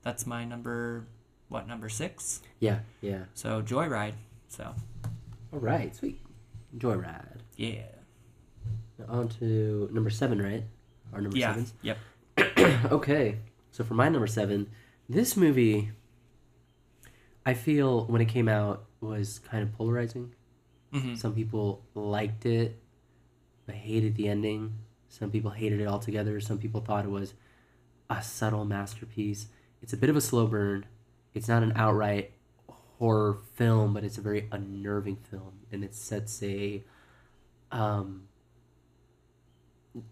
that's 0.02 0.26
my 0.26 0.44
number 0.44 1.06
what 1.50 1.68
number 1.68 1.88
six 1.90 2.42
Yeah, 2.60 2.80
yeah. 3.02 3.24
so 3.34 3.62
joyride 3.62 4.14
so 4.50 4.74
All 5.54 5.60
right, 5.60 5.96
sweet. 5.96 6.20
Joyride. 6.78 7.38
yeah 7.56 7.84
Now 9.00 9.06
on 9.10 9.28
to 9.40 9.90
number 9.94 10.10
seven, 10.10 10.42
right? 10.42 10.64
Our 11.14 11.22
number 11.22 11.38
yeah 11.38 11.50
sevens. 11.54 11.74
yep 11.82 11.98
okay, 12.92 13.38
so 13.72 13.84
for 13.84 13.94
my 13.94 14.10
number 14.10 14.28
seven, 14.28 14.70
this 15.10 15.38
movie, 15.38 15.92
I 17.46 17.54
feel 17.54 18.06
when 18.06 18.22
it 18.22 18.26
came 18.28 18.48
out 18.50 18.86
was 19.02 19.40
kind 19.40 19.64
of 19.64 19.72
polarizing. 19.74 20.34
hmm 20.92 21.16
Some 21.16 21.34
people 21.34 21.82
liked 21.96 22.46
it, 22.46 22.78
but 23.68 23.76
hated 23.76 24.16
the 24.16 24.28
ending. 24.28 24.74
Some 25.10 25.30
people 25.30 25.52
hated 25.52 25.80
it 25.80 25.88
altogether. 25.88 26.40
Some 26.40 26.58
people 26.58 26.82
thought 26.82 27.06
it 27.06 27.12
was 27.12 27.36
a 28.10 28.24
subtle 28.24 28.66
masterpiece. 28.66 29.48
It's 29.84 29.94
a 29.94 29.98
bit 29.98 30.10
of 30.10 30.16
a 30.16 30.22
slow 30.22 30.48
burn. 30.48 30.86
It's 31.36 31.48
not 31.48 31.62
an 31.62 31.74
outright 31.76 32.32
horror 32.98 33.38
film, 33.54 33.94
but 33.94 34.04
it's 34.04 34.18
a 34.18 34.22
very 34.22 34.48
unnerving 34.52 35.18
film, 35.30 35.60
and 35.72 35.84
it 35.84 35.94
sets 35.94 36.42
a 36.42 36.84
um, 37.72 38.24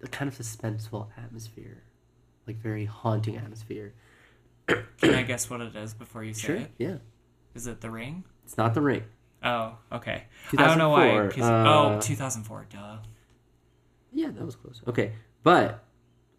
a 0.03 0.07
kind 0.07 0.27
of 0.29 0.37
suspenseful 0.37 1.07
atmosphere, 1.17 1.83
like 2.47 2.57
very 2.57 2.85
haunting 2.85 3.37
atmosphere. 3.37 3.93
can 4.67 5.13
i 5.13 5.21
guess 5.21 5.47
what 5.49 5.61
it 5.61 5.75
is 5.75 5.93
before 5.93 6.23
you 6.23 6.33
say 6.33 6.47
Sure, 6.47 6.55
it 6.55 6.71
yeah. 6.79 6.95
is 7.53 7.67
it 7.67 7.81
the 7.81 7.89
ring 7.91 8.23
It's 8.45 8.57
not 8.57 8.73
The 8.73 8.81
Ring. 8.81 9.03
oh 9.43 9.77
okay 9.91 10.23
i 10.57 10.65
don't 10.65 10.79
know 10.79 10.89
why 10.89 11.09
uh, 11.19 11.97
oh 11.97 11.99
2004 12.01 12.65
duh 12.71 12.97
Yeah, 14.15 14.31
that 14.31 14.45
was 14.45 14.55
close. 14.55 14.81
Okay, 14.87 15.11
but 15.43 15.83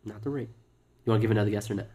not 0.05 0.23
The 0.23 0.31
Ring. 0.31 0.49
You 1.05 1.11
want 1.11 1.21
to 1.21 1.23
give 1.23 1.31
another 1.31 1.51
guess 1.51 1.71
or 1.71 1.75
not? 1.75 1.87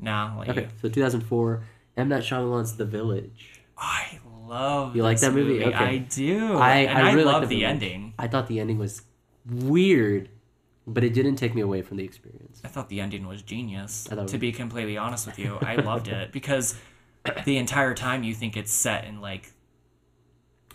nah 0.00 0.36
like 0.36 0.48
Okay, 0.50 0.68
so 0.82 0.88
2004, 0.88 1.62
M. 1.96 2.08
Night 2.08 2.22
Shyamalan's 2.22 2.76
The 2.76 2.84
Village. 2.84 3.60
I 3.76 4.18
love. 4.46 4.94
You 4.96 5.02
like 5.04 5.16
this 5.18 5.28
that 5.28 5.32
movie? 5.32 5.64
Okay. 5.64 5.74
I 5.74 5.98
do. 5.98 6.56
I- 6.56 6.76
and 6.80 6.98
I 6.98 7.10
I, 7.10 7.12
really 7.12 7.24
like 7.24 7.32
love 7.34 7.42
The 7.42 7.48
the, 7.48 7.60
Village. 7.60 7.70
ending. 7.74 8.14
I 8.18 8.26
thought 8.28 8.48
the 8.48 8.58
ending 8.60 8.78
was 8.78 9.02
weird, 9.48 10.28
but 10.86 11.04
it 11.04 11.14
didn't 11.14 11.36
take 11.36 11.54
me 11.54 11.60
away 11.60 11.82
from 11.82 11.96
the 11.96 12.04
experience. 12.04 12.60
I 12.64 12.68
thought 12.68 12.88
the 12.88 13.00
ending 13.00 13.26
was 13.26 13.42
genius. 13.42 14.06
I 14.10 14.14
thought 14.16 14.24
it 14.24 14.28
To 14.28 14.34
was- 14.34 14.40
be 14.40 14.52
completely 14.52 14.96
honest 14.96 15.26
with 15.26 15.38
you, 15.38 15.58
I 15.60 15.76
loved 15.76 16.08
it 16.08 16.32
because 16.32 16.76
the 17.44 17.56
entire 17.58 17.94
time 17.94 18.22
you 18.24 18.34
think 18.34 18.56
it's 18.56 18.72
set 18.72 19.04
in 19.04 19.20
like 19.20 19.52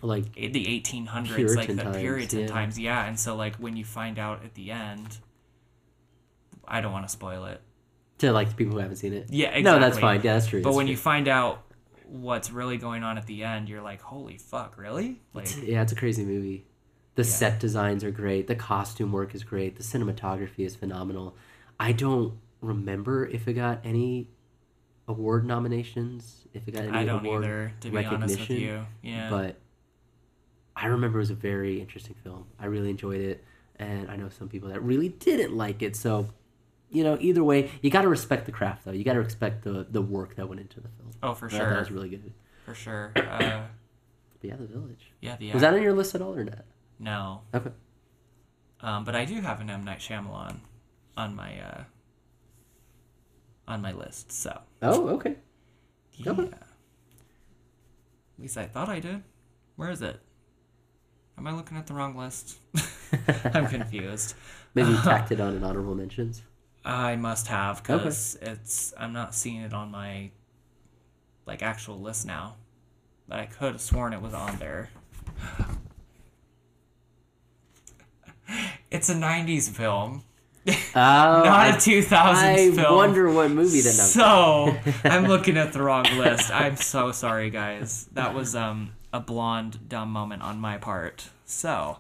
Like, 0.04 0.34
the 0.36 0.50
1800s, 0.52 1.14
like 1.14 1.26
Puritan 1.36 1.76
the 1.78 1.84
times, 1.84 1.98
Puritan 1.98 2.40
yeah. 2.42 2.48
times. 2.48 2.78
Yeah, 2.78 3.06
and 3.06 3.20
so 3.20 3.36
like 3.36 3.56
when 3.56 3.78
you 3.78 3.86
find 3.86 4.20
out 4.20 4.44
at 4.44 4.54
the 4.54 4.72
end, 4.72 5.18
I 6.68 6.82
don't 6.82 6.92
want 6.92 7.06
to 7.06 7.12
spoil 7.12 7.46
it. 7.46 7.62
to 8.20 8.32
like 8.32 8.50
the 8.50 8.56
people 8.56 8.74
who 8.74 8.80
haven't 8.80 8.98
seen 8.98 9.14
it. 9.14 9.28
Yeah, 9.30 9.48
exactly. 9.48 9.64
No, 9.64 9.80
that's 9.80 10.00
fine. 10.00 10.22
Yeah, 10.24 10.34
that's 10.34 10.48
true. 10.48 10.62
But 10.62 10.70
that's 10.70 10.78
when 10.78 10.86
true. 10.88 10.92
you 10.92 10.98
find 10.98 11.28
out 11.28 11.64
what's 12.06 12.52
really 12.52 12.78
going 12.78 13.04
on 13.04 13.18
at 13.18 13.26
the 13.26 13.44
end, 13.44 13.70
you're 13.70 13.82
like, 13.82 14.02
holy 14.02 14.38
fuck, 14.38 14.78
really? 14.78 15.22
Like, 15.34 15.48
yeah, 15.64 15.82
it's 15.82 15.94
a 15.94 15.96
crazy 15.96 16.26
movie. 16.26 16.66
The 17.16 17.24
Yeah. 17.24 17.30
set 17.30 17.60
designs 17.60 18.04
are 18.04 18.12
great. 18.12 18.48
The 18.48 18.56
costume 18.56 19.12
work 19.12 19.34
is 19.34 19.44
great. 19.44 19.78
The 19.78 19.84
cinematography 19.84 20.66
is 20.66 20.76
phenomenal. 20.76 21.36
I 21.80 21.92
don't 21.92 22.34
remember 22.62 23.26
if 23.28 23.48
it 23.48 23.54
got 23.54 23.80
any 23.84 24.28
award 25.08 25.46
nominations. 25.46 26.46
If 26.54 26.68
it 26.68 26.72
got 26.72 26.84
any 26.84 26.98
I 26.98 27.06
don't 27.06 27.26
award 27.26 27.46
either, 27.46 27.74
to 27.82 27.90
be 27.90 27.98
honest 27.98 28.12
with 28.12 28.50
recognition, 28.50 28.56
you. 28.58 28.86
Yeah. 29.02 29.30
But 29.30 29.56
I 30.76 30.88
remember 30.88 31.20
it 31.20 31.22
was 31.22 31.30
a 31.30 31.36
very 31.36 31.80
interesting 31.80 32.16
film. 32.24 32.46
I 32.60 32.66
really 32.66 32.90
enjoyed 32.90 33.22
it, 33.22 33.44
and 33.78 34.10
I 34.10 34.16
know 34.16 34.30
some 34.30 34.50
people 34.50 34.70
that 34.70 34.82
really 34.82 35.10
didn't 35.10 35.56
like 35.56 35.82
it. 35.82 35.96
So, 35.96 36.28
you 36.90 37.04
know, 37.04 37.18
either 37.22 37.44
way, 37.44 37.70
you 37.82 37.90
got 37.92 38.02
to 38.04 38.08
respect 38.10 38.46
the 38.46 38.52
craft, 38.52 38.86
though. 38.86 38.92
You 38.92 39.04
got 39.04 39.14
to 39.14 39.20
respect 39.22 39.64
the 39.64 39.86
the 39.90 40.02
work 40.02 40.36
that 40.36 40.48
went 40.50 40.62
into 40.62 40.80
the 40.80 40.90
film. 40.98 41.12
oh, 41.22 41.34
for 41.34 41.50
sure. 41.50 41.60
that 41.70 41.80
was 41.80 41.92
really 41.92 42.10
good. 42.10 42.34
For 42.66 42.74
sure. 42.74 43.12
Uh, 43.16 43.64
But 44.42 44.50
yeah, 44.50 44.56
The 44.58 44.66
Village. 44.68 45.12
yeah, 45.22 45.38
the 45.38 45.54
Was 45.54 45.62
that 45.62 45.74
on 45.74 45.82
your 45.82 45.94
list 45.94 46.16
at 46.16 46.22
all 46.22 46.36
or 46.36 46.44
not? 46.44 46.66
no, 47.00 47.42
Okay. 47.54 47.72
um, 48.82 49.04
but 49.06 49.16
I 49.16 49.24
do 49.26 49.40
have 49.42 49.62
an 49.62 49.70
M 49.70 49.86
Night 49.86 50.00
Shyamalan 50.00 50.58
on 51.16 51.34
my 51.36 51.60
uh, 51.62 51.84
on 53.68 53.82
my 53.82 53.92
list. 53.94 54.32
So 54.34 54.60
Oh, 54.82 55.08
okay. 55.10 55.36
yeah, 56.14 56.32
Okay. 56.32 56.44
at 56.44 56.58
least 58.38 58.58
I 58.58 58.66
thought 58.66 58.90
I 58.90 59.00
did. 59.00 59.24
Where 59.78 59.90
is 59.90 60.02
it? 60.02 60.20
Am 61.38 61.48
I 61.48 61.52
looking 61.52 61.78
at 61.78 61.88
the 61.88 61.94
wrong 61.94 62.16
list? 62.16 62.58
I'm 63.54 63.68
confused. 63.68 64.36
Maybe 64.76 64.90
you 64.90 64.98
tacked 64.98 65.32
it 65.34 65.40
on 65.40 65.56
in 65.56 65.64
honorable 65.64 65.96
mentions. 65.96 66.42
I 66.86 67.16
must 67.16 67.48
have 67.48 67.82
because 67.82 68.38
it's 68.42 68.94
I'm 68.98 69.14
not 69.14 69.34
seeing 69.34 69.62
it 69.62 69.74
on 69.74 69.92
my 69.92 70.32
like 71.46 71.64
actual 71.64 72.00
list 72.00 72.26
now. 72.26 72.56
But 73.28 73.40
I 73.40 73.46
could 73.46 73.74
have 73.74 73.82
sworn 73.82 74.14
it 74.14 74.22
was 74.22 74.34
on 74.34 74.58
there. 74.58 74.90
It's 78.92 79.10
a 79.10 79.16
'90s 79.16 79.70
film, 79.70 80.24
Oh, 80.68 80.72
not 80.96 81.70
a 81.70 81.74
2000s 81.74 82.10
I 82.14 82.72
film. 82.72 82.80
I 82.86 82.92
wonder 82.92 83.30
what 83.32 83.52
movie 83.52 83.82
that. 83.82 83.92
So 83.92 84.76
I'm 85.04 85.26
looking 85.26 85.58
at 85.58 85.74
the 85.74 85.82
wrong 85.82 86.06
list. 86.18 86.52
I'm 86.52 86.76
so 86.78 87.12
sorry, 87.12 87.50
guys. 87.50 88.08
That 88.14 88.34
was 88.34 88.56
um 88.56 88.94
a 89.14 89.20
blonde 89.20 89.88
dumb 89.88 90.10
moment 90.10 90.42
on 90.42 90.60
my 90.60 90.78
part. 90.78 91.30
So. 91.46 92.00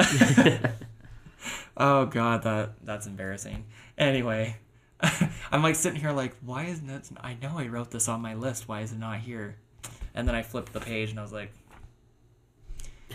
oh 1.76 2.06
god, 2.06 2.42
that 2.42 2.70
that's 2.82 3.06
embarrassing. 3.06 3.64
Anyway, 3.96 4.56
I'm 5.52 5.62
like 5.62 5.74
sitting 5.74 6.00
here 6.00 6.12
like, 6.12 6.34
why 6.44 6.64
isn't 6.64 6.90
it? 6.90 7.08
I 7.20 7.36
know 7.40 7.52
I 7.56 7.66
wrote 7.68 7.90
this 7.90 8.08
on 8.08 8.20
my 8.20 8.34
list. 8.34 8.68
Why 8.68 8.80
is 8.80 8.92
it 8.92 8.98
not 8.98 9.18
here? 9.18 9.56
And 10.14 10.26
then 10.26 10.34
I 10.34 10.42
flipped 10.42 10.72
the 10.72 10.80
page 10.80 11.10
and 11.10 11.18
I 11.18 11.22
was 11.22 11.32
like, 11.32 11.52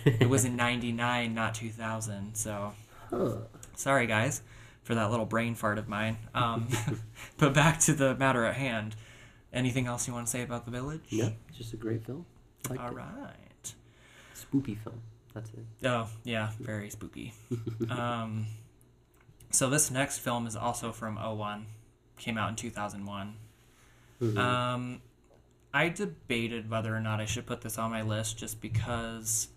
it 0.05 0.29
was 0.29 0.45
in 0.45 0.55
'99, 0.57 1.33
not 1.33 1.55
2000. 1.55 2.35
So 2.35 2.73
Huh. 3.09 3.35
sorry 3.75 4.07
guys 4.07 4.41
for 4.83 4.95
that 4.95 5.11
little 5.11 5.25
brain 5.25 5.53
fart 5.55 5.77
of 5.77 5.87
mine. 5.89 6.17
Um, 6.33 6.67
but 7.37 7.53
back 7.53 7.79
to 7.81 7.93
the 7.93 8.15
matter 8.15 8.45
at 8.45 8.55
hand. 8.55 8.95
Anything 9.53 9.85
else 9.85 10.07
you 10.07 10.13
want 10.13 10.27
to 10.27 10.31
say 10.31 10.43
about 10.43 10.63
the 10.63 10.71
village? 10.71 11.01
Yeah, 11.09 11.31
just 11.55 11.73
a 11.73 11.77
great 11.77 12.05
film. 12.05 12.25
I 12.69 12.73
liked 12.73 12.83
All 12.83 12.91
right. 12.93 13.73
Spoopy 14.35 14.77
film. 14.77 15.01
That's 15.33 15.49
it. 15.51 15.87
Oh 15.87 16.07
yeah, 16.23 16.49
very 16.59 16.89
spooky. 16.89 17.33
um, 17.89 18.47
so 19.49 19.69
this 19.69 19.89
next 19.91 20.19
film 20.19 20.45
is 20.47 20.55
also 20.55 20.91
from 20.91 21.15
01. 21.15 21.65
Came 22.17 22.37
out 22.37 22.49
in 22.49 22.55
2001. 22.55 23.35
Mhm. 24.21 24.37
Um, 24.37 25.01
I 25.73 25.89
debated 25.89 26.69
whether 26.69 26.95
or 26.95 26.99
not 26.99 27.19
I 27.21 27.25
should 27.25 27.45
put 27.45 27.61
this 27.61 27.77
on 27.77 27.91
my 27.91 28.01
list 28.01 28.37
just 28.37 28.59
because 28.61 29.47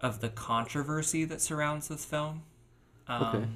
of 0.00 0.20
the 0.20 0.30
controversy 0.30 1.24
that 1.26 1.40
surrounds 1.40 1.88
this 1.88 2.04
film. 2.04 2.42
Um, 3.06 3.22
Okay. 3.22 3.46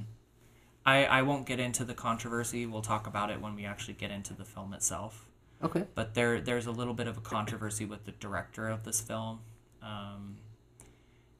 I, 0.86 1.04
I 1.04 1.22
won't 1.22 1.46
get 1.46 1.60
into 1.60 1.84
the 1.84 1.92
controversy. 1.94 2.64
We'll 2.64 2.80
talk 2.82 3.06
about 3.06 3.30
it 3.30 3.40
when 3.42 3.54
we 3.54 3.66
actually 3.66 3.94
get 3.94 4.10
into 4.10 4.32
the 4.32 4.44
film 4.44 4.72
itself. 4.72 5.27
Okay. 5.62 5.84
But 5.94 6.14
there 6.14 6.40
there's 6.40 6.66
a 6.66 6.70
little 6.70 6.94
bit 6.94 7.06
of 7.06 7.16
a 7.16 7.20
controversy 7.20 7.84
with 7.84 8.04
the 8.04 8.12
director 8.12 8.68
of 8.68 8.84
this 8.84 9.00
film, 9.00 9.40
um, 9.82 10.36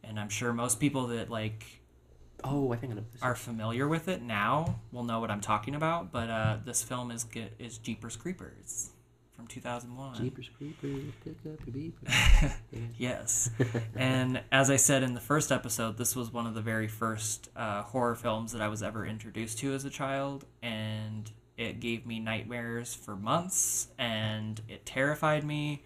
and 0.03 0.19
I'm 0.19 0.29
sure 0.29 0.53
most 0.53 0.81
people 0.81 1.09
that 1.09 1.31
like 1.31 1.65
Oh, 2.45 2.73
I 2.73 2.77
think 2.77 2.93
I 2.93 2.97
know 2.97 3.05
this. 3.13 3.23
are 3.23 3.35
familiar 3.35 3.89
with 3.89 4.07
it 4.09 4.23
now 4.23 4.81
will 4.93 5.03
know 5.03 5.19
what 5.21 5.31
I'm 5.31 5.41
talking 5.41 5.75
about. 5.75 6.13
But 6.13 6.31
uh, 6.31 6.57
this 6.65 6.83
film 6.83 7.11
is 7.11 7.27
is 7.59 7.79
Jeepers 7.79 8.17
Creepers 8.17 8.91
from 9.35 9.47
2001. 9.47 10.17
Jeepers 10.17 10.51
Creepers, 10.57 11.13
pick 11.25 11.37
up 11.47 11.61
your 11.67 11.75
beepers. 11.75 12.53
Yes. 12.99 13.51
and 13.97 14.43
as 14.51 14.71
I 14.71 14.77
said 14.77 15.03
in 15.03 15.15
the 15.15 15.21
first 15.21 15.53
episode, 15.53 15.97
this 15.97 16.17
was 16.17 16.33
one 16.33 16.47
of 16.47 16.55
the 16.55 16.61
very 16.61 16.89
first 16.89 17.49
uh, 17.57 17.83
horror 17.83 18.17
films 18.17 18.53
that 18.53 18.61
I 18.61 18.69
was 18.69 18.83
ever 18.83 19.07
introduced 19.07 19.59
to 19.59 19.73
as 19.75 19.85
a 19.85 19.91
child, 19.91 20.45
and 20.63 21.31
it 21.59 21.81
gave 21.81 22.07
me 22.07 22.21
nightmares 22.21 22.95
for 22.95 23.15
months, 23.17 23.89
and 23.99 24.61
it 24.69 24.87
terrified 24.87 25.45
me. 25.45 25.83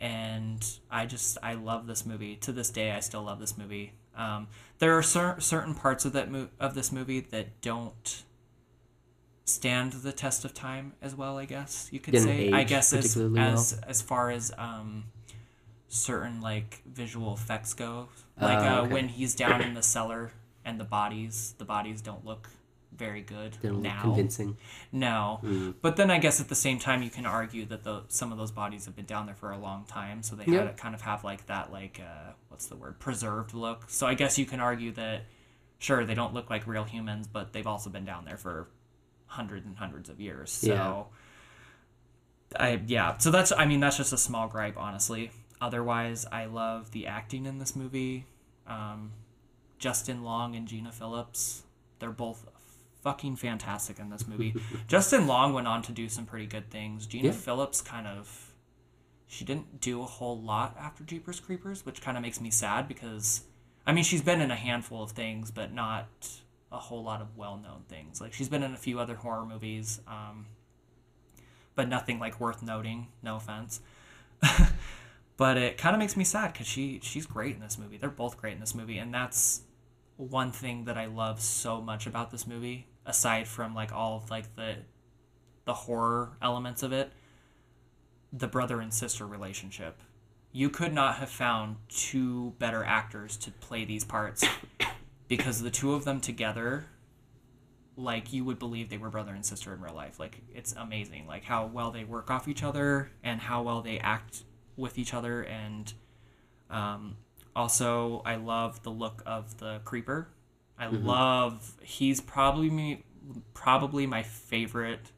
And 0.00 0.64
I 0.90 1.04
just 1.06 1.36
I 1.42 1.54
love 1.54 1.86
this 1.86 2.06
movie 2.06 2.36
to 2.36 2.52
this 2.52 2.70
day. 2.70 2.92
I 2.92 3.00
still 3.00 3.22
love 3.22 3.38
this 3.40 3.58
movie. 3.58 3.92
Um, 4.16 4.48
there 4.78 4.96
are 4.96 5.02
cer- 5.02 5.36
certain 5.40 5.74
parts 5.74 6.04
of 6.04 6.12
that 6.14 6.30
mo- 6.30 6.48
of 6.58 6.74
this 6.74 6.90
movie 6.90 7.20
that 7.20 7.60
don't 7.60 8.24
stand 9.44 9.92
the 9.92 10.12
test 10.12 10.44
of 10.44 10.54
time 10.54 10.92
as 11.02 11.14
well. 11.14 11.38
I 11.38 11.44
guess 11.44 11.88
you 11.92 12.00
could 12.00 12.12
Didn't 12.12 12.26
say. 12.28 12.52
I 12.52 12.64
guess 12.64 12.92
as 12.92 13.16
well? 13.16 13.36
as 13.38 13.78
as 13.86 14.02
far 14.02 14.30
as 14.30 14.52
um, 14.58 15.04
certain 15.88 16.40
like 16.40 16.82
visual 16.86 17.34
effects 17.34 17.74
go, 17.74 18.08
like 18.40 18.58
Ah, 18.58 18.78
uh, 18.78 18.82
okay. 18.82 18.92
when 18.92 19.08
he's 19.08 19.34
down 19.34 19.60
in 19.60 19.74
the 19.74 19.82
cellar 19.82 20.32
and 20.64 20.78
the 20.80 20.84
bodies, 20.84 21.54
the 21.58 21.64
bodies 21.64 22.00
don't 22.02 22.24
look 22.24 22.48
very 22.96 23.22
good 23.22 23.56
look 23.62 23.82
now. 23.82 24.00
convincing. 24.02 24.56
No, 24.92 25.40
Mm. 25.42 25.74
but 25.80 25.96
then 25.96 26.10
I 26.10 26.18
guess 26.18 26.40
at 26.40 26.48
the 26.48 26.54
same 26.54 26.78
time 26.78 27.02
you 27.02 27.10
can 27.10 27.24
argue 27.26 27.64
that 27.66 27.82
the 27.84 28.02
some 28.08 28.32
of 28.32 28.38
those 28.38 28.50
bodies 28.50 28.84
have 28.84 28.94
been 28.94 29.06
down 29.06 29.26
there 29.26 29.34
for 29.34 29.50
a 29.52 29.58
long 29.58 29.84
time, 29.86 30.22
so 30.22 30.36
they 30.36 30.44
Yeah. 30.44 30.64
had 30.64 30.76
to 30.76 30.82
kind 30.82 30.94
of 30.94 31.00
have 31.02 31.24
like 31.24 31.46
that 31.46 31.72
like 31.72 32.00
uh, 32.00 32.32
what's 32.48 32.66
the 32.66 32.76
word 32.76 32.98
preserved 32.98 33.54
look. 33.54 33.88
So 33.88 34.06
I 34.06 34.14
guess 34.14 34.38
you 34.38 34.46
can 34.46 34.60
argue 34.60 34.92
that 34.92 35.22
sure 35.78 36.04
they 36.04 36.14
don't 36.14 36.34
look 36.34 36.50
like 36.50 36.66
real 36.66 36.84
humans, 36.84 37.26
but 37.26 37.52
they've 37.52 37.66
also 37.66 37.90
been 37.90 38.04
down 38.04 38.24
there 38.24 38.36
for 38.36 38.68
hundreds 39.26 39.66
and 39.66 39.76
hundreds 39.76 40.08
of 40.10 40.20
years. 40.20 40.50
So 40.52 41.08
I 42.58 42.82
yeah, 42.86 43.16
so 43.18 43.30
that's 43.30 43.52
I 43.52 43.64
mean 43.66 43.80
that's 43.80 43.96
just 43.96 44.12
a 44.12 44.18
small 44.18 44.48
gripe 44.48 44.76
honestly. 44.76 45.30
Otherwise, 45.60 46.26
I 46.30 46.46
love 46.46 46.90
the 46.90 47.06
acting 47.06 47.46
in 47.46 47.58
this 47.58 47.74
movie. 47.76 48.26
Um, 48.66 49.12
Justin 49.78 50.22
Long 50.24 50.54
and 50.56 50.66
Gina 50.66 50.92
Phillips, 50.92 51.62
they're 51.98 52.10
both 52.10 52.46
fucking 53.02 53.36
fantastic 53.36 53.98
in 53.98 54.10
this 54.10 54.26
movie. 54.26 54.54
Justin 54.88 55.26
Long 55.26 55.52
went 55.52 55.66
on 55.66 55.82
to 55.82 55.92
do 55.92 56.08
some 56.08 56.24
pretty 56.24 56.46
good 56.46 56.70
things. 56.70 57.06
Gina 57.06 57.28
Yeah. 57.28 57.32
Phillips 57.34 57.80
kind 57.82 58.06
of 58.06 58.48
she 59.26 59.44
didn't 59.44 59.80
do 59.80 60.02
a 60.02 60.04
whole 60.04 60.38
lot 60.40 60.76
after 60.78 61.04
Jeepers 61.04 61.40
Creepers, 61.40 61.86
which 61.86 62.02
kind 62.02 62.16
of 62.16 62.22
makes 62.22 62.40
me 62.40 62.50
sad 62.50 62.86
because 62.88 63.42
I 63.86 63.92
mean 63.92 64.04
she's 64.04 64.22
been 64.22 64.40
in 64.40 64.50
a 64.50 64.56
handful 64.56 65.02
of 65.02 65.12
things, 65.12 65.50
but 65.50 65.72
not 65.72 66.06
a 66.70 66.78
whole 66.78 67.02
lot 67.02 67.20
of 67.20 67.36
well-known 67.36 67.82
things. 67.88 68.20
Like 68.20 68.32
she's 68.32 68.48
been 68.48 68.62
in 68.62 68.72
a 68.72 68.76
few 68.76 68.98
other 68.98 69.14
horror 69.16 69.44
movies, 69.44 70.00
um, 70.06 70.46
but 71.74 71.88
nothing 71.88 72.18
like 72.18 72.40
worth 72.40 72.62
noting. 72.62 73.08
No 73.22 73.36
offense. 73.36 73.80
but 75.36 75.56
it 75.56 75.78
kind 75.78 75.94
of 75.94 75.98
makes 75.98 76.16
me 76.16 76.24
sad 76.24 76.52
because 76.52 76.66
she 76.66 77.00
she's 77.02 77.26
great 77.26 77.54
in 77.54 77.60
this 77.60 77.78
movie. 77.78 77.96
They're 77.96 78.10
both 78.10 78.36
great 78.36 78.54
in 78.54 78.60
this 78.60 78.74
movie, 78.74 78.98
and 78.98 79.12
that's 79.12 79.62
one 80.16 80.52
thing 80.52 80.84
that 80.84 80.96
I 80.98 81.06
love 81.06 81.40
so 81.40 81.80
much 81.80 82.06
about 82.06 82.30
this 82.30 82.46
movie. 82.46 82.86
Aside 83.04 83.48
from 83.48 83.74
like 83.74 83.92
all 83.92 84.16
of 84.16 84.30
like 84.30 84.54
the 84.56 84.76
the 85.64 85.74
horror 85.74 86.36
elements 86.40 86.82
of 86.82 86.92
it, 86.92 87.12
the 88.32 88.48
brother 88.48 88.80
and 88.80 88.92
sister 88.92 89.26
relationship. 89.26 90.00
You 90.52 90.68
could 90.68 90.92
not 90.92 91.16
have 91.16 91.30
found 91.30 91.76
two 91.88 92.54
better 92.58 92.84
actors 92.84 93.36
to 93.38 93.50
play 93.50 93.84
these 93.84 94.04
parts 94.04 94.44
because 95.28 95.62
the 95.62 95.70
two 95.70 95.94
of 95.94 96.04
them 96.04 96.20
together 96.20 96.86
like 97.96 98.32
you 98.32 98.44
would 98.44 98.58
believe 98.58 98.88
they 98.88 98.98
were 98.98 99.10
brother 99.10 99.32
and 99.34 99.44
sister 99.44 99.72
in 99.74 99.80
real 99.80 99.94
life. 99.94 100.18
Like 100.18 100.40
it's 100.54 100.74
amazing, 100.74 101.26
like 101.26 101.44
how 101.44 101.66
well 101.66 101.90
they 101.90 102.04
work 102.04 102.30
off 102.30 102.48
each 102.48 102.62
other 102.62 103.10
and 103.22 103.40
how 103.40 103.62
well 103.62 103.82
they 103.82 103.98
act 103.98 104.44
with 104.76 104.98
each 104.98 105.14
other. 105.14 105.42
And 105.42 105.92
um, 106.70 107.16
also, 107.54 108.22
I 108.24 108.36
love 108.36 108.82
the 108.82 108.90
look 108.90 109.22
of 109.26 109.58
the 109.58 109.80
creeper. 109.84 110.28
I 110.78 110.86
mm-hmm. 110.86 111.06
love. 111.06 111.74
He's 111.82 112.20
probably 112.20 112.70
me, 112.70 113.04
probably 113.54 114.06
my 114.06 114.22
favorite 114.22 115.12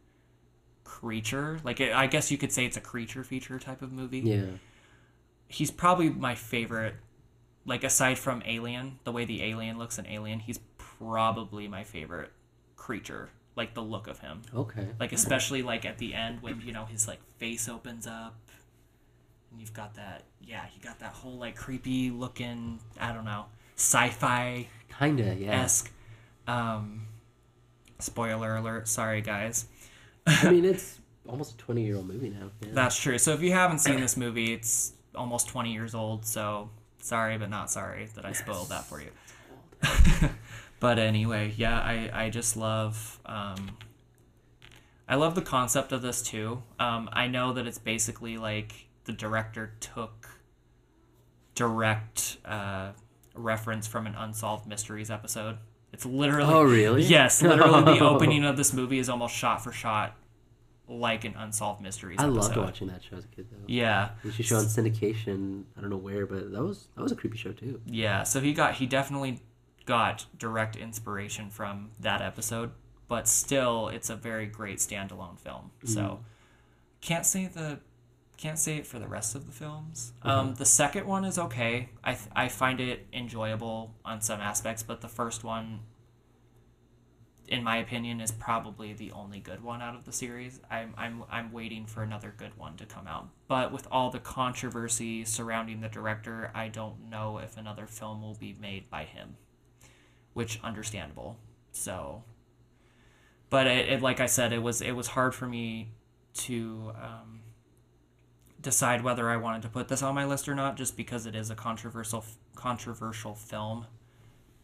creature. 0.85 1.59
Like 1.65 1.81
I 1.81 2.07
guess 2.07 2.31
you 2.31 2.39
could 2.39 2.53
say 2.53 2.65
it's 2.65 2.77
a 2.77 2.81
creature 2.81 3.25
feature 3.25 3.59
type 3.59 3.83
of 3.83 3.93
movie 3.93 4.21
Yeah. 4.21 4.47
he's 5.49 5.71
probably 5.71 6.11
my 6.11 6.35
favorite 6.35 6.95
like 7.67 7.85
aside 7.85 8.19
from 8.19 8.43
alien 8.47 8.99
the 9.05 9.13
way 9.13 9.25
the 9.25 9.43
alien 9.43 9.79
looks 9.79 9.99
in 9.99 10.07
alien 10.07 10.41
he's 10.41 10.59
probably 10.79 11.69
my 11.69 11.85
favorite 11.85 12.31
creature 12.77 13.31
like 13.57 13.75
the 13.75 13.83
look 13.83 14.07
of 14.07 14.19
him 14.21 14.43
Okay. 14.55 14.87
like 15.01 15.13
especially 15.13 15.63
like 15.63 15.85
at 15.85 15.99
the 15.99 16.13
end 16.15 16.43
when 16.43 16.61
you 16.61 16.73
know 16.73 16.85
his 16.85 17.07
like 17.09 17.21
face 17.39 17.69
opens 17.69 18.07
up 18.07 18.37
and 19.51 19.61
you've 19.61 19.73
got 19.73 19.95
that 19.95 20.25
yeah 20.43 20.65
you 20.75 20.83
got 20.83 20.99
that 20.99 21.13
whole 21.13 21.39
like 21.39 21.57
creepy 21.57 22.11
looking 22.11 22.79
i 23.01 23.13
don't 23.13 23.25
know 23.25 23.47
sci-fi 23.77 24.67
Kinda, 24.99 25.35
yeah. 25.39 25.63
esque 25.63 25.91
um 26.47 27.07
spoiler 27.99 28.57
alert 28.57 28.87
sorry 28.87 29.23
guys 29.23 29.67
I 30.27 30.51
mean, 30.51 30.65
it's 30.65 31.01
almost 31.29 31.55
a 31.55 31.57
20 31.59 31.85
year 31.85 31.97
old 31.97 32.09
movie 32.09 32.31
now. 32.31 32.51
Yeah. 32.61 32.69
That's 32.73 32.99
true. 32.99 33.19
So 33.19 33.33
if 33.33 33.43
you 33.43 33.53
haven't 33.53 33.79
seen 33.81 34.01
this 34.01 34.17
movie, 34.17 34.53
it's 34.53 34.93
almost 35.15 35.49
20 35.49 35.73
years 35.73 35.95
old. 35.95 36.25
So 36.25 36.71
sorry, 36.99 37.39
but 37.39 37.51
not 37.51 37.71
sorry 37.71 38.09
that 38.15 38.25
I 38.25 38.33
spoiled 38.33 38.71
that 38.71 38.85
for 38.85 39.01
you. 39.01 39.11
but 40.81 40.99
anyway, 40.99 41.53
yeah, 41.57 41.79
I, 41.79 42.11
I 42.13 42.31
just 42.31 42.57
love 42.57 43.21
um, 43.27 43.77
I 45.07 45.17
love 45.17 45.35
the 45.35 45.43
concept 45.43 45.93
of 45.93 46.01
this 46.01 46.23
too. 46.23 46.63
Um, 46.79 47.11
I 47.13 47.27
know 47.27 47.53
that 47.53 47.67
it's 47.67 47.79
basically 47.79 48.39
like 48.39 48.73
the 49.05 49.13
director 49.13 49.73
took 49.81 50.31
direct 51.55 52.39
uh, 52.47 52.93
reference 53.35 53.87
from 53.87 54.07
an 54.07 54.15
unsolved 54.15 54.67
mysteries 54.67 55.11
episode. 55.11 55.59
It's 55.93 56.05
literally 56.05 56.53
Oh, 56.53 56.63
really? 56.63 57.03
yes, 57.03 57.43
literally 57.43 57.85
the 57.85 58.05
opening 58.05 58.45
of 58.45 58.57
this 58.57 58.73
movie 58.73 58.99
is 58.99 59.09
almost 59.09 59.35
shot 59.35 59.63
for 59.63 59.73
shot 59.73 60.17
like 60.89 61.25
an 61.25 61.35
unsolved 61.37 61.81
mysteries. 61.81 62.19
I 62.21 62.25
episode. 62.25 62.41
loved 62.41 62.57
watching 62.57 62.89
that 62.89 63.03
show 63.03 63.17
as 63.17 63.25
a 63.25 63.29
kid, 63.29 63.47
though. 63.51 63.59
Yeah, 63.67 64.11
It 64.23 64.27
used 64.27 64.37
to 64.39 64.43
show 64.43 64.57
on 64.57 64.65
syndication. 64.65 65.65
I 65.79 65.81
don't 65.81 65.91
know 65.91 65.97
where, 65.97 66.27
but 66.27 66.53
that 66.53 66.63
was 66.63 66.89
that 66.97 67.03
was 67.03 67.13
a 67.13 67.17
creepy 67.17 67.39
show 67.39 67.53
too. 67.53 67.81
yeah. 67.87 68.23
So 68.25 68.41
he 68.41 68.53
got 68.53 68.75
he 68.75 68.87
definitely 68.87 69.41
got 69.87 70.27
direct 70.39 70.77
inspiration 70.77 71.49
from 71.51 71.91
that 72.01 72.21
episode, 72.23 72.73
but 73.09 73.29
still, 73.29 73.89
it's 73.89 74.11
a 74.11 74.17
very 74.17 74.47
great 74.47 74.79
standalone 74.79 75.39
film. 75.39 75.71
So 75.85 76.01
mm-hmm. 76.01 76.23
can't 77.01 77.25
say 77.27 77.47
the 77.47 77.79
can't 78.37 78.59
say 78.59 78.77
it 78.77 78.87
for 78.87 78.99
the 78.99 79.07
rest 79.07 79.35
of 79.35 79.47
the 79.47 79.53
films. 79.53 80.13
Um, 80.23 80.55
the 80.55 80.65
second 80.65 81.07
one 81.07 81.25
is 81.25 81.39
okay. 81.39 81.91
I 82.03 82.15
th- 82.15 82.29
I 82.35 82.49
find 82.49 82.81
it 82.81 83.07
enjoyable 83.13 83.95
on 84.05 84.21
some 84.21 84.41
aspects, 84.41 84.83
but 84.83 85.01
the 85.01 85.09
first 85.09 85.45
one, 85.45 85.81
in 87.47 87.63
my 87.63 87.77
opinion, 87.77 88.21
is 88.21 88.33
probably 88.33 88.93
the 88.93 89.13
only 89.13 89.39
good 89.39 89.63
one 89.63 89.81
out 89.81 89.95
of 89.95 90.05
the 90.05 90.13
series. 90.13 90.61
I'm 90.71 90.95
I'm 90.97 91.25
I'm 91.31 91.53
waiting 91.53 91.87
for 91.87 92.03
another 92.03 92.35
good 92.37 92.57
one 92.59 92.77
to 92.77 92.87
come 92.87 93.07
out. 93.07 93.29
But 93.47 93.73
with 93.73 93.87
all 93.91 94.11
the 94.11 94.19
controversy 94.19 95.25
surrounding 95.25 95.81
the 95.81 95.89
director, 95.89 96.51
I 96.55 96.69
don't 96.69 97.09
know 97.09 97.39
if 97.39 97.57
another 97.57 97.87
film 97.87 98.21
will 98.21 98.35
be 98.35 98.57
made 98.61 98.91
by 98.91 99.05
him, 99.05 99.37
which 100.33 100.61
understandable. 100.65 101.39
So, 101.71 102.25
but 103.49 103.69
it, 103.69 103.89
it 103.89 104.03
like 104.03 104.19
I 104.19 104.27
said, 104.27 104.53
it 104.53 104.63
was 104.63 104.81
it 104.81 104.93
was 104.93 105.07
hard 105.09 105.35
for 105.37 105.47
me 105.47 105.93
to. 106.35 106.93
Um, 107.01 107.41
decide 108.65 109.05
whether 109.05 109.31
I 109.31 109.37
wanted 109.37 109.63
to 109.63 109.69
put 109.69 109.87
this 109.87 110.03
on 110.03 110.15
my 110.15 110.25
list 110.25 110.49
or 110.49 110.55
not, 110.55 110.77
just 110.77 110.97
because 110.97 111.27
it 111.27 111.37
is 111.37 111.51
a 111.51 111.55
controversial 111.55 112.25
controversial 112.57 113.35
film, 113.35 113.87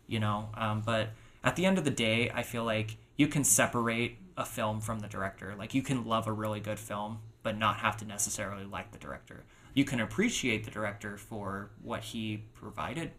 you 0.08 0.18
know. 0.18 0.48
Um, 0.56 0.82
but 0.84 1.10
at 1.44 1.54
the 1.54 1.66
end 1.66 1.78
of 1.78 1.84
the 1.84 1.90
day, 1.90 2.30
I 2.34 2.42
feel 2.42 2.64
like 2.64 2.96
you 3.16 3.28
can 3.28 3.44
separate 3.44 4.18
a 4.36 4.44
film 4.44 4.80
from 4.80 5.00
the 5.00 5.08
director. 5.08 5.54
Like 5.56 5.74
you 5.74 5.82
can 5.82 6.04
love 6.04 6.26
a 6.26 6.32
really 6.32 6.60
good 6.60 6.78
film, 6.78 7.18
but 7.42 7.56
not 7.56 7.76
have 7.76 7.96
to 7.98 8.04
necessarily 8.04 8.64
like 8.64 8.90
the 8.90 8.98
director. 8.98 9.44
You 9.74 9.84
can 9.84 10.00
appreciate 10.00 10.64
the 10.64 10.70
director 10.70 11.16
for 11.16 11.70
what 11.82 12.02
he 12.02 12.44
provided 12.54 13.12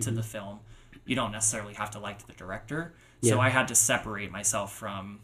to 0.00 0.10
the 0.10 0.22
film. 0.22 0.60
You 1.04 1.14
don't 1.14 1.32
necessarily 1.32 1.74
have 1.74 1.90
to 1.90 1.98
like 1.98 2.26
the 2.26 2.32
director. 2.32 2.94
So 3.22 3.38
I 3.38 3.50
had 3.50 3.68
to 3.68 3.74
separate 3.74 4.30
myself 4.32 4.74
from 4.74 5.20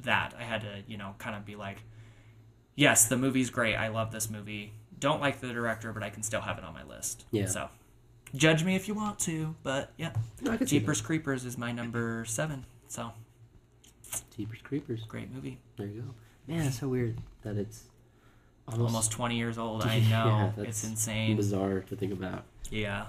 that. 0.00 0.34
I 0.36 0.42
had 0.42 0.62
to, 0.62 0.82
you 0.88 0.96
know, 0.96 1.14
kind 1.18 1.36
of 1.36 1.44
be 1.44 1.54
like, 1.54 1.78
yes, 2.78 3.06
the 3.08 3.16
movie's 3.16 3.50
great. 3.50 3.74
I 3.74 3.88
love 3.88 4.12
this 4.12 4.30
movie. 4.30 4.72
Don't 5.00 5.20
like 5.20 5.40
the 5.40 5.48
director, 5.52 5.92
but 5.92 6.02
I 6.04 6.10
can 6.10 6.22
still 6.22 6.40
have 6.40 6.56
it 6.58 6.64
on 6.64 6.72
my 6.72 6.84
list. 6.84 7.24
Yeah. 7.32 7.46
So, 7.46 7.68
judge 8.34 8.62
me 8.64 8.74
if 8.76 8.86
you 8.88 8.94
want 8.94 9.18
to, 9.20 9.54
but 9.62 9.92
yeah, 9.96 10.12
No, 10.40 10.52
I 10.52 10.56
could 10.56 10.68
see 10.68 10.78
Jeepers 10.78 11.00
Creepers 11.00 11.44
is 11.44 11.58
my 11.58 11.72
number 11.72 12.24
seven. 12.26 12.64
So, 12.88 13.10
Jeepers 14.36 14.60
Creepers. 14.62 15.02
Great 15.04 15.32
movie. 15.32 15.58
There 15.76 15.86
you 15.86 16.02
go. 16.02 16.14
Man, 16.52 16.66
it's 16.66 16.78
so 16.80 16.88
weird 16.88 17.18
that 17.42 17.56
it's 17.56 17.84
Almost, 18.66 18.92
almost, 18.92 19.12
20 19.12 19.36
years 19.36 19.56
old. 19.58 19.82
I 19.84 19.96
Yeah, 20.10 20.24
know. 20.24 20.52
that's 20.56 20.68
it's 20.68 20.84
insane. 20.84 21.36
bizarre 21.36 21.80
to 21.80 21.96
think 21.96 22.12
about. 22.12 22.44
Yeah. 22.70 23.06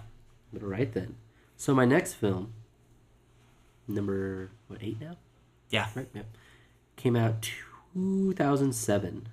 But 0.53 0.63
all 0.63 0.69
right 0.69 0.91
then. 0.93 1.15
So 1.57 1.75
my 1.75 1.85
next 1.85 2.13
film, 2.13 2.53
number 3.87 4.51
what 4.67 4.81
eight 4.81 4.99
now? 5.01 5.17
Yeah. 5.69 5.87
Right. 5.95 6.07
Yeah. 6.13 6.21
Came 6.95 7.15
out 7.15 7.49
two 7.93 8.33
thousand 8.33 8.73
seven. 8.73 9.29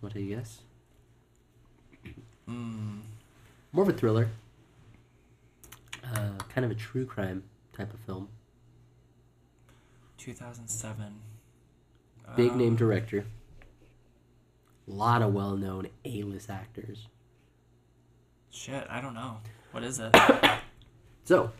What 0.00 0.12
do 0.14 0.20
you 0.20 0.36
guess? 0.36 0.60
Mm. 2.48 3.00
More 3.72 3.82
of 3.82 3.88
a 3.88 3.92
thriller. 3.92 4.28
Uh, 6.04 6.30
kind 6.48 6.64
of 6.64 6.70
a 6.70 6.74
true 6.74 7.04
crime 7.04 7.42
type 7.76 7.92
of 7.92 8.00
film. 8.00 8.28
2007. 10.18 11.14
Big 12.36 12.54
name 12.56 12.68
Um, 12.70 12.76
director. 12.76 13.24
A 14.86 14.90
lot 14.90 15.22
of 15.22 15.32
well 15.34 15.56
known 15.56 15.88
A 16.04 16.22
list 16.22 16.48
actors. 16.50 17.08
Shit, 18.50 18.86
I 18.88 19.00
don't 19.00 19.14
know. 19.14 19.38
What 19.72 19.82
is 19.84 19.98
it? 19.98 20.14
So, 21.24 21.50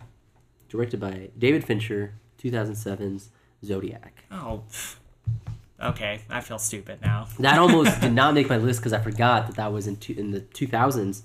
directed 0.70 0.98
by 0.98 1.28
David 1.38 1.62
Fincher, 1.62 2.14
2007's 2.42 3.28
Zodiac. 3.62 4.24
Oh. 4.32 4.62
pff. 4.70 4.96
Okay, 5.80 6.22
I 6.28 6.40
feel 6.40 6.58
stupid 6.58 7.00
now. 7.02 7.28
That 7.38 7.58
almost 7.58 8.00
did 8.00 8.12
not 8.12 8.34
make 8.34 8.48
my 8.48 8.56
list 8.56 8.80
because 8.80 8.92
I 8.92 8.98
forgot 9.00 9.46
that 9.46 9.56
that 9.56 9.72
was 9.72 9.86
in 9.86 9.96
two, 9.96 10.14
in 10.14 10.32
the 10.32 10.40
2000s, 10.40 11.22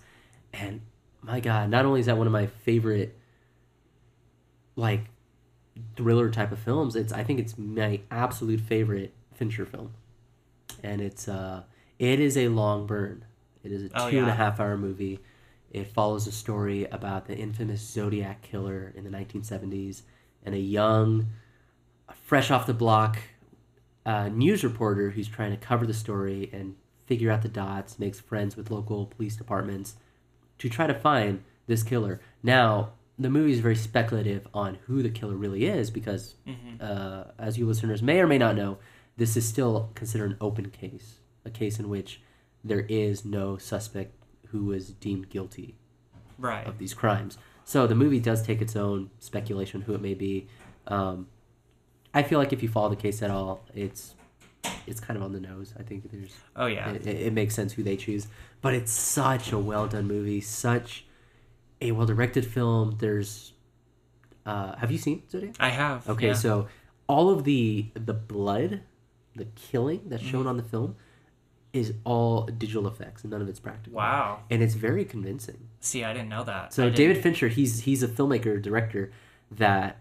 and 0.53 0.81
my 1.21 1.39
God, 1.39 1.69
not 1.69 1.85
only 1.85 1.99
is 2.01 2.05
that 2.05 2.17
one 2.17 2.27
of 2.27 2.33
my 2.33 2.45
favorite 2.47 3.17
like 4.75 5.05
thriller 5.95 6.29
type 6.29 6.51
of 6.51 6.59
films, 6.59 6.95
it's 6.95 7.11
I 7.11 7.23
think 7.23 7.39
it's 7.39 7.57
my 7.57 8.01
absolute 8.11 8.59
favorite 8.61 9.13
Fincher 9.33 9.65
film, 9.65 9.93
and 10.83 11.01
it's 11.01 11.27
uh 11.27 11.63
it 11.97 12.19
is 12.19 12.37
a 12.37 12.49
long 12.49 12.85
burn. 12.85 13.25
It 13.63 13.71
is 13.71 13.85
a 13.85 13.89
Oh, 13.95 14.11
two 14.11 14.19
and 14.19 14.29
a 14.29 14.33
half 14.33 14.59
hour 14.59 14.77
movie. 14.77 15.19
It 15.71 15.87
follows 15.87 16.27
a 16.27 16.31
story 16.31 16.85
about 16.85 17.25
the 17.25 17.35
infamous 17.35 17.81
Zodiac 17.81 18.43
killer 18.43 18.93
in 18.95 19.03
the 19.03 19.09
1970s 19.09 20.03
and 20.45 20.53
a 20.53 20.59
young, 20.59 21.29
fresh 22.25 22.51
off 22.51 22.67
the 22.67 22.73
block 22.75 23.17
uh, 24.05 24.29
news 24.29 24.63
reporter 24.63 25.11
who's 25.11 25.27
trying 25.27 25.51
to 25.51 25.57
cover 25.57 25.85
the 25.85 25.93
story 25.93 26.49
and 26.53 26.75
figure 27.05 27.31
out 27.31 27.41
the 27.41 27.49
dots, 27.49 27.99
makes 27.99 28.19
friends 28.19 28.55
with 28.55 28.71
local 28.71 29.05
police 29.07 29.35
departments 29.35 29.95
to 30.59 30.69
try 30.69 30.87
to 30.87 30.93
find 30.93 31.43
this 31.67 31.83
killer. 31.83 32.21
Now, 32.41 32.91
the 33.19 33.29
movie 33.29 33.51
is 33.51 33.59
very 33.59 33.75
speculative 33.75 34.47
on 34.53 34.79
who 34.87 35.03
the 35.03 35.09
killer 35.09 35.35
really 35.35 35.65
is 35.65 35.91
because, 35.91 36.35
uh, 36.79 37.25
as 37.37 37.57
you 37.57 37.65
listeners 37.67 38.01
may 38.01 38.19
or 38.19 38.27
may 38.27 38.37
not 38.37 38.55
know, 38.55 38.77
this 39.17 39.37
is 39.37 39.47
still 39.47 39.91
considered 39.95 40.31
an 40.31 40.37
open 40.41 40.69
case, 40.69 41.19
a 41.45 41.49
case 41.49 41.77
in 41.79 41.89
which 41.89 42.21
there 42.63 42.85
is 42.89 43.23
no 43.25 43.57
suspect 43.57 44.15
who 44.47 44.65
was 44.65 44.89
deemed 44.89 45.29
guilty 45.29 45.75
Right. 46.37 46.65
of 46.65 46.77
these 46.79 46.93
crimes. 46.93 47.37
So 47.65 47.85
the 47.87 47.95
movie 47.95 48.19
does 48.19 48.41
take 48.41 48.61
its 48.61 48.75
own 48.75 49.09
speculation 49.19 49.81
who 49.81 49.93
it 49.93 50.01
may 50.01 50.13
be. 50.15 50.47
Um, 50.87 51.27
I 52.13 52.23
feel 52.23 52.39
like 52.39 52.53
if 52.53 52.61
you 52.63 52.69
follow 52.69 52.89
the 52.89 52.95
case 52.95 53.21
at 53.21 53.31
all, 53.31 53.65
it's 53.73 54.15
it's 54.87 54.99
kind 54.99 55.17
of 55.17 55.23
on 55.23 55.31
the 55.33 55.39
nose. 55.39 55.73
I 55.79 55.83
think 55.83 56.09
there's 56.11 56.35
Oh, 56.55 56.67
yeah. 56.67 56.91
it, 56.91 57.05
it 57.07 57.33
makes 57.33 57.53
sense 57.55 57.73
who 57.73 57.83
they 57.83 57.97
choose, 57.97 58.27
but 58.61 58.73
it's 58.73 58.91
such 58.91 59.51
a 59.51 59.57
well 59.59 59.87
done 59.87 60.07
movie, 60.07 60.41
such 60.41 61.05
a 61.81 61.91
well 61.91 62.05
directed 62.05 62.45
film. 62.45 62.95
There's, 62.99 63.53
uh, 64.45 64.75
have 64.77 64.91
you 64.91 64.97
seen 64.97 65.23
Zodiac? 65.29 65.55
I 65.59 65.69
have. 65.69 66.07
Okay, 66.09 66.27
yeah. 66.27 66.33
so 66.33 66.67
all 67.07 67.29
of 67.29 67.43
the 67.43 67.87
the 67.95 68.13
blood, 68.13 68.81
the 69.35 69.45
killing 69.55 70.01
that's 70.05 70.21
Mm-hmm. 70.23 70.31
shown 70.31 70.47
on 70.47 70.57
the 70.57 70.63
film, 70.63 70.95
is 71.73 71.93
all 72.05 72.45
digital 72.45 72.87
effects, 72.87 73.23
and 73.23 73.31
none 73.31 73.41
of 73.41 73.49
it's 73.49 73.59
practical. 73.59 73.97
Wow. 73.97 74.41
And 74.51 74.61
it's 74.61 74.75
very 74.75 75.03
convincing. 75.05 75.57
See, 75.79 76.03
I 76.03 76.13
didn't 76.13 76.29
know 76.29 76.43
that. 76.43 76.71
So 76.73 76.89
David 76.89 77.17
Fincher, 77.21 77.47
he's 77.47 77.81
he's 77.81 78.03
a 78.03 78.07
filmmaker 78.07 78.61
director 78.61 79.11
that 79.51 79.99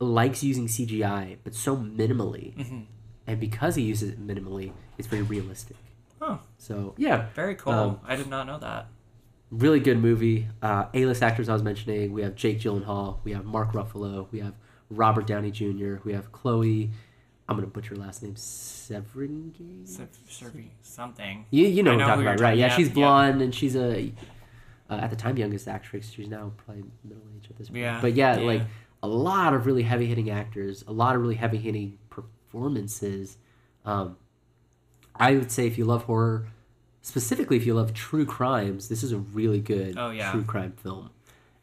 likes 0.00 0.42
using 0.42 0.66
CGI, 0.66 1.36
but 1.44 1.54
so 1.54 1.76
minimally, 1.76 2.56
Mhm. 2.56 2.86
and 3.26 3.38
because 3.40 3.74
he 3.76 3.82
uses 3.82 4.10
it 4.10 4.26
minimally, 4.26 4.72
it's 4.98 5.06
very 5.08 5.22
realistic. 5.22 5.76
Oh, 6.22 6.40
So 6.58 6.94
yeah, 6.98 7.26
very 7.34 7.54
cool. 7.54 7.72
Um, 7.72 8.00
I 8.04 8.16
did 8.16 8.28
not 8.28 8.46
know 8.46 8.58
that. 8.58 8.88
really 9.50 9.80
good 9.80 9.98
movie. 9.98 10.46
Uh, 10.62 10.84
A-list 10.94 11.22
actors 11.24 11.48
I 11.48 11.52
was 11.52 11.62
mentioning. 11.62 12.12
We 12.12 12.22
have 12.22 12.36
Jake 12.36 12.60
Gyllenhaal. 12.60 13.18
We 13.24 13.32
have 13.32 13.44
Mark 13.44 13.72
Ruffalo. 13.72 14.28
We 14.30 14.38
have 14.40 14.54
Robert 14.90 15.26
Downey 15.26 15.50
Jr. 15.50 15.96
We 16.04 16.12
have 16.12 16.30
Chloe. 16.30 16.90
I'm 17.48 17.56
gonna 17.56 17.66
butcher 17.66 17.96
her 17.96 18.00
last 18.00 18.22
name. 18.22 18.36
Severingy. 18.36 19.86
Ser- 19.88 20.08
Servi- 20.28 20.70
something. 20.82 21.46
You 21.50 21.66
you 21.66 21.82
know 21.82 21.92
I 21.92 21.94
what 21.96 22.02
I'm 22.02 22.08
talking 22.08 22.22
about, 22.26 22.30
right? 22.40 22.46
talking- 22.50 22.58
Yeah, 22.60 22.66
yeah, 22.68 22.76
she's 22.76 22.88
yeah. 22.88 22.94
blonde 22.94 23.42
and 23.42 23.54
she's 23.54 23.74
a 23.76 24.12
uh, 24.88 24.94
at 24.94 25.10
the 25.10 25.16
time 25.16 25.36
youngest 25.36 25.66
actress. 25.68 26.10
She's 26.10 26.28
now 26.28 26.52
probably 26.56 26.84
middle 27.04 27.22
age 27.36 27.46
at 27.50 27.56
this 27.56 27.68
point. 27.68 27.80
Yeah, 27.80 28.00
But 28.00 28.14
yeah, 28.14 28.38
yeah. 28.38 28.46
like 28.46 28.62
a 29.02 29.08
lot 29.08 29.54
of 29.54 29.66
really 29.66 29.82
heavy 29.82 30.06
hitting 30.06 30.30
actors, 30.30 30.84
a 30.86 30.92
lot 30.92 31.14
of 31.16 31.22
really 31.22 31.36
heavy 31.36 31.58
hitting 31.58 31.98
performances. 32.10 33.36
Um, 33.84 34.16
I 35.16 35.32
would 35.32 35.50
say 35.50 35.66
if 35.66 35.78
you 35.78 35.84
love 35.84 36.04
horror, 36.04 36.48
specifically 37.02 37.56
if 37.56 37.66
you 37.66 37.74
love 37.74 37.94
true 37.94 38.26
crimes, 38.26 38.88
this 38.88 39.02
is 39.02 39.12
a 39.12 39.18
really 39.18 39.60
good 39.60 39.94
Oh, 39.96 40.10
yeah. 40.10 40.30
true 40.32 40.44
crime 40.44 40.72
film, 40.82 41.10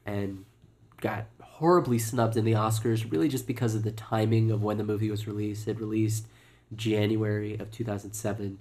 and 0.05 0.45
got 1.01 1.25
horribly 1.41 1.99
snubbed 1.99 2.37
in 2.37 2.45
the 2.45 2.53
Oscars, 2.53 3.11
really 3.11 3.27
just 3.27 3.47
because 3.47 3.75
of 3.75 3.83
the 3.83 3.91
timing 3.91 4.51
of 4.51 4.63
when 4.63 4.77
the 4.77 4.83
movie 4.83 5.09
was 5.11 5.27
released. 5.27 5.67
It 5.67 5.79
released 5.79 6.25
January 6.75 7.55
of 7.57 7.71
2007. 7.71 8.59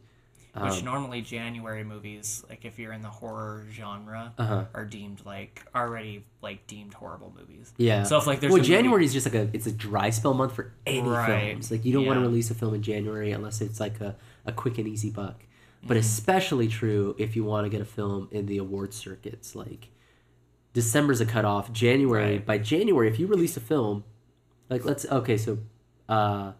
Which 0.62 0.78
Um, 0.78 0.84
normally 0.84 1.20
January 1.22 1.84
movies, 1.84 2.44
like 2.48 2.64
if 2.64 2.78
you're 2.78 2.92
in 2.92 3.02
the 3.02 3.10
horror 3.10 3.66
genre, 3.72 4.32
Uh-huh. 4.38 4.64
are 4.74 4.84
deemed 4.84 5.20
like 5.26 5.64
already 5.74 6.24
like 6.42 6.66
deemed 6.66 6.94
horrible 6.94 7.32
movies. 7.38 7.72
Yeah. 7.76 8.04
So 8.04 8.16
if 8.18 8.26
like 8.26 8.40
there's 8.40 8.50
well, 8.52 8.58
a 8.58 8.62
movie- 8.62 8.72
January 8.72 9.04
is 9.04 9.12
just 9.12 9.26
like 9.26 9.34
a 9.34 9.50
it's 9.52 9.66
a 9.66 9.72
dry 9.72 10.10
spell 10.10 10.34
month 10.34 10.52
for 10.54 10.72
any 10.86 11.02
Right. 11.08 11.50
films. 11.52 11.70
Like 11.70 11.84
you 11.84 11.92
don't 11.92 12.06
want 12.06 12.18
to 12.18 12.22
release 12.22 12.50
a 12.50 12.54
film 12.54 12.74
in 12.74 12.82
January 12.82 13.32
unless 13.32 13.60
it's 13.60 13.80
like 13.80 14.00
a, 14.00 14.16
a 14.46 14.52
quick 14.52 14.78
and 14.78 14.88
easy 14.88 15.10
buck. 15.10 15.40
Mm-hmm. 15.40 15.88
But 15.88 15.96
especially 15.98 16.68
true 16.68 17.14
if 17.18 17.36
you 17.36 17.44
want 17.44 17.66
to 17.66 17.68
get 17.68 17.80
a 17.80 17.84
film 17.84 18.28
in 18.30 18.46
the 18.46 18.56
award 18.58 18.94
circuits. 18.94 19.54
Like 19.54 19.88
December's 20.72 21.20
a 21.20 21.26
cutoff. 21.26 21.72
January 21.72 22.32
Right. 22.36 22.46
by 22.46 22.58
January, 22.58 23.08
if 23.08 23.18
you 23.18 23.26
release 23.26 23.56
a 23.56 23.60
film, 23.60 24.04
like 24.70 24.84
let's 24.84 25.04
okay, 25.06 25.36
so 25.36 25.58
uh, 26.08 26.52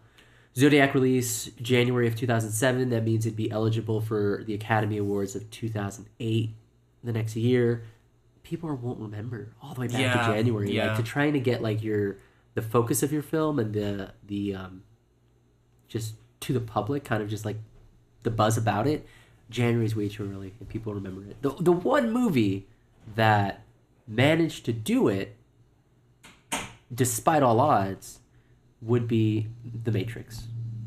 Zodiac 0.57 0.93
release 0.95 1.51
January 1.61 2.07
of 2.07 2.15
two 2.15 2.25
thousand 2.27 2.51
seven. 2.51 2.89
That 2.89 3.03
means 3.03 3.25
it'd 3.25 3.37
be 3.37 3.51
eligible 3.51 4.01
for 4.01 4.43
the 4.45 4.53
Academy 4.53 4.97
Awards 4.97 5.35
of 5.35 5.49
two 5.51 5.69
thousand 5.69 6.07
eight. 6.19 6.55
The 7.03 7.13
next 7.13 7.35
year, 7.35 7.83
people 8.43 8.73
won't 8.75 8.99
remember 8.99 9.53
all 9.61 9.73
the 9.75 9.81
way 9.81 9.87
back 9.87 9.99
Yeah, 9.99 10.13
to 10.27 10.33
January. 10.33 10.71
yeah. 10.75 10.87
Like 10.87 10.97
to 10.97 11.03
trying 11.03 11.33
to 11.33 11.39
get 11.39 11.61
like 11.61 11.83
your 11.83 12.17
the 12.55 12.61
focus 12.63 13.03
of 13.03 13.11
your 13.13 13.21
film 13.21 13.59
and 13.59 13.73
the 13.73 14.13
the 14.25 14.55
um, 14.55 14.83
just 15.87 16.15
to 16.41 16.53
the 16.53 16.59
public, 16.59 17.03
kind 17.03 17.21
of 17.21 17.29
just 17.29 17.45
like 17.45 17.57
the 18.23 18.31
buzz 18.31 18.57
about 18.57 18.87
it. 18.87 19.05
January's 19.49 19.95
way 19.95 20.09
too 20.09 20.29
early, 20.29 20.53
and 20.59 20.67
people 20.67 20.93
remember 20.93 21.21
it. 21.29 21.41
The 21.43 21.51
the 21.59 21.71
one 21.71 22.11
movie 22.11 22.67
that 23.15 23.63
managed 24.07 24.65
to 24.65 24.73
do 24.73 25.07
it, 25.07 25.35
despite 26.93 27.43
all 27.43 27.59
odds, 27.59 28.16
would 28.81 29.07
be 29.07 29.47
The 29.83 29.91
Matrix. 29.91 30.43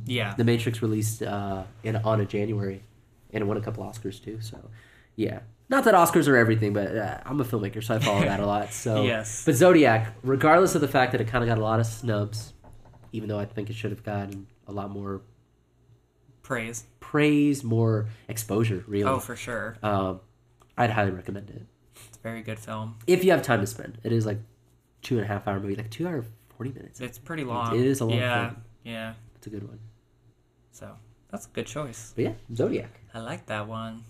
yeah, 0.06 0.34
The 0.36 0.44
Matrix 0.44 0.80
released 0.82 1.22
uh, 1.22 1.64
in 1.82 1.96
on 1.96 2.20
a 2.20 2.24
January, 2.26 2.82
and 3.32 3.42
it 3.42 3.46
won 3.46 3.56
a 3.56 3.60
couple 3.60 3.84
Oscars 3.84 4.22
too. 4.22 4.40
So, 4.40 4.58
yeah, 5.16 5.40
not 5.68 5.84
that 5.84 5.94
Oscars 5.94 6.28
are 6.28 6.36
everything, 6.36 6.72
but 6.72 6.96
uh, 6.96 7.18
I'm 7.26 7.40
a 7.40 7.44
filmmaker, 7.44 7.82
so 7.82 7.94
I 7.94 7.98
follow 7.98 8.20
that 8.24 8.40
a 8.40 8.46
lot. 8.46 8.72
So, 8.72 9.04
Yes. 9.04 9.44
But 9.44 9.54
Zodiac, 9.56 10.14
regardless 10.22 10.74
of 10.74 10.80
the 10.80 10.88
fact 10.88 11.12
that 11.12 11.20
it 11.20 11.26
kind 11.28 11.42
of 11.44 11.48
got 11.48 11.58
a 11.58 11.62
lot 11.62 11.80
of 11.80 11.86
snubs, 11.86 12.52
even 13.12 13.28
though 13.28 13.38
I 13.38 13.44
think 13.44 13.70
it 13.70 13.76
should 13.76 13.90
have 13.90 14.04
gotten 14.04 14.46
a 14.66 14.72
lot 14.72 14.90
more 14.90 15.22
praise. 16.42 16.84
praise, 17.00 17.62
more 17.64 18.06
exposure, 18.28 18.84
really. 18.86 19.04
Oh, 19.10 19.18
for 19.18 19.36
sure. 19.36 19.76
um, 19.82 20.20
I'd 20.78 20.90
highly 20.90 21.10
recommend 21.10 21.50
it 21.50 21.62
It's 22.08 22.16
a 22.18 22.20
very 22.20 22.42
good 22.42 22.58
film. 22.58 22.96
if 23.06 23.24
you 23.24 23.30
have 23.32 23.42
time 23.42 23.60
to 23.60 23.66
spend. 23.66 23.98
It 24.04 24.12
is 24.12 24.24
like 24.26 24.38
two 25.02 25.16
and 25.16 25.24
a 25.24 25.28
half 25.28 25.46
hour 25.46 25.60
movie, 25.60 25.74
like 25.76 25.90
two 25.90 26.06
hour 26.08 26.24
forty 26.60 26.72
minutes. 26.78 27.00
It's 27.00 27.16
pretty 27.18 27.44
long. 27.44 27.74
It 27.74 27.86
is 27.86 28.00
a 28.00 28.04
long 28.04 28.18
Yeah, 28.18 28.50
film. 28.50 28.62
yeah. 28.84 29.14
It's 29.36 29.46
a 29.46 29.50
good 29.50 29.66
one. 29.66 29.78
So 30.72 30.90
that's 31.30 31.46
a 31.46 31.48
good 31.48 31.66
choice. 31.66 32.12
But 32.14 32.22
yeah, 32.24 32.32
Zodiac. 32.54 32.90
I 33.14 33.20
like 33.20 33.46
that 33.46 33.66
one. 33.66 34.04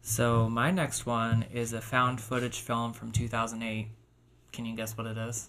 So 0.00 0.48
my 0.48 0.70
next 0.70 1.06
one 1.06 1.44
is 1.52 1.72
a 1.72 1.80
found 1.80 2.20
footage 2.20 2.60
film 2.60 2.92
from 2.92 3.10
2008. 3.10 3.88
Can 4.52 4.64
you 4.64 4.76
guess 4.76 4.96
what 4.96 5.08
it 5.08 5.18
is? 5.18 5.48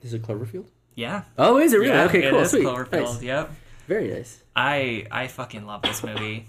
Is 0.00 0.14
it 0.14 0.22
Cloverfield? 0.22 0.68
Yeah. 0.94 1.24
Oh, 1.36 1.58
is 1.58 1.74
it 1.74 1.78
really? 1.78 1.90
Yeah, 1.92 2.04
okay, 2.04 2.24
it 2.24 2.30
cool, 2.30 2.40
is 2.40 2.50
sweet, 2.52 2.64
Cloverfield. 2.64 2.92
nice. 3.14 3.22
Yep. 3.22 3.50
very 3.86 4.08
nice. 4.14 4.42
I 4.56 5.06
I 5.10 5.26
fucking 5.26 5.66
love 5.66 5.82
this 5.82 6.02
movie. 6.02 6.46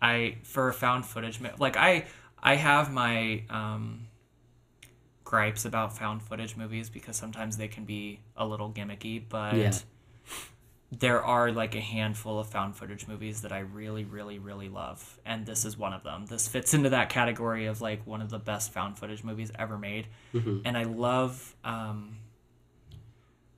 I 0.00 0.36
for 0.44 0.72
found 0.72 1.04
footage 1.06 1.40
like 1.58 1.76
I 1.76 2.04
I 2.40 2.54
have 2.54 2.92
my 2.92 3.42
um 3.50 4.05
gripes 5.26 5.64
about 5.66 5.94
found 5.98 6.22
footage 6.22 6.56
movies 6.56 6.88
because 6.88 7.16
sometimes 7.16 7.56
they 7.58 7.66
can 7.68 7.84
be 7.84 8.20
a 8.36 8.46
little 8.46 8.70
gimmicky, 8.70 9.20
but 9.28 9.56
Yeah. 9.56 9.72
there 10.92 11.20
are 11.22 11.50
like 11.50 11.74
a 11.74 11.80
handful 11.80 12.38
of 12.38 12.46
found 12.48 12.76
footage 12.76 13.08
movies 13.08 13.42
that 13.42 13.50
I 13.50 13.58
really, 13.58 14.04
really, 14.04 14.38
really 14.38 14.68
love, 14.68 15.18
and 15.26 15.44
this 15.44 15.64
is 15.64 15.76
one 15.76 15.92
of 15.92 16.04
them. 16.04 16.26
This 16.26 16.46
fits 16.46 16.72
into 16.74 16.90
that 16.90 17.08
category 17.10 17.66
of 17.66 17.80
like 17.80 18.06
one 18.06 18.22
of 18.22 18.30
the 18.30 18.38
best 18.38 18.72
found 18.72 18.96
footage 18.98 19.24
movies 19.24 19.50
ever 19.58 19.76
made, 19.76 20.06
Mm-hmm. 20.32 20.58
and 20.64 20.78
I 20.78 20.84
love. 20.84 21.54
Um, 21.64 22.18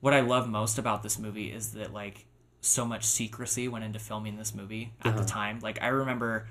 what 0.01 0.13
I 0.13 0.21
love 0.21 0.47
most 0.47 0.77
about 0.79 1.03
this 1.03 1.19
movie 1.19 1.51
is 1.51 1.73
that 1.73 1.93
like 1.93 2.25
so 2.61 2.85
much 2.85 3.03
secrecy 3.03 3.67
went 3.67 3.83
into 3.83 3.99
filming 3.99 4.37
this 4.37 4.55
movie 4.55 4.93
at 5.03 5.13
the 5.15 5.19
Uh-huh. 5.21 5.27
time. 5.29 5.59
Like 5.59 5.81
I 5.81 5.87
remember 5.87 6.47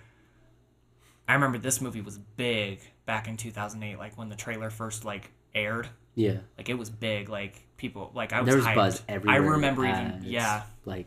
I 1.29 1.35
remember 1.35 1.59
this 1.59 1.81
movie 1.81 2.01
was 2.01 2.19
big 2.19 2.81
back 3.07 3.29
in 3.29 3.37
2008 3.37 3.99
like 3.99 4.17
when 4.19 4.29
the 4.31 4.35
trailer 4.37 4.71
first 4.71 5.05
like 5.05 5.31
aired. 5.55 5.89
Yeah. 6.15 6.39
Like 6.57 6.69
it 6.69 6.75
was 6.75 6.91
big 6.91 7.29
like 7.29 7.63
people 7.77 8.11
like 8.15 8.33
I 8.33 8.41
was 8.41 8.49
There 8.49 8.57
was 8.57 8.65
hyped. 8.67 8.75
buzz 8.75 9.03
everywhere. 9.09 9.35
I 9.43 9.45
remember 9.45 9.87
even 9.87 10.21
yeah. 10.25 10.63
Like 10.85 11.07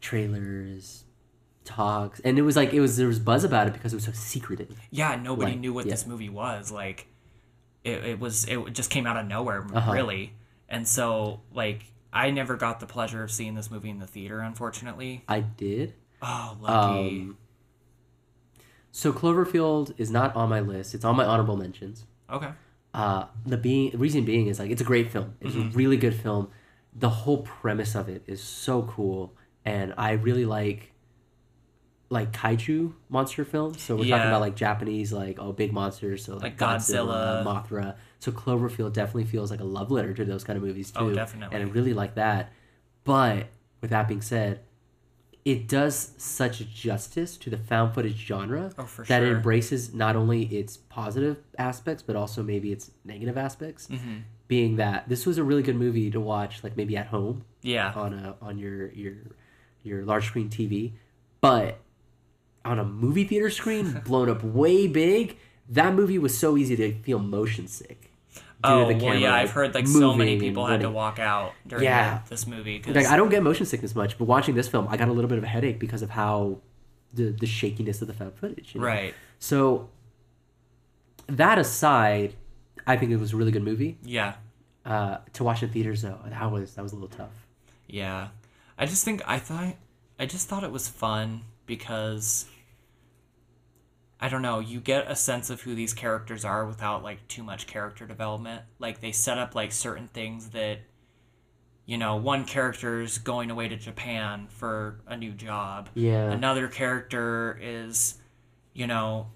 trailers, 0.00 1.04
talks, 1.64 2.20
and 2.20 2.38
it 2.38 2.42
was 2.42 2.56
like 2.56 2.72
it 2.72 2.80
was 2.80 2.96
there 2.96 3.08
was 3.08 3.18
buzz 3.18 3.44
about 3.44 3.66
it 3.66 3.72
because 3.72 3.92
it 3.92 3.96
was 3.96 4.04
so 4.04 4.12
secretive. 4.12 4.78
Yeah, 4.90 5.16
nobody 5.16 5.52
Like, 5.52 5.60
knew 5.60 5.72
what 5.72 5.86
yeah. 5.86 5.90
this 5.92 6.06
movie 6.06 6.28
was. 6.28 6.70
Like 6.70 7.06
it, 7.84 8.04
it 8.04 8.20
was 8.20 8.44
it 8.46 8.72
just 8.72 8.90
came 8.90 9.06
out 9.06 9.16
of 9.16 9.26
nowhere 9.26 9.66
Uh-huh. 9.74 9.92
really. 9.92 10.32
And 10.68 10.86
so 10.86 11.40
like 11.52 11.84
I 12.12 12.30
never 12.30 12.56
got 12.56 12.80
the 12.80 12.86
pleasure 12.86 13.22
of 13.22 13.30
seeing 13.30 13.54
this 13.54 13.70
movie 13.70 13.90
in 13.90 13.98
the 13.98 14.06
theater 14.06 14.40
unfortunately. 14.40 15.24
I 15.28 15.40
did. 15.40 15.94
Oh, 16.22 16.56
lucky. 16.60 17.08
Um, 17.20 17.36
so 19.00 19.12
Cloverfield 19.12 19.92
is 19.98 20.10
not 20.10 20.34
on 20.34 20.48
my 20.48 20.60
list. 20.60 20.94
It's 20.94 21.04
on 21.04 21.16
my 21.16 21.24
honorable 21.32 21.56
mentions. 21.56 22.04
okay. 22.30 22.50
Uh, 22.94 23.26
the 23.44 23.58
being 23.58 23.90
reason 23.98 24.24
being 24.24 24.46
is 24.46 24.58
like 24.58 24.70
it's 24.70 24.80
a 24.80 24.84
great 24.92 25.12
film. 25.12 25.34
It's 25.42 25.54
Mm-hmm. 25.54 25.68
a 25.68 25.76
really 25.80 25.98
good 25.98 26.14
film. 26.14 26.48
The 26.94 27.10
whole 27.10 27.42
premise 27.42 27.94
of 27.94 28.08
it 28.08 28.22
is 28.26 28.40
so 28.42 28.74
cool, 28.94 29.34
and 29.66 29.92
I 29.98 30.12
really 30.12 30.46
like 30.46 30.92
like 32.08 32.32
kaiju 32.32 32.92
monster 33.10 33.44
films. 33.44 33.82
So 33.82 33.96
we're 33.96 34.04
Yeah. 34.04 34.16
talking 34.16 34.30
about 34.30 34.40
like 34.40 34.56
Japanese 34.56 35.12
like 35.12 35.36
oh 35.38 35.52
big 35.52 35.72
monsters, 35.74 36.24
so 36.24 36.34
like, 36.34 36.42
Like 36.42 36.56
Godzilla, 36.56 37.44
Godzilla. 37.44 37.44
Mothra. 37.44 37.96
So 38.18 38.32
Cloverfield 38.32 38.94
definitely 38.94 39.24
feels 39.24 39.50
like 39.50 39.60
a 39.60 39.64
love 39.64 39.90
letter 39.90 40.14
to 40.14 40.24
those 40.24 40.42
kind 40.44 40.56
of 40.56 40.62
movies 40.62 40.90
too. 40.90 41.00
Oh, 41.00 41.12
definitely. 41.12 41.54
And 41.54 41.68
I 41.68 41.70
really 41.70 41.92
like 41.92 42.14
that. 42.14 42.50
But 43.04 43.48
with 43.82 43.90
that 43.90 44.08
being 44.08 44.22
said, 44.22 44.60
it 45.46 45.68
does 45.68 46.10
such 46.18 46.58
justice 46.74 47.36
to 47.38 47.48
the 47.48 47.56
found 47.56 47.94
footage 47.94 48.16
genre 48.26 48.72
Oh, 48.76 48.88
that 49.06 49.22
it 49.22 49.28
embraces 49.32 49.94
not 49.94 50.16
only 50.16 50.42
its 50.46 50.76
positive 50.76 51.36
aspects 51.56 52.02
but 52.02 52.16
also 52.16 52.42
maybe 52.42 52.72
its 52.72 52.90
negative 53.04 53.38
aspects. 53.38 53.86
Mm-hmm. 53.86 54.16
Being 54.48 54.76
that 54.76 55.08
this 55.08 55.24
was 55.24 55.38
a 55.38 55.44
really 55.44 55.62
good 55.62 55.76
movie 55.76 56.10
to 56.10 56.20
watch, 56.20 56.62
like 56.64 56.76
maybe 56.76 56.96
at 56.96 57.06
home 57.06 57.44
Yeah. 57.62 57.92
on 57.94 58.12
a 58.12 58.36
on 58.42 58.58
your 58.58 58.90
your 58.92 59.14
your 59.84 60.04
large 60.04 60.26
screen 60.26 60.48
TV, 60.50 60.92
but 61.40 61.78
on 62.64 62.78
a 62.80 62.84
movie 62.84 63.24
theater 63.24 63.48
screen 63.50 64.02
blown 64.04 64.28
up 64.28 64.42
way 64.42 64.86
big, 64.88 65.36
that 65.68 65.94
movie 65.94 66.18
was 66.18 66.36
so 66.36 66.56
easy 66.56 66.74
to 66.76 66.92
feel 67.02 67.18
motion 67.20 67.68
sick. 67.68 68.10
Due 68.66 68.74
to 68.74 68.84
Oh 68.84 68.98
the 68.98 69.04
well, 69.04 69.14
yeah. 69.14 69.34
I've 69.34 69.50
heard 69.50 69.74
like 69.74 69.86
so 69.86 70.14
many 70.14 70.38
people 70.38 70.66
had 70.66 70.80
to 70.80 70.90
walk 70.90 71.18
out 71.18 71.52
during 71.66 71.84
Yeah. 71.84 72.18
the- 72.24 72.30
this 72.30 72.46
movie. 72.46 72.78
'cause- 72.80 72.94
Like 72.94 73.06
I 73.06 73.16
don't 73.16 73.28
get 73.30 73.42
motion 73.42 73.66
sickness 73.66 73.94
much, 73.94 74.18
but 74.18 74.24
watching 74.24 74.54
this 74.54 74.68
film, 74.68 74.86
I 74.88 74.96
got 74.96 75.08
a 75.08 75.12
little 75.12 75.28
bit 75.28 75.38
of 75.38 75.44
a 75.44 75.48
headache 75.48 75.78
because 75.78 76.02
of 76.02 76.10
how 76.10 76.58
the 77.14 77.30
the 77.30 77.46
shakiness 77.46 78.02
of 78.02 78.08
the 78.08 78.14
found 78.14 78.34
footage. 78.34 78.74
you 78.74 78.80
know? 78.80 78.86
right. 78.86 79.14
So 79.38 79.88
that 81.28 81.58
aside, 81.58 82.34
I 82.86 82.96
think 82.96 83.10
it 83.12 83.16
was 83.16 83.32
a 83.32 83.36
really 83.36 83.52
good 83.52 83.64
movie. 83.64 83.98
Yeah. 84.04 84.34
Uh, 84.84 85.18
to 85.32 85.42
watch 85.44 85.62
in 85.62 85.68
theaters 85.70 86.02
though, 86.02 86.18
that 86.26 86.50
was 86.52 86.74
that 86.74 86.82
was 86.82 86.92
a 86.92 86.96
little 86.96 87.08
tough. 87.16 87.46
Yeah. 87.88 88.28
I 88.78 88.86
just 88.86 89.04
think 89.04 89.22
I 89.26 89.38
thought 89.38 89.74
I 90.18 90.26
just 90.26 90.48
thought 90.48 90.62
it 90.64 90.70
was 90.70 90.88
fun 90.88 91.42
because 91.66 92.46
I 94.20 94.28
don't 94.28 94.42
know, 94.42 94.60
you 94.60 94.80
get 94.80 95.10
a 95.10 95.14
sense 95.16 95.50
of 95.50 95.60
who 95.60 95.74
these 95.74 95.92
characters 95.92 96.44
are 96.44 96.64
without 96.66 97.02
like 97.02 97.26
too 97.28 97.42
much 97.42 97.66
character 97.66 98.06
development. 98.06 98.62
Like 98.78 99.00
they 99.00 99.12
set 99.12 99.36
up 99.38 99.54
like 99.54 99.72
certain 99.72 100.08
things 100.08 100.50
that 100.50 100.78
you 101.84 101.96
know, 101.98 102.16
one 102.16 102.44
character's 102.44 103.18
going 103.18 103.48
away 103.48 103.68
to 103.68 103.76
Japan 103.76 104.48
for 104.48 105.00
a 105.06 105.16
new 105.16 105.30
job. 105.30 105.88
Yeah. 105.94 106.32
Another 106.32 106.66
character 106.66 107.56
is, 107.62 108.14
you 108.74 108.88
know, 108.88 109.28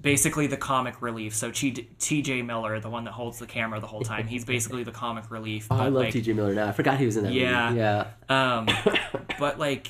basically 0.00 0.46
the 0.46 0.56
comic 0.56 1.02
relief. 1.02 1.34
So 1.34 1.50
T.J. 1.50 2.42
Miller, 2.42 2.78
the 2.78 2.88
one 2.88 3.02
that 3.02 3.10
holds 3.14 3.40
the 3.40 3.46
camera 3.48 3.80
the 3.80 3.86
whole 3.88 4.00
time, 4.02 4.28
he's 4.28 4.44
basically 4.44 4.84
the 4.84 4.92
comic 4.92 5.28
relief. 5.28 5.66
Oh, 5.68 5.74
I 5.76 5.84
love 5.84 5.94
like, 5.94 6.12
T.J. 6.12 6.34
Miller 6.34 6.54
now. 6.54 6.68
I 6.68 6.72
forgot 6.72 6.98
he 6.98 7.06
was 7.06 7.16
in 7.16 7.24
that 7.24 7.32
Yeah. 7.32 7.68
movie. 7.70 7.80
Yeah. 7.80 8.06
um, 8.28 8.68
but 9.40 9.58
like 9.58 9.88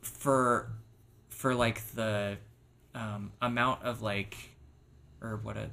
for 0.00 0.70
for 1.28 1.54
like 1.54 1.84
the 1.94 2.38
um, 2.98 3.32
amount 3.40 3.82
of 3.84 4.02
like 4.02 4.36
or 5.22 5.36
what 5.42 5.56
a 5.56 5.70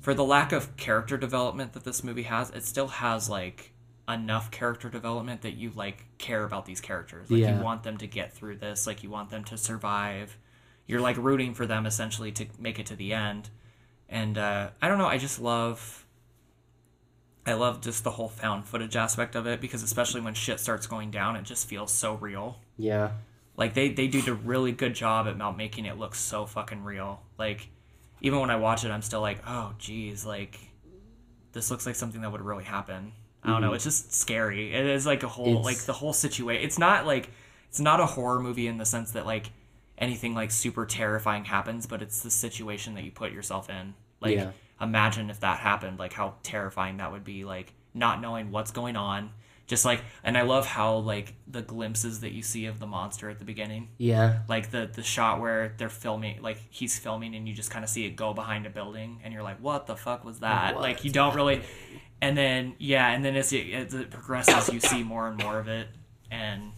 for 0.00 0.14
the 0.14 0.24
lack 0.24 0.52
of 0.52 0.76
character 0.76 1.16
development 1.16 1.72
that 1.72 1.84
this 1.84 2.04
movie 2.04 2.22
has, 2.22 2.50
it 2.50 2.64
still 2.64 2.86
has 2.88 3.28
like 3.28 3.72
enough 4.08 4.50
character 4.50 4.88
development 4.88 5.42
that 5.42 5.54
you 5.54 5.70
like 5.74 6.04
care 6.18 6.44
about 6.44 6.66
these 6.66 6.80
characters. 6.80 7.30
Like 7.30 7.40
Yeah. 7.40 7.58
you 7.58 7.64
want 7.64 7.82
them 7.82 7.96
to 7.98 8.06
get 8.06 8.32
through 8.32 8.56
this, 8.56 8.86
like 8.86 9.02
you 9.02 9.10
want 9.10 9.30
them 9.30 9.44
to 9.44 9.56
survive. 9.58 10.36
You're 10.86 11.00
like 11.00 11.16
rooting 11.16 11.52
for 11.52 11.66
them 11.66 11.84
essentially 11.84 12.32
to 12.32 12.46
make 12.58 12.78
it 12.78 12.86
to 12.86 12.96
the 12.96 13.12
end. 13.12 13.50
And 14.08 14.38
uh, 14.38 14.70
I 14.80 14.88
don't 14.88 14.98
know, 14.98 15.06
I 15.06 15.18
just 15.18 15.40
love 15.40 16.04
I 17.46 17.54
love 17.54 17.80
just 17.80 18.04
the 18.04 18.10
whole 18.10 18.28
found 18.28 18.66
footage 18.66 18.94
aspect 18.94 19.34
of 19.34 19.46
it 19.46 19.60
because 19.60 19.82
especially 19.82 20.20
when 20.20 20.34
shit 20.34 20.60
starts 20.60 20.86
going 20.86 21.10
down, 21.10 21.34
it 21.36 21.44
just 21.44 21.66
feels 21.68 21.90
so 21.92 22.14
real. 22.14 22.58
Yeah. 22.76 23.10
Like 23.58 23.74
they 23.74 23.90
they 23.90 24.06
do 24.06 24.22
a 24.30 24.34
really 24.34 24.72
good 24.72 24.94
job 24.94 25.26
at 25.26 25.36
not 25.36 25.56
making 25.58 25.84
it 25.84 25.98
look 25.98 26.14
so 26.14 26.46
fucking 26.46 26.82
real. 26.84 27.20
Like 27.38 27.68
even 28.22 28.40
when 28.40 28.48
I 28.50 28.56
watch 28.56 28.84
it, 28.84 28.90
I'm 28.90 29.02
still 29.02 29.20
like, 29.20 29.40
oh 29.46 29.74
geez, 29.78 30.24
like 30.24 30.58
this 31.52 31.70
looks 31.70 31.84
like 31.84 31.94
something 31.96 32.20
that 32.22 32.32
would 32.32 32.40
really 32.40 32.64
happen. 32.64 33.12
I 33.42 33.50
don't 33.50 33.60
know. 33.60 33.68
Mm-hmm. 33.68 33.74
It's 33.76 33.84
just 33.84 34.12
scary. 34.14 34.72
It 34.72 34.86
is 34.86 35.04
like 35.06 35.22
a 35.24 35.28
whole 35.28 35.48
It's- 35.48 35.64
like 35.64 35.78
the 35.78 35.92
whole 35.92 36.12
situation. 36.12 36.64
It's 36.64 36.78
not 36.78 37.04
like 37.06 37.30
it's 37.68 37.80
not 37.80 38.00
a 38.00 38.06
horror 38.06 38.40
movie 38.40 38.66
in 38.68 38.78
the 38.78 38.86
sense 38.86 39.10
that 39.12 39.26
like 39.26 39.50
anything 39.98 40.34
like 40.34 40.50
super 40.52 40.86
terrifying 40.86 41.44
happens, 41.44 41.86
but 41.86 42.00
it's 42.00 42.22
the 42.22 42.30
situation 42.30 42.94
that 42.94 43.04
you 43.04 43.10
put 43.10 43.32
yourself 43.32 43.68
in. 43.68 43.94
Like 44.20 44.36
Yeah. 44.36 44.52
imagine 44.80 45.30
if 45.30 45.40
that 45.40 45.58
happened, 45.58 45.98
like 45.98 46.12
how 46.12 46.34
terrifying 46.44 46.98
that 46.98 47.10
would 47.12 47.24
be, 47.24 47.44
like 47.44 47.72
not 47.92 48.20
knowing 48.20 48.52
what's 48.52 48.70
going 48.70 48.94
on. 48.96 49.30
Just 49.68 49.84
like 49.84 50.02
and 50.24 50.36
I 50.36 50.42
love 50.42 50.66
how 50.66 50.96
like 50.96 51.34
the 51.46 51.62
glimpses 51.62 52.20
that 52.20 52.32
you 52.32 52.42
see 52.42 52.66
of 52.66 52.80
the 52.80 52.86
monster 52.86 53.30
at 53.30 53.38
the 53.38 53.44
beginning. 53.44 53.90
Yeah. 53.98 54.40
like 54.48 54.70
the 54.70 54.90
the 54.92 55.02
shot 55.04 55.40
where 55.40 55.74
they're 55.76 55.88
filming 55.88 56.42
like 56.42 56.58
he's 56.70 56.98
filming 56.98 57.36
and 57.36 57.46
you 57.46 57.54
just 57.54 57.70
kind 57.70 57.84
of 57.84 57.90
see 57.90 58.04
it 58.06 58.16
go 58.16 58.32
behind 58.34 58.66
a 58.66 58.70
building 58.70 59.20
and 59.22 59.32
you're 59.32 59.42
like 59.42 59.60
what 59.60 59.86
the 59.86 59.94
fuck 59.94 60.24
was 60.24 60.40
that? 60.40 60.74
What's 60.74 60.82
like 60.82 61.04
you 61.04 61.12
don't 61.12 61.36
really 61.36 61.62
and 62.20 62.36
then 62.36 62.74
yeah 62.78 63.12
and 63.12 63.24
then 63.24 63.36
as 63.36 63.52
it, 63.52 63.70
as 63.72 63.94
it 63.94 64.10
progresses 64.10 64.72
you 64.72 64.80
see 64.80 65.02
more 65.04 65.28
and 65.28 65.40
more 65.42 65.58
of 65.58 65.68
it. 65.68 65.86
And 66.30 66.72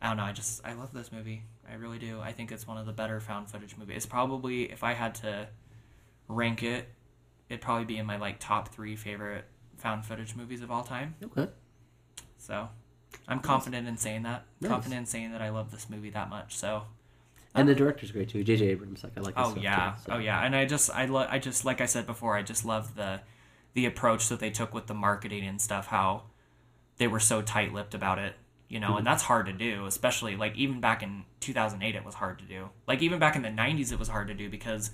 i 0.00 0.08
don't 0.08 0.18
know 0.18 0.24
i 0.24 0.32
just 0.32 0.64
i 0.64 0.74
love 0.74 0.92
this 0.92 1.10
movie. 1.10 1.42
I 1.68 1.74
really 1.74 1.98
do. 1.98 2.20
I 2.20 2.30
think 2.32 2.52
it's 2.52 2.66
one 2.66 2.78
of 2.78 2.86
the 2.86 2.92
better 2.92 3.18
found 3.18 3.50
footage 3.50 3.76
movies 3.76 3.96
it's 3.96 4.06
probably 4.06 4.70
if 4.70 4.84
i 4.84 4.92
had 4.92 5.16
to 5.16 5.48
rank 6.28 6.62
it 6.62 6.86
it'd 7.48 7.60
probably 7.60 7.84
be 7.84 7.96
in 7.96 8.06
my 8.06 8.16
like 8.18 8.38
top 8.38 8.68
three 8.68 8.94
favorite 8.94 9.44
found 9.78 10.04
footage 10.04 10.34
movies 10.34 10.62
of 10.62 10.70
all 10.70 10.82
time. 10.82 11.14
Okay. 11.22 11.48
So 12.38 12.68
i'm 13.28 13.40
confident 13.40 13.86
in 13.88 13.96
saying 13.96 14.22
that 14.22 14.44
Nice. 14.60 14.70
confident 14.70 15.00
in 15.00 15.06
saying 15.06 15.32
that 15.32 15.42
i 15.42 15.50
love 15.50 15.70
this 15.70 15.88
movie 15.90 16.10
that 16.10 16.28
much 16.28 16.54
so 16.56 16.82
And 17.54 17.66
the 17.68 17.74
director's 17.74 18.12
great 18.12 18.28
too. 18.28 18.44
J.J. 18.44 18.66
Abrams. 18.68 19.02
Like 19.02 19.14
I 19.16 19.20
like. 19.22 19.34
Oh 19.38 19.56
yeah, 19.58 19.92
too, 19.96 20.02
so. 20.04 20.12
oh 20.12 20.18
yeah, 20.18 20.44
and 20.44 20.54
I 20.54 20.66
just 20.66 20.90
I 20.90 21.06
lo- 21.06 21.26
I 21.30 21.38
just 21.38 21.64
like 21.64 21.80
I 21.80 21.86
said 21.86 22.04
before, 22.06 22.36
I 22.36 22.42
just 22.42 22.66
love 22.66 22.94
the 22.96 23.20
the 23.72 23.86
approach 23.86 24.28
that 24.28 24.40
they 24.40 24.50
took 24.50 24.74
with 24.74 24.86
the 24.88 24.92
marketing 24.94 25.46
and 25.46 25.58
stuff. 25.58 25.86
How 25.86 26.24
they 26.98 27.06
were 27.06 27.18
so 27.20 27.40
tight 27.40 27.72
lipped 27.72 27.94
about 27.94 28.18
it, 28.18 28.34
you 28.68 28.78
know, 28.78 28.98
and 28.98 29.06
that's 29.06 29.22
hard 29.22 29.46
to 29.46 29.52
do, 29.54 29.86
especially 29.86 30.36
like 30.36 30.54
even 30.58 30.80
back 30.82 31.02
in 31.02 31.24
2008, 31.40 31.94
it 31.94 32.04
was 32.04 32.14
hard 32.16 32.38
to 32.40 32.44
do. 32.44 32.68
Like 32.86 33.00
even 33.00 33.18
back 33.18 33.36
in 33.36 33.42
the 33.42 33.48
90s, 33.48 33.90
it 33.90 33.98
was 33.98 34.08
hard 34.08 34.28
to 34.28 34.34
do 34.34 34.50
because, 34.50 34.90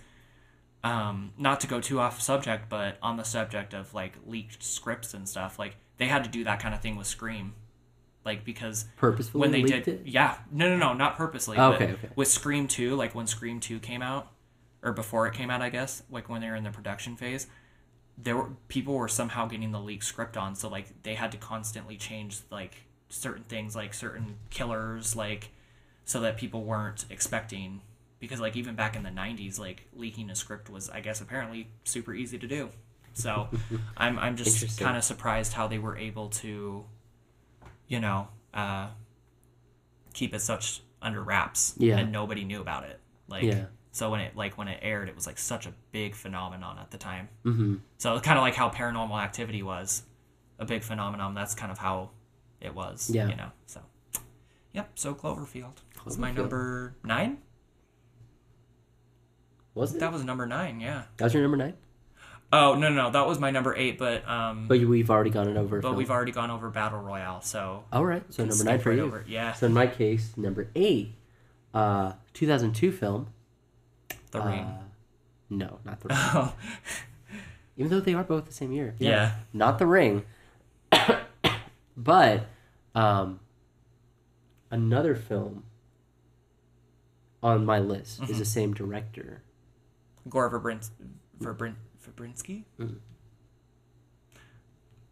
um, 0.85 1.33
not 1.37 1.61
to 1.63 1.67
go 1.67 1.81
too 1.81 1.99
off 1.99 2.21
subject, 2.21 2.69
but 2.69 2.97
on 3.03 3.17
the 3.17 3.25
subject 3.25 3.75
of 3.75 3.93
like 3.93 4.15
leaked 4.25 4.63
scripts 4.63 5.15
and 5.15 5.29
stuff, 5.29 5.59
like 5.59 5.77
they 6.03 6.09
had 6.09 6.25
to 6.25 6.31
do 6.31 6.45
that 6.45 6.61
kind 6.61 6.75
of 6.75 6.81
thing 6.83 6.97
with 6.97 7.07
Scream, 7.07 7.55
like 8.25 8.45
because 8.45 8.87
Purposefully 8.97 9.41
when 9.41 9.51
they 9.53 9.63
did 9.63 9.87
it. 9.89 10.03
yeah 10.05 10.37
no 10.51 10.69
no 10.69 10.77
no 10.77 10.93
not 10.95 11.17
purposely 11.17 11.57
Oh, 11.59 11.71
but 11.73 11.83
okay, 11.83 11.93
okay. 11.95 12.09
with 12.17 12.29
scream 12.29 12.69
2 12.69 12.95
like 12.95 13.15
when 13.15 13.27
scream 13.27 13.59
2 13.61 13.81
came 13.81 14.01
out 14.03 14.31
or 14.83 14.93
before 14.93 15.27
it 15.27 15.35
came 15.35 15.51
out 15.51 15.61
i 15.61 15.69
guess 15.71 16.03
like 16.11 16.29
when 16.29 16.41
they 16.41 16.49
were 16.49 16.55
in 16.55 16.63
the 16.65 16.71
production 16.71 17.17
phase 17.17 17.49
there 18.17 18.37
were 18.37 18.51
people 18.69 18.95
were 18.95 19.09
somehow 19.09 19.47
getting 19.47 19.73
the 19.73 19.81
leaked 19.81 20.05
script 20.05 20.37
on 20.37 20.55
so 20.55 20.69
like 20.69 21.03
they 21.03 21.15
had 21.15 21.33
to 21.33 21.39
constantly 21.39 21.97
change 21.97 22.39
like 22.51 22.75
certain 23.09 23.43
things 23.45 23.75
like 23.75 23.93
certain 23.93 24.37
killers 24.51 25.17
like 25.17 25.51
so 26.05 26.21
that 26.21 26.37
people 26.37 26.63
weren't 26.63 27.05
expecting 27.11 27.81
because 28.21 28.41
like 28.41 28.55
even 28.55 28.77
back 28.77 28.95
in 28.95 29.03
the 29.03 29.11
90s 29.11 29.59
like 29.59 29.87
leaking 29.97 30.31
a 30.31 30.35
script 30.37 30.71
was 30.71 30.89
i 30.91 31.01
guess 31.01 31.21
apparently 31.21 31.67
super 31.85 32.15
easy 32.15 32.39
to 32.39 32.47
do 32.47 32.69
So 33.15 33.49
I'm 33.97 34.19
I'm 34.19 34.37
just 34.37 34.79
kind 34.79 34.97
of 34.97 35.05
surprised 35.05 35.53
how 35.53 35.67
they 35.69 35.79
were 35.79 35.97
able 35.97 36.29
to, 36.31 36.85
you 37.89 38.01
know, 38.01 38.29
uh, 38.55 38.89
keep 40.15 40.35
it 40.35 40.41
such 40.41 40.83
under 41.01 41.23
wraps. 41.23 41.75
Yeah. 41.79 41.99
And 41.99 42.13
nobody 42.13 42.45
knew 42.45 42.61
about 42.61 42.85
it. 42.85 42.99
Like 43.29 43.45
Yeah. 43.45 43.67
so 43.93 44.11
when 44.11 44.21
it 44.21 44.37
like 44.37 44.57
when 44.59 44.69
it 44.69 44.79
aired, 44.83 45.09
it 45.09 45.15
was 45.15 45.27
like 45.27 45.39
such 45.39 45.67
a 45.67 45.73
big 45.91 46.15
phenomenon 46.15 46.79
at 46.79 46.91
the 46.91 46.99
time. 46.99 47.29
Mm-hmm. 47.45 47.77
So 47.99 48.19
kind 48.21 48.39
of 48.39 48.43
like 48.43 48.55
how 48.55 48.71
Paranormal 48.71 49.21
Activity 49.23 49.63
was 49.63 50.03
a 50.59 50.65
big 50.65 50.83
phenomenon. 50.83 51.35
That's 51.35 51.55
kind 51.55 51.73
of 51.73 51.79
how 51.79 52.11
it 52.61 52.75
was. 52.75 53.11
Yeah. 53.13 53.29
You 53.29 53.37
know. 53.37 53.51
So. 53.67 53.81
Yep. 54.73 54.91
So 54.95 55.15
Cloverfield. 55.15 55.75
was 56.05 56.17
my 56.19 56.31
number 56.33 56.95
nine. 57.05 57.39
Was 59.75 59.95
it? 59.95 60.01
That 60.01 60.13
was 60.13 60.25
number 60.25 60.47
nine. 60.47 60.81
Yeah. 60.81 61.03
That 61.17 61.25
was 61.25 61.35
your 61.35 61.43
number 61.43 61.57
nine? 61.57 61.75
Oh 62.55 62.75
no 62.75 62.89
no 62.91 62.95
no 63.05 63.11
that 63.11 63.27
was 63.27 63.39
my 63.39 63.51
number 63.51 63.75
eight, 63.77 63.99
but 63.99 64.29
um, 64.29 64.69
But 64.69 64.79
we've 64.81 65.11
already 65.11 65.31
gone 65.31 65.49
it 65.49 65.57
over. 65.57 65.81
but 65.81 65.89
film. 65.89 65.97
we've 65.97 66.11
already 66.11 66.33
gone 66.33 66.51
over 66.51 66.69
Battle 66.69 67.01
Royale, 67.01 67.41
so 67.41 67.85
All 67.93 68.05
right, 68.05 68.23
so 68.31 68.45
number 68.45 68.63
nine 68.65 68.79
for 68.79 68.91
right 68.91 68.99
you. 68.99 69.05
over. 69.05 69.25
Yeah. 69.27 69.53
So 69.55 69.67
in 69.67 69.73
my 69.73 69.87
case, 69.87 70.35
number 70.37 70.69
eight, 70.75 71.15
uh, 71.73 72.13
2002 72.35 72.93
film. 72.93 73.29
The 74.33 74.43
uh, 74.43 74.47
Ring. 74.47 74.67
No, 75.51 75.79
not 75.85 76.01
the 76.01 76.09
Ring. 76.11 76.19
Oh 76.21 76.55
Even 77.79 77.91
though 77.91 78.01
they 78.01 78.13
are 78.15 78.23
both 78.25 78.45
the 78.45 78.53
same 78.53 78.71
year. 78.73 78.95
Yeah. 78.99 79.33
Not 79.55 79.79
the 79.79 79.87
Ring. 79.87 80.25
but 81.97 82.47
um, 82.95 83.41
another 84.71 85.15
film 85.15 85.65
on 87.43 87.65
my 87.65 87.79
list 87.79 88.21
Mm-hmm. 88.21 88.31
is 88.33 88.39
the 88.39 88.45
same 88.45 88.75
director. 88.75 89.43
Gore 90.29 90.51
Verbrin 90.51 90.89
Verbrin 91.41 91.75
Verbinski. 92.03 92.65
Mm. 92.81 92.97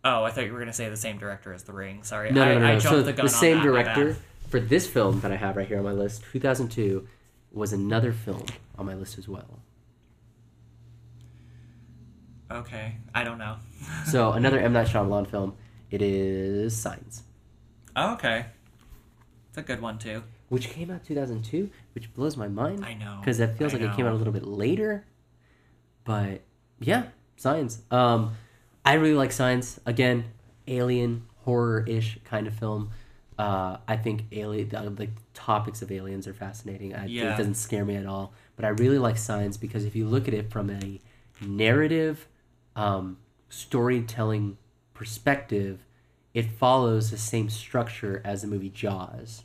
Oh, 0.04 0.24
I 0.24 0.30
thought 0.30 0.44
you 0.46 0.52
were 0.52 0.58
gonna 0.58 0.72
say 0.72 0.88
the 0.88 0.96
same 0.96 1.18
director 1.18 1.52
as 1.52 1.62
The 1.64 1.72
Ring. 1.72 2.02
Sorry, 2.02 2.30
No, 2.32 2.42
I, 2.42 2.54
no, 2.54 2.58
no, 2.60 2.66
I 2.66 2.74
no. 2.74 2.80
jumped 2.80 2.84
So 2.98 3.02
the 3.02 3.12
gun. 3.12 3.26
the 3.26 3.30
same 3.30 3.58
that, 3.58 3.62
director 3.64 4.16
for 4.48 4.58
this 4.60 4.86
film 4.86 5.20
that 5.20 5.30
I 5.30 5.36
have 5.36 5.56
right 5.56 5.68
here 5.68 5.78
on 5.78 5.84
my 5.84 5.92
list, 5.92 6.22
2002, 6.32 7.06
was 7.52 7.72
another 7.72 8.12
film 8.12 8.44
on 8.78 8.86
my 8.86 8.94
list 8.94 9.18
as 9.18 9.28
well. 9.28 9.60
Okay, 12.50 12.96
I 13.14 13.22
don't 13.24 13.38
know. 13.38 13.56
So 14.06 14.32
another 14.40 14.58
M 14.58 14.72
Night 14.72 14.88
Shyamalan 14.88 15.28
film. 15.30 15.54
It 15.90 16.02
is 16.02 16.76
Signs, 16.76 17.24
Oh, 17.96 18.12
okay, 18.14 18.46
it's 19.48 19.58
a 19.58 19.62
good 19.62 19.80
one 19.82 19.98
too. 19.98 20.22
which 20.48 20.68
came 20.70 20.88
out 20.90 21.04
2002, 21.04 21.68
which 21.94 22.14
blows 22.14 22.36
my 22.36 22.46
mind 22.48 22.84
I 22.84 22.94
know 22.94 23.18
because 23.20 23.38
that 23.38 23.58
feels 23.58 23.74
I 23.74 23.78
like 23.78 23.90
it 23.90 23.96
came 23.96 24.06
out 24.06 24.12
a 24.12 24.16
little 24.16 24.32
bit 24.32 24.44
later. 24.46 25.04
But 26.04 26.42
yeah, 26.80 27.04
Signs. 27.36 27.82
Um, 27.90 28.32
I 28.84 28.94
really 28.94 29.14
like 29.14 29.32
Signs. 29.32 29.78
Again, 29.86 30.24
alien 30.66 31.26
horror 31.44 31.84
ish 31.86 32.18
kind 32.24 32.46
of 32.46 32.54
film. 32.54 32.90
Uh, 33.38 33.78
I 33.88 33.96
think 33.96 34.24
alien 34.32 34.68
the, 34.68 34.90
the 34.90 35.08
topics 35.32 35.82
of 35.82 35.90
aliens 35.90 36.26
are 36.26 36.34
fascinating. 36.34 36.94
I, 36.94 37.06
Yeah. 37.06 37.34
It 37.34 37.38
doesn't 37.38 37.54
scare 37.54 37.84
me 37.84 37.96
at 37.96 38.06
all. 38.06 38.32
But 38.56 38.64
I 38.64 38.68
really 38.68 38.98
like 38.98 39.16
Signs 39.16 39.56
because 39.56 39.84
if 39.84 39.96
you 39.96 40.06
look 40.06 40.28
at 40.28 40.34
it 40.34 40.50
from 40.50 40.70
a 40.70 41.00
narrative, 41.40 42.28
um, 42.76 43.18
storytelling 43.48 44.58
perspective, 44.94 45.86
it 46.34 46.50
follows 46.50 47.10
the 47.10 47.18
same 47.18 47.48
structure 47.48 48.20
as 48.24 48.42
the 48.42 48.48
movie 48.48 48.68
Jaws. 48.68 49.44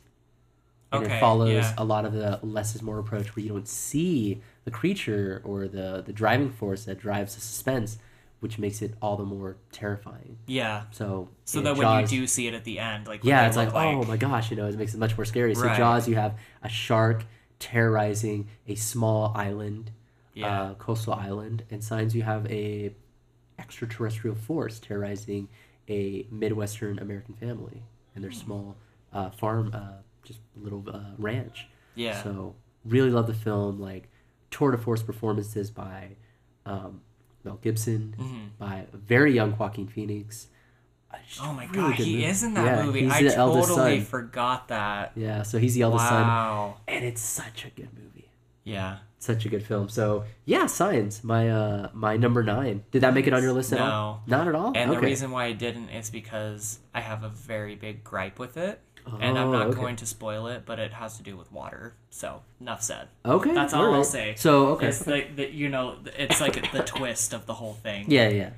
And 0.92 1.04
Okay, 1.04 1.16
it 1.16 1.20
follows 1.20 1.50
yeah. 1.50 1.74
a 1.78 1.84
lot 1.84 2.04
of 2.04 2.12
the 2.12 2.38
less 2.42 2.74
is 2.74 2.82
more 2.82 2.98
approach 2.98 3.34
where 3.34 3.42
you 3.42 3.48
don't 3.50 3.68
see 3.68 4.42
the 4.66 4.70
creature 4.70 5.40
or 5.44 5.66
the, 5.68 6.02
the 6.04 6.12
driving 6.12 6.50
force 6.50 6.84
that 6.84 6.98
drives 6.98 7.34
the 7.36 7.40
suspense, 7.40 7.96
which 8.40 8.58
makes 8.58 8.82
it 8.82 8.92
all 9.00 9.16
the 9.16 9.24
more 9.24 9.56
terrifying. 9.72 10.36
Yeah. 10.46 10.82
So, 10.90 11.30
So 11.46 11.62
that 11.62 11.76
when 11.76 12.00
you 12.02 12.06
do 12.06 12.26
see 12.26 12.46
it 12.48 12.52
at 12.54 12.64
the 12.64 12.78
end, 12.78 13.06
like 13.06 13.24
yeah, 13.24 13.46
it's 13.46 13.56
like, 13.56 13.68
look 13.72 13.76
oh 13.76 14.02
my 14.04 14.18
gosh, 14.18 14.50
you 14.50 14.56
know, 14.58 14.66
it 14.66 14.76
makes 14.76 14.92
it 14.92 14.98
much 14.98 15.16
more 15.16 15.24
scary. 15.24 15.54
So 15.54 15.62
Right. 15.62 15.76
Jaws, 15.78 16.06
you 16.08 16.16
have 16.16 16.34
a 16.62 16.68
shark 16.68 17.24
terrorizing 17.60 18.48
a 18.68 18.74
small 18.74 19.32
island, 19.34 19.90
Yeah. 20.34 20.46
uh, 20.62 20.74
coastal 20.74 21.14
island, 21.14 21.62
and 21.70 21.82
Signs 21.82 22.14
you 22.14 22.22
have 22.24 22.44
a 22.50 22.92
extraterrestrial 23.58 24.36
force 24.36 24.78
terrorizing 24.78 25.48
a 25.88 26.26
midwestern 26.30 26.98
American 26.98 27.34
family 27.34 27.82
and 28.14 28.22
their 28.22 28.32
small 28.32 28.76
uh, 29.12 29.30
farm, 29.30 29.70
uh, 29.72 30.02
just 30.24 30.40
little 30.56 30.84
uh, 30.92 31.00
ranch. 31.18 31.68
yeah. 31.94 32.22
So 32.22 32.54
really 32.84 33.10
love 33.10 33.26
the 33.26 33.34
film, 33.34 33.80
like 33.80 34.10
tour 34.50 34.70
de 34.72 34.78
force 34.78 35.02
performances 35.02 35.70
by 35.70 36.16
um, 36.64 37.00
Mel 37.44 37.58
Gibson, 37.62 38.14
Mhm. 38.18 38.48
by 38.58 38.86
a 38.92 38.96
very 38.96 39.32
young 39.32 39.56
Joaquin 39.56 39.86
Phoenix. 39.86 40.48
Oh 41.40 41.52
my 41.52 41.64
really 41.66 41.76
god, 41.76 41.94
he 41.94 42.12
movie. 42.12 42.24
is 42.26 42.42
in 42.42 42.54
that 42.54 42.64
Yeah, 42.78 42.84
movie. 42.84 43.04
he's 43.04 43.12
I 43.12 43.22
the 43.22 43.34
eldest 43.36 43.68
totally 43.68 43.98
son. 44.00 44.06
forgot 44.06 44.68
that. 44.68 45.12
Yeah, 45.16 45.42
so 45.44 45.58
he's 45.58 45.74
the 45.74 45.82
eldest 45.82 46.08
son, 46.08 46.26
wow. 46.26 46.76
and 46.86 47.04
it's 47.04 47.22
such 47.22 47.64
a 47.64 47.70
good 47.70 47.88
movie. 47.94 48.15
Yeah. 48.66 48.98
Such 49.18 49.46
a 49.46 49.48
good 49.48 49.64
film. 49.64 49.88
So 49.88 50.24
yeah, 50.44 50.66
Signs, 50.66 51.24
my 51.24 51.48
uh, 51.48 51.88
my 51.94 52.16
number 52.18 52.42
nine. 52.42 52.84
Did 52.90 53.00
that 53.02 53.14
make 53.14 53.26
it 53.26 53.32
on 53.32 53.42
your 53.42 53.52
list 53.52 53.72
at 53.72 53.80
all? 53.80 54.22
No. 54.26 54.36
Not 54.38 54.48
at 54.48 54.54
all. 54.54 54.72
And 54.74 54.90
okay. 54.90 55.00
the 55.00 55.06
reason 55.06 55.30
why 55.30 55.46
I 55.46 55.52
didn't 55.52 55.88
is 55.88 56.10
because 56.10 56.80
I 56.92 57.00
have 57.00 57.22
a 57.22 57.28
very 57.30 57.76
big 57.76 58.02
gripe 58.04 58.38
with 58.38 58.56
it. 58.56 58.80
and 59.06 59.38
I'm 59.38 59.48
Oh, 59.48 59.52
not 59.52 59.66
okay. 59.68 59.80
going 59.80 59.96
to 59.96 60.06
spoil 60.06 60.48
it, 60.48 60.64
but 60.66 60.78
it 60.80 60.92
has 60.92 61.16
to 61.16 61.22
do 61.22 61.36
with 61.36 61.50
water. 61.52 61.94
So, 62.10 62.42
enough 62.60 62.82
said. 62.82 63.06
okay, 63.24 63.54
That's 63.54 63.72
all 63.72 63.94
I'll 63.94 64.02
say. 64.04 64.34
So 64.36 64.66
okay, 64.74 64.88
It's 64.88 65.06
like 65.06 65.36
the, 65.36 65.48
you 65.48 65.68
know, 65.68 65.98
it's 66.18 66.40
like 66.40 66.72
the 66.72 66.82
twist 66.82 67.32
of 67.32 67.46
the 67.46 67.54
whole 67.54 67.74
thing. 67.74 68.06
yeah, 68.10 68.28
yeah. 68.28 68.50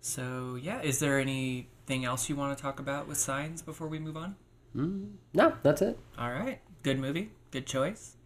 So, 0.00 0.56
yeah, 0.60 0.80
is 0.82 1.00
there 1.00 1.18
anything 1.18 2.04
else 2.04 2.28
you 2.28 2.36
want 2.36 2.56
to 2.56 2.62
talk 2.62 2.78
about 2.80 3.08
with 3.08 3.18
signs 3.18 3.60
before 3.60 3.88
we 3.88 3.98
move 3.98 4.16
on? 4.16 4.36
Mm, 4.76 5.14
no, 5.34 5.54
that's 5.64 5.82
it. 5.82 5.98
All 6.16 6.30
right. 6.30 6.60
Good 6.84 6.98
movie. 7.00 7.30
Good 7.50 7.66
choice. 7.66 8.16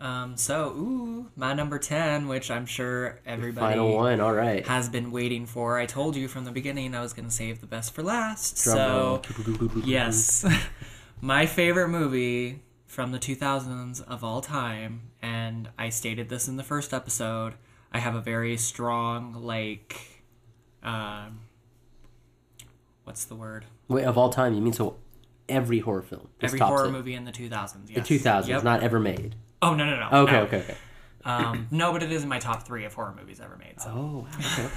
Um, 0.00 0.38
so, 0.38 0.68
ooh, 0.70 1.26
my 1.36 1.52
number 1.52 1.78
10, 1.78 2.26
which 2.26 2.50
I'm 2.50 2.64
sure 2.64 3.20
everybody 3.26 3.74
Final 3.74 3.94
one. 3.94 4.18
All 4.20 4.32
right. 4.32 4.66
has 4.66 4.88
been 4.88 5.10
waiting 5.10 5.44
for. 5.44 5.78
I 5.78 5.84
told 5.84 6.16
you 6.16 6.26
from 6.26 6.44
the 6.46 6.50
beginning 6.50 6.94
I 6.94 7.02
was 7.02 7.12
going 7.12 7.28
to 7.28 7.34
save 7.34 7.60
the 7.60 7.66
best 7.66 7.94
for 7.94 8.02
last. 8.02 8.64
Drum 8.64 8.76
so, 8.76 9.22
yes. 9.84 10.46
my 11.20 11.44
favorite 11.44 11.88
movie 11.88 12.62
from 12.86 13.12
the 13.12 13.18
2000s 13.18 14.02
of 14.08 14.24
all 14.24 14.40
time, 14.40 15.02
and 15.20 15.68
I 15.78 15.90
stated 15.90 16.30
this 16.30 16.48
in 16.48 16.56
the 16.56 16.64
first 16.64 16.94
episode, 16.94 17.54
I 17.92 17.98
have 17.98 18.14
a 18.14 18.22
very 18.22 18.56
strong, 18.56 19.34
like, 19.34 20.00
um, 20.82 21.40
what's 23.04 23.26
the 23.26 23.34
word? 23.34 23.66
Wait, 23.88 24.04
of 24.04 24.16
all 24.16 24.30
time, 24.30 24.54
you 24.54 24.62
mean 24.62 24.72
so 24.72 24.96
every 25.48 25.80
horror 25.80 26.00
film? 26.02 26.28
Every 26.40 26.58
horror 26.58 26.84
ten. 26.84 26.92
movie 26.92 27.14
in 27.14 27.24
the 27.26 27.32
2000s. 27.32 27.92
The 27.92 28.00
two 28.00 28.18
thousands, 28.18 28.48
Yep. 28.48 28.64
not 28.64 28.82
ever 28.82 28.98
made. 28.98 29.34
Oh, 29.62 29.74
no, 29.74 29.84
no, 29.84 29.96
no. 29.96 30.22
Okay, 30.22 30.32
no. 30.32 30.42
okay, 30.42 30.56
okay. 30.58 30.76
Um, 31.24 31.68
no, 31.70 31.92
but 31.92 32.02
it 32.02 32.10
is 32.10 32.22
in 32.22 32.28
my 32.28 32.38
top 32.38 32.66
three 32.66 32.84
of 32.84 32.94
horror 32.94 33.14
movies 33.18 33.40
ever 33.40 33.56
made. 33.56 33.80
So. 33.80 33.90
Oh. 33.90 34.26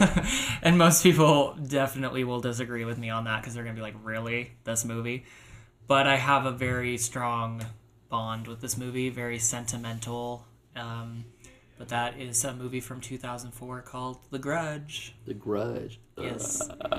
Okay. 0.01 0.27
and 0.61 0.77
most 0.77 1.03
people 1.03 1.55
definitely 1.55 2.23
will 2.23 2.41
disagree 2.41 2.85
with 2.85 2.97
me 2.97 3.09
on 3.09 3.23
that 3.25 3.41
because 3.41 3.53
they're 3.53 3.63
gonna 3.63 3.75
be 3.75 3.81
like, 3.81 3.95
"Really, 4.03 4.51
this 4.65 4.83
movie?" 4.83 5.25
But 5.87 6.05
I 6.07 6.17
have 6.17 6.45
a 6.45 6.51
very 6.51 6.97
strong 6.97 7.65
bond 8.09 8.47
with 8.47 8.61
this 8.61 8.77
movie, 8.77 9.09
very 9.09 9.39
sentimental. 9.39 10.45
Um, 10.75 11.25
but 11.77 11.89
that 11.89 12.19
is 12.19 12.43
a 12.45 12.53
movie 12.53 12.79
from 12.79 13.01
2004 13.01 13.81
called 13.81 14.19
The 14.29 14.39
Grudge. 14.39 15.15
The 15.25 15.33
Grudge. 15.33 15.99
Yes. 16.17 16.61
yeah. 16.69 16.95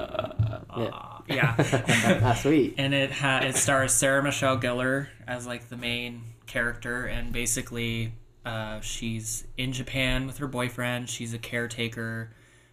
Uh, 0.68 1.18
yeah. 1.28 1.54
ah, 2.22 2.34
sweet. 2.34 2.74
and 2.78 2.92
it 2.92 3.12
ha- 3.12 3.40
it 3.44 3.56
stars 3.56 3.92
Sarah 3.92 4.22
Michelle 4.22 4.58
Gellar 4.58 5.08
as 5.26 5.46
like 5.46 5.68
the 5.68 5.76
main 5.76 6.33
character, 6.46 7.06
and 7.06 7.32
basically, 7.32 8.14
uh, 8.44 8.80
she's 8.80 9.46
in 9.56 9.72
Japan 9.72 10.26
with 10.26 10.38
her 10.38 10.46
boyfriend. 10.46 11.08
She's 11.08 11.32
a 11.32 11.38
caretaker. 11.38 12.30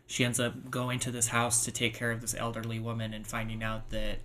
She 0.07 0.25
ends 0.25 0.39
up 0.39 0.69
going 0.69 0.99
to 0.99 1.11
this 1.11 1.27
house 1.27 1.63
to 1.65 1.71
take 1.71 1.93
care 1.93 2.11
of 2.11 2.21
this 2.21 2.35
elderly 2.35 2.79
woman, 2.79 3.13
and 3.13 3.25
finding 3.25 3.63
out 3.63 3.89
that 3.91 4.19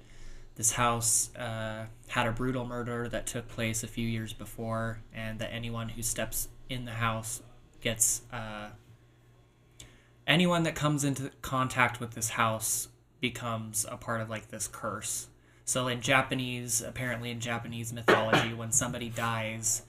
this 0.57 0.73
house 0.73 1.35
uh, 1.37 1.87
had 2.09 2.27
a 2.27 2.33
brutal 2.33 2.65
murder 2.67 3.09
that 3.09 3.27
took 3.27 3.47
place 3.47 3.83
a 3.83 3.87
few 3.87 4.09
years 4.09 4.33
before, 4.33 5.01
and 5.15 5.39
that 5.39 5.53
anyone 5.53 5.91
who 5.91 6.03
steps 6.03 6.49
in 6.69 6.85
the 6.85 6.93
house 6.93 7.43
gets 7.81 8.23
uh, 8.33 8.71
anyone 10.27 10.65
that 10.65 10.75
comes 10.75 11.05
into 11.05 11.31
contact 11.43 12.01
with 12.01 12.13
this 12.13 12.31
house 12.31 12.89
becomes 13.21 13.87
a 13.91 13.97
part 13.97 14.21
of 14.21 14.29
like 14.29 14.49
this 14.49 14.67
curse. 14.67 15.29
So 15.67 15.89
in 15.89 16.01
Japanese, 16.01 16.81
apparently 16.81 17.33
in 17.33 17.41
Japanese 17.41 17.93
mythology, 17.93 18.55
when 18.55 18.71
somebody 18.71 19.09
dies 19.09 19.83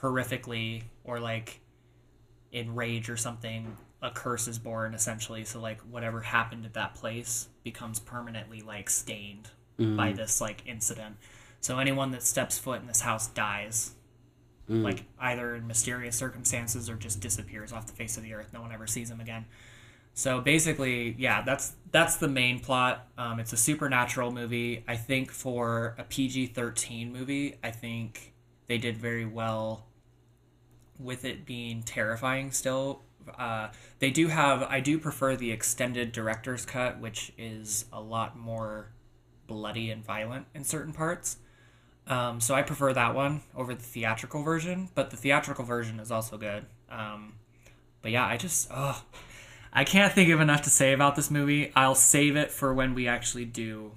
horrifically 0.00 0.84
or 1.04 1.20
like 1.20 1.60
in 2.50 2.74
rage 2.74 3.10
or 3.10 3.18
something, 3.18 3.76
a 4.00 4.10
curse 4.10 4.48
is 4.48 4.58
born 4.58 4.94
essentially. 4.94 5.44
So 5.44 5.60
like 5.60 5.78
whatever 5.82 6.22
happened 6.22 6.64
at 6.64 6.72
that 6.72 6.94
place 6.94 7.48
becomes 7.62 8.00
permanently 8.00 8.62
like 8.62 8.88
stained 8.88 9.50
mm. 9.78 9.94
by 9.94 10.12
this 10.12 10.40
like 10.40 10.62
incident. 10.66 11.16
So 11.60 11.78
anyone 11.78 12.12
that 12.12 12.22
steps 12.22 12.58
foot 12.58 12.80
in 12.80 12.86
this 12.86 13.02
house 13.02 13.28
dies. 13.28 13.92
Mm. 14.70 14.82
Like 14.82 15.04
either 15.18 15.54
in 15.54 15.66
mysterious 15.66 16.16
circumstances 16.16 16.88
or 16.88 16.94
just 16.94 17.20
disappears 17.20 17.74
off 17.74 17.86
the 17.86 17.92
face 17.92 18.16
of 18.16 18.22
the 18.22 18.32
earth. 18.32 18.54
No 18.54 18.62
one 18.62 18.72
ever 18.72 18.86
sees 18.86 19.10
him 19.10 19.20
again. 19.20 19.44
So 20.14 20.40
basically, 20.40 21.14
yeah, 21.18 21.42
that's 21.42 21.74
that's 21.92 22.16
the 22.16 22.28
main 22.28 22.60
plot. 22.60 23.08
Um, 23.18 23.40
it's 23.40 23.52
a 23.52 23.56
supernatural 23.56 24.30
movie. 24.30 24.84
I 24.86 24.96
think 24.96 25.30
for 25.30 25.94
a 25.98 26.04
PG 26.04 26.46
thirteen 26.48 27.12
movie, 27.12 27.58
I 27.62 27.70
think 27.70 28.34
they 28.66 28.78
did 28.78 28.96
very 28.96 29.26
well 29.26 29.86
with 30.98 31.24
it 31.24 31.44
being 31.46 31.82
terrifying. 31.82 32.52
Still, 32.52 33.02
uh, 33.38 33.68
they 33.98 34.10
do 34.10 34.28
have. 34.28 34.62
I 34.62 34.80
do 34.80 34.98
prefer 34.98 35.36
the 35.36 35.50
extended 35.50 36.12
director's 36.12 36.64
cut, 36.64 37.00
which 37.00 37.32
is 37.36 37.86
a 37.92 38.00
lot 38.00 38.38
more 38.38 38.92
bloody 39.46 39.90
and 39.90 40.04
violent 40.04 40.46
in 40.54 40.64
certain 40.64 40.92
parts. 40.92 41.38
Um, 42.06 42.40
so 42.40 42.54
I 42.54 42.62
prefer 42.62 42.92
that 42.92 43.14
one 43.14 43.42
over 43.54 43.74
the 43.74 43.82
theatrical 43.82 44.42
version, 44.42 44.88
but 44.94 45.10
the 45.10 45.16
theatrical 45.16 45.64
version 45.64 46.00
is 46.00 46.10
also 46.10 46.36
good. 46.36 46.66
Um, 46.90 47.34
but 48.02 48.10
yeah, 48.10 48.24
I 48.24 48.36
just 48.36 48.68
oh, 48.72 49.02
I 49.72 49.84
can't 49.84 50.12
think 50.12 50.30
of 50.30 50.40
enough 50.40 50.62
to 50.62 50.70
say 50.70 50.92
about 50.92 51.16
this 51.16 51.30
movie. 51.30 51.72
I'll 51.76 51.94
save 51.94 52.36
it 52.36 52.50
for 52.50 52.74
when 52.74 52.94
we 52.94 53.06
actually 53.06 53.44
do 53.44 53.92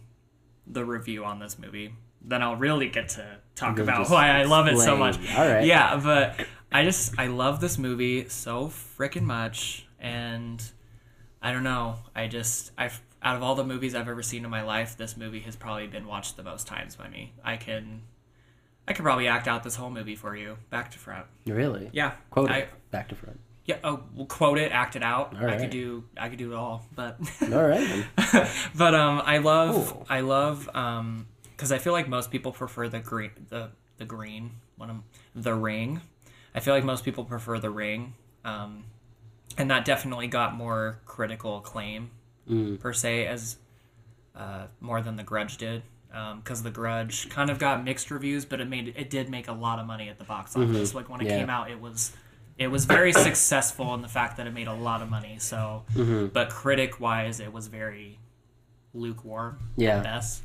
the 0.67 0.85
review 0.85 1.25
on 1.25 1.39
this 1.39 1.57
movie. 1.57 1.95
Then 2.21 2.41
I'll 2.41 2.55
really 2.55 2.89
get 2.89 3.09
to 3.09 3.37
talk 3.55 3.77
You'll 3.77 3.89
about 3.89 4.09
why 4.09 4.29
I 4.29 4.43
love 4.43 4.67
it 4.67 4.77
so 4.77 4.95
much. 4.95 5.17
All 5.35 5.47
right. 5.47 5.65
Yeah, 5.65 5.97
but 5.97 6.45
I 6.71 6.83
just 6.83 7.19
I 7.19 7.27
love 7.27 7.59
this 7.59 7.77
movie 7.77 8.29
so 8.29 8.67
freaking 8.67 9.23
much, 9.23 9.87
and 9.99 10.63
I 11.41 11.51
don't 11.51 11.63
know. 11.63 11.95
I 12.15 12.27
just 12.27 12.71
I've 12.77 13.01
out 13.21 13.35
of 13.35 13.43
all 13.43 13.55
the 13.55 13.63
movies 13.63 13.95
I've 13.95 14.07
ever 14.07 14.21
seen 14.21 14.43
in 14.43 14.51
my 14.51 14.63
life, 14.63 14.97
this 14.97 15.15
movie 15.15 15.39
has 15.41 15.55
probably 15.55 15.87
been 15.87 16.07
watched 16.07 16.35
the 16.35 16.43
most 16.43 16.67
times 16.67 16.95
by 16.95 17.07
me. 17.09 17.33
I 17.43 17.57
can 17.57 18.03
I 18.87 18.93
could 18.93 19.03
probably 19.03 19.27
act 19.27 19.47
out 19.47 19.63
this 19.63 19.75
whole 19.75 19.89
movie 19.89 20.15
for 20.15 20.35
you, 20.35 20.57
back 20.69 20.91
to 20.91 20.99
front. 20.99 21.25
Really? 21.45 21.89
Yeah, 21.93 22.13
Quote 22.31 22.51
I, 22.51 22.57
it. 22.59 22.69
Back 22.91 23.09
to 23.09 23.15
front. 23.15 23.39
Yeah. 23.65 23.77
Oh, 23.83 24.01
we'll 24.13 24.25
quote 24.25 24.57
it, 24.57 24.71
act 24.71 24.95
it 24.95 25.03
out. 25.03 25.33
All 25.35 25.41
I 25.41 25.45
right. 25.45 25.59
could 25.59 25.69
do 25.69 26.03
I 26.17 26.29
could 26.29 26.37
do 26.39 26.51
it 26.51 26.55
all, 26.55 26.85
but 26.95 27.17
All 27.41 27.63
right. 27.67 28.05
but 28.75 28.95
um, 28.95 29.21
I 29.25 29.37
love. 29.39 30.05
I 30.09 30.19
love 30.21 30.69
um, 30.75 31.27
because 31.51 31.71
I 31.71 31.77
feel 31.77 31.93
like 31.93 32.07
most 32.09 32.31
people 32.31 32.51
prefer 32.51 32.89
the 32.89 32.99
green 32.99 33.31
the 33.49 33.69
the 33.97 34.05
green 34.05 34.51
one 34.77 34.89
of 34.89 34.97
the 35.43 35.53
ring. 35.53 36.01
I 36.55 36.59
feel 36.59 36.73
like 36.73 36.83
most 36.83 37.03
people 37.05 37.23
prefer 37.25 37.57
the 37.59 37.69
ring, 37.69 38.13
um, 38.45 38.83
and 39.57 39.71
that 39.71 39.85
definitely 39.85 40.27
got 40.27 40.53
more 40.55 40.99
critical 41.05 41.57
acclaim 41.57 42.11
Mm. 42.49 42.77
per 42.77 42.91
se 42.91 43.25
as 43.27 43.55
uh, 44.35 44.65
more 44.81 44.99
than 45.01 45.15
the 45.15 45.23
Grudge 45.23 45.55
did. 45.57 45.83
Because 46.43 46.61
the 46.61 46.69
Grudge 46.69 47.29
kind 47.29 47.49
of 47.49 47.57
got 47.57 47.83
mixed 47.83 48.11
reviews, 48.11 48.43
but 48.45 48.59
it 48.61 48.67
made 48.67 48.93
it 48.97 49.09
did 49.09 49.29
make 49.29 49.47
a 49.47 49.53
lot 49.53 49.79
of 49.79 49.87
money 49.87 50.09
at 50.09 50.19
the 50.19 50.25
box 50.25 50.55
office. 50.55 50.93
Like 50.93 51.07
when 51.09 51.21
it 51.21 51.23
Mm-hmm. 51.23 51.31
Yeah. 51.31 51.39
came 51.39 51.49
out, 51.49 51.71
it 51.71 51.79
was 51.81 52.11
it 52.57 52.67
was 52.67 52.85
very 52.85 53.11
successful 53.13 53.93
in 53.95 54.01
the 54.01 54.07
fact 54.07 54.37
that 54.37 54.47
it 54.47 54.53
made 54.53 54.67
a 54.67 54.73
lot 54.73 55.01
of 55.01 55.09
money. 55.09 55.37
So, 55.39 55.83
Mm-hmm. 55.95 56.27
but 56.27 56.49
critic 56.49 56.99
wise, 56.99 57.39
it 57.39 57.51
was 57.51 57.67
very 57.67 58.19
lukewarm 58.93 59.59
Yeah. 59.75 59.97
at 59.97 60.03
best. 60.03 60.43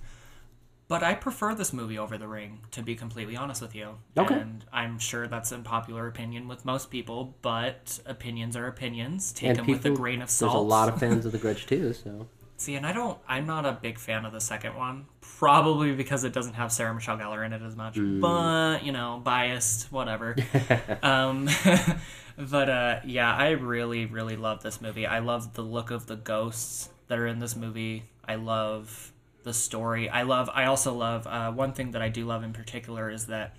But 0.89 1.03
I 1.03 1.13
prefer 1.15 1.55
this 1.55 1.75
movie 1.75 1.99
over 1.99 2.17
The 2.17 2.27
Ring, 2.27 2.61
to 2.71 2.83
be 2.83 2.95
completely 2.95 3.37
honest 3.37 3.61
with 3.61 3.75
you. 3.75 3.99
Okay. 4.17 4.35
And 4.37 4.65
I'm 4.73 4.99
sure 4.99 5.29
that's 5.29 5.53
a 5.53 5.59
popular 5.59 6.07
opinion 6.07 6.49
with 6.49 6.65
most 6.65 6.91
people, 6.91 7.37
but 7.43 8.01
opinions 8.07 8.57
are 8.57 8.67
opinions. 8.67 9.31
Take 9.33 9.51
And 9.51 9.59
them 9.59 9.67
with 9.67 9.85
a 9.85 9.91
grain 9.91 10.23
of 10.23 10.31
salt. 10.31 10.53
There's 10.53 10.61
a 10.61 10.67
lot 10.67 10.89
of 10.89 10.99
fans 10.99 11.27
of 11.27 11.33
the 11.33 11.39
Grudge 11.39 11.67
too, 11.67 11.93
so 11.93 12.27
See, 12.59 12.75
and 12.75 12.85
I 12.85 12.93
don't. 12.93 13.17
I'm 13.29 13.47
not 13.47 13.65
a 13.65 13.73
big 13.73 14.01
fan 14.01 14.25
of 14.25 14.33
the 14.33 14.41
second 14.41 14.75
one, 14.75 15.07
probably 15.21 15.95
because 15.95 16.25
it 16.25 16.33
doesn't 16.33 16.55
have 16.55 16.73
Sarah 16.73 16.93
Michelle 16.93 17.17
Gellar 17.17 17.47
in 17.47 17.53
it 17.53 17.63
as 17.63 17.77
much. 17.77 17.95
Mm. 17.95 18.21
But 18.21 18.85
you 18.85 18.91
know, 18.91 19.21
biased, 19.23 19.93
whatever. 19.93 20.35
um, 21.05 21.49
but 22.37 22.69
uh, 22.69 23.01
yeah, 23.05 23.33
I 23.33 23.51
really, 23.51 24.07
really 24.07 24.35
love 24.35 24.65
this 24.65 24.81
movie. 24.81 25.07
I 25.07 25.21
love 25.21 25.55
the 25.55 25.63
look 25.63 25.93
of 25.93 26.07
the 26.07 26.17
ghosts 26.17 26.89
that 27.07 27.17
are 27.21 27.29
in 27.29 27.39
this 27.39 27.55
movie. 27.55 28.03
I 28.27 28.35
love 28.35 29.13
the 29.45 29.55
story. 29.55 30.09
I 30.09 30.23
love. 30.23 30.51
I 30.53 30.65
also 30.65 30.93
love 30.95 31.29
uh, 31.29 31.53
one 31.53 31.73
thing 31.73 31.93
that 31.93 32.03
I 32.03 32.09
do 32.09 32.27
love 32.27 32.43
in 32.43 32.53
particular 32.53 33.09
is 33.09 33.27
that 33.27 33.55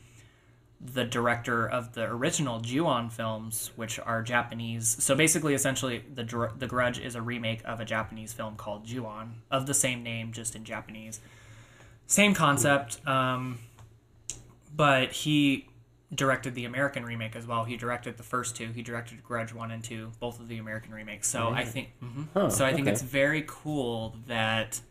the 0.81 1.03
director 1.03 1.67
of 1.67 1.93
the 1.93 2.03
original 2.03 2.61
Ju-on 2.61 3.09
films, 3.09 3.71
which 3.75 3.99
are 3.99 4.21
Japanese. 4.21 5.03
So 5.03 5.13
basically, 5.13 5.53
essentially, 5.53 6.03
the 6.13 6.23
Dr- 6.23 6.57
the 6.57 6.67
Grudge 6.67 6.99
is 6.99 7.15
a 7.15 7.21
remake 7.21 7.61
of 7.65 7.79
a 7.79 7.85
Japanese 7.85 8.31
film 8.31 8.55
called 8.55 8.85
Ju-on 8.85 9.41
of 9.51 9.65
the 9.65 9.73
same 9.73 10.03
name, 10.03 10.31
just 10.31 10.55
in 10.55 10.63
Japanese. 10.63 11.19
Same 12.07 12.33
concept, 12.33 13.05
um, 13.07 13.59
but 14.73 15.11
he 15.11 15.67
directed 16.15 16.55
the 16.55 16.65
American 16.65 17.05
remake 17.05 17.35
as 17.35 17.45
well. 17.45 17.65
He 17.65 17.77
directed 17.77 18.17
the 18.17 18.23
first 18.23 18.55
two. 18.55 18.71
He 18.71 18.81
directed 18.81 19.23
Grudge 19.23 19.53
one 19.53 19.71
and 19.71 19.83
two, 19.83 20.11
both 20.19 20.39
of 20.39 20.47
the 20.47 20.57
American 20.57 20.93
remakes. 20.93 21.27
So 21.27 21.49
I 21.49 21.65
think, 21.65 21.89
mhm. 22.01 22.27
Huh, 22.33 22.49
so 22.49 22.65
I 22.65 22.73
think 22.73 22.87
okay. 22.87 22.93
it's 22.93 23.03
very 23.03 23.43
cool 23.45 24.15
that 24.27 24.81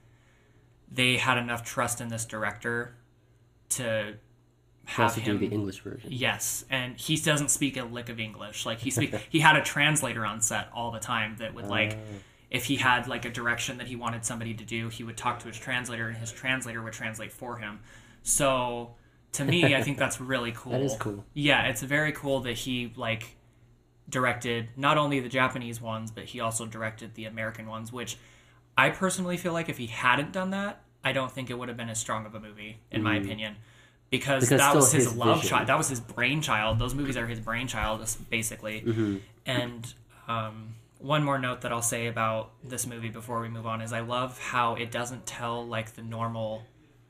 they 0.90 1.16
had 1.16 1.39
enough 1.39 1.65
trust 1.65 2.01
in 2.01 2.09
this 2.09 2.24
director 2.24 2.94
to 3.70 4.15
have 4.89 5.15
him 5.15 5.39
do 5.39 5.48
the 5.48 5.55
English 5.55 5.81
version. 5.81 6.10
Yes, 6.10 6.65
and 6.70 6.97
he 6.97 7.16
doesn't 7.16 7.51
speak 7.51 7.77
a 7.77 7.85
lick 7.85 8.09
of 8.09 8.19
English. 8.19 8.65
Like 8.65 8.78
he 8.78 8.90
speak, 8.90 9.15
he 9.31 9.40
had 9.40 9.56
a 9.56 9.62
translator 9.62 10.24
on 10.24 10.40
set 10.40 10.69
all 10.74 10.90
the 10.90 10.98
time 10.98 11.36
that 11.39 11.55
would 11.55 11.66
like, 11.66 11.93
Oh. 11.93 11.97
if 12.51 12.65
he 12.65 12.77
had 12.77 13.06
like 13.06 13.27
a 13.27 13.31
direction 13.31 13.78
that 13.78 13.86
he 13.86 13.97
wanted 13.97 14.24
somebody 14.24 14.55
to 14.55 14.65
do, 14.65 14.89
he 14.89 15.05
would 15.05 15.16
talk 15.16 15.40
to 15.40 15.48
his 15.48 15.59
translator, 15.59 16.09
and 16.09 16.16
his 16.16 16.32
translator 16.32 16.82
would 16.82 16.94
translate 16.94 17.32
for 17.32 17.59
him. 17.59 17.81
So, 18.23 18.94
to 19.32 19.44
me, 19.44 19.74
I 19.74 19.82
think 19.82 19.98
that's 19.98 20.20
really 20.20 20.52
cool. 20.56 20.73
That 20.73 20.81
is 20.81 20.97
cool. 20.98 21.23
Yeah, 21.35 21.66
it's 21.66 21.82
very 21.82 22.12
cool 22.12 22.40
that 22.40 22.55
he 22.55 22.93
like 22.97 23.36
directed 24.09 24.70
not 24.74 24.97
only 24.97 25.20
the 25.20 25.28
Japanese 25.28 25.82
ones, 25.82 26.10
but 26.10 26.24
he 26.24 26.40
also 26.40 26.65
directed 26.65 27.15
the 27.15 27.27
American 27.27 27.66
ones, 27.66 27.93
which 27.93 28.16
I 28.77 28.89
personally 28.89 29.36
feel 29.36 29.52
like 29.52 29.69
if 29.69 29.77
he 29.77 29.86
hadn't 29.86 30.32
done 30.32 30.51
that, 30.51 30.82
I 31.05 31.12
don't 31.12 31.31
think 31.31 31.51
it 31.51 31.59
would 31.59 31.69
have 31.69 31.77
been 31.77 31.90
as 31.90 31.98
strong 31.98 32.24
of 32.24 32.35
a 32.35 32.40
movie, 32.40 32.78
in 32.90 33.02
my 33.02 33.19
mm. 33.19 33.24
opinion. 33.24 33.56
Because. 34.10 34.44
Because 34.44 34.60
that 34.60 34.74
was 34.74 34.93
his, 34.93 35.05
his 35.05 35.16
love 35.16 35.39
vision. 35.39 35.51
child. 35.51 35.68
That 35.68 35.78
was 35.78 35.89
his 35.89 36.01
brainchild. 36.01 36.78
Those 36.78 36.94
movies 36.94 37.16
are 37.16 37.26
his 37.26 37.40
brainchild, 37.40 38.09
basically. 38.30 38.80
Mm-hmm. 38.80 39.16
And 39.47 39.94
um, 40.28 40.74
one 40.98 41.24
more 41.24 41.39
note 41.39 41.62
that 41.62 41.72
I'll 41.72 41.82
say 41.82 42.06
about 42.06 42.51
this 42.64 42.86
movie 42.86 43.09
before 43.09 43.40
we 43.40 43.48
move 43.48 43.66
on 43.66 43.80
is 43.80 43.93
I 43.93 44.01
love 44.01 44.39
how 44.39 44.74
it 44.74 44.90
doesn't 44.90 45.26
tell 45.26 45.66
like 45.66 45.94
the 45.94 46.02
normal 46.02 46.64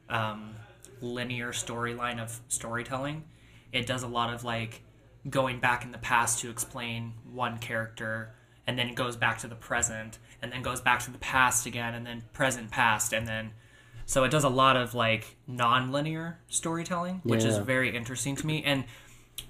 um, 0.08 0.54
linear 1.00 1.52
storyline 1.52 2.20
of 2.22 2.40
storytelling. 2.48 3.24
It 3.72 3.86
does 3.86 4.02
a 4.02 4.08
lot 4.08 4.32
of 4.32 4.44
like 4.44 4.82
going 5.28 5.60
back 5.60 5.84
in 5.84 5.92
the 5.92 5.98
past 5.98 6.40
to 6.40 6.50
explain 6.50 7.14
one 7.32 7.58
character, 7.58 8.34
and 8.66 8.78
then 8.78 8.88
it 8.88 8.94
goes 8.94 9.16
back 9.16 9.38
to 9.38 9.48
the 9.48 9.54
present, 9.54 10.18
and 10.42 10.52
then 10.52 10.62
goes 10.62 10.80
back 10.80 11.00
to 11.04 11.10
the 11.10 11.18
past 11.18 11.66
again, 11.66 11.94
and 11.94 12.06
then 12.06 12.22
present, 12.32 12.70
past, 12.70 13.12
and 13.12 13.26
then. 13.26 13.52
So 14.08 14.24
it 14.24 14.30
does 14.30 14.44
a 14.44 14.48
lot 14.48 14.78
of 14.78 14.94
like 14.94 15.36
non-linear 15.46 16.38
storytelling, 16.48 17.20
which 17.24 17.44
is 17.44 17.58
very 17.58 17.94
interesting 17.94 18.36
to 18.36 18.46
me. 18.46 18.62
And 18.64 18.84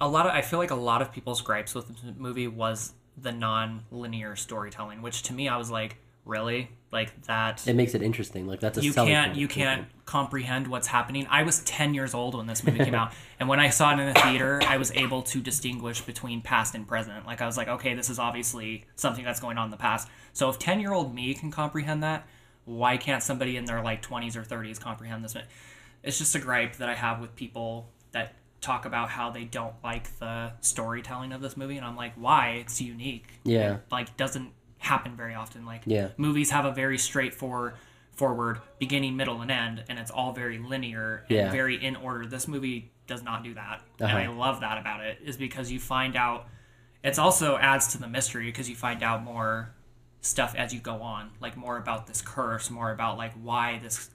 a 0.00 0.08
lot 0.08 0.26
of 0.26 0.32
I 0.32 0.42
feel 0.42 0.58
like 0.58 0.72
a 0.72 0.74
lot 0.74 1.00
of 1.00 1.12
people's 1.12 1.40
gripes 1.40 1.76
with 1.76 1.86
the 1.86 2.12
movie 2.18 2.48
was 2.48 2.92
the 3.16 3.30
non-linear 3.30 4.34
storytelling, 4.34 5.00
which 5.00 5.22
to 5.22 5.32
me 5.32 5.48
I 5.48 5.56
was 5.56 5.70
like, 5.70 5.98
really, 6.24 6.70
like 6.90 7.22
that 7.22 7.68
It 7.68 7.76
makes 7.76 7.94
it 7.94 8.02
interesting. 8.02 8.48
Like 8.48 8.58
that's 8.58 8.78
a 8.78 8.82
you 8.82 8.92
can't 8.92 9.36
you 9.36 9.46
can't 9.46 9.86
comprehend 10.06 10.66
what's 10.66 10.88
happening. 10.88 11.28
I 11.30 11.44
was 11.44 11.60
10 11.60 11.94
years 11.94 12.12
old 12.12 12.34
when 12.34 12.48
this 12.48 12.64
movie 12.64 12.80
came 12.80 12.94
out, 13.02 13.12
and 13.38 13.48
when 13.48 13.60
I 13.60 13.70
saw 13.70 13.92
it 13.92 14.00
in 14.00 14.12
the 14.12 14.20
theater, 14.20 14.60
I 14.66 14.76
was 14.76 14.90
able 14.90 15.22
to 15.22 15.40
distinguish 15.40 16.00
between 16.00 16.42
past 16.42 16.74
and 16.74 16.84
present. 16.84 17.26
Like 17.26 17.40
I 17.40 17.46
was 17.46 17.56
like, 17.56 17.68
okay, 17.68 17.94
this 17.94 18.10
is 18.10 18.18
obviously 18.18 18.86
something 18.96 19.24
that's 19.24 19.38
going 19.38 19.56
on 19.56 19.66
in 19.66 19.70
the 19.70 19.76
past. 19.76 20.08
So 20.32 20.48
if 20.48 20.58
10 20.58 20.80
year 20.80 20.92
old 20.92 21.14
me 21.14 21.32
can 21.34 21.52
comprehend 21.52 22.02
that, 22.02 22.26
why 22.68 22.96
can't 22.98 23.22
somebody 23.22 23.56
in 23.56 23.64
their 23.64 23.82
like 23.82 24.02
20s 24.02 24.36
or 24.36 24.42
30s 24.42 24.78
comprehend 24.78 25.24
this? 25.24 25.34
It's 26.02 26.18
just 26.18 26.34
a 26.34 26.38
gripe 26.38 26.76
that 26.76 26.88
I 26.88 26.94
have 26.94 27.18
with 27.20 27.34
people 27.34 27.88
that 28.12 28.34
talk 28.60 28.84
about 28.84 29.08
how 29.08 29.30
they 29.30 29.44
don't 29.44 29.74
like 29.82 30.16
the 30.18 30.52
storytelling 30.60 31.32
of 31.32 31.40
this 31.40 31.56
movie, 31.56 31.76
and 31.76 31.86
I'm 31.86 31.96
like, 31.96 32.12
why? 32.16 32.50
It's 32.60 32.80
unique 32.80 33.26
Yeah. 33.44 33.78
like 33.90 34.16
doesn't 34.16 34.52
happen 34.78 35.16
very 35.16 35.34
often. 35.34 35.64
Like 35.64 35.82
Yeah. 35.86 36.08
movies 36.16 36.50
have 36.50 36.64
a 36.64 36.72
very 36.72 36.98
straightforward 36.98 37.74
forward 38.12 38.60
beginning, 38.80 39.16
middle, 39.16 39.40
and 39.42 39.50
end, 39.50 39.84
and 39.88 39.96
it's 39.98 40.10
all 40.10 40.32
very 40.32 40.58
linear 40.58 41.24
and 41.28 41.36
Yeah. 41.38 41.50
very 41.50 41.82
in 41.82 41.94
order. 41.96 42.26
This 42.26 42.48
movie 42.48 42.90
does 43.06 43.22
not 43.22 43.42
do 43.44 43.54
that, 43.54 43.80
Uh-huh. 44.00 44.06
and 44.06 44.18
I 44.18 44.26
love 44.26 44.60
that 44.60 44.76
about 44.76 45.00
it. 45.04 45.20
Is 45.24 45.36
because 45.36 45.70
you 45.72 45.80
find 45.80 46.16
out. 46.16 46.46
It's 47.04 47.18
also 47.18 47.56
adds 47.58 47.86
to 47.92 47.98
the 47.98 48.08
mystery 48.08 48.46
because 48.46 48.68
you 48.68 48.74
find 48.74 49.04
out 49.04 49.22
more 49.22 49.72
stuff 50.28 50.54
as 50.56 50.72
you 50.74 50.80
go 50.80 51.02
on, 51.02 51.30
like 51.40 51.56
more 51.56 51.76
about 51.78 52.06
this 52.06 52.20
curse, 52.22 52.70
more 52.70 52.90
about 52.92 53.16
like 53.18 53.32
why 53.42 53.78
this 53.82 54.10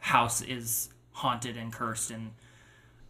house 0.00 0.42
is 0.42 0.88
haunted 1.12 1.56
and 1.56 1.72
cursed, 1.72 2.10
and 2.10 2.32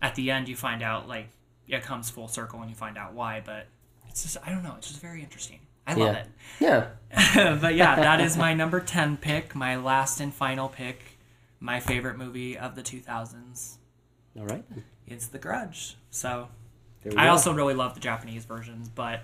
at 0.01 0.14
the 0.14 0.31
end 0.31 0.48
you 0.48 0.56
find 0.56 0.82
out 0.82 1.09
like 1.09 1.28
it 1.68 1.82
comes 1.82 2.10
full 2.10 2.28
circle 2.28 2.60
and 2.60 2.70
you 2.70 2.76
find 2.76 2.97
out 2.98 3.12
why. 3.14 3.43
But 3.44 3.66
it's 4.09 4.22
just 4.22 4.36
I 4.47 4.51
don't 4.51 4.62
know. 4.62 4.74
It's 4.78 4.89
just 4.89 5.01
very 5.01 5.22
interesting. 5.22 5.60
I 5.86 5.94
love 5.94 6.14
Yeah. 6.60 6.86
it. 6.86 6.97
Yeah. 7.35 7.56
but 7.60 7.74
yeah, 7.74 7.97
that 7.97 8.20
is 8.20 8.36
my 8.39 8.55
number 8.55 8.81
10 8.81 9.18
pick, 9.18 9.55
my 9.55 9.76
last 9.76 10.18
and 10.20 10.32
final 10.32 10.68
pick, 10.68 11.18
my 11.60 11.78
favorite 11.78 12.16
movie 12.16 12.56
of 12.56 12.74
the 12.74 12.82
2000s. 12.82 13.76
All 14.39 14.47
right. 14.47 14.64
It's 15.06 15.26
The 15.26 15.39
Grudge. 15.39 15.97
So 16.10 16.48
I 17.05 17.24
go. 17.26 17.31
also 17.31 17.52
really 17.52 17.74
love 17.74 17.93
the 17.93 18.01
Japanese 18.01 18.47
versions, 18.47 18.89
but 18.89 19.20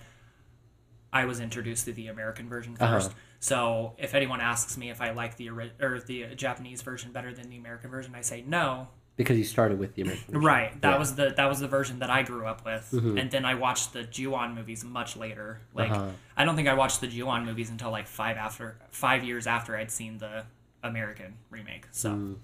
I 1.13 1.25
was 1.25 1.41
introduced 1.41 1.85
to 1.87 1.93
the 1.93 2.07
American 2.09 2.49
version 2.49 2.77
Uh-huh. 2.79 2.99
1st 3.01 3.13
So 3.41 3.95
if 3.99 4.15
anyone 4.15 4.41
asks 4.41 4.77
me 4.77 4.91
if 4.91 5.01
I 5.01 5.11
like 5.11 5.37
the 5.37 5.49
or 5.51 6.01
the 6.07 6.35
Japanese 6.37 6.83
version 6.83 7.11
better 7.13 7.33
than 7.33 7.49
the 7.51 7.57
American 7.57 7.91
version, 7.91 8.15
I 8.15 8.21
say 8.23 8.43
no. 8.47 8.89
Because 9.17 9.37
you 9.37 9.45
started 9.45 9.79
with 9.79 9.95
the 9.97 10.03
American. 10.03 10.27
version. 10.27 10.43
Right. 10.47 10.81
That 10.81 10.89
Yeah. 10.89 10.93
Mm-hmm. 10.93 10.99
was 11.01 11.15
the 11.17 11.35
that 11.37 11.47
was 11.47 11.59
the 11.61 11.69
version 11.69 11.99
that 11.99 12.11
I 12.11 12.23
grew 12.23 12.47
up 12.47 12.65
with, 12.65 12.93
and 12.93 13.31
then 13.31 13.45
I 13.45 13.55
watched 13.55 13.93
the 13.93 14.05
Ju-on 14.05 14.55
movies 14.55 14.83
much 14.85 15.17
later. 15.17 15.61
Like 15.75 15.91
Uh-huh. 15.91 16.11
I 16.37 16.45
don't 16.45 16.57
think 16.57 16.69
I 16.69 16.75
watched 16.75 17.01
the 17.01 17.07
Ju-on 17.09 17.45
movies 17.45 17.71
until 17.71 17.91
like 17.91 18.07
five 18.07 18.37
after 18.37 18.77
five 18.91 19.25
years 19.25 19.47
after 19.47 19.77
I'd 19.77 19.91
seen 19.91 20.19
the 20.19 20.45
American 20.83 21.35
remake. 21.51 21.87
So, 21.91 22.11
Mm. 22.13 22.37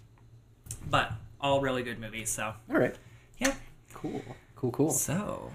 but 0.91 1.13
all 1.41 1.61
really 1.61 1.83
good 1.83 1.99
movies. 1.99 2.29
So 2.31 2.55
All 2.71 2.77
right. 2.79 2.95
yeah. 3.39 3.55
Cool. 3.95 4.23
Cool. 4.57 4.71
Cool. 4.73 4.91
So 4.91 5.51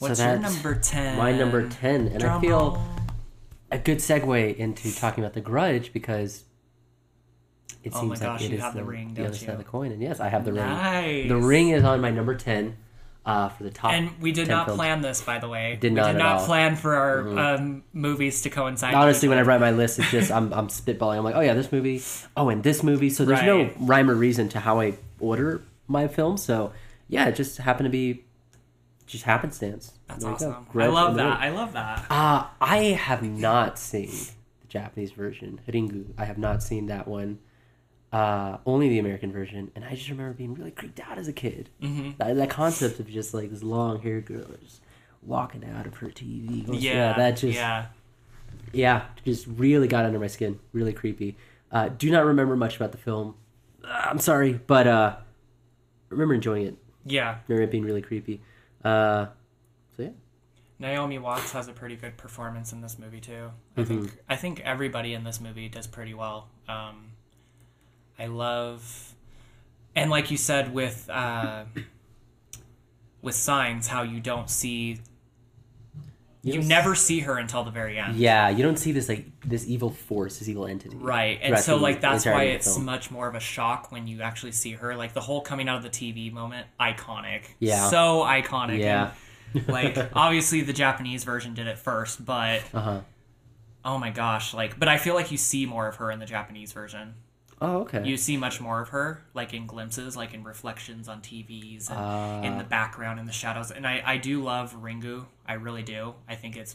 what's 0.00 0.18
your 0.20 0.38
that's 0.38 0.54
number 0.54 0.74
ten? 0.80 1.16
My 1.16 1.32
number 1.32 1.68
ten, 1.68 2.08
and 2.08 2.22
I 2.24 2.40
feel 2.40 2.82
a 3.70 3.78
good 3.78 3.98
segue 3.98 4.56
into 4.56 4.94
talking 4.96 5.22
about 5.22 5.34
the 5.34 5.40
Grudge 5.40 5.92
because 5.92 6.44
it 7.84 7.92
Oh 7.94 8.00
seems 8.00 8.20
my 8.20 8.26
like 8.26 8.38
gosh, 8.38 8.42
it 8.44 8.50
you 8.50 8.56
is 8.56 8.62
have 8.62 8.74
the 8.74 8.80
the, 8.80 8.84
ring, 8.86 9.14
the 9.14 9.24
other 9.24 9.34
side 9.34 9.46
you? 9.46 9.52
of 9.52 9.58
the 9.58 9.64
coin, 9.64 9.92
and 9.92 10.02
yes, 10.02 10.20
I 10.20 10.28
have 10.28 10.44
the 10.44 10.52
ring. 10.52 10.64
Nice. 10.64 11.28
The 11.28 11.36
ring 11.36 11.70
is 11.70 11.84
on 11.84 12.00
my 12.00 12.10
number 12.10 12.34
ten 12.34 12.76
uh, 13.24 13.48
for 13.50 13.62
the 13.62 13.70
top. 13.70 13.92
And 13.92 14.18
we 14.20 14.32
did 14.32 14.46
10 14.46 14.56
not 14.56 14.66
films. 14.66 14.78
plan 14.78 15.02
this, 15.02 15.22
by 15.22 15.38
the 15.38 15.48
way. 15.48 15.76
Did 15.80 15.92
not 15.92 16.06
we 16.06 16.12
did 16.12 16.18
not 16.18 16.32
all. 16.32 16.38
Mm-hmm. 16.38 16.46
plan 16.46 16.76
for 16.76 16.94
our 16.94 17.38
um, 17.38 17.82
movies 17.92 18.42
to 18.42 18.50
coincide. 18.50 18.94
Honestly, 18.94 19.28
when 19.28 19.38
I 19.38 19.42
write 19.42 19.60
my 19.60 19.70
list, 19.70 19.98
it's 19.98 20.10
just 20.10 20.30
I'm 20.36 20.52
I'm 20.52 20.68
spitballing. 20.68 21.18
I'm 21.18 21.24
like, 21.24 21.36
oh 21.36 21.40
yeah, 21.40 21.54
this 21.54 21.70
movie. 21.70 22.02
Oh, 22.36 22.48
and 22.48 22.62
this 22.62 22.82
movie. 22.82 23.10
So 23.10 23.24
there's 23.24 23.42
no 23.42 23.70
rhyme 23.78 24.10
or 24.10 24.14
reason 24.14 24.48
to 24.50 24.60
how 24.60 24.80
I 24.80 24.94
order 25.20 25.62
my 25.86 26.08
films. 26.08 26.42
So 26.42 26.72
yeah, 27.08 27.26
it 27.28 27.34
just 27.36 27.58
happened 27.58 27.86
to 27.86 27.90
be 27.90 28.24
just 29.10 29.24
happenstance. 29.24 29.92
that's 30.08 30.22
There 30.22 30.32
awesome. 30.32 30.66
I 30.74 30.86
love 30.86 31.16
that. 31.16 31.40
I 31.40 31.50
love 31.50 31.72
that. 31.72 32.06
Uh, 32.10 32.46
I 32.60 32.78
have 32.98 33.22
not 33.22 33.78
seen 33.78 34.08
the 34.10 34.66
Japanese 34.68 35.12
version, 35.12 35.60
Ringu. 35.68 36.06
I 36.18 36.24
have 36.24 36.38
not 36.38 36.62
seen 36.62 36.86
that 36.86 37.06
one. 37.08 37.38
Uh, 38.12 38.58
only 38.66 38.88
the 38.88 38.98
American 38.98 39.30
version, 39.30 39.70
and 39.76 39.84
I 39.84 39.94
just 39.94 40.08
remember 40.08 40.32
being 40.32 40.54
really 40.54 40.72
creeped 40.72 40.98
out 40.98 41.16
as 41.16 41.28
a 41.28 41.32
kid. 41.32 41.70
Mm-hmm. 41.80 42.10
That, 42.18 42.34
that 42.36 42.50
concept 42.50 42.98
of 42.98 43.08
just 43.08 43.32
like 43.34 43.50
this 43.50 43.62
long 43.62 44.00
haired 44.02 44.26
girl 44.26 44.46
just 44.64 44.80
walking 45.22 45.64
out 45.64 45.86
of 45.86 45.94
her 45.98 46.08
TV. 46.08 46.66
Goes, 46.66 46.82
Yeah, 46.82 47.12
that 47.16 47.36
just 47.36 47.54
yeah. 47.56 47.86
yeah, 48.72 49.04
just 49.24 49.46
really 49.46 49.86
got 49.86 50.04
under 50.04 50.18
my 50.18 50.26
skin. 50.26 50.58
Really 50.72 50.92
creepy. 50.92 51.36
Uh, 51.70 51.88
do 51.88 52.10
not 52.10 52.24
remember 52.24 52.56
much 52.56 52.74
about 52.76 52.90
the 52.90 52.98
film. 52.98 53.36
Uh, 53.84 53.88
I'm 54.10 54.18
sorry, 54.18 54.54
but 54.54 54.88
uh, 54.88 55.16
I 55.16 55.22
remember 56.10 56.34
enjoying 56.34 56.66
it. 56.66 56.76
Yeah. 57.04 57.38
Remember 57.46 57.62
it 57.64 57.70
being 57.70 57.84
really 57.84 58.02
creepy. 58.02 58.40
Uh, 58.84 59.26
so 59.96 60.02
yeah, 60.04 60.10
Naomi 60.78 61.18
Watts 61.18 61.52
has 61.52 61.68
a 61.68 61.72
pretty 61.72 61.96
good 61.96 62.16
performance 62.16 62.72
in 62.72 62.80
this 62.80 62.98
movie 62.98 63.20
too. 63.20 63.50
I 63.76 63.82
Mm-hmm. 63.82 63.84
think 63.84 64.16
I 64.28 64.36
think 64.36 64.60
everybody 64.60 65.14
in 65.14 65.24
this 65.24 65.40
movie 65.40 65.68
does 65.68 65.86
pretty 65.86 66.14
well. 66.14 66.48
Um, 66.68 67.12
I 68.18 68.26
love, 68.26 69.14
and 69.94 70.10
like 70.10 70.30
you 70.30 70.36
said 70.36 70.72
with 70.74 71.08
uh, 71.10 71.64
with 73.22 73.34
Signs, 73.34 73.88
how 73.88 74.02
you 74.02 74.20
don't 74.20 74.48
see, 74.48 74.98
you, 76.42 76.54
don't 76.54 76.68
never 76.68 76.94
see 76.94 77.20
her 77.20 77.36
until 77.38 77.64
the 77.64 77.70
very 77.70 77.98
end. 77.98 78.16
yeah. 78.16 78.48
You 78.48 78.62
don't 78.62 78.78
see 78.78 78.92
this 78.92 79.08
like 79.08 79.26
this 79.44 79.66
evil 79.66 79.90
force, 79.90 80.38
this 80.38 80.48
evil 80.48 80.66
entity. 80.66 80.96
Right, 80.96 81.38
and 81.42 81.58
so 81.58 81.76
like 81.76 82.00
that's 82.00 82.24
why 82.26 82.44
it's 82.44 82.74
film. 82.74 82.84
much 82.86 83.10
more 83.10 83.28
of 83.28 83.34
a 83.34 83.40
shock 83.40 83.92
when 83.92 84.06
you 84.06 84.22
actually 84.22 84.52
see 84.52 84.72
her. 84.72 84.94
Like 84.96 85.12
the 85.12 85.20
whole 85.20 85.40
coming 85.40 85.68
out 85.68 85.76
of 85.76 85.82
the 85.82 85.90
TV 85.90 86.32
moment, 86.32 86.66
iconic. 86.80 87.42
Yeah. 87.58 87.88
so 87.90 88.20
iconic. 88.22 88.78
Yeah. 88.80 89.12
and, 89.54 89.68
like 89.68 89.98
obviously 90.14 90.62
the 90.62 90.72
Japanese 90.72 91.24
version 91.24 91.54
did 91.54 91.66
it 91.66 91.78
first, 91.78 92.24
but 92.24 92.62
Uh 92.72 92.80
huh. 92.80 93.00
oh 93.84 93.98
my 93.98 94.10
gosh, 94.10 94.54
like 94.54 94.78
but 94.78 94.88
I 94.88 94.96
feel 94.98 95.14
like 95.14 95.30
you 95.30 95.36
see 95.36 95.66
more 95.66 95.88
of 95.88 95.96
her 95.96 96.10
in 96.10 96.18
the 96.20 96.26
Japanese 96.26 96.72
version. 96.72 97.14
Oh 97.60 97.80
okay. 97.82 98.02
You 98.04 98.16
see 98.16 98.36
much 98.36 98.60
more 98.60 98.80
of 98.80 98.88
her, 98.90 99.22
like 99.34 99.52
in 99.52 99.66
glimpses, 99.66 100.16
like 100.16 100.32
in 100.34 100.44
reflections 100.44 101.08
on 101.08 101.20
TVs 101.20 101.90
and 101.90 102.44
in 102.46 102.52
Ah. 102.54 102.58
the 102.58 102.64
background 102.64 103.20
in 103.20 103.26
the 103.26 103.32
shadows. 103.32 103.70
And 103.70 103.86
I 103.86 104.02
I 104.04 104.16
do 104.16 104.42
love 104.42 104.74
Ringu. 104.80 105.26
I 105.46 105.54
really 105.54 105.82
do. 105.82 106.14
I 106.28 106.36
think 106.36 106.56
it's 106.56 106.74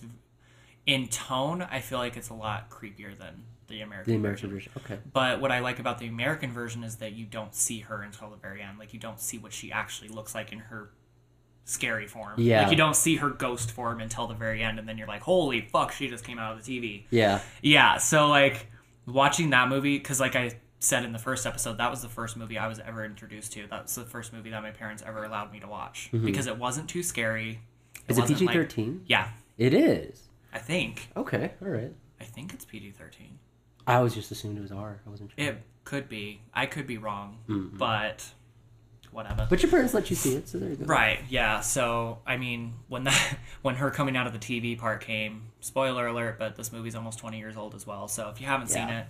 in 0.85 1.07
tone. 1.07 1.63
I 1.63 1.79
feel 1.79 1.97
like 1.97 2.15
it's 2.17 2.29
a 2.29 2.33
lot 2.35 2.69
creepier 2.69 3.17
than 3.17 3.45
the 3.67 3.81
American. 3.81 4.13
the 4.13 4.19
American 4.19 4.49
version. 4.51 4.71
version. 4.77 4.93
Okay. 4.93 4.99
But 5.11 5.41
what 5.41 5.51
I 5.51 5.57
like 5.59 5.79
about 5.79 5.97
the 5.97 6.05
American 6.07 6.51
version 6.51 6.83
is 6.83 6.97
that 6.97 7.13
you 7.13 7.25
don't 7.25 7.55
see 7.55 7.79
her 7.79 8.03
until 8.03 8.29
the 8.29 8.35
very 8.37 8.61
end. 8.61 8.77
Like 8.77 8.93
you 8.93 8.99
don't 8.99 9.19
see 9.19 9.39
what 9.39 9.53
she 9.53 9.71
actually 9.71 10.09
looks 10.09 10.35
like 10.35 10.51
in 10.51 10.59
her 10.59 10.91
scary 11.63 12.05
form. 12.05 12.35
Yeah. 12.39 12.61
Like 12.61 12.69
you 12.71 12.77
don't 12.77 12.95
see 12.95 13.15
her 13.15 13.31
ghost 13.31 13.71
form 13.71 13.99
until 14.01 14.27
the 14.27 14.35
very 14.35 14.61
end, 14.61 14.77
and 14.77 14.87
then 14.87 14.99
you're 14.99 15.07
like, 15.07 15.23
"Holy 15.23 15.61
fuck, 15.61 15.91
she 15.93 16.07
just 16.09 16.23
came 16.23 16.37
out 16.37 16.55
of 16.55 16.63
the 16.63 16.79
TV." 16.79 17.05
Yeah. 17.09 17.39
Yeah. 17.63 17.97
So 17.97 18.27
like 18.27 18.67
watching 19.07 19.49
that 19.49 19.67
movie, 19.67 19.97
because 19.97 20.19
like 20.19 20.35
I 20.35 20.51
said 20.79 21.03
in 21.03 21.13
the 21.13 21.19
first 21.19 21.45
episode, 21.45 21.77
that 21.77 21.89
was 21.89 22.01
the 22.01 22.09
first 22.09 22.37
movie 22.37 22.57
I 22.57 22.67
was 22.67 22.79
ever 22.79 23.03
introduced 23.05 23.53
to. 23.53 23.65
That 23.67 23.83
was 23.83 23.95
the 23.95 24.03
first 24.05 24.33
movie 24.33 24.49
that 24.51 24.61
my 24.61 24.71
parents 24.71 25.03
ever 25.05 25.23
allowed 25.23 25.51
me 25.51 25.59
to 25.61 25.67
watch 25.67 26.09
because 26.11 26.47
it 26.47 26.57
wasn't 26.57 26.89
too 26.89 27.01
scary. 27.03 27.59
Mm-hmm. 27.95 28.11
Is 28.11 28.17
it 28.19 28.27
PG 28.27 28.45
like- 28.45 28.55
thirteen? 28.55 29.03
Yeah, 29.07 29.29
It 29.57 29.73
is. 29.73 30.21
I 30.53 30.59
think. 30.59 31.09
Okay. 31.17 31.51
All 31.61 31.69
right. 31.69 31.91
I 32.21 32.23
think 32.23 32.53
it's 32.53 32.65
PG 32.65 32.91
thirteen. 32.91 33.39
I 33.87 33.95
always 33.95 34.13
just 34.15 34.31
assumed 34.31 34.57
it 34.57 34.61
was 34.61 34.71
R. 34.71 35.01
I 35.05 35.09
wasn't 35.09 35.31
sure. 35.37 35.45
It 35.45 35.61
could 35.83 36.07
be. 36.09 36.41
I 36.53 36.65
could 36.65 36.87
be 36.87 36.97
wrong, 36.97 37.37
Mm-hmm. 37.49 37.77
but 37.77 38.25
whatever. 39.11 39.47
But 39.49 39.61
your 39.61 39.69
parents 39.71 39.93
let 39.93 40.09
you 40.09 40.15
see 40.15 40.35
it, 40.35 40.47
so 40.49 40.57
there 40.57 40.69
you 40.69 40.75
go. 40.75 40.85
Right. 40.85 41.19
Yeah. 41.29 41.61
So 41.61 42.19
I 42.25 42.37
mean, 42.37 42.73
when 42.87 43.03
that 43.05 43.37
when 43.63 43.75
her 43.75 43.91
coming 43.91 44.15
out 44.17 44.27
of 44.27 44.33
the 44.33 44.39
TV 44.39 44.77
part 44.77 45.01
came, 45.01 45.43
spoiler 45.61 46.07
alert, 46.07 46.37
but 46.39 46.55
this 46.55 46.71
movie's 46.71 46.95
almost 46.95 47.19
twenty 47.19 47.37
years 47.39 47.57
old 47.57 47.75
as 47.75 47.85
well. 47.87 48.07
So 48.07 48.29
if 48.29 48.39
you 48.41 48.47
haven't 48.47 48.67
seen 48.67 48.89
it, 48.89 49.05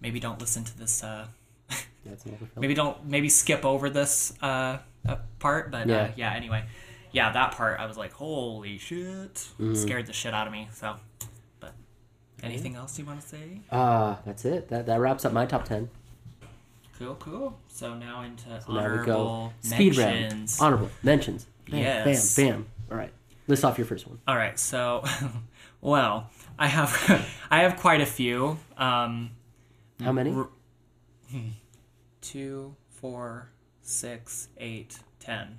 maybe 0.00 0.20
don't 0.20 0.40
listen 0.40 0.64
to 0.64 0.78
this. 0.78 1.02
Uh, 1.04 1.26
maybe 2.56 2.74
don't 2.74 3.04
maybe 3.06 3.28
skip 3.28 3.64
over 3.64 3.90
this 3.90 4.32
uh, 4.42 4.78
uh, 5.08 5.16
part. 5.38 5.70
But 5.70 5.88
yeah. 5.88 5.94
Uh, 5.96 5.98
Yeah. 6.06 6.12
yeah. 6.16 6.32
Anyway, 6.34 6.64
yeah, 7.12 7.32
that 7.32 7.52
part 7.52 7.78
I 7.80 7.86
was 7.86 7.96
like, 7.96 8.12
holy 8.12 8.78
shit, 8.78 9.34
Mm-hmm. 9.34 9.74
scared 9.74 10.06
the 10.06 10.12
shit 10.12 10.34
out 10.34 10.46
of 10.46 10.52
me. 10.52 10.68
So, 10.72 10.96
but 11.60 11.74
anything 12.42 12.74
else 12.76 12.98
you 12.98 13.04
want 13.04 13.20
to 13.20 13.26
say? 13.28 13.60
Uh, 13.70 14.16
that's 14.24 14.44
it. 14.44 14.68
That 14.68 14.86
that 14.86 15.00
wraps 15.00 15.24
up 15.24 15.32
my 15.32 15.46
top 15.46 15.64
ten. 15.64 15.88
Cool, 16.98 17.14
cool. 17.14 17.58
So 17.68 17.94
now 17.94 18.22
into 18.22 18.60
So 18.60 18.72
now 18.74 18.82
we 18.92 19.04
go 19.06 19.16
honorable 19.26 19.52
speed 19.62 19.96
mentions. 19.96 20.58
round. 20.60 20.74
Honorable 20.74 20.90
mentions. 21.02 21.46
Bam, 21.70 21.80
Yes. 21.80 22.36
Bam. 22.36 22.46
Bam. 22.52 22.66
All 22.90 22.96
right. 22.98 23.12
List 23.48 23.64
off 23.64 23.78
your 23.78 23.86
first 23.86 24.06
one. 24.06 24.18
All 24.28 24.36
right, 24.36 24.58
so, 24.58 25.02
well, 25.80 26.28
I 26.58 26.66
have 26.68 26.92
I 27.50 27.60
have 27.62 27.78
quite 27.78 28.00
a 28.02 28.06
few. 28.06 28.58
Um, 28.76 29.30
How 30.02 30.12
many? 30.12 30.32
r- 30.34 30.48
two, 32.20 32.74
four, 32.88 33.50
six, 33.82 34.48
eight, 34.58 34.98
ten. 35.18 35.58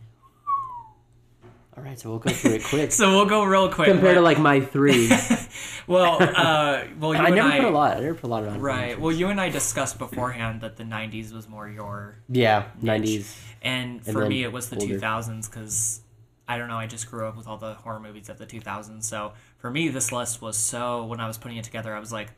All 1.78 1.84
right. 1.84 1.98
So 2.00 2.10
we'll 2.10 2.20
go 2.20 2.32
through 2.32 2.56
it 2.56 2.64
quick. 2.64 2.92
So 3.02 3.12
we'll 3.12 3.26
go 3.26 3.44
real 3.44 3.70
quick. 3.70 3.88
Compared 3.88 4.16
to 4.16 4.22
like 4.22 4.40
my 4.40 4.60
three, 4.60 5.10
well, 5.88 6.18
uh, 6.22 6.84
well, 7.00 7.14
you 7.14 7.20
I 7.22 7.28
and 7.28 7.36
never 7.36 7.48
I, 7.50 7.60
put 7.60 7.68
a 7.68 7.72
lot. 7.72 7.98
I 7.98 8.00
never 8.02 8.14
put 8.16 8.24
a 8.26 8.28
lot 8.28 8.44
honorable 8.44 8.60
Right. 8.62 9.00
Well, 9.00 9.12
you 9.16 9.28
and 9.30 9.40
I 9.40 9.50
discussed 9.50 9.98
beforehand 9.98 10.62
that 10.62 10.76
the 10.78 10.84
'90s 10.84 11.32
was 11.34 11.48
more 11.48 11.70
your 11.70 12.18
Yeah. 12.28 12.66
Nineties. 12.82 13.40
And 13.62 14.02
And 14.06 14.14
for 14.14 14.28
me, 14.28 14.44
it 14.44 14.52
was 14.52 14.70
the 14.70 14.78
older. 14.78 15.00
2000s 15.00 15.50
because 15.50 16.02
I 16.48 16.58
don't 16.58 16.68
know. 16.68 16.78
I 16.78 16.88
just 16.88 17.10
grew 17.10 17.26
up 17.28 17.38
with 17.38 17.48
all 17.48 17.58
the 17.58 17.76
horror 17.76 18.00
movies 18.02 18.28
of 18.28 18.38
the 18.38 18.46
2000s. 18.46 19.04
So 19.04 19.32
for 19.58 19.72
me, 19.72 19.88
this 19.88 20.12
list 20.12 20.42
was 20.42 20.58
so. 20.58 21.06
When 21.06 21.20
I 21.22 21.28
was 21.28 21.38
putting 21.38 21.58
it 21.58 21.64
together, 21.64 21.96
I 21.96 22.00
was 22.00 22.12
like, 22.12 22.32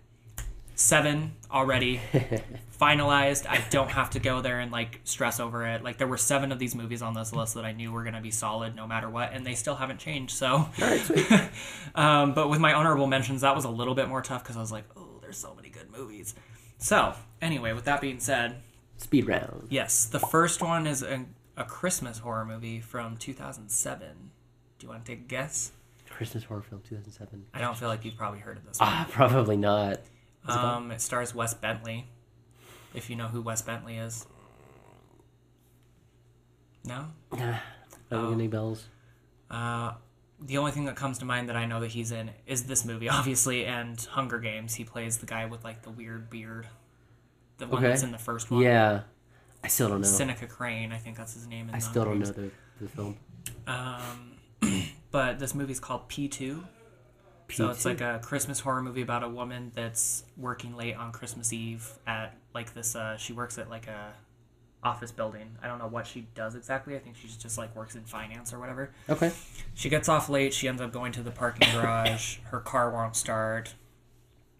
seven 0.75 1.33
already 1.51 2.01
finalized. 2.81 3.45
I 3.47 3.63
don't 3.69 3.91
have 3.91 4.11
to 4.11 4.19
go 4.19 4.41
there 4.41 4.59
and 4.59 4.71
like 4.71 5.01
stress 5.03 5.39
over 5.39 5.65
it. 5.67 5.83
Like 5.83 5.97
there 5.97 6.07
were 6.07 6.17
seven 6.17 6.51
of 6.51 6.59
these 6.59 6.75
movies 6.75 7.01
on 7.01 7.13
this 7.13 7.33
list 7.33 7.55
that 7.55 7.65
I 7.65 7.71
knew 7.71 7.91
were 7.91 8.03
gonna 8.03 8.21
be 8.21 8.31
solid 8.31 8.75
no 8.75 8.87
matter 8.87 9.09
what, 9.09 9.33
and 9.33 9.45
they 9.45 9.55
still 9.55 9.75
haven't 9.75 9.99
changed. 9.99 10.35
So, 10.35 10.67
right. 10.79 11.49
Um, 11.95 12.33
but 12.33 12.49
with 12.49 12.59
my 12.59 12.73
honorable 12.73 13.05
mentions, 13.05 13.41
that 13.41 13.55
was 13.55 13.65
a 13.65 13.69
little 13.69 13.93
bit 13.93 14.09
more 14.09 14.23
tough 14.23 14.41
because 14.43 14.57
I 14.57 14.61
was 14.61 14.71
like, 14.71 14.85
oh, 14.97 15.19
there's 15.21 15.37
so 15.37 15.53
many 15.53 15.69
good 15.69 15.91
movies. 15.91 16.33
So 16.79 17.13
anyway, 17.39 17.73
with 17.73 17.85
that 17.85 18.01
being 18.01 18.19
said. 18.19 18.61
Speed 18.97 19.27
round. 19.27 19.67
Yes, 19.69 20.05
the 20.05 20.19
first 20.19 20.59
one 20.61 20.87
is 20.87 21.03
a, 21.03 21.25
a 21.55 21.65
Christmas 21.65 22.17
horror 22.17 22.45
movie 22.45 22.79
from 22.79 23.17
2007. 23.17 24.07
Do 24.79 24.85
you 24.85 24.89
want 24.89 25.05
to 25.05 25.11
take 25.11 25.21
a 25.21 25.27
guess? 25.27 25.71
Christmas 26.09 26.43
horror 26.43 26.61
film 26.61 26.81
2007. 26.87 27.45
I 27.53 27.61
don't 27.61 27.77
feel 27.77 27.89
like 27.89 28.05
you've 28.05 28.17
probably 28.17 28.39
heard 28.39 28.57
of 28.57 28.65
this 28.65 28.79
one. 28.79 28.89
Ah, 28.89 29.07
probably 29.09 29.57
not. 29.57 29.99
Um, 30.45 30.91
it 30.91 31.01
stars 31.01 31.33
Wes 31.33 31.53
Bentley. 31.53 32.07
If 32.93 33.09
you 33.09 33.15
know 33.15 33.27
who 33.27 33.41
Wes 33.41 33.61
Bentley 33.61 33.97
is. 33.97 34.25
No? 36.85 37.05
Nah, 37.31 37.37
don't 38.09 38.21
ring 38.23 38.25
Oh. 38.25 38.31
any 38.33 38.47
bells. 38.47 38.85
Uh, 39.49 39.93
the 40.39 40.57
only 40.57 40.71
thing 40.71 40.85
that 40.85 40.95
comes 40.95 41.17
to 41.19 41.25
mind 41.25 41.47
that 41.49 41.55
I 41.55 41.65
know 41.65 41.79
that 41.79 41.91
he's 41.91 42.11
in 42.11 42.31
is 42.45 42.63
this 42.65 42.83
movie, 42.83 43.07
obviously, 43.19 43.65
and 43.65 43.99
Hunger 44.11 44.39
Games. 44.39 44.75
He 44.75 44.83
plays 44.83 45.17
the 45.19 45.25
guy 45.25 45.45
with 45.45 45.63
like 45.63 45.83
the 45.83 45.89
weird 45.91 46.29
beard. 46.29 46.67
The 47.57 47.67
one 47.67 47.79
Okay. 47.79 47.87
that's 47.89 48.03
in 48.03 48.11
the 48.11 48.17
first 48.17 48.51
one. 48.51 48.61
Yeah. 48.61 49.01
I 49.63 49.67
still 49.69 49.87
don't 49.87 50.01
know. 50.01 50.07
Seneca 50.07 50.45
Crane, 50.47 50.91
I 50.91 50.97
think 50.97 51.15
that's 51.15 51.33
his 51.35 51.47
name. 51.47 51.69
In 51.69 51.75
I 51.75 51.79
the 51.79 51.85
still 51.85 52.03
Hunger 52.05 52.25
don't 52.25 52.35
Games. 52.35 52.37
know 52.37 52.51
the, 52.79 52.85
the 52.85 52.89
film. 52.89 53.17
Um, 53.65 54.83
but 55.11 55.39
this 55.39 55.55
movie's 55.55 55.79
called 55.79 56.09
P2. 56.09 56.61
So 57.55 57.69
it's 57.69 57.85
like 57.85 58.01
a 58.01 58.19
Christmas 58.23 58.59
horror 58.59 58.81
movie 58.81 59.01
about 59.01 59.23
a 59.23 59.29
woman 59.29 59.71
that's 59.75 60.23
working 60.37 60.75
late 60.75 60.95
on 60.95 61.11
Christmas 61.11 61.53
Eve 61.53 61.87
at 62.07 62.35
like 62.53 62.73
this. 62.73 62.95
Uh, 62.95 63.17
she 63.17 63.33
works 63.33 63.57
at 63.57 63.69
like 63.69 63.87
a 63.87 64.13
office 64.83 65.11
building. 65.11 65.49
I 65.61 65.67
don't 65.67 65.79
know 65.79 65.87
what 65.87 66.05
she 66.05 66.27
does 66.35 66.55
exactly. 66.55 66.95
I 66.95 66.99
think 66.99 67.15
she's 67.15 67.37
just 67.37 67.57
like 67.57 67.75
works 67.75 67.95
in 67.95 68.03
finance 68.03 68.53
or 68.53 68.59
whatever. 68.59 68.91
okay. 69.09 69.31
She 69.73 69.89
gets 69.89 70.09
off 70.09 70.29
late. 70.29 70.53
She 70.53 70.67
ends 70.67 70.81
up 70.81 70.91
going 70.91 71.11
to 71.13 71.23
the 71.23 71.31
parking 71.31 71.67
garage. 71.73 72.37
Her 72.45 72.59
car 72.59 72.91
won't 72.91 73.15
start. 73.15 73.73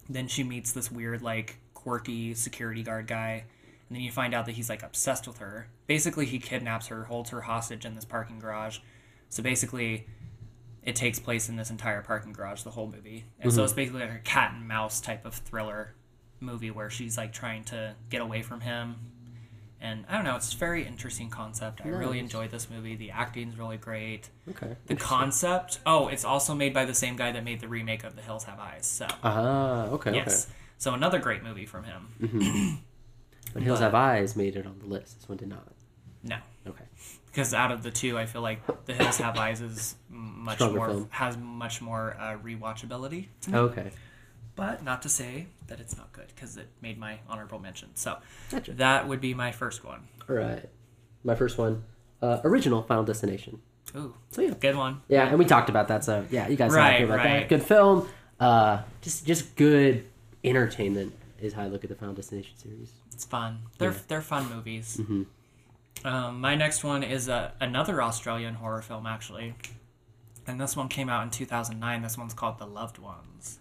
Then 0.08 0.28
she 0.28 0.42
meets 0.44 0.72
this 0.72 0.90
weird, 0.90 1.22
like, 1.22 1.56
quirky 1.72 2.34
security 2.34 2.82
guard 2.82 3.06
guy. 3.06 3.44
And 3.88 3.96
then 3.96 4.02
you 4.02 4.10
find 4.10 4.34
out 4.34 4.44
that 4.46 4.52
he's, 4.52 4.68
like, 4.68 4.82
obsessed 4.82 5.26
with 5.26 5.38
her. 5.38 5.68
Basically, 5.86 6.26
he 6.26 6.38
kidnaps 6.38 6.88
her, 6.88 7.04
holds 7.04 7.30
her 7.30 7.42
hostage 7.42 7.86
in 7.86 7.94
this 7.94 8.04
parking 8.04 8.38
garage. 8.38 8.80
So 9.30 9.42
basically, 9.42 10.06
it 10.84 10.94
takes 10.96 11.18
place 11.18 11.48
in 11.48 11.56
this 11.56 11.70
entire 11.70 12.02
parking 12.02 12.32
garage, 12.32 12.62
the 12.62 12.70
whole 12.70 12.86
movie. 12.86 13.24
And 13.40 13.52
so 13.52 13.64
it's 13.64 13.72
basically 13.72 14.00
like 14.02 14.12
a 14.14 14.18
cat 14.18 14.52
and 14.54 14.68
mouse 14.68 15.00
type 15.00 15.24
of 15.24 15.34
thriller 15.34 15.94
movie 16.40 16.70
where 16.70 16.90
she's, 16.90 17.16
like, 17.16 17.32
trying 17.32 17.64
to 17.64 17.94
get 18.10 18.20
away 18.20 18.42
from 18.42 18.60
him. 18.60 18.96
And 19.80 20.04
I 20.08 20.14
don't 20.14 20.24
know, 20.24 20.36
it's 20.36 20.52
a 20.54 20.56
very 20.56 20.86
interesting 20.86 21.28
concept. 21.28 21.82
I 21.84 21.88
really 21.88 22.18
enjoyed 22.18 22.50
this 22.50 22.70
movie. 22.70 22.96
The 22.96 23.10
acting's 23.10 23.58
really 23.58 23.76
great. 23.76 24.30
Okay. 24.48 24.76
The 24.86 24.94
concept. 24.96 25.78
Oh, 25.84 26.08
it's 26.08 26.24
also 26.24 26.54
made 26.54 26.72
by 26.72 26.84
the 26.86 26.94
same 26.94 27.16
guy 27.16 27.32
that 27.32 27.44
made 27.44 27.60
the 27.60 27.68
remake 27.68 28.02
of 28.04 28.16
The 28.16 28.22
Hills 28.22 28.44
Have 28.44 28.58
Eyes. 28.58 28.86
So 28.86 29.06
Ah, 29.22 29.86
okay. 29.88 30.14
yes, 30.14 30.46
so 30.78 30.94
another 30.94 31.18
great 31.18 31.42
movie 31.42 31.66
from 31.66 31.84
him. 31.84 32.08
Okay. 32.22 32.78
But 33.52 33.62
Hills 33.62 33.78
Have 33.80 33.94
Eyes 33.94 34.34
made 34.36 34.56
it 34.56 34.66
on 34.66 34.78
the 34.80 34.86
list. 34.86 35.20
This 35.20 35.28
one 35.28 35.38
did 35.38 35.48
not. 35.48 35.68
No, 36.24 36.36
Okay. 36.36 36.44
Because 37.34 37.52
out 37.52 37.72
of 37.72 37.82
the 37.82 37.90
two, 37.90 38.16
I 38.16 38.26
feel 38.26 38.42
like 38.42 38.60
The 38.86 38.94
Hills 38.94 39.18
Have 39.18 39.36
Eyes 39.36 39.60
is 39.60 39.96
much 40.08 40.58
Stronger 40.58 40.76
more 40.78 40.88
film. 40.88 41.08
has 41.10 41.36
much 41.36 41.82
more 41.82 42.16
uh, 42.18 42.36
rewatchability. 42.44 43.26
Okay. 43.52 43.90
But 44.54 44.84
not 44.84 45.02
to 45.02 45.08
say 45.08 45.46
that 45.66 45.80
it's 45.80 45.96
not 45.96 46.12
good 46.12 46.26
because 46.32 46.56
it 46.56 46.68
made 46.80 46.96
my 46.96 47.18
honorable 47.28 47.58
mention. 47.58 47.88
So 47.94 48.18
Gotcha. 48.52 48.72
that 48.74 49.08
would 49.08 49.20
be 49.20 49.34
my 49.34 49.50
first 49.50 49.84
one. 49.84 50.02
All 50.28 50.36
right. 50.36 50.68
My 51.24 51.34
first 51.34 51.58
one, 51.58 51.82
uh, 52.22 52.38
original 52.44 52.82
Final 52.82 53.02
Destination. 53.02 53.60
Ooh, 53.96 54.14
So 54.30 54.40
yeah. 54.42 54.54
good 54.60 54.76
one. 54.76 55.00
Yeah, 55.08 55.26
and 55.28 55.38
we 55.38 55.44
talked 55.44 55.68
about 55.70 55.88
that. 55.88 56.04
So 56.04 56.24
yeah, 56.30 56.46
you 56.46 56.54
guys 56.56 56.70
Right, 56.72 56.92
talked 56.98 57.04
about 57.04 57.16
right. 57.18 57.40
that. 57.40 57.48
Good 57.48 57.62
film. 57.64 58.08
Uh, 58.38 58.82
just 59.02 59.26
just 59.26 59.56
good 59.56 60.04
entertainment 60.44 61.12
is 61.40 61.52
how 61.52 61.62
I 61.62 61.66
look 61.66 61.82
at 61.84 61.90
the 61.90 61.96
Final 61.96 62.14
Destination 62.14 62.56
series. 62.56 62.90
It's 63.12 63.24
fun. 63.24 63.58
They're 63.78 63.90
Yeah. 63.92 63.98
they're 64.08 64.22
fun 64.22 64.48
movies. 64.54 64.98
Mhm. 65.00 65.26
Um, 66.04 66.40
my 66.40 66.54
next 66.54 66.84
one 66.84 67.02
is 67.02 67.28
a, 67.28 67.52
another 67.60 68.02
Australian 68.02 68.54
horror 68.54 68.82
film, 68.82 69.06
actually, 69.06 69.54
and 70.46 70.60
this 70.60 70.76
one 70.76 70.88
came 70.88 71.08
out 71.08 71.22
in 71.22 71.30
2009. 71.30 72.02
This 72.02 72.18
one's 72.18 72.34
called 72.34 72.58
The 72.58 72.66
Loved 72.66 72.98
Ones, 72.98 73.58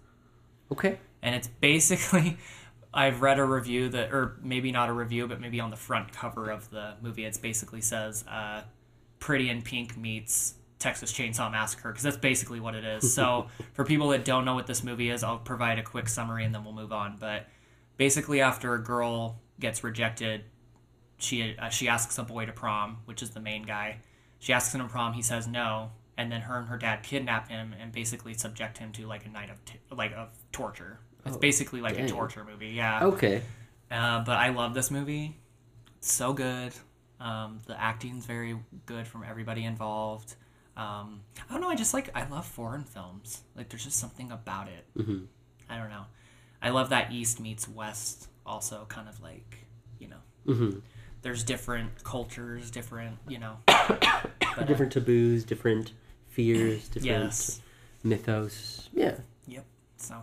Okay. 0.72 1.00
and 1.22 1.34
it's 1.36 1.48
basically 1.48 2.38
I've 2.94 3.22
read 3.22 3.40
a 3.40 3.46
review 3.46 3.90
that, 3.90 4.14
or 4.14 4.38
maybe 4.44 4.72
not 4.72 4.90
a 4.90 4.94
review, 4.94 5.28
but 5.28 5.40
maybe 5.42 5.60
on 5.60 5.72
the 5.72 5.78
front 5.78 6.12
cover 6.12 6.50
of 6.52 6.70
the 6.70 6.96
movie, 7.02 7.26
it 7.26 7.40
basically 7.42 7.82
says 7.82 8.24
uh, 8.28 8.62
"Pretty 9.20 9.50
in 9.50 9.62
Pink" 9.62 9.98
meets 9.98 10.56
Texas 10.80 11.12
Chainsaw 11.14 11.50
Massacre 11.50 11.90
because 11.92 12.04
that's 12.04 12.18
basically 12.18 12.60
what 12.60 12.76
it 12.76 12.84
is. 12.84 13.14
So 13.14 13.48
for 13.74 13.86
people 13.86 14.10
that 14.10 14.26
don't 14.26 14.44
know 14.44 14.54
what 14.54 14.68
this 14.68 14.84
movie 14.84 15.10
is, 15.10 15.24
I'll 15.24 15.40
provide 15.40 15.80
a 15.80 15.84
quick 15.84 16.10
summary 16.10 16.44
and 16.44 16.54
then 16.54 16.66
we'll 16.66 16.74
move 16.74 16.92
on. 16.92 17.16
But 17.20 17.48
basically, 17.98 18.42
after 18.42 18.74
a 18.74 18.84
girl 18.84 19.40
gets 19.60 19.84
rejected, 19.84 20.44
she 21.24 21.58
uh, 21.58 21.70
she 21.70 21.88
asks 21.88 22.18
a 22.18 22.24
boy 22.24 22.46
to 22.46 22.52
prom, 22.52 22.98
which 23.06 23.22
is 23.24 23.32
the 23.32 23.40
main 23.40 23.64
guy. 23.64 23.98
She 24.40 24.54
asks 24.54 24.74
him 24.76 24.82
to 24.82 24.88
prom. 24.88 25.14
He 25.14 25.22
says 25.22 25.48
no, 25.48 25.92
and 26.18 26.32
then 26.32 26.42
her 26.42 26.58
and 26.60 26.68
her 26.68 26.78
dad 26.78 27.04
kidnap 27.04 27.50
him 27.50 27.74
and 27.80 27.92
basically 27.92 28.34
subject 28.34 28.78
him 28.78 28.92
to 28.94 29.06
like 29.08 29.26
a 29.26 29.30
night 29.30 29.50
of 29.50 29.64
t- 29.66 29.80
like 29.92 30.12
of 30.14 30.30
torture. 30.52 31.00
It's 31.26 31.38
Oh, 31.38 31.40
basically 31.40 31.80
like 31.82 31.96
dang. 31.96 32.06
a 32.06 32.10
torture 32.10 32.44
movie. 32.44 32.70
Yeah. 32.70 33.06
Okay. 33.06 33.42
Uh, 33.90 34.24
but 34.26 34.38
I 34.38 34.50
love 34.50 34.74
this 34.74 34.92
movie. 34.92 35.38
It's 35.98 36.12
so 36.12 36.34
good. 36.34 36.74
Um, 37.20 37.62
the 37.68 37.80
acting's 37.80 38.26
very 38.26 38.58
good 38.86 39.08
from 39.08 39.24
everybody 39.24 39.64
involved. 39.64 40.36
Um, 40.76 41.22
I 41.50 41.54
don't 41.54 41.62
know. 41.62 41.70
I 41.70 41.76
just 41.76 41.94
like 41.94 42.10
I 42.14 42.28
love 42.28 42.46
foreign 42.46 42.84
films. 42.84 43.42
Like 43.56 43.70
there's 43.70 43.86
just 43.86 43.98
something 44.00 44.32
about 44.32 44.68
it. 44.68 44.86
Mhm. 44.98 45.28
I 45.70 45.78
don't 45.78 45.90
know. 45.90 46.06
I 46.62 46.70
love 46.72 46.90
that 46.90 47.12
East 47.14 47.40
meets 47.40 47.68
West. 47.70 48.28
Also, 48.46 48.86
kind 48.90 49.08
of 49.08 49.22
like 49.22 49.60
you 50.00 50.10
know, 50.10 50.18
hmm 50.54 50.80
there's 51.24 51.44
different 51.44 52.04
cultures, 52.04 52.70
different 52.72 53.18
you 53.28 53.40
know. 53.40 53.58
But, 54.56 54.60
uh, 54.60 54.64
Different 54.66 54.92
taboos, 54.92 55.44
different 55.44 55.94
fears, 56.30 56.88
different 56.90 57.06
Yes. 57.24 57.62
mythos. 58.04 58.88
Yeah. 58.94 59.16
Yep. 59.48 59.66
So 59.98 60.16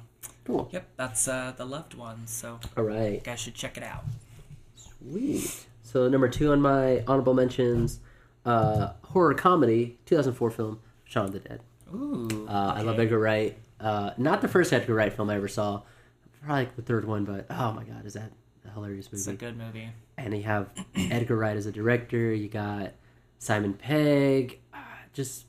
Cool. 0.45 0.69
yep, 0.73 0.87
that's 0.97 1.27
uh, 1.27 1.53
the 1.57 1.65
loved 1.65 1.95
ones. 1.95 2.31
So 2.31 2.61
All 2.77 2.85
right. 2.85 3.15
you 3.15 3.21
guys 3.21 3.41
should 3.41 3.55
check 3.55 3.77
it 3.77 3.83
out. 3.83 4.05
Sweet. 4.77 5.67
So 5.83 6.09
number 6.09 6.29
two 6.29 6.53
on 6.53 6.61
my 6.61 7.03
honorable 7.09 7.35
mentions, 7.35 7.99
uh, 8.45 8.93
horror 9.03 9.35
comedy, 9.35 9.99
2004 10.07 10.51
film, 10.53 10.81
Shaun 11.05 11.27
of 11.27 11.33
the 11.33 11.41
Dead. 11.41 11.61
Ooh. 11.93 12.47
Uh, 12.49 12.75
I 12.77 12.83
love. 12.83 13.01
Edgar 13.01 13.19
Wright. 13.19 13.59
Uh, 13.81 14.11
not 14.17 14.41
the 14.43 14.49
first 14.49 14.73
Edgar 14.73 14.95
Wright 14.95 15.13
film 15.13 15.29
I 15.31 15.37
ever 15.37 15.49
saw, 15.49 15.83
probably 16.45 16.65
like 16.67 16.77
the 16.77 16.83
third 16.83 17.05
one, 17.05 17.25
but 17.25 17.47
oh 17.51 17.73
my 17.73 17.83
god, 17.83 18.07
is 18.07 18.13
that 18.13 18.31
a 18.65 18.71
hilarious 18.71 19.07
movie? 19.07 19.17
It's 19.19 19.27
a 19.27 19.33
good 19.35 19.57
movie. 19.57 19.89
And 20.25 20.37
you 20.37 20.43
have 20.45 20.69
Edgar 20.95 21.37
Wright 21.37 21.57
as 21.57 21.67
a 21.67 21.73
director. 21.73 22.33
You 22.35 22.49
got 22.49 22.93
Simon 23.39 23.75
Pegg. 23.75 24.61
Uh, 24.73 24.79
just 25.13 25.47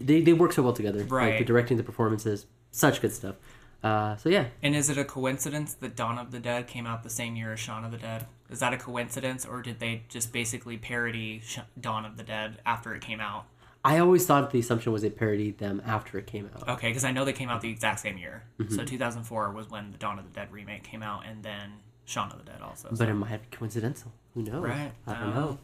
they 0.00 0.20
they 0.20 0.32
work 0.32 0.52
so 0.52 0.62
well 0.62 0.72
together. 0.72 0.98
Like 1.00 1.08
the 1.08 1.14
Right. 1.14 1.46
directing, 1.46 1.76
the 1.76 1.82
performances, 1.82 2.46
such 2.70 3.00
good 3.00 3.12
stuff. 3.12 3.36
Uh, 3.82 4.16
so 4.16 4.30
yeah, 4.30 4.46
And 4.62 4.74
is 4.74 4.88
it 4.88 4.96
a 4.96 5.04
coincidence 5.04 5.74
that 5.74 5.94
Dawn 5.94 6.18
of 6.18 6.30
the 6.30 6.38
Dead 6.40 6.66
came 6.66 6.86
out 6.86 7.02
the 7.02 7.10
same 7.10 7.36
year 7.36 7.52
as 7.52 7.60
Shaun 7.60 7.84
of 7.84 7.92
the 7.92 7.98
Dead? 7.98 8.26
Is 8.48 8.60
that 8.60 8.72
a 8.72 8.78
coincidence, 8.78 9.44
or 9.44 9.60
did 9.60 9.78
they 9.78 10.04
just 10.08 10.32
basically 10.32 10.78
parody 10.78 11.42
Dawn 11.78 12.06
of 12.06 12.16
the 12.16 12.22
Dead 12.22 12.60
after 12.64 12.94
it 12.94 13.02
came 13.02 13.20
out? 13.20 13.44
I 13.84 13.98
always 13.98 14.24
thought 14.24 14.50
the 14.52 14.58
assumption 14.60 14.90
was 14.92 15.02
they 15.02 15.10
parodied 15.10 15.58
them 15.58 15.82
after 15.84 16.16
it 16.16 16.26
came 16.26 16.48
out. 16.54 16.66
Okay, 16.66 16.88
because 16.88 17.04
I 17.04 17.12
know 17.12 17.26
they 17.26 17.34
came 17.34 17.50
out 17.50 17.60
the 17.60 17.68
exact 17.70 18.00
same 18.00 18.16
year. 18.16 18.44
Mm-hmm. 18.58 18.74
So 18.74 18.84
2004 18.86 19.52
was 19.52 19.68
when 19.68 19.92
the 19.92 19.98
Dawn 19.98 20.18
of 20.18 20.24
the 20.24 20.30
Dead 20.30 20.50
remake 20.50 20.82
came 20.84 21.02
out, 21.02 21.26
and 21.26 21.42
then 21.42 21.72
Shaun 22.04 22.30
of 22.32 22.38
the 22.38 22.44
Dead 22.44 22.60
also. 22.62 22.88
But 22.90 22.98
so- 22.98 23.04
it 23.04 23.14
might 23.14 23.50
be 23.50 23.56
coincidental. 23.56 24.12
Who 24.34 24.42
knows? 24.42 24.62
right? 24.64 24.92
I 25.06 25.14
don't 25.14 25.22
Um, 25.28 25.34
know. 25.34 25.58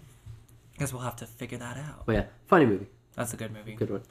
Guess 0.78 0.92
we'll 0.92 1.02
have 1.02 1.16
to 1.16 1.26
figure 1.26 1.58
that 1.58 1.76
out. 1.76 2.06
But 2.06 2.12
yeah, 2.12 2.24
funny 2.46 2.66
movie. 2.66 2.86
That's 3.14 3.34
a 3.34 3.36
good 3.36 3.52
movie. 3.52 3.74
Good 3.74 3.90
one. 3.90 4.02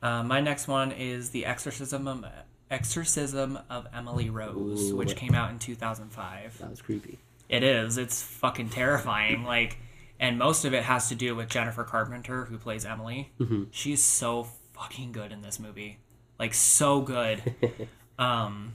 Uh, 0.00 0.22
my 0.22 0.40
next 0.40 0.68
one 0.68 0.92
is 0.92 1.30
The 1.30 1.44
Exorcism 1.44 2.06
of, 2.08 2.24
Exorcism 2.70 3.58
of 3.68 3.86
Emily 3.92 4.30
Rose, 4.30 4.90
Ooh. 4.92 4.96
which 4.96 5.16
came 5.16 5.34
out 5.34 5.50
in 5.50 5.58
2005. 5.58 6.58
That 6.58 6.70
was 6.70 6.80
creepy. 6.80 7.18
It 7.48 7.62
is. 7.62 7.98
It's 7.98 8.22
fucking 8.22 8.70
terrifying. 8.70 9.42
Like, 9.44 9.78
and 10.20 10.38
most 10.38 10.64
of 10.64 10.72
it 10.74 10.84
has 10.84 11.08
to 11.08 11.14
do 11.14 11.34
with 11.34 11.48
Jennifer 11.48 11.82
Carpenter, 11.84 12.44
who 12.44 12.56
plays 12.58 12.84
Emily. 12.84 13.32
Mm-hmm. 13.40 13.64
She's 13.70 14.02
so 14.02 14.44
fucking 14.74 15.12
good 15.12 15.32
in 15.32 15.42
this 15.42 15.58
movie. 15.58 15.98
Like, 16.38 16.54
so 16.54 17.00
good. 17.00 17.42
um, 18.18 18.74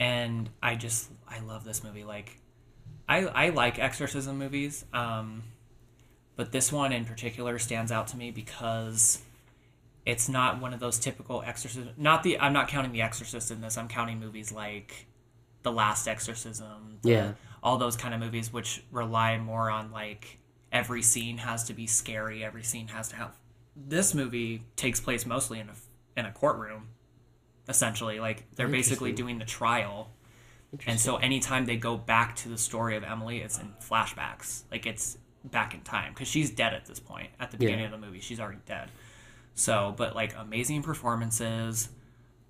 and 0.00 0.50
I 0.62 0.74
just 0.74 1.10
I 1.30 1.40
love 1.40 1.64
this 1.64 1.82
movie. 1.84 2.04
Like, 2.04 2.38
I 3.08 3.26
I 3.26 3.48
like 3.50 3.78
exorcism 3.78 4.38
movies. 4.38 4.84
Um, 4.92 5.42
but 6.36 6.52
this 6.52 6.70
one 6.72 6.92
in 6.92 7.04
particular 7.04 7.58
stands 7.58 7.90
out 7.90 8.08
to 8.08 8.16
me 8.16 8.30
because 8.30 9.20
it's 10.06 10.28
not 10.28 10.60
one 10.60 10.72
of 10.72 10.80
those 10.80 10.98
typical 10.98 11.42
exorcism. 11.44 11.90
Not 11.96 12.22
the 12.22 12.38
I'm 12.38 12.52
not 12.52 12.68
counting 12.68 12.92
The 12.92 13.02
Exorcist 13.02 13.50
in 13.50 13.60
this. 13.60 13.76
I'm 13.76 13.88
counting 13.88 14.20
movies 14.20 14.52
like 14.52 15.06
The 15.62 15.72
Last 15.72 16.06
Exorcism. 16.08 16.98
the- 17.02 17.10
Yeah. 17.10 17.32
all 17.62 17.76
those 17.76 17.96
kind 17.96 18.14
of 18.14 18.20
movies 18.20 18.52
which 18.52 18.84
rely 18.92 19.36
more 19.38 19.68
on 19.70 19.90
like 19.90 20.38
every 20.70 21.02
scene 21.02 21.38
has 21.38 21.64
to 21.64 21.74
be 21.74 21.86
scary. 21.86 22.44
Every 22.44 22.62
scene 22.62 22.88
has 22.88 23.08
to 23.08 23.16
have. 23.16 23.36
This 23.76 24.14
movie 24.14 24.62
takes 24.76 25.00
place 25.00 25.26
mostly 25.26 25.58
in 25.58 25.68
a 25.68 25.74
in 26.16 26.24
a 26.24 26.32
courtroom, 26.32 26.88
essentially. 27.68 28.20
Like 28.20 28.44
they're 28.54 28.68
basically 28.68 29.12
doing 29.12 29.38
the 29.38 29.44
trial. 29.44 30.10
And 30.86 31.00
so 31.00 31.16
anytime 31.16 31.64
they 31.64 31.76
go 31.76 31.96
back 31.96 32.36
to 32.36 32.48
the 32.48 32.58
story 32.58 32.96
of 32.96 33.02
Emily, 33.04 33.38
it's 33.38 33.58
in 33.58 33.72
flashbacks. 33.82 34.62
Like 34.70 34.86
it's 34.86 35.16
back 35.44 35.72
in 35.74 35.80
time 35.80 36.12
because 36.12 36.28
she's 36.28 36.50
dead 36.50 36.74
at 36.74 36.84
this 36.86 37.00
point. 37.00 37.30
At 37.40 37.50
the 37.50 37.56
Yeah. 37.56 37.68
beginning 37.70 37.84
of 37.86 37.90
the 37.92 37.98
movie, 38.06 38.20
she's 38.20 38.38
already 38.40 38.60
dead. 38.66 38.90
So, 39.54 39.94
but 39.96 40.14
like 40.14 40.34
amazing 40.36 40.82
performances. 40.82 41.88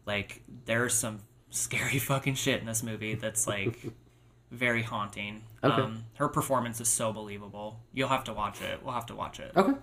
Like 0.04 0.42
there's 0.64 0.94
some 0.94 1.20
scary 1.50 1.98
fucking 1.98 2.34
shit 2.34 2.60
in 2.60 2.66
this 2.66 2.82
movie 2.82 3.14
that's 3.14 3.46
like 3.46 3.78
very 4.50 4.82
haunting. 4.82 5.42
Okay. 5.62 5.80
Um, 5.82 6.04
her 6.14 6.28
performance 6.28 6.80
is 6.80 6.88
so 6.88 7.12
believable. 7.12 7.78
You'll 7.92 8.08
have 8.08 8.24
to 8.24 8.32
watch 8.32 8.60
it. 8.62 8.82
We'll 8.82 8.94
have 8.94 9.06
to 9.06 9.14
watch 9.14 9.38
it. 9.38 9.52
Okay. 9.56 9.74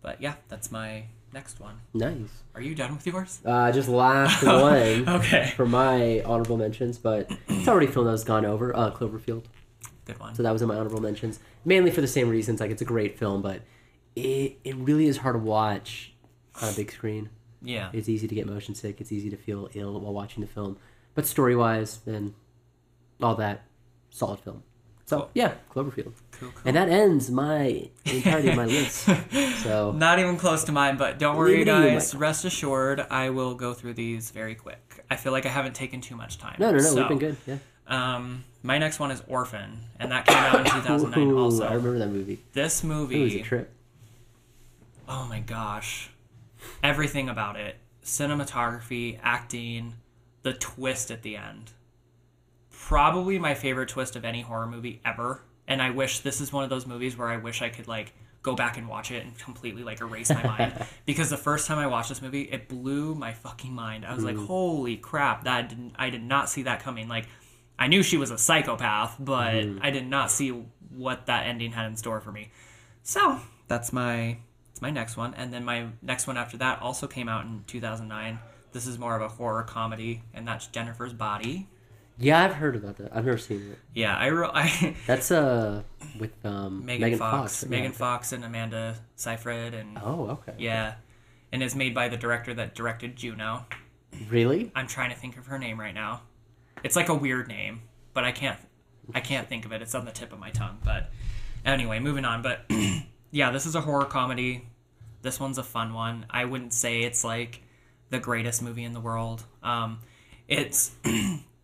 But 0.00 0.20
yeah, 0.22 0.34
that's 0.48 0.70
my 0.72 1.04
next 1.36 1.60
one. 1.60 1.78
Nice. 1.92 2.30
Are 2.54 2.62
you 2.62 2.74
done 2.74 2.94
with 2.94 3.06
yours? 3.06 3.40
Uh, 3.44 3.70
just 3.70 3.88
last 3.90 4.42
one 4.46 5.06
Okay. 5.06 5.52
for 5.54 5.66
my 5.66 6.22
honorable 6.22 6.56
mentions, 6.56 6.96
but 6.96 7.30
it's 7.46 7.68
already 7.68 7.86
a 7.86 7.90
film 7.92 8.06
that 8.06 8.12
was 8.12 8.24
gone 8.24 8.46
over. 8.46 8.74
Uh, 8.74 8.90
Cloverfield. 8.90 9.44
Good 10.06 10.18
one. 10.18 10.34
So 10.34 10.42
that 10.42 10.50
was 10.52 10.62
in 10.62 10.68
my 10.68 10.76
honorable 10.76 11.02
mentions, 11.02 11.38
mainly 11.64 11.90
for 11.90 12.00
the 12.00 12.06
same 12.08 12.30
reasons. 12.30 12.58
Like 12.60 12.70
it's 12.70 12.80
a 12.80 12.86
great 12.86 13.18
film, 13.18 13.42
but 13.42 13.60
it 14.14 14.58
it 14.64 14.76
really 14.76 15.06
is 15.06 15.18
hard 15.18 15.34
to 15.34 15.38
watch 15.38 16.14
on 16.62 16.70
a 16.70 16.72
big 16.72 16.90
screen. 16.90 17.28
Yeah. 17.60 17.90
It's 17.92 18.08
easy 18.08 18.26
to 18.28 18.34
get 18.34 18.46
motion 18.46 18.74
sick. 18.74 19.00
It's 19.02 19.12
easy 19.12 19.28
to 19.28 19.36
feel 19.36 19.68
ill 19.74 20.00
while 20.00 20.14
watching 20.14 20.40
the 20.40 20.46
film. 20.46 20.78
But 21.14 21.26
story 21.26 21.54
wise, 21.56 21.98
then 22.06 22.34
all 23.20 23.34
that, 23.34 23.64
solid 24.10 24.40
film. 24.40 24.62
So 25.04 25.18
Cool. 25.18 25.30
yeah, 25.34 25.54
Cloverfield. 25.74 26.12
Cool, 26.38 26.50
cool. 26.50 26.62
And 26.64 26.76
that 26.76 26.88
ends 26.88 27.30
my 27.30 27.88
entirety 28.04 28.48
of 28.50 28.56
my 28.56 28.66
list. 28.66 29.08
So 29.62 29.92
Not 29.92 30.18
even 30.18 30.36
close 30.36 30.64
to 30.64 30.72
mine, 30.72 30.96
but 30.96 31.18
don't 31.18 31.36
worry, 31.36 31.58
you, 31.58 31.64
guys. 31.64 32.14
Rest 32.14 32.44
assured, 32.44 33.00
I 33.10 33.30
will 33.30 33.54
go 33.54 33.74
through 33.74 33.94
these 33.94 34.30
very 34.30 34.54
quick. 34.54 35.04
I 35.10 35.16
feel 35.16 35.32
like 35.32 35.46
I 35.46 35.48
haven't 35.48 35.74
taken 35.74 36.00
too 36.00 36.14
much 36.16 36.38
time. 36.38 36.56
no, 36.58 36.70
no, 36.70 36.76
no, 36.78 36.82
So, 36.82 36.96
we've 37.00 37.08
been 37.08 37.18
good. 37.18 37.36
Yeah. 37.46 37.58
Um, 37.86 38.44
my 38.62 38.78
next 38.78 38.98
one 38.98 39.10
is 39.10 39.22
Orphan, 39.28 39.78
and 39.98 40.10
that 40.12 40.26
came 40.26 40.36
out 40.36 40.58
in 40.60 40.64
2009 40.82 41.28
Ooh, 41.28 41.38
also. 41.38 41.64
I 41.64 41.74
remember 41.74 41.98
that 42.00 42.08
movie. 42.08 42.38
This 42.52 42.82
It 42.82 42.86
was 42.88 42.96
a 42.96 42.98
movie, 43.00 43.42
trip. 43.42 43.72
oh 45.08 45.26
my 45.28 45.40
gosh, 45.40 46.10
everything 46.82 47.28
about 47.28 47.56
it 47.56 47.76
cinematography, 48.04 49.18
acting, 49.22 49.94
the 50.42 50.52
twist 50.52 51.10
at 51.10 51.22
the 51.22 51.36
end. 51.36 51.72
Probably 52.70 53.38
my 53.38 53.54
favorite 53.54 53.88
twist 53.88 54.14
of 54.14 54.24
any 54.24 54.42
horror 54.42 54.66
movie 54.66 55.00
ever. 55.04 55.42
And 55.68 55.82
I 55.82 55.90
wish 55.90 56.20
this 56.20 56.40
is 56.40 56.52
one 56.52 56.64
of 56.64 56.70
those 56.70 56.86
movies 56.86 57.16
where 57.16 57.28
I 57.28 57.36
wish 57.38 57.62
I 57.62 57.68
could 57.68 57.88
like 57.88 58.12
go 58.42 58.54
back 58.54 58.78
and 58.78 58.88
watch 58.88 59.10
it 59.10 59.24
and 59.24 59.36
completely 59.38 59.82
like 59.82 60.00
erase 60.00 60.30
my 60.30 60.42
mind 60.44 60.86
because 61.06 61.30
the 61.30 61.36
first 61.36 61.66
time 61.66 61.78
I 61.78 61.88
watched 61.88 62.08
this 62.08 62.22
movie, 62.22 62.42
it 62.42 62.68
blew 62.68 63.14
my 63.14 63.32
fucking 63.32 63.72
mind. 63.72 64.06
I 64.06 64.14
was 64.14 64.24
like, 64.24 64.36
mm. 64.36 64.46
"Holy 64.46 64.96
crap, 64.96 65.44
that 65.44 65.68
didn't 65.68 65.94
I 65.98 66.10
did 66.10 66.22
not 66.22 66.48
see 66.48 66.62
that 66.62 66.80
coming." 66.80 67.08
Like 67.08 67.26
I 67.78 67.88
knew 67.88 68.02
she 68.02 68.16
was 68.16 68.30
a 68.30 68.38
psychopath, 68.38 69.16
but 69.18 69.54
mm. 69.54 69.78
I 69.82 69.90
did 69.90 70.06
not 70.06 70.30
see 70.30 70.50
what 70.90 71.26
that 71.26 71.46
ending 71.46 71.72
had 71.72 71.86
in 71.86 71.96
store 71.96 72.20
for 72.20 72.32
me. 72.32 72.50
So, 73.02 73.40
that's 73.68 73.92
my 73.92 74.38
it's 74.70 74.82
my 74.82 74.90
next 74.90 75.16
one, 75.16 75.34
and 75.34 75.52
then 75.52 75.64
my 75.64 75.86
next 76.02 76.26
one 76.26 76.36
after 76.36 76.56
that 76.58 76.80
also 76.82 77.06
came 77.06 77.28
out 77.28 77.44
in 77.44 77.64
2009. 77.66 78.38
This 78.72 78.86
is 78.86 78.98
more 78.98 79.16
of 79.16 79.22
a 79.22 79.28
horror 79.28 79.62
comedy, 79.62 80.22
and 80.34 80.46
that's 80.46 80.66
Jennifer's 80.66 81.12
Body. 81.12 81.68
Yeah, 82.18 82.42
I've 82.42 82.54
heard 82.54 82.76
about 82.76 82.96
that. 82.96 83.14
I've 83.14 83.26
never 83.26 83.38
seen 83.38 83.72
it. 83.72 83.78
Yeah, 83.94 84.16
I 84.16 84.30
wrote 84.30 84.52
I 84.54 84.96
That's 85.06 85.30
uh 85.30 85.82
with 86.18 86.32
um 86.44 86.84
Megan, 86.86 87.02
Megan, 87.02 87.18
Fox, 87.18 87.62
right? 87.64 87.70
Megan 87.70 87.92
Fox, 87.92 88.32
and 88.32 88.44
Amanda 88.44 88.96
Seyfried, 89.16 89.74
and 89.74 89.98
Oh, 90.02 90.28
okay. 90.30 90.54
yeah, 90.58 90.94
and 91.52 91.62
is 91.62 91.74
made 91.74 91.94
by 91.94 92.08
the 92.08 92.16
director 92.16 92.54
that 92.54 92.74
directed 92.74 93.16
Juno. 93.16 93.66
Really? 94.30 94.72
I'm 94.74 94.86
trying 94.86 95.10
to 95.10 95.16
think 95.16 95.36
of 95.36 95.46
her 95.46 95.58
name 95.58 95.78
right 95.78 95.94
now. 95.94 96.22
It's 96.82 96.96
like 96.96 97.08
a 97.10 97.14
weird 97.14 97.48
name, 97.48 97.82
but 98.14 98.24
I 98.24 98.32
can't 98.32 98.58
I 99.14 99.20
can't 99.20 99.48
think 99.48 99.64
of 99.66 99.72
it. 99.72 99.82
It's 99.82 99.94
on 99.94 100.04
the 100.04 100.10
tip 100.12 100.32
of 100.32 100.38
my 100.38 100.50
tongue. 100.50 100.78
But 100.84 101.10
anyway, 101.64 102.00
moving 102.00 102.24
on. 102.24 102.42
But 102.42 102.64
yeah, 103.30 103.50
this 103.50 103.66
is 103.66 103.74
a 103.74 103.80
horror 103.80 104.06
comedy. 104.06 104.66
This 105.22 105.38
one's 105.38 105.58
a 105.58 105.62
fun 105.62 105.92
one. 105.92 106.24
I 106.30 106.44
wouldn't 106.46 106.72
say 106.72 107.02
it's 107.02 107.24
like 107.24 107.62
the 108.10 108.18
greatest 108.20 108.62
movie 108.62 108.84
in 108.84 108.92
the 108.94 109.00
world. 109.00 109.44
Um, 109.62 109.98
it's 110.48 110.92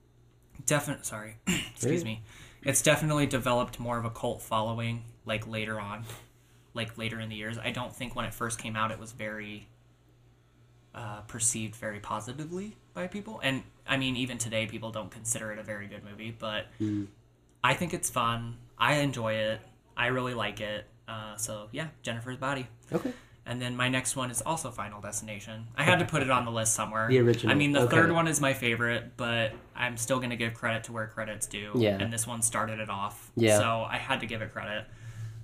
definitely 0.66 1.04
sorry, 1.04 1.36
excuse 1.46 2.04
me. 2.04 2.22
It's 2.62 2.82
definitely 2.82 3.26
developed 3.26 3.80
more 3.80 3.98
of 3.98 4.04
a 4.04 4.10
cult 4.10 4.40
following 4.42 5.04
like 5.26 5.46
later 5.46 5.80
on, 5.80 6.04
like 6.74 6.96
later 6.96 7.18
in 7.20 7.28
the 7.28 7.36
years. 7.36 7.58
I 7.58 7.70
don't 7.70 7.94
think 7.94 8.14
when 8.14 8.24
it 8.24 8.34
first 8.34 8.58
came 8.58 8.76
out 8.76 8.90
it 8.90 8.98
was 8.98 9.12
very 9.12 9.66
uh, 10.94 11.22
perceived 11.22 11.74
very 11.76 12.00
positively 12.00 12.76
by 12.94 13.06
people. 13.06 13.40
And 13.42 13.62
I 13.86 13.96
mean, 13.96 14.16
even 14.16 14.38
today, 14.38 14.66
people 14.66 14.90
don't 14.90 15.10
consider 15.10 15.52
it 15.52 15.58
a 15.58 15.62
very 15.62 15.86
good 15.86 16.02
movie, 16.04 16.34
but 16.38 16.66
I 17.64 17.74
think 17.74 17.94
it's 17.94 18.10
fun. 18.10 18.56
I 18.78 18.94
enjoy 18.96 19.34
it. 19.34 19.60
I 19.96 20.08
really 20.08 20.34
like 20.34 20.60
it. 20.60 20.86
Uh, 21.08 21.36
so 21.36 21.68
yeah, 21.72 21.88
Jennifer's 22.02 22.36
Body. 22.36 22.66
Okay. 22.92 23.12
And 23.44 23.60
then 23.60 23.76
my 23.76 23.88
next 23.88 24.14
one 24.14 24.30
is 24.30 24.40
also 24.40 24.70
Final 24.70 25.00
Destination. 25.00 25.66
I 25.76 25.82
had 25.82 25.98
to 25.98 26.04
put 26.04 26.22
it 26.22 26.30
on 26.30 26.44
the 26.44 26.52
list 26.52 26.74
somewhere. 26.74 27.08
The 27.08 27.18
original. 27.18 27.52
I 27.52 27.56
mean, 27.56 27.72
the 27.72 27.80
Okay. 27.82 27.96
third 27.96 28.12
one 28.12 28.28
is 28.28 28.40
my 28.40 28.52
favorite, 28.52 29.16
but 29.16 29.52
I'm 29.74 29.96
still 29.96 30.18
going 30.18 30.30
to 30.30 30.36
give 30.36 30.54
credit 30.54 30.84
to 30.84 30.92
where 30.92 31.08
credit's 31.08 31.46
due. 31.48 31.72
Yeah. 31.74 31.98
And 31.98 32.12
this 32.12 32.24
one 32.26 32.40
started 32.42 32.78
it 32.78 32.88
off. 32.88 33.32
Yeah. 33.34 33.58
So 33.58 33.86
I 33.88 33.96
had 33.96 34.20
to 34.20 34.26
give 34.26 34.42
it 34.42 34.52
credit. 34.52 34.84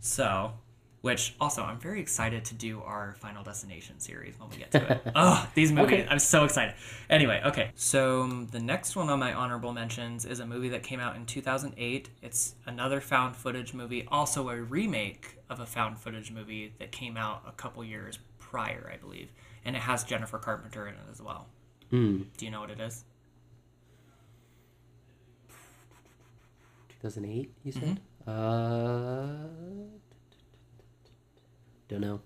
So, 0.00 0.52
which 1.00 1.34
also, 1.40 1.64
I'm 1.64 1.80
very 1.80 2.00
excited 2.00 2.44
to 2.46 2.54
do 2.54 2.80
our 2.82 3.16
Final 3.18 3.42
Destination 3.42 3.98
series 3.98 4.38
when 4.38 4.48
we 4.50 4.58
get 4.58 4.70
to 4.72 4.92
it. 4.92 5.02
oh, 5.16 5.48
these 5.54 5.72
movies. 5.72 6.00
Okay. 6.00 6.06
I'm 6.08 6.20
so 6.20 6.44
excited. 6.44 6.74
Anyway, 7.10 7.42
okay. 7.46 7.72
So 7.74 8.22
um, 8.22 8.46
the 8.52 8.60
next 8.60 8.94
one 8.94 9.08
on 9.10 9.18
my 9.18 9.32
honorable 9.32 9.72
mentions 9.72 10.24
is 10.24 10.38
a 10.38 10.46
movie 10.46 10.68
that 10.68 10.84
came 10.84 11.00
out 11.00 11.16
in 11.16 11.26
2008. 11.26 12.10
It's 12.22 12.54
another 12.64 13.00
found 13.00 13.34
footage 13.34 13.74
movie, 13.74 14.06
also 14.08 14.48
a 14.50 14.56
remake 14.60 15.37
of 15.50 15.60
a 15.60 15.66
found 15.66 15.98
footage 15.98 16.30
movie 16.30 16.72
that 16.78 16.92
came 16.92 17.16
out 17.16 17.42
a 17.46 17.52
couple 17.52 17.84
years 17.84 18.18
prior, 18.38 18.90
I 18.92 18.96
believe. 18.96 19.30
And 19.64 19.76
it 19.76 19.82
has 19.82 20.04
Jennifer 20.04 20.38
Carpenter 20.38 20.86
in 20.86 20.94
it 20.94 21.00
as 21.10 21.20
well. 21.20 21.46
Hmm. 21.90 22.22
Do 22.36 22.44
you 22.44 22.50
know 22.50 22.60
what 22.60 22.70
it 22.70 22.80
is? 22.80 23.04
2008, 27.02 27.52
you 27.64 27.72
said? 27.72 27.82
Mm-hmm. 27.82 27.98
Uh 28.30 29.46
Don't 31.88 32.00
know. 32.00 32.20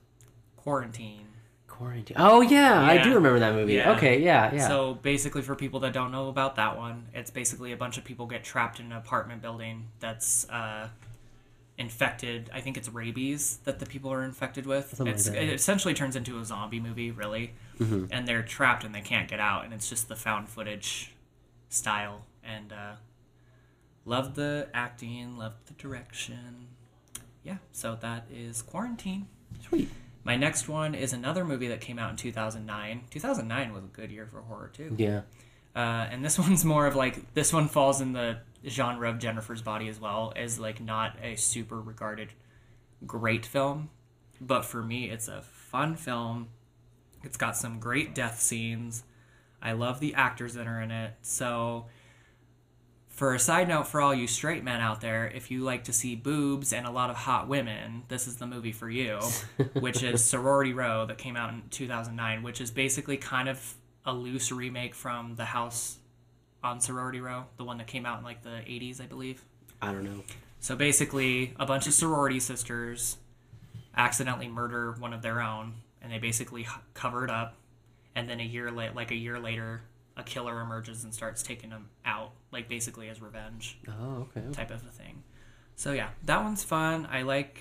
Quarantine. 0.56 1.26
Quarantine. 1.68 2.16
Oh 2.18 2.40
yeah, 2.40 2.80
I 2.82 2.98
do 2.98 3.14
remember 3.14 3.38
that 3.40 3.54
movie. 3.54 3.74
Yeah. 3.74 3.92
Okay, 3.92 4.20
yeah, 4.20 4.54
yeah. 4.54 4.68
So 4.68 4.94
basically, 4.94 5.42
for 5.42 5.54
people 5.54 5.80
that 5.80 5.92
don't 5.92 6.12
know 6.12 6.28
about 6.28 6.56
that 6.56 6.76
one, 6.76 7.06
it's 7.14 7.30
basically 7.30 7.72
a 7.72 7.76
bunch 7.76 7.98
of 7.98 8.04
people 8.04 8.26
get 8.26 8.44
trapped 8.44 8.78
in 8.80 8.86
an 8.86 8.92
apartment 8.92 9.42
building 9.42 9.88
that's 10.00 10.48
uh, 10.50 10.88
infected. 11.82 12.48
I 12.54 12.60
think 12.62 12.76
it's 12.78 12.88
rabies 12.88 13.58
that 13.64 13.78
the 13.78 13.84
people 13.86 14.10
are 14.10 14.22
infected 14.24 14.64
with. 14.64 14.98
Like 14.98 15.08
it 15.08 15.52
essentially 15.52 15.92
turns 15.92 16.16
into 16.16 16.38
a 16.38 16.44
zombie 16.44 16.80
movie, 16.80 17.10
really, 17.10 17.52
Mm-hmm. 17.78 18.06
and 18.10 18.26
they're 18.28 18.42
trapped 18.42 18.84
and 18.84 18.94
they 18.94 19.00
can't 19.00 19.28
get 19.28 19.40
out, 19.40 19.64
and 19.64 19.74
it's 19.74 19.88
just 19.88 20.08
the 20.08 20.16
found 20.16 20.48
footage 20.48 21.12
style. 21.68 22.24
And 22.44 22.72
uh, 22.72 22.94
love 24.04 24.34
the 24.34 24.68
acting, 24.72 25.36
love 25.36 25.54
the 25.66 25.74
direction. 25.74 26.68
Yeah, 27.42 27.56
so 27.72 27.96
that 28.00 28.26
is 28.32 28.62
Quarantine. 28.62 29.26
Sweet. 29.68 29.88
My 30.24 30.36
next 30.36 30.68
one 30.68 30.94
is 30.94 31.12
another 31.12 31.44
movie 31.44 31.66
that 31.68 31.80
came 31.80 31.98
out 31.98 32.10
in 32.10 32.16
2009. 32.16 33.02
2009 33.10 33.72
was 33.72 33.82
a 33.84 33.86
good 33.88 34.12
year 34.12 34.26
for 34.26 34.40
horror 34.42 34.70
too. 34.72 34.94
Yeah. 34.96 35.22
Uh, 35.74 36.06
and 36.10 36.24
this 36.24 36.38
one's 36.46 36.64
more 36.64 36.86
of 36.86 36.94
like 36.94 37.34
this 37.34 37.52
one 37.52 37.66
falls 37.68 38.00
in 38.00 38.12
the 38.12 38.38
genre 38.66 39.10
of 39.10 39.18
Jennifer's 39.18 39.62
Body 39.62 39.88
as 39.88 40.00
well 40.00 40.32
is 40.36 40.58
like 40.58 40.80
not 40.80 41.16
a 41.22 41.36
super 41.36 41.80
regarded 41.80 42.30
great 43.06 43.44
film, 43.44 43.90
but 44.40 44.64
for 44.64 44.82
me 44.82 45.10
it's 45.10 45.28
a 45.28 45.42
fun 45.42 45.96
film. 45.96 46.48
It's 47.24 47.36
got 47.36 47.56
some 47.56 47.78
great 47.78 48.14
death 48.14 48.40
scenes. 48.40 49.04
I 49.60 49.72
love 49.72 50.00
the 50.00 50.14
actors 50.14 50.54
that 50.54 50.66
are 50.66 50.80
in 50.80 50.90
it. 50.90 51.14
So 51.22 51.86
for 53.12 53.34
a 53.34 53.38
side 53.38 53.68
note 53.68 53.86
for 53.86 54.00
all 54.00 54.14
you 54.14 54.26
straight 54.26 54.64
men 54.64 54.80
out 54.80 55.00
there, 55.00 55.26
if 55.28 55.50
you 55.50 55.60
like 55.62 55.84
to 55.84 55.92
see 55.92 56.16
boobs 56.16 56.72
and 56.72 56.86
a 56.86 56.90
lot 56.90 57.10
of 57.10 57.16
hot 57.16 57.46
women, 57.46 58.02
this 58.08 58.26
is 58.26 58.36
the 58.36 58.46
movie 58.46 58.72
for 58.72 58.88
you, 58.88 59.20
which 59.74 60.02
is 60.02 60.24
Sorority 60.24 60.72
Row 60.72 61.06
that 61.06 61.18
came 61.18 61.36
out 61.36 61.50
in 61.50 61.62
2009, 61.70 62.42
which 62.42 62.60
is 62.60 62.70
basically 62.70 63.16
kind 63.18 63.48
of 63.48 63.74
a 64.04 64.12
loose 64.12 64.50
remake 64.50 64.94
from 64.94 65.36
The 65.36 65.44
House 65.44 65.98
on 66.62 66.80
Sorority 66.80 67.20
Row, 67.20 67.44
the 67.56 67.64
one 67.64 67.78
that 67.78 67.86
came 67.86 68.06
out 68.06 68.18
in 68.18 68.24
like 68.24 68.42
the 68.42 68.50
80s, 68.50 69.00
I 69.00 69.06
believe. 69.06 69.44
I 69.80 69.92
don't 69.92 70.04
know. 70.04 70.22
So 70.60 70.76
basically, 70.76 71.54
a 71.58 71.66
bunch 71.66 71.86
of 71.88 71.92
sorority 71.94 72.38
sisters 72.38 73.16
accidentally 73.96 74.48
murder 74.48 74.92
one 74.98 75.12
of 75.12 75.22
their 75.22 75.40
own, 75.42 75.74
and 76.00 76.12
they 76.12 76.18
basically 76.18 76.62
h- 76.62 76.68
cover 76.94 77.24
it 77.24 77.30
up. 77.30 77.56
And 78.14 78.28
then 78.28 78.40
a 78.40 78.44
year 78.44 78.70
late, 78.70 78.94
like 78.94 79.10
a 79.10 79.14
year 79.16 79.38
later, 79.40 79.82
a 80.16 80.22
killer 80.22 80.60
emerges 80.60 81.02
and 81.04 81.12
starts 81.12 81.42
taking 81.42 81.70
them 81.70 81.88
out, 82.04 82.30
like 82.52 82.68
basically 82.68 83.08
as 83.08 83.20
revenge 83.22 83.78
Oh, 83.88 84.28
okay. 84.30 84.40
okay. 84.40 84.52
type 84.52 84.70
of 84.70 84.82
a 84.86 84.90
thing. 84.90 85.22
So 85.74 85.92
yeah, 85.92 86.10
that 86.26 86.42
one's 86.44 86.62
fun. 86.62 87.08
I 87.10 87.22
like, 87.22 87.60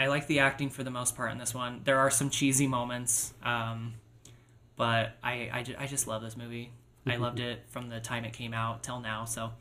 I 0.00 0.06
like 0.06 0.26
the 0.28 0.38
acting 0.38 0.70
for 0.70 0.84
the 0.84 0.90
most 0.90 1.16
part 1.16 1.32
in 1.32 1.38
this 1.38 1.52
one. 1.54 1.80
There 1.84 1.98
are 1.98 2.10
some 2.10 2.30
cheesy 2.30 2.66
moments, 2.68 3.34
um, 3.42 3.94
but 4.76 5.16
I, 5.22 5.32
I, 5.52 5.64
I 5.80 5.86
just 5.86 6.06
love 6.06 6.22
this 6.22 6.36
movie. 6.36 6.70
I 7.06 7.16
loved 7.16 7.40
it 7.40 7.64
from 7.68 7.88
the 7.88 8.00
time 8.00 8.24
it 8.24 8.32
came 8.32 8.54
out 8.54 8.82
till 8.82 9.00
now. 9.00 9.24
So 9.24 9.52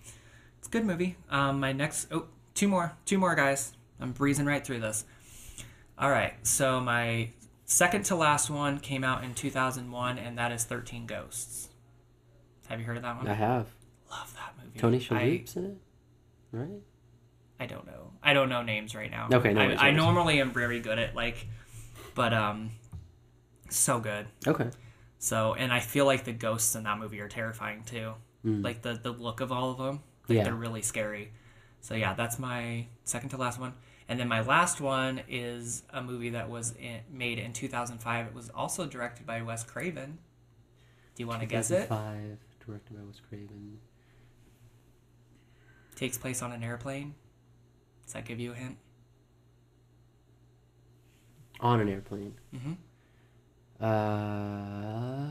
it's 0.60 0.68
a 0.68 0.72
good 0.72 0.86
movie. 0.86 1.18
Um, 1.30 1.60
my 1.60 1.72
next, 1.72 2.08
oh, 2.12 2.26
two 2.54 2.68
more, 2.68 2.96
two 3.06 3.18
more 3.18 3.36
guys. 3.36 3.74
I'm 4.00 4.12
breezing 4.12 4.46
right 4.46 4.66
through 4.66 4.80
this. 4.80 5.06
All 5.98 6.10
right, 6.10 6.34
so 6.44 6.80
my 6.80 7.30
second 7.66 8.06
to 8.06 8.16
last 8.16 8.50
one 8.50 8.80
came 8.80 9.04
out 9.04 9.24
in 9.24 9.36
2001, 9.36 10.18
and 10.18 10.38
that 10.38 10.52
is 10.52 10.64
13 10.64 11.06
Ghosts. 11.06 11.70
Have 12.70 12.80
you 12.80 12.86
heard 12.86 12.98
of 12.98 13.04
that 13.04 13.18
one? 13.18 13.28
I 13.28 13.34
have. 13.34 13.68
Love 14.10 14.34
that 14.36 14.54
movie. 14.64 14.80
Tony 14.80 14.98
I- 14.98 15.00
Shalhoub's 15.00 15.56
in 15.58 15.66
it, 15.66 15.78
right? 16.52 16.82
I 17.60 17.68
don't 17.68 17.86
know. 17.86 18.12
I 18.24 18.34
don't 18.34 18.50
know 18.50 18.64
names 18.64 18.96
right 18.96 19.12
now. 19.12 19.28
Okay, 19.32 19.54
no 19.54 19.62
I, 19.62 19.90
I 19.90 19.92
normally 19.92 20.42
am 20.42 20.52
very 20.52 20.80
good 20.80 20.98
at 20.98 21.16
like, 21.16 21.46
but 22.16 22.34
um, 22.34 22.72
so 23.70 24.00
good. 24.00 24.26
Okay. 24.48 24.70
So 25.24 25.54
and 25.54 25.72
I 25.72 25.80
feel 25.82 26.06
like 26.08 26.24
the 26.24 26.34
ghosts 26.34 26.74
in 26.76 26.82
that 26.84 26.98
movie 26.98 27.20
are 27.22 27.28
terrifying 27.30 27.84
too. 27.84 28.14
Mm. 28.44 28.64
Like 28.64 28.82
the 28.82 28.94
the 28.94 29.12
look 29.12 29.40
of 29.40 29.52
all 29.52 29.70
of 29.70 29.78
them, 29.78 30.02
like 30.28 30.38
Yeah. 30.38 30.44
they're 30.46 30.56
really 30.56 30.82
scary. 30.82 31.32
So 31.80 31.94
yeah, 31.94 32.16
that's 32.16 32.40
my 32.40 32.88
second 33.04 33.30
to 33.30 33.38
last 33.38 33.60
one. 33.60 33.74
And 34.10 34.20
then 34.20 34.28
my 34.28 34.42
last 34.42 34.82
one 34.82 35.22
is 35.30 35.84
a 35.92 36.02
movie 36.02 36.32
that 36.32 36.50
was 36.50 36.74
in, 36.76 37.02
made 37.12 37.38
in 37.38 37.54
2005. 37.54 38.26
It 38.28 38.34
was 38.34 38.50
also 38.50 38.88
directed 38.88 39.28
by 39.28 39.44
Wes 39.44 39.64
Craven. 39.64 40.18
Do 41.16 41.22
you 41.24 41.28
want 41.28 41.42
to 41.42 41.46
guess 41.46 41.70
it? 41.70 41.84
2005, 41.88 42.38
directed 42.66 42.98
by 42.98 43.04
Wes 43.04 43.22
Craven. 43.30 43.78
Takes 45.96 46.18
place 46.18 46.42
on 46.42 46.52
an 46.52 46.64
airplane. 46.64 47.14
Does 48.06 48.14
that 48.14 48.26
give 48.26 48.40
you 48.40 48.54
a 48.54 48.56
hint? 48.56 48.78
On 51.60 51.80
an 51.80 51.88
airplane. 51.90 52.34
hmm 52.60 52.74
Uh, 53.82 55.28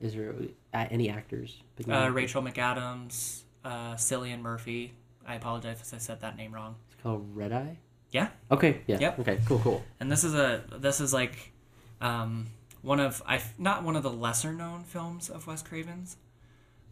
is 0.00 0.14
there 0.14 0.34
uh, 0.74 0.86
any 0.90 1.08
actors? 1.10 1.62
Uh. 1.88 2.10
Rachel 2.12 2.42
McAdams, 2.42 3.42
uh, 3.64 3.94
Cillian 3.94 4.40
Murphy. 4.40 4.92
I 5.26 5.34
apologize 5.34 5.80
if 5.80 5.92
I 5.92 5.98
said 5.98 6.20
that 6.20 6.36
name 6.36 6.54
wrong. 6.54 6.76
It's 6.92 7.02
called 7.02 7.26
Red 7.36 7.52
Eye. 7.52 7.78
Yeah. 8.10 8.28
Okay. 8.50 8.80
Yeah. 8.86 8.98
Yep. 9.00 9.18
Okay. 9.20 9.40
Cool. 9.46 9.58
Cool. 9.58 9.84
And 10.00 10.10
this 10.10 10.24
is 10.24 10.34
a 10.34 10.62
this 10.78 11.00
is 11.00 11.12
like 11.12 11.52
um, 12.00 12.46
one 12.80 13.00
of 13.00 13.22
I 13.26 13.42
not 13.58 13.82
one 13.82 13.96
of 13.96 14.02
the 14.02 14.10
lesser 14.10 14.52
known 14.52 14.84
films 14.84 15.28
of 15.28 15.46
Wes 15.46 15.62
Craven's, 15.62 16.16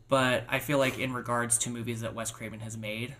but 0.09 0.45
I 0.49 0.59
feel 0.59 0.79
like 0.79 0.99
in 0.99 1.15
regards 1.15 1.57
to 1.59 1.71
movies 1.71 2.03
that 2.03 2.15
Wes 2.15 2.31
Craven 2.31 2.61
has 2.61 2.77
made, 2.77 3.15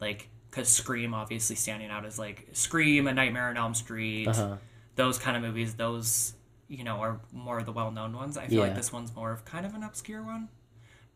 like 0.00 0.28
because 0.50 0.68
Scream 0.68 1.14
obviously 1.14 1.56
standing 1.56 1.90
out 1.90 2.04
as 2.04 2.18
like 2.18 2.48
Scream, 2.52 3.06
A 3.06 3.14
Nightmare 3.14 3.48
on 3.48 3.56
Elm 3.56 3.74
Street, 3.74 4.28
Uh 4.28 4.32
huh. 4.34 4.56
those 4.96 5.18
kind 5.18 5.36
of 5.38 5.42
movies. 5.42 5.74
Those 5.74 6.34
you 6.74 6.84
know 6.84 6.96
are 7.00 7.20
more 7.32 7.58
of 7.58 7.66
the 7.66 7.72
well 7.72 7.90
known 7.90 8.12
ones. 8.14 8.36
I 8.36 8.46
feel 8.46 8.60
like 8.60 8.74
this 8.74 8.92
one's 8.92 9.14
more 9.14 9.32
of 9.32 9.44
kind 9.44 9.64
of 9.66 9.74
an 9.74 9.82
obscure 9.82 10.22
one. 10.22 10.48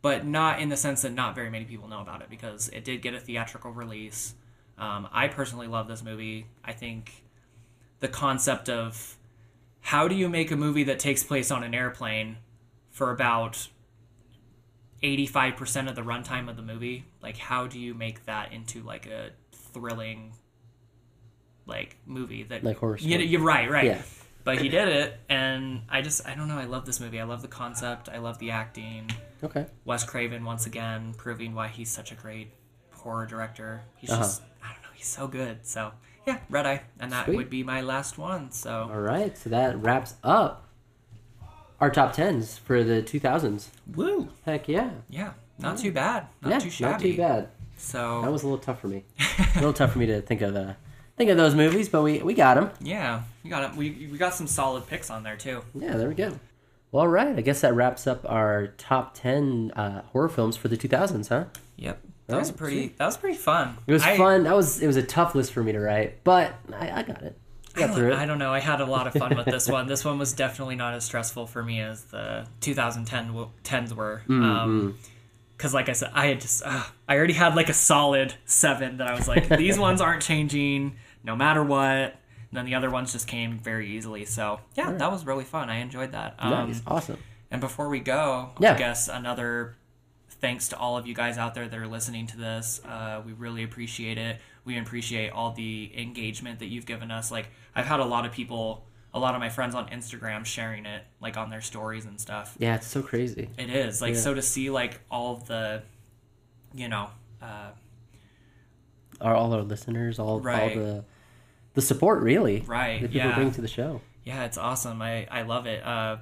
But 0.00 0.24
not 0.24 0.60
in 0.60 0.68
the 0.68 0.76
sense 0.76 1.02
that 1.02 1.12
not 1.12 1.34
very 1.34 1.50
many 1.50 1.64
people 1.64 1.88
know 1.88 2.00
about 2.00 2.22
it 2.22 2.30
because 2.30 2.68
it 2.68 2.84
did 2.84 3.02
get 3.02 3.14
a 3.14 3.20
theatrical 3.20 3.72
release. 3.72 4.34
Um, 4.78 5.08
I 5.12 5.26
personally 5.26 5.66
love 5.66 5.88
this 5.88 6.04
movie. 6.04 6.46
I 6.64 6.72
think 6.72 7.24
the 7.98 8.06
concept 8.06 8.68
of 8.68 9.16
how 9.80 10.06
do 10.06 10.14
you 10.14 10.28
make 10.28 10.52
a 10.52 10.56
movie 10.56 10.84
that 10.84 11.00
takes 11.00 11.24
place 11.24 11.50
on 11.50 11.64
an 11.64 11.74
airplane 11.74 12.36
for 12.90 13.10
about 13.10 13.68
85% 15.02 15.88
of 15.88 15.94
the 15.96 16.02
runtime 16.02 16.48
of 16.48 16.56
the 16.56 16.62
movie 16.62 17.04
like 17.22 17.36
how 17.36 17.66
do 17.68 17.78
you 17.78 17.94
make 17.94 18.24
that 18.26 18.52
into 18.52 18.82
like 18.82 19.06
a 19.06 19.30
thrilling 19.52 20.32
like 21.66 21.96
movie 22.04 22.42
that 22.44 22.64
Like 22.64 22.78
horror 22.78 22.96
Yeah, 23.00 23.18
story. 23.18 23.26
you're 23.26 23.40
right 23.40 23.70
right 23.70 23.84
Yeah. 23.84 24.02
But 24.48 24.58
he 24.62 24.68
did 24.68 24.88
it 24.88 25.20
and 25.28 25.82
i 25.90 26.00
just 26.00 26.26
i 26.26 26.34
don't 26.34 26.48
know 26.48 26.56
i 26.58 26.64
love 26.64 26.84
this 26.86 27.00
movie 27.00 27.20
i 27.20 27.24
love 27.24 27.42
the 27.42 27.48
concept 27.62 28.08
i 28.08 28.18
love 28.18 28.38
the 28.38 28.50
acting 28.50 29.10
Okay. 29.44 29.66
wes 29.84 30.04
craven 30.04 30.44
once 30.44 30.64
again 30.66 31.12
proving 31.16 31.54
why 31.54 31.68
he's 31.68 31.90
such 31.90 32.10
a 32.12 32.14
great 32.14 32.48
horror 32.92 33.26
director 33.26 33.82
he's 33.96 34.10
Uh-huh. 34.10 34.22
just 34.22 34.42
i 34.62 34.68
don't 34.72 34.82
know 34.82 34.88
he's 34.94 35.06
so 35.06 35.28
good 35.28 35.56
so 35.66 35.92
yeah 36.26 36.38
red 36.50 36.66
eye 36.66 36.80
and 37.00 37.12
that 37.12 37.26
Sweet. 37.26 37.36
would 37.36 37.50
be 37.50 37.62
my 37.62 37.80
last 37.82 38.16
one 38.18 38.50
so 38.52 38.88
All 38.92 39.00
right. 39.00 39.36
So 39.38 39.50
that 39.50 39.70
wraps 39.82 40.14
up 40.24 40.66
our 41.80 41.90
top 41.90 42.12
tens 42.14 42.58
for 42.58 42.82
the 42.82 43.02
2000s. 43.02 43.68
woo 43.94 44.28
Heck 44.44 44.66
yeah. 44.68 44.90
yeah 45.10 45.32
not 45.58 45.78
too 45.78 45.92
bad 45.92 46.26
not 46.42 46.50
yeah. 46.52 46.58
too 46.58 46.70
shabby 46.70 46.92
Not 46.92 47.00
too 47.00 47.16
bad. 47.16 47.48
so 47.76 48.22
That 48.22 48.32
was 48.32 48.42
a 48.42 48.46
little 48.46 48.58
tough 48.68 48.80
for 48.80 48.88
me. 48.88 49.04
a 49.38 49.54
little 49.56 49.72
tough 49.72 49.92
for 49.92 49.98
me 49.98 50.06
to 50.06 50.20
think 50.22 50.40
of 50.42 50.56
uh, 50.56 50.72
think 51.18 51.30
of 51.30 51.36
those 51.36 51.54
movies, 51.54 51.88
but 51.90 52.02
we 52.02 52.22
we 52.22 52.32
got 52.34 52.54
them. 52.54 52.70
yeah 52.80 53.22
you 53.42 53.50
got 53.50 53.70
it 53.70 53.76
we, 53.76 54.08
we 54.10 54.16
got 54.18 54.34
some 54.34 54.46
solid 54.46 54.86
picks 54.86 55.10
on 55.10 55.22
there 55.22 55.36
too 55.36 55.62
Yeah, 55.74 55.96
there 55.96 56.08
we 56.08 56.14
go. 56.14 56.38
Well, 56.90 57.02
all 57.02 57.08
right. 57.08 57.36
I 57.36 57.42
guess 57.42 57.60
that 57.60 57.74
wraps 57.74 58.06
up 58.06 58.24
our 58.26 58.68
top 58.78 59.12
ten 59.14 59.72
uh, 59.76 60.02
horror 60.12 60.30
films 60.30 60.56
for 60.56 60.68
the 60.68 60.76
2000s, 60.76 61.28
huh? 61.28 61.44
yep 61.76 62.00
that 62.28 62.38
was 62.38 62.48
Alright, 62.48 62.58
pretty 62.58 62.86
that 62.96 63.06
was 63.06 63.16
pretty 63.16 63.36
fun 63.38 63.76
It 63.86 63.92
was 63.92 64.02
I- 64.02 64.16
fun. 64.16 64.44
That 64.44 64.56
was 64.56 64.80
it 64.80 64.86
was 64.86 64.96
a 64.96 65.02
tough 65.02 65.34
list 65.34 65.52
for 65.52 65.62
me 65.62 65.72
to 65.72 65.80
write, 65.80 66.24
but 66.24 66.54
I, 66.72 66.90
I 67.00 67.02
got 67.02 67.22
it. 67.22 67.36
I 67.76 67.84
I 67.84 67.86
got 67.86 67.94
through 67.96 68.10
don't, 68.10 68.18
I 68.18 68.26
don't 68.26 68.38
know. 68.38 68.52
I 68.52 68.58
had 68.60 68.80
a 68.80 68.86
lot 68.86 69.06
of 69.06 69.12
fun 69.14 69.36
with 69.36 69.46
this 69.46 69.68
one. 69.68 69.86
This 69.86 70.04
one 70.04 70.18
was 70.18 70.32
definitely 70.32 70.74
not 70.76 70.94
as 70.94 71.04
stressful 71.04 71.46
for 71.46 71.62
me 71.62 71.80
as 71.80 72.04
the 72.04 72.46
2010 72.60 73.26
w- 73.28 73.50
10s 73.64 73.92
were. 73.94 74.22
Mm-hmm. 74.28 74.42
Um 74.44 74.98
'cause 74.98 75.08
because, 75.58 75.74
like 75.74 75.88
I 75.88 75.92
said, 75.92 76.10
I 76.14 76.26
had 76.26 76.40
just 76.40 76.62
uh, 76.64 76.84
I 77.08 77.16
already 77.16 77.32
had 77.34 77.54
like 77.56 77.68
a 77.68 77.74
solid 77.74 78.34
seven 78.46 78.96
that 78.98 79.08
I 79.08 79.14
was 79.14 79.26
like, 79.28 79.48
these 79.48 79.76
ones 79.78 80.00
aren't 80.00 80.22
changing 80.22 80.96
no 81.28 81.36
matter 81.36 81.62
what. 81.62 82.16
And 82.50 82.56
then 82.56 82.64
the 82.64 82.74
other 82.74 82.88
ones 82.90 83.12
just 83.12 83.26
came 83.28 83.58
very 83.58 83.90
easily. 83.96 84.24
So 84.24 84.58
yeah, 84.74 84.90
that 84.92 85.12
was 85.12 85.24
really 85.26 85.44
fun. 85.44 85.68
I 85.68 85.76
enjoyed 85.80 86.12
that. 86.12 86.34
Um, 86.38 86.50
Nice, 86.68 86.82
awesome. 86.86 87.18
and 87.50 87.60
before 87.60 87.88
we 87.90 88.00
go, 88.00 88.50
Yeah. 88.58 88.74
I 88.74 88.78
guess 88.78 89.06
another 89.08 89.76
thanks 90.40 90.68
to 90.68 90.76
all 90.78 90.96
of 90.96 91.06
you 91.06 91.14
guys 91.14 91.36
out 91.36 91.54
there 91.54 91.68
that 91.68 91.78
are 91.78 91.86
listening 91.86 92.26
to 92.28 92.36
this. 92.38 92.80
Uh, 92.84 93.20
we 93.26 93.32
really 93.34 93.62
appreciate 93.64 94.16
it. 94.18 94.40
We 94.64 94.78
appreciate 94.78 95.30
all 95.30 95.52
the 95.52 95.92
engagement 95.96 96.60
that 96.60 96.66
you've 96.68 96.86
given 96.86 97.10
us. 97.10 97.30
Like 97.30 97.48
I've 97.74 97.86
had 97.86 98.00
a 98.00 98.04
lot 98.04 98.24
of 98.24 98.32
people, 98.32 98.86
a 99.12 99.18
lot 99.18 99.34
of 99.34 99.40
my 99.40 99.50
friends 99.50 99.74
on 99.74 99.88
Instagram 99.90 100.46
sharing 100.46 100.86
it, 100.86 101.02
like 101.20 101.36
on 101.36 101.50
their 101.50 101.60
stories 101.60 102.06
and 102.06 102.18
stuff. 102.18 102.54
Yeah, 102.58 102.76
it's 102.76 102.86
so 102.86 103.02
crazy. 103.02 103.50
It 103.58 103.68
is 103.68 104.00
like 104.00 104.14
Yeah. 104.14 104.20
so 104.20 104.32
to 104.34 104.40
see 104.42 104.70
like 104.70 105.00
all 105.10 105.36
the, 105.36 105.82
you 106.74 106.88
know, 106.88 107.10
uh, 107.42 107.70
Our 109.20 109.34
all 109.34 109.52
our 109.52 109.62
listeners, 109.62 110.18
all 110.18 110.40
Right. 110.40 110.76
all 110.76 110.82
the 110.84 111.04
the 111.74 111.82
support, 111.82 112.22
really, 112.22 112.60
right? 112.66 113.00
that 113.02 113.12
people 113.12 113.28
yeah. 113.28 113.34
bring 113.34 113.52
to 113.52 113.60
the 113.60 113.68
show. 113.68 114.00
Yeah, 114.24 114.44
it's 114.44 114.58
awesome. 114.58 115.00
I, 115.00 115.26
I 115.30 115.42
love 115.42 115.66
it. 115.66 115.84
Uh, 115.84 116.18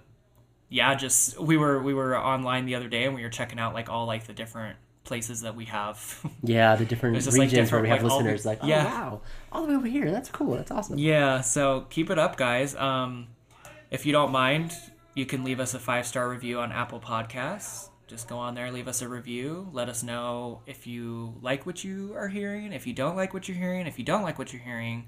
yeah, 0.68 0.94
just 0.94 1.38
we 1.38 1.56
were 1.56 1.82
we 1.82 1.94
were 1.94 2.16
online 2.18 2.66
the 2.66 2.74
other 2.74 2.88
day 2.88 3.04
and 3.04 3.14
we 3.14 3.22
were 3.22 3.30
checking 3.30 3.58
out 3.58 3.74
like 3.74 3.88
all 3.88 4.06
like 4.06 4.26
the 4.26 4.32
different 4.32 4.76
places 5.04 5.42
that 5.42 5.54
we 5.56 5.64
have. 5.66 6.20
Yeah, 6.42 6.76
the 6.76 6.84
different 6.84 7.16
regions 7.16 7.36
like, 7.38 7.72
where 7.72 7.82
we 7.82 7.88
have 7.88 8.02
like, 8.02 8.12
all 8.12 8.18
the- 8.18 8.24
listeners. 8.24 8.46
Like, 8.46 8.60
oh 8.62 8.66
yeah. 8.66 8.84
wow, 8.84 9.20
all 9.50 9.62
the 9.62 9.68
way 9.68 9.74
over 9.74 9.86
here. 9.86 10.10
That's 10.10 10.28
cool. 10.28 10.54
That's 10.54 10.70
awesome. 10.70 10.98
yeah, 10.98 11.40
so 11.40 11.86
keep 11.90 12.10
it 12.10 12.18
up, 12.18 12.36
guys. 12.36 12.76
Um, 12.76 13.28
if 13.90 14.06
you 14.06 14.12
don't 14.12 14.30
mind, 14.30 14.72
you 15.14 15.26
can 15.26 15.42
leave 15.44 15.60
us 15.60 15.74
a 15.74 15.78
five 15.78 16.06
star 16.06 16.28
review 16.28 16.60
on 16.60 16.72
Apple 16.72 17.00
Podcasts. 17.00 17.88
Just 18.06 18.28
go 18.28 18.38
on 18.38 18.54
there, 18.54 18.70
leave 18.70 18.86
us 18.86 19.02
a 19.02 19.08
review. 19.08 19.68
Let 19.72 19.88
us 19.88 20.04
know 20.04 20.60
if 20.66 20.86
you 20.86 21.34
like 21.42 21.66
what 21.66 21.82
you 21.82 22.14
are 22.14 22.28
hearing. 22.28 22.72
If 22.72 22.86
you 22.86 22.92
don't 22.92 23.16
like 23.16 23.34
what 23.34 23.48
you're 23.48 23.56
hearing, 23.56 23.88
if 23.88 23.98
you 23.98 24.04
don't 24.04 24.22
like 24.22 24.38
what 24.38 24.52
you're 24.52 24.62
hearing, 24.62 25.06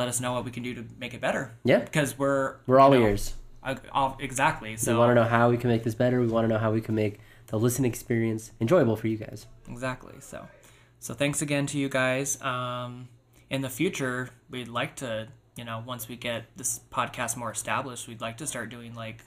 let 0.00 0.08
us 0.08 0.20
know 0.20 0.32
what 0.32 0.44
we 0.44 0.50
can 0.50 0.62
do 0.62 0.72
to 0.74 0.84
make 0.98 1.12
it 1.14 1.20
better. 1.20 1.52
Yeah. 1.64 1.78
because 1.80 2.18
we're 2.18 2.56
We're 2.66 2.80
all 2.80 2.92
you 2.94 3.00
know, 3.00 3.06
ears. 3.08 3.34
uh, 3.62 3.74
all- 3.92 4.16
exactly. 4.20 4.76
So 4.76 4.92
we 4.94 4.98
want 4.98 5.10
to 5.10 5.14
know 5.14 5.28
how 5.36 5.50
we 5.50 5.56
can 5.56 5.68
make 5.70 5.82
this 5.84 5.94
better. 5.94 6.20
We 6.20 6.26
want 6.26 6.44
to 6.44 6.48
know 6.52 6.58
how 6.58 6.72
we 6.72 6.80
can 6.80 6.94
make 6.94 7.20
the 7.48 7.58
listening 7.58 7.90
experience 7.90 8.52
enjoyable 8.60 8.96
for 8.96 9.06
you 9.08 9.16
guys. 9.18 9.46
Exactly. 9.68 10.14
So, 10.20 10.48
so 10.98 11.14
thanks 11.14 11.42
again 11.42 11.66
to 11.66 11.78
you 11.78 11.88
guys. 11.88 12.40
Um, 12.42 13.08
in 13.50 13.60
the 13.62 13.68
future, 13.68 14.30
we'd 14.50 14.68
like 14.68 14.96
to, 14.96 15.28
you 15.56 15.64
know, 15.64 15.82
once 15.86 16.08
we 16.08 16.16
get 16.16 16.44
this 16.56 16.80
podcast 16.90 17.36
more 17.36 17.50
established, 17.50 18.08
we'd 18.08 18.20
like 18.20 18.36
to 18.38 18.46
start 18.46 18.70
doing 18.70 18.94
like 18.94 19.18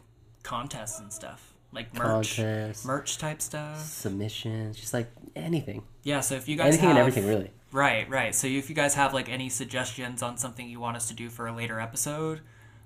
contests 0.43 0.99
and 0.99 1.11
stuff, 1.11 1.53
like 1.71 1.93
merch, 1.93 2.39
merch 2.85 3.17
type 3.17 3.41
stuff. 3.41 3.79
submissions, 3.85 4.77
just 4.79 4.93
like 4.93 5.09
anything, 5.35 5.83
Yeah. 6.03 6.21
So 6.21 6.35
if 6.35 6.47
you 6.47 6.55
guys 6.57 6.67
anything 6.73 6.89
have, 6.89 6.97
and 6.97 6.99
everything, 6.99 7.27
really. 7.27 7.51
Right, 7.73 8.07
right. 8.07 8.35
So 8.35 8.45
if 8.47 8.69
you 8.69 8.75
guys 8.75 8.93
have 8.93 9.13
like 9.15 9.27
any 9.29 9.49
suggestions 9.49 10.21
on 10.21 10.37
something 10.37 10.69
you 10.69 10.79
want 10.79 10.95
us 10.95 11.07
to 11.07 11.15
do 11.15 11.29
for 11.29 11.47
a 11.47 11.51
later 11.51 11.79
episode, 11.79 12.41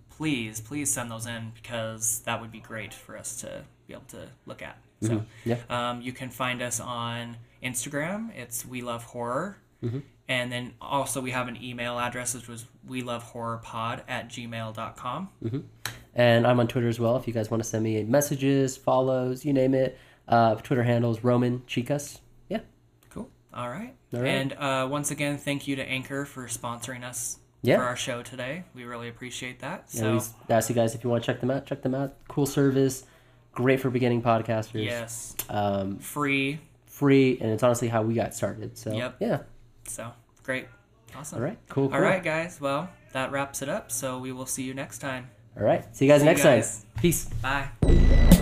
please, 0.10 0.62
please 0.62 0.92
send 0.92 1.12
those 1.12 1.26
in 1.26 1.52
because 1.54 2.20
that 2.22 2.40
would 2.40 2.52
be 2.54 2.62
great 2.62 2.94
for 2.94 3.18
us 3.18 3.36
to 3.42 3.66
be 3.86 3.94
able 3.94 4.06
to 4.10 4.30
look 4.46 4.62
at. 4.62 4.78
So 5.02 5.26
Yeah. 5.44 5.58
um, 5.70 6.02
you 6.02 6.14
can 6.14 6.30
find 6.30 6.62
us 6.62 6.80
on 6.80 7.36
Instagram. 7.62 8.34
It's 8.36 8.66
We 8.66 8.82
Love 8.82 9.04
Horror. 9.04 9.58
Mm-hmm. 9.84 10.00
And 10.30 10.52
then 10.52 10.74
also 10.82 11.20
we 11.22 11.32
have 11.32 11.50
an 11.50 11.62
email 11.62 12.00
address 12.00 12.34
which 12.34 12.48
was 12.48 12.66
we 12.88 13.02
love 13.02 13.24
horror 13.24 13.60
pod 13.64 14.04
at 14.08 14.30
gmail.com. 14.30 15.30
And 16.16 16.48
I'm 16.48 16.60
on 16.62 16.68
Twitter 16.70 16.88
as 16.88 17.00
well. 17.00 17.18
If 17.18 17.28
you 17.28 17.34
guys 17.34 17.52
want 17.52 17.62
to 17.62 17.68
send 17.70 17.84
me 17.84 18.02
messages, 18.04 18.78
follows, 18.78 19.44
you 19.44 19.52
name 19.52 19.74
it. 19.74 19.98
Uh, 20.30 20.56
Twitter 20.56 20.84
handles 20.84 21.24
Roman 21.26 21.60
Chicas. 21.68 22.20
Yeah. 22.50 22.62
Cool. 23.10 23.30
All 23.54 23.70
right. 23.70 23.94
Right. 24.12 24.26
And 24.28 24.54
uh, 24.54 24.88
once 24.90 25.12
again, 25.12 25.38
thank 25.38 25.68
you 25.68 25.76
to 25.76 25.84
Anchor 25.84 26.26
for 26.26 26.48
sponsoring 26.48 27.04
us 27.04 27.40
Yeah. 27.62 27.78
for 27.78 27.84
our 27.84 27.96
show 27.96 28.24
today. 28.24 28.64
We 28.74 28.86
really 28.86 29.10
appreciate 29.10 29.60
that. 29.60 29.92
So 29.92 30.14
we 30.48 30.56
ask 30.56 30.70
you 30.70 30.76
guys 30.76 30.96
if 30.96 31.04
you 31.04 31.10
want 31.10 31.24
to 31.24 31.32
check 31.32 31.42
them 31.42 31.52
out. 31.52 31.66
Check 31.66 31.82
them 31.82 31.94
out. 31.96 32.16
Cool 32.28 32.46
service. 32.46 33.04
Great 33.52 33.80
for 33.80 33.90
beginning 33.90 34.22
podcasters. 34.22 34.86
yes, 34.86 35.36
Um, 35.50 35.98
free. 36.00 36.60
free, 36.86 37.38
and 37.42 37.52
it's 37.52 37.64
honestly 37.64 37.88
how 37.88 38.02
we 38.04 38.14
got 38.14 38.34
started. 38.34 38.78
So 38.78 38.94
Yep. 38.94 39.16
yeah. 39.20 39.40
So 39.88 40.12
great. 40.44 40.68
Awesome. 41.16 41.40
All 41.40 41.44
right. 41.44 41.58
Cool. 41.70 41.88
cool. 41.90 41.96
All 41.96 42.02
right, 42.02 42.24
guys. 42.24 42.62
Well, 42.62 42.90
that 43.14 43.32
wraps 43.32 43.62
it 43.62 43.70
up. 43.70 43.92
So 43.92 44.20
we 44.20 44.32
will 44.32 44.46
see 44.46 44.64
you 44.64 44.74
next 44.74 45.00
time. 45.00 45.30
All 45.58 45.64
right. 45.64 45.84
See 45.96 46.06
you 46.06 46.12
guys 46.12 46.22
See 46.22 46.26
you 46.28 46.32
next 46.32 46.44
guys. 46.44 46.80
time. 46.82 47.02
Peace. 47.02 47.26
Bye. 47.42 48.37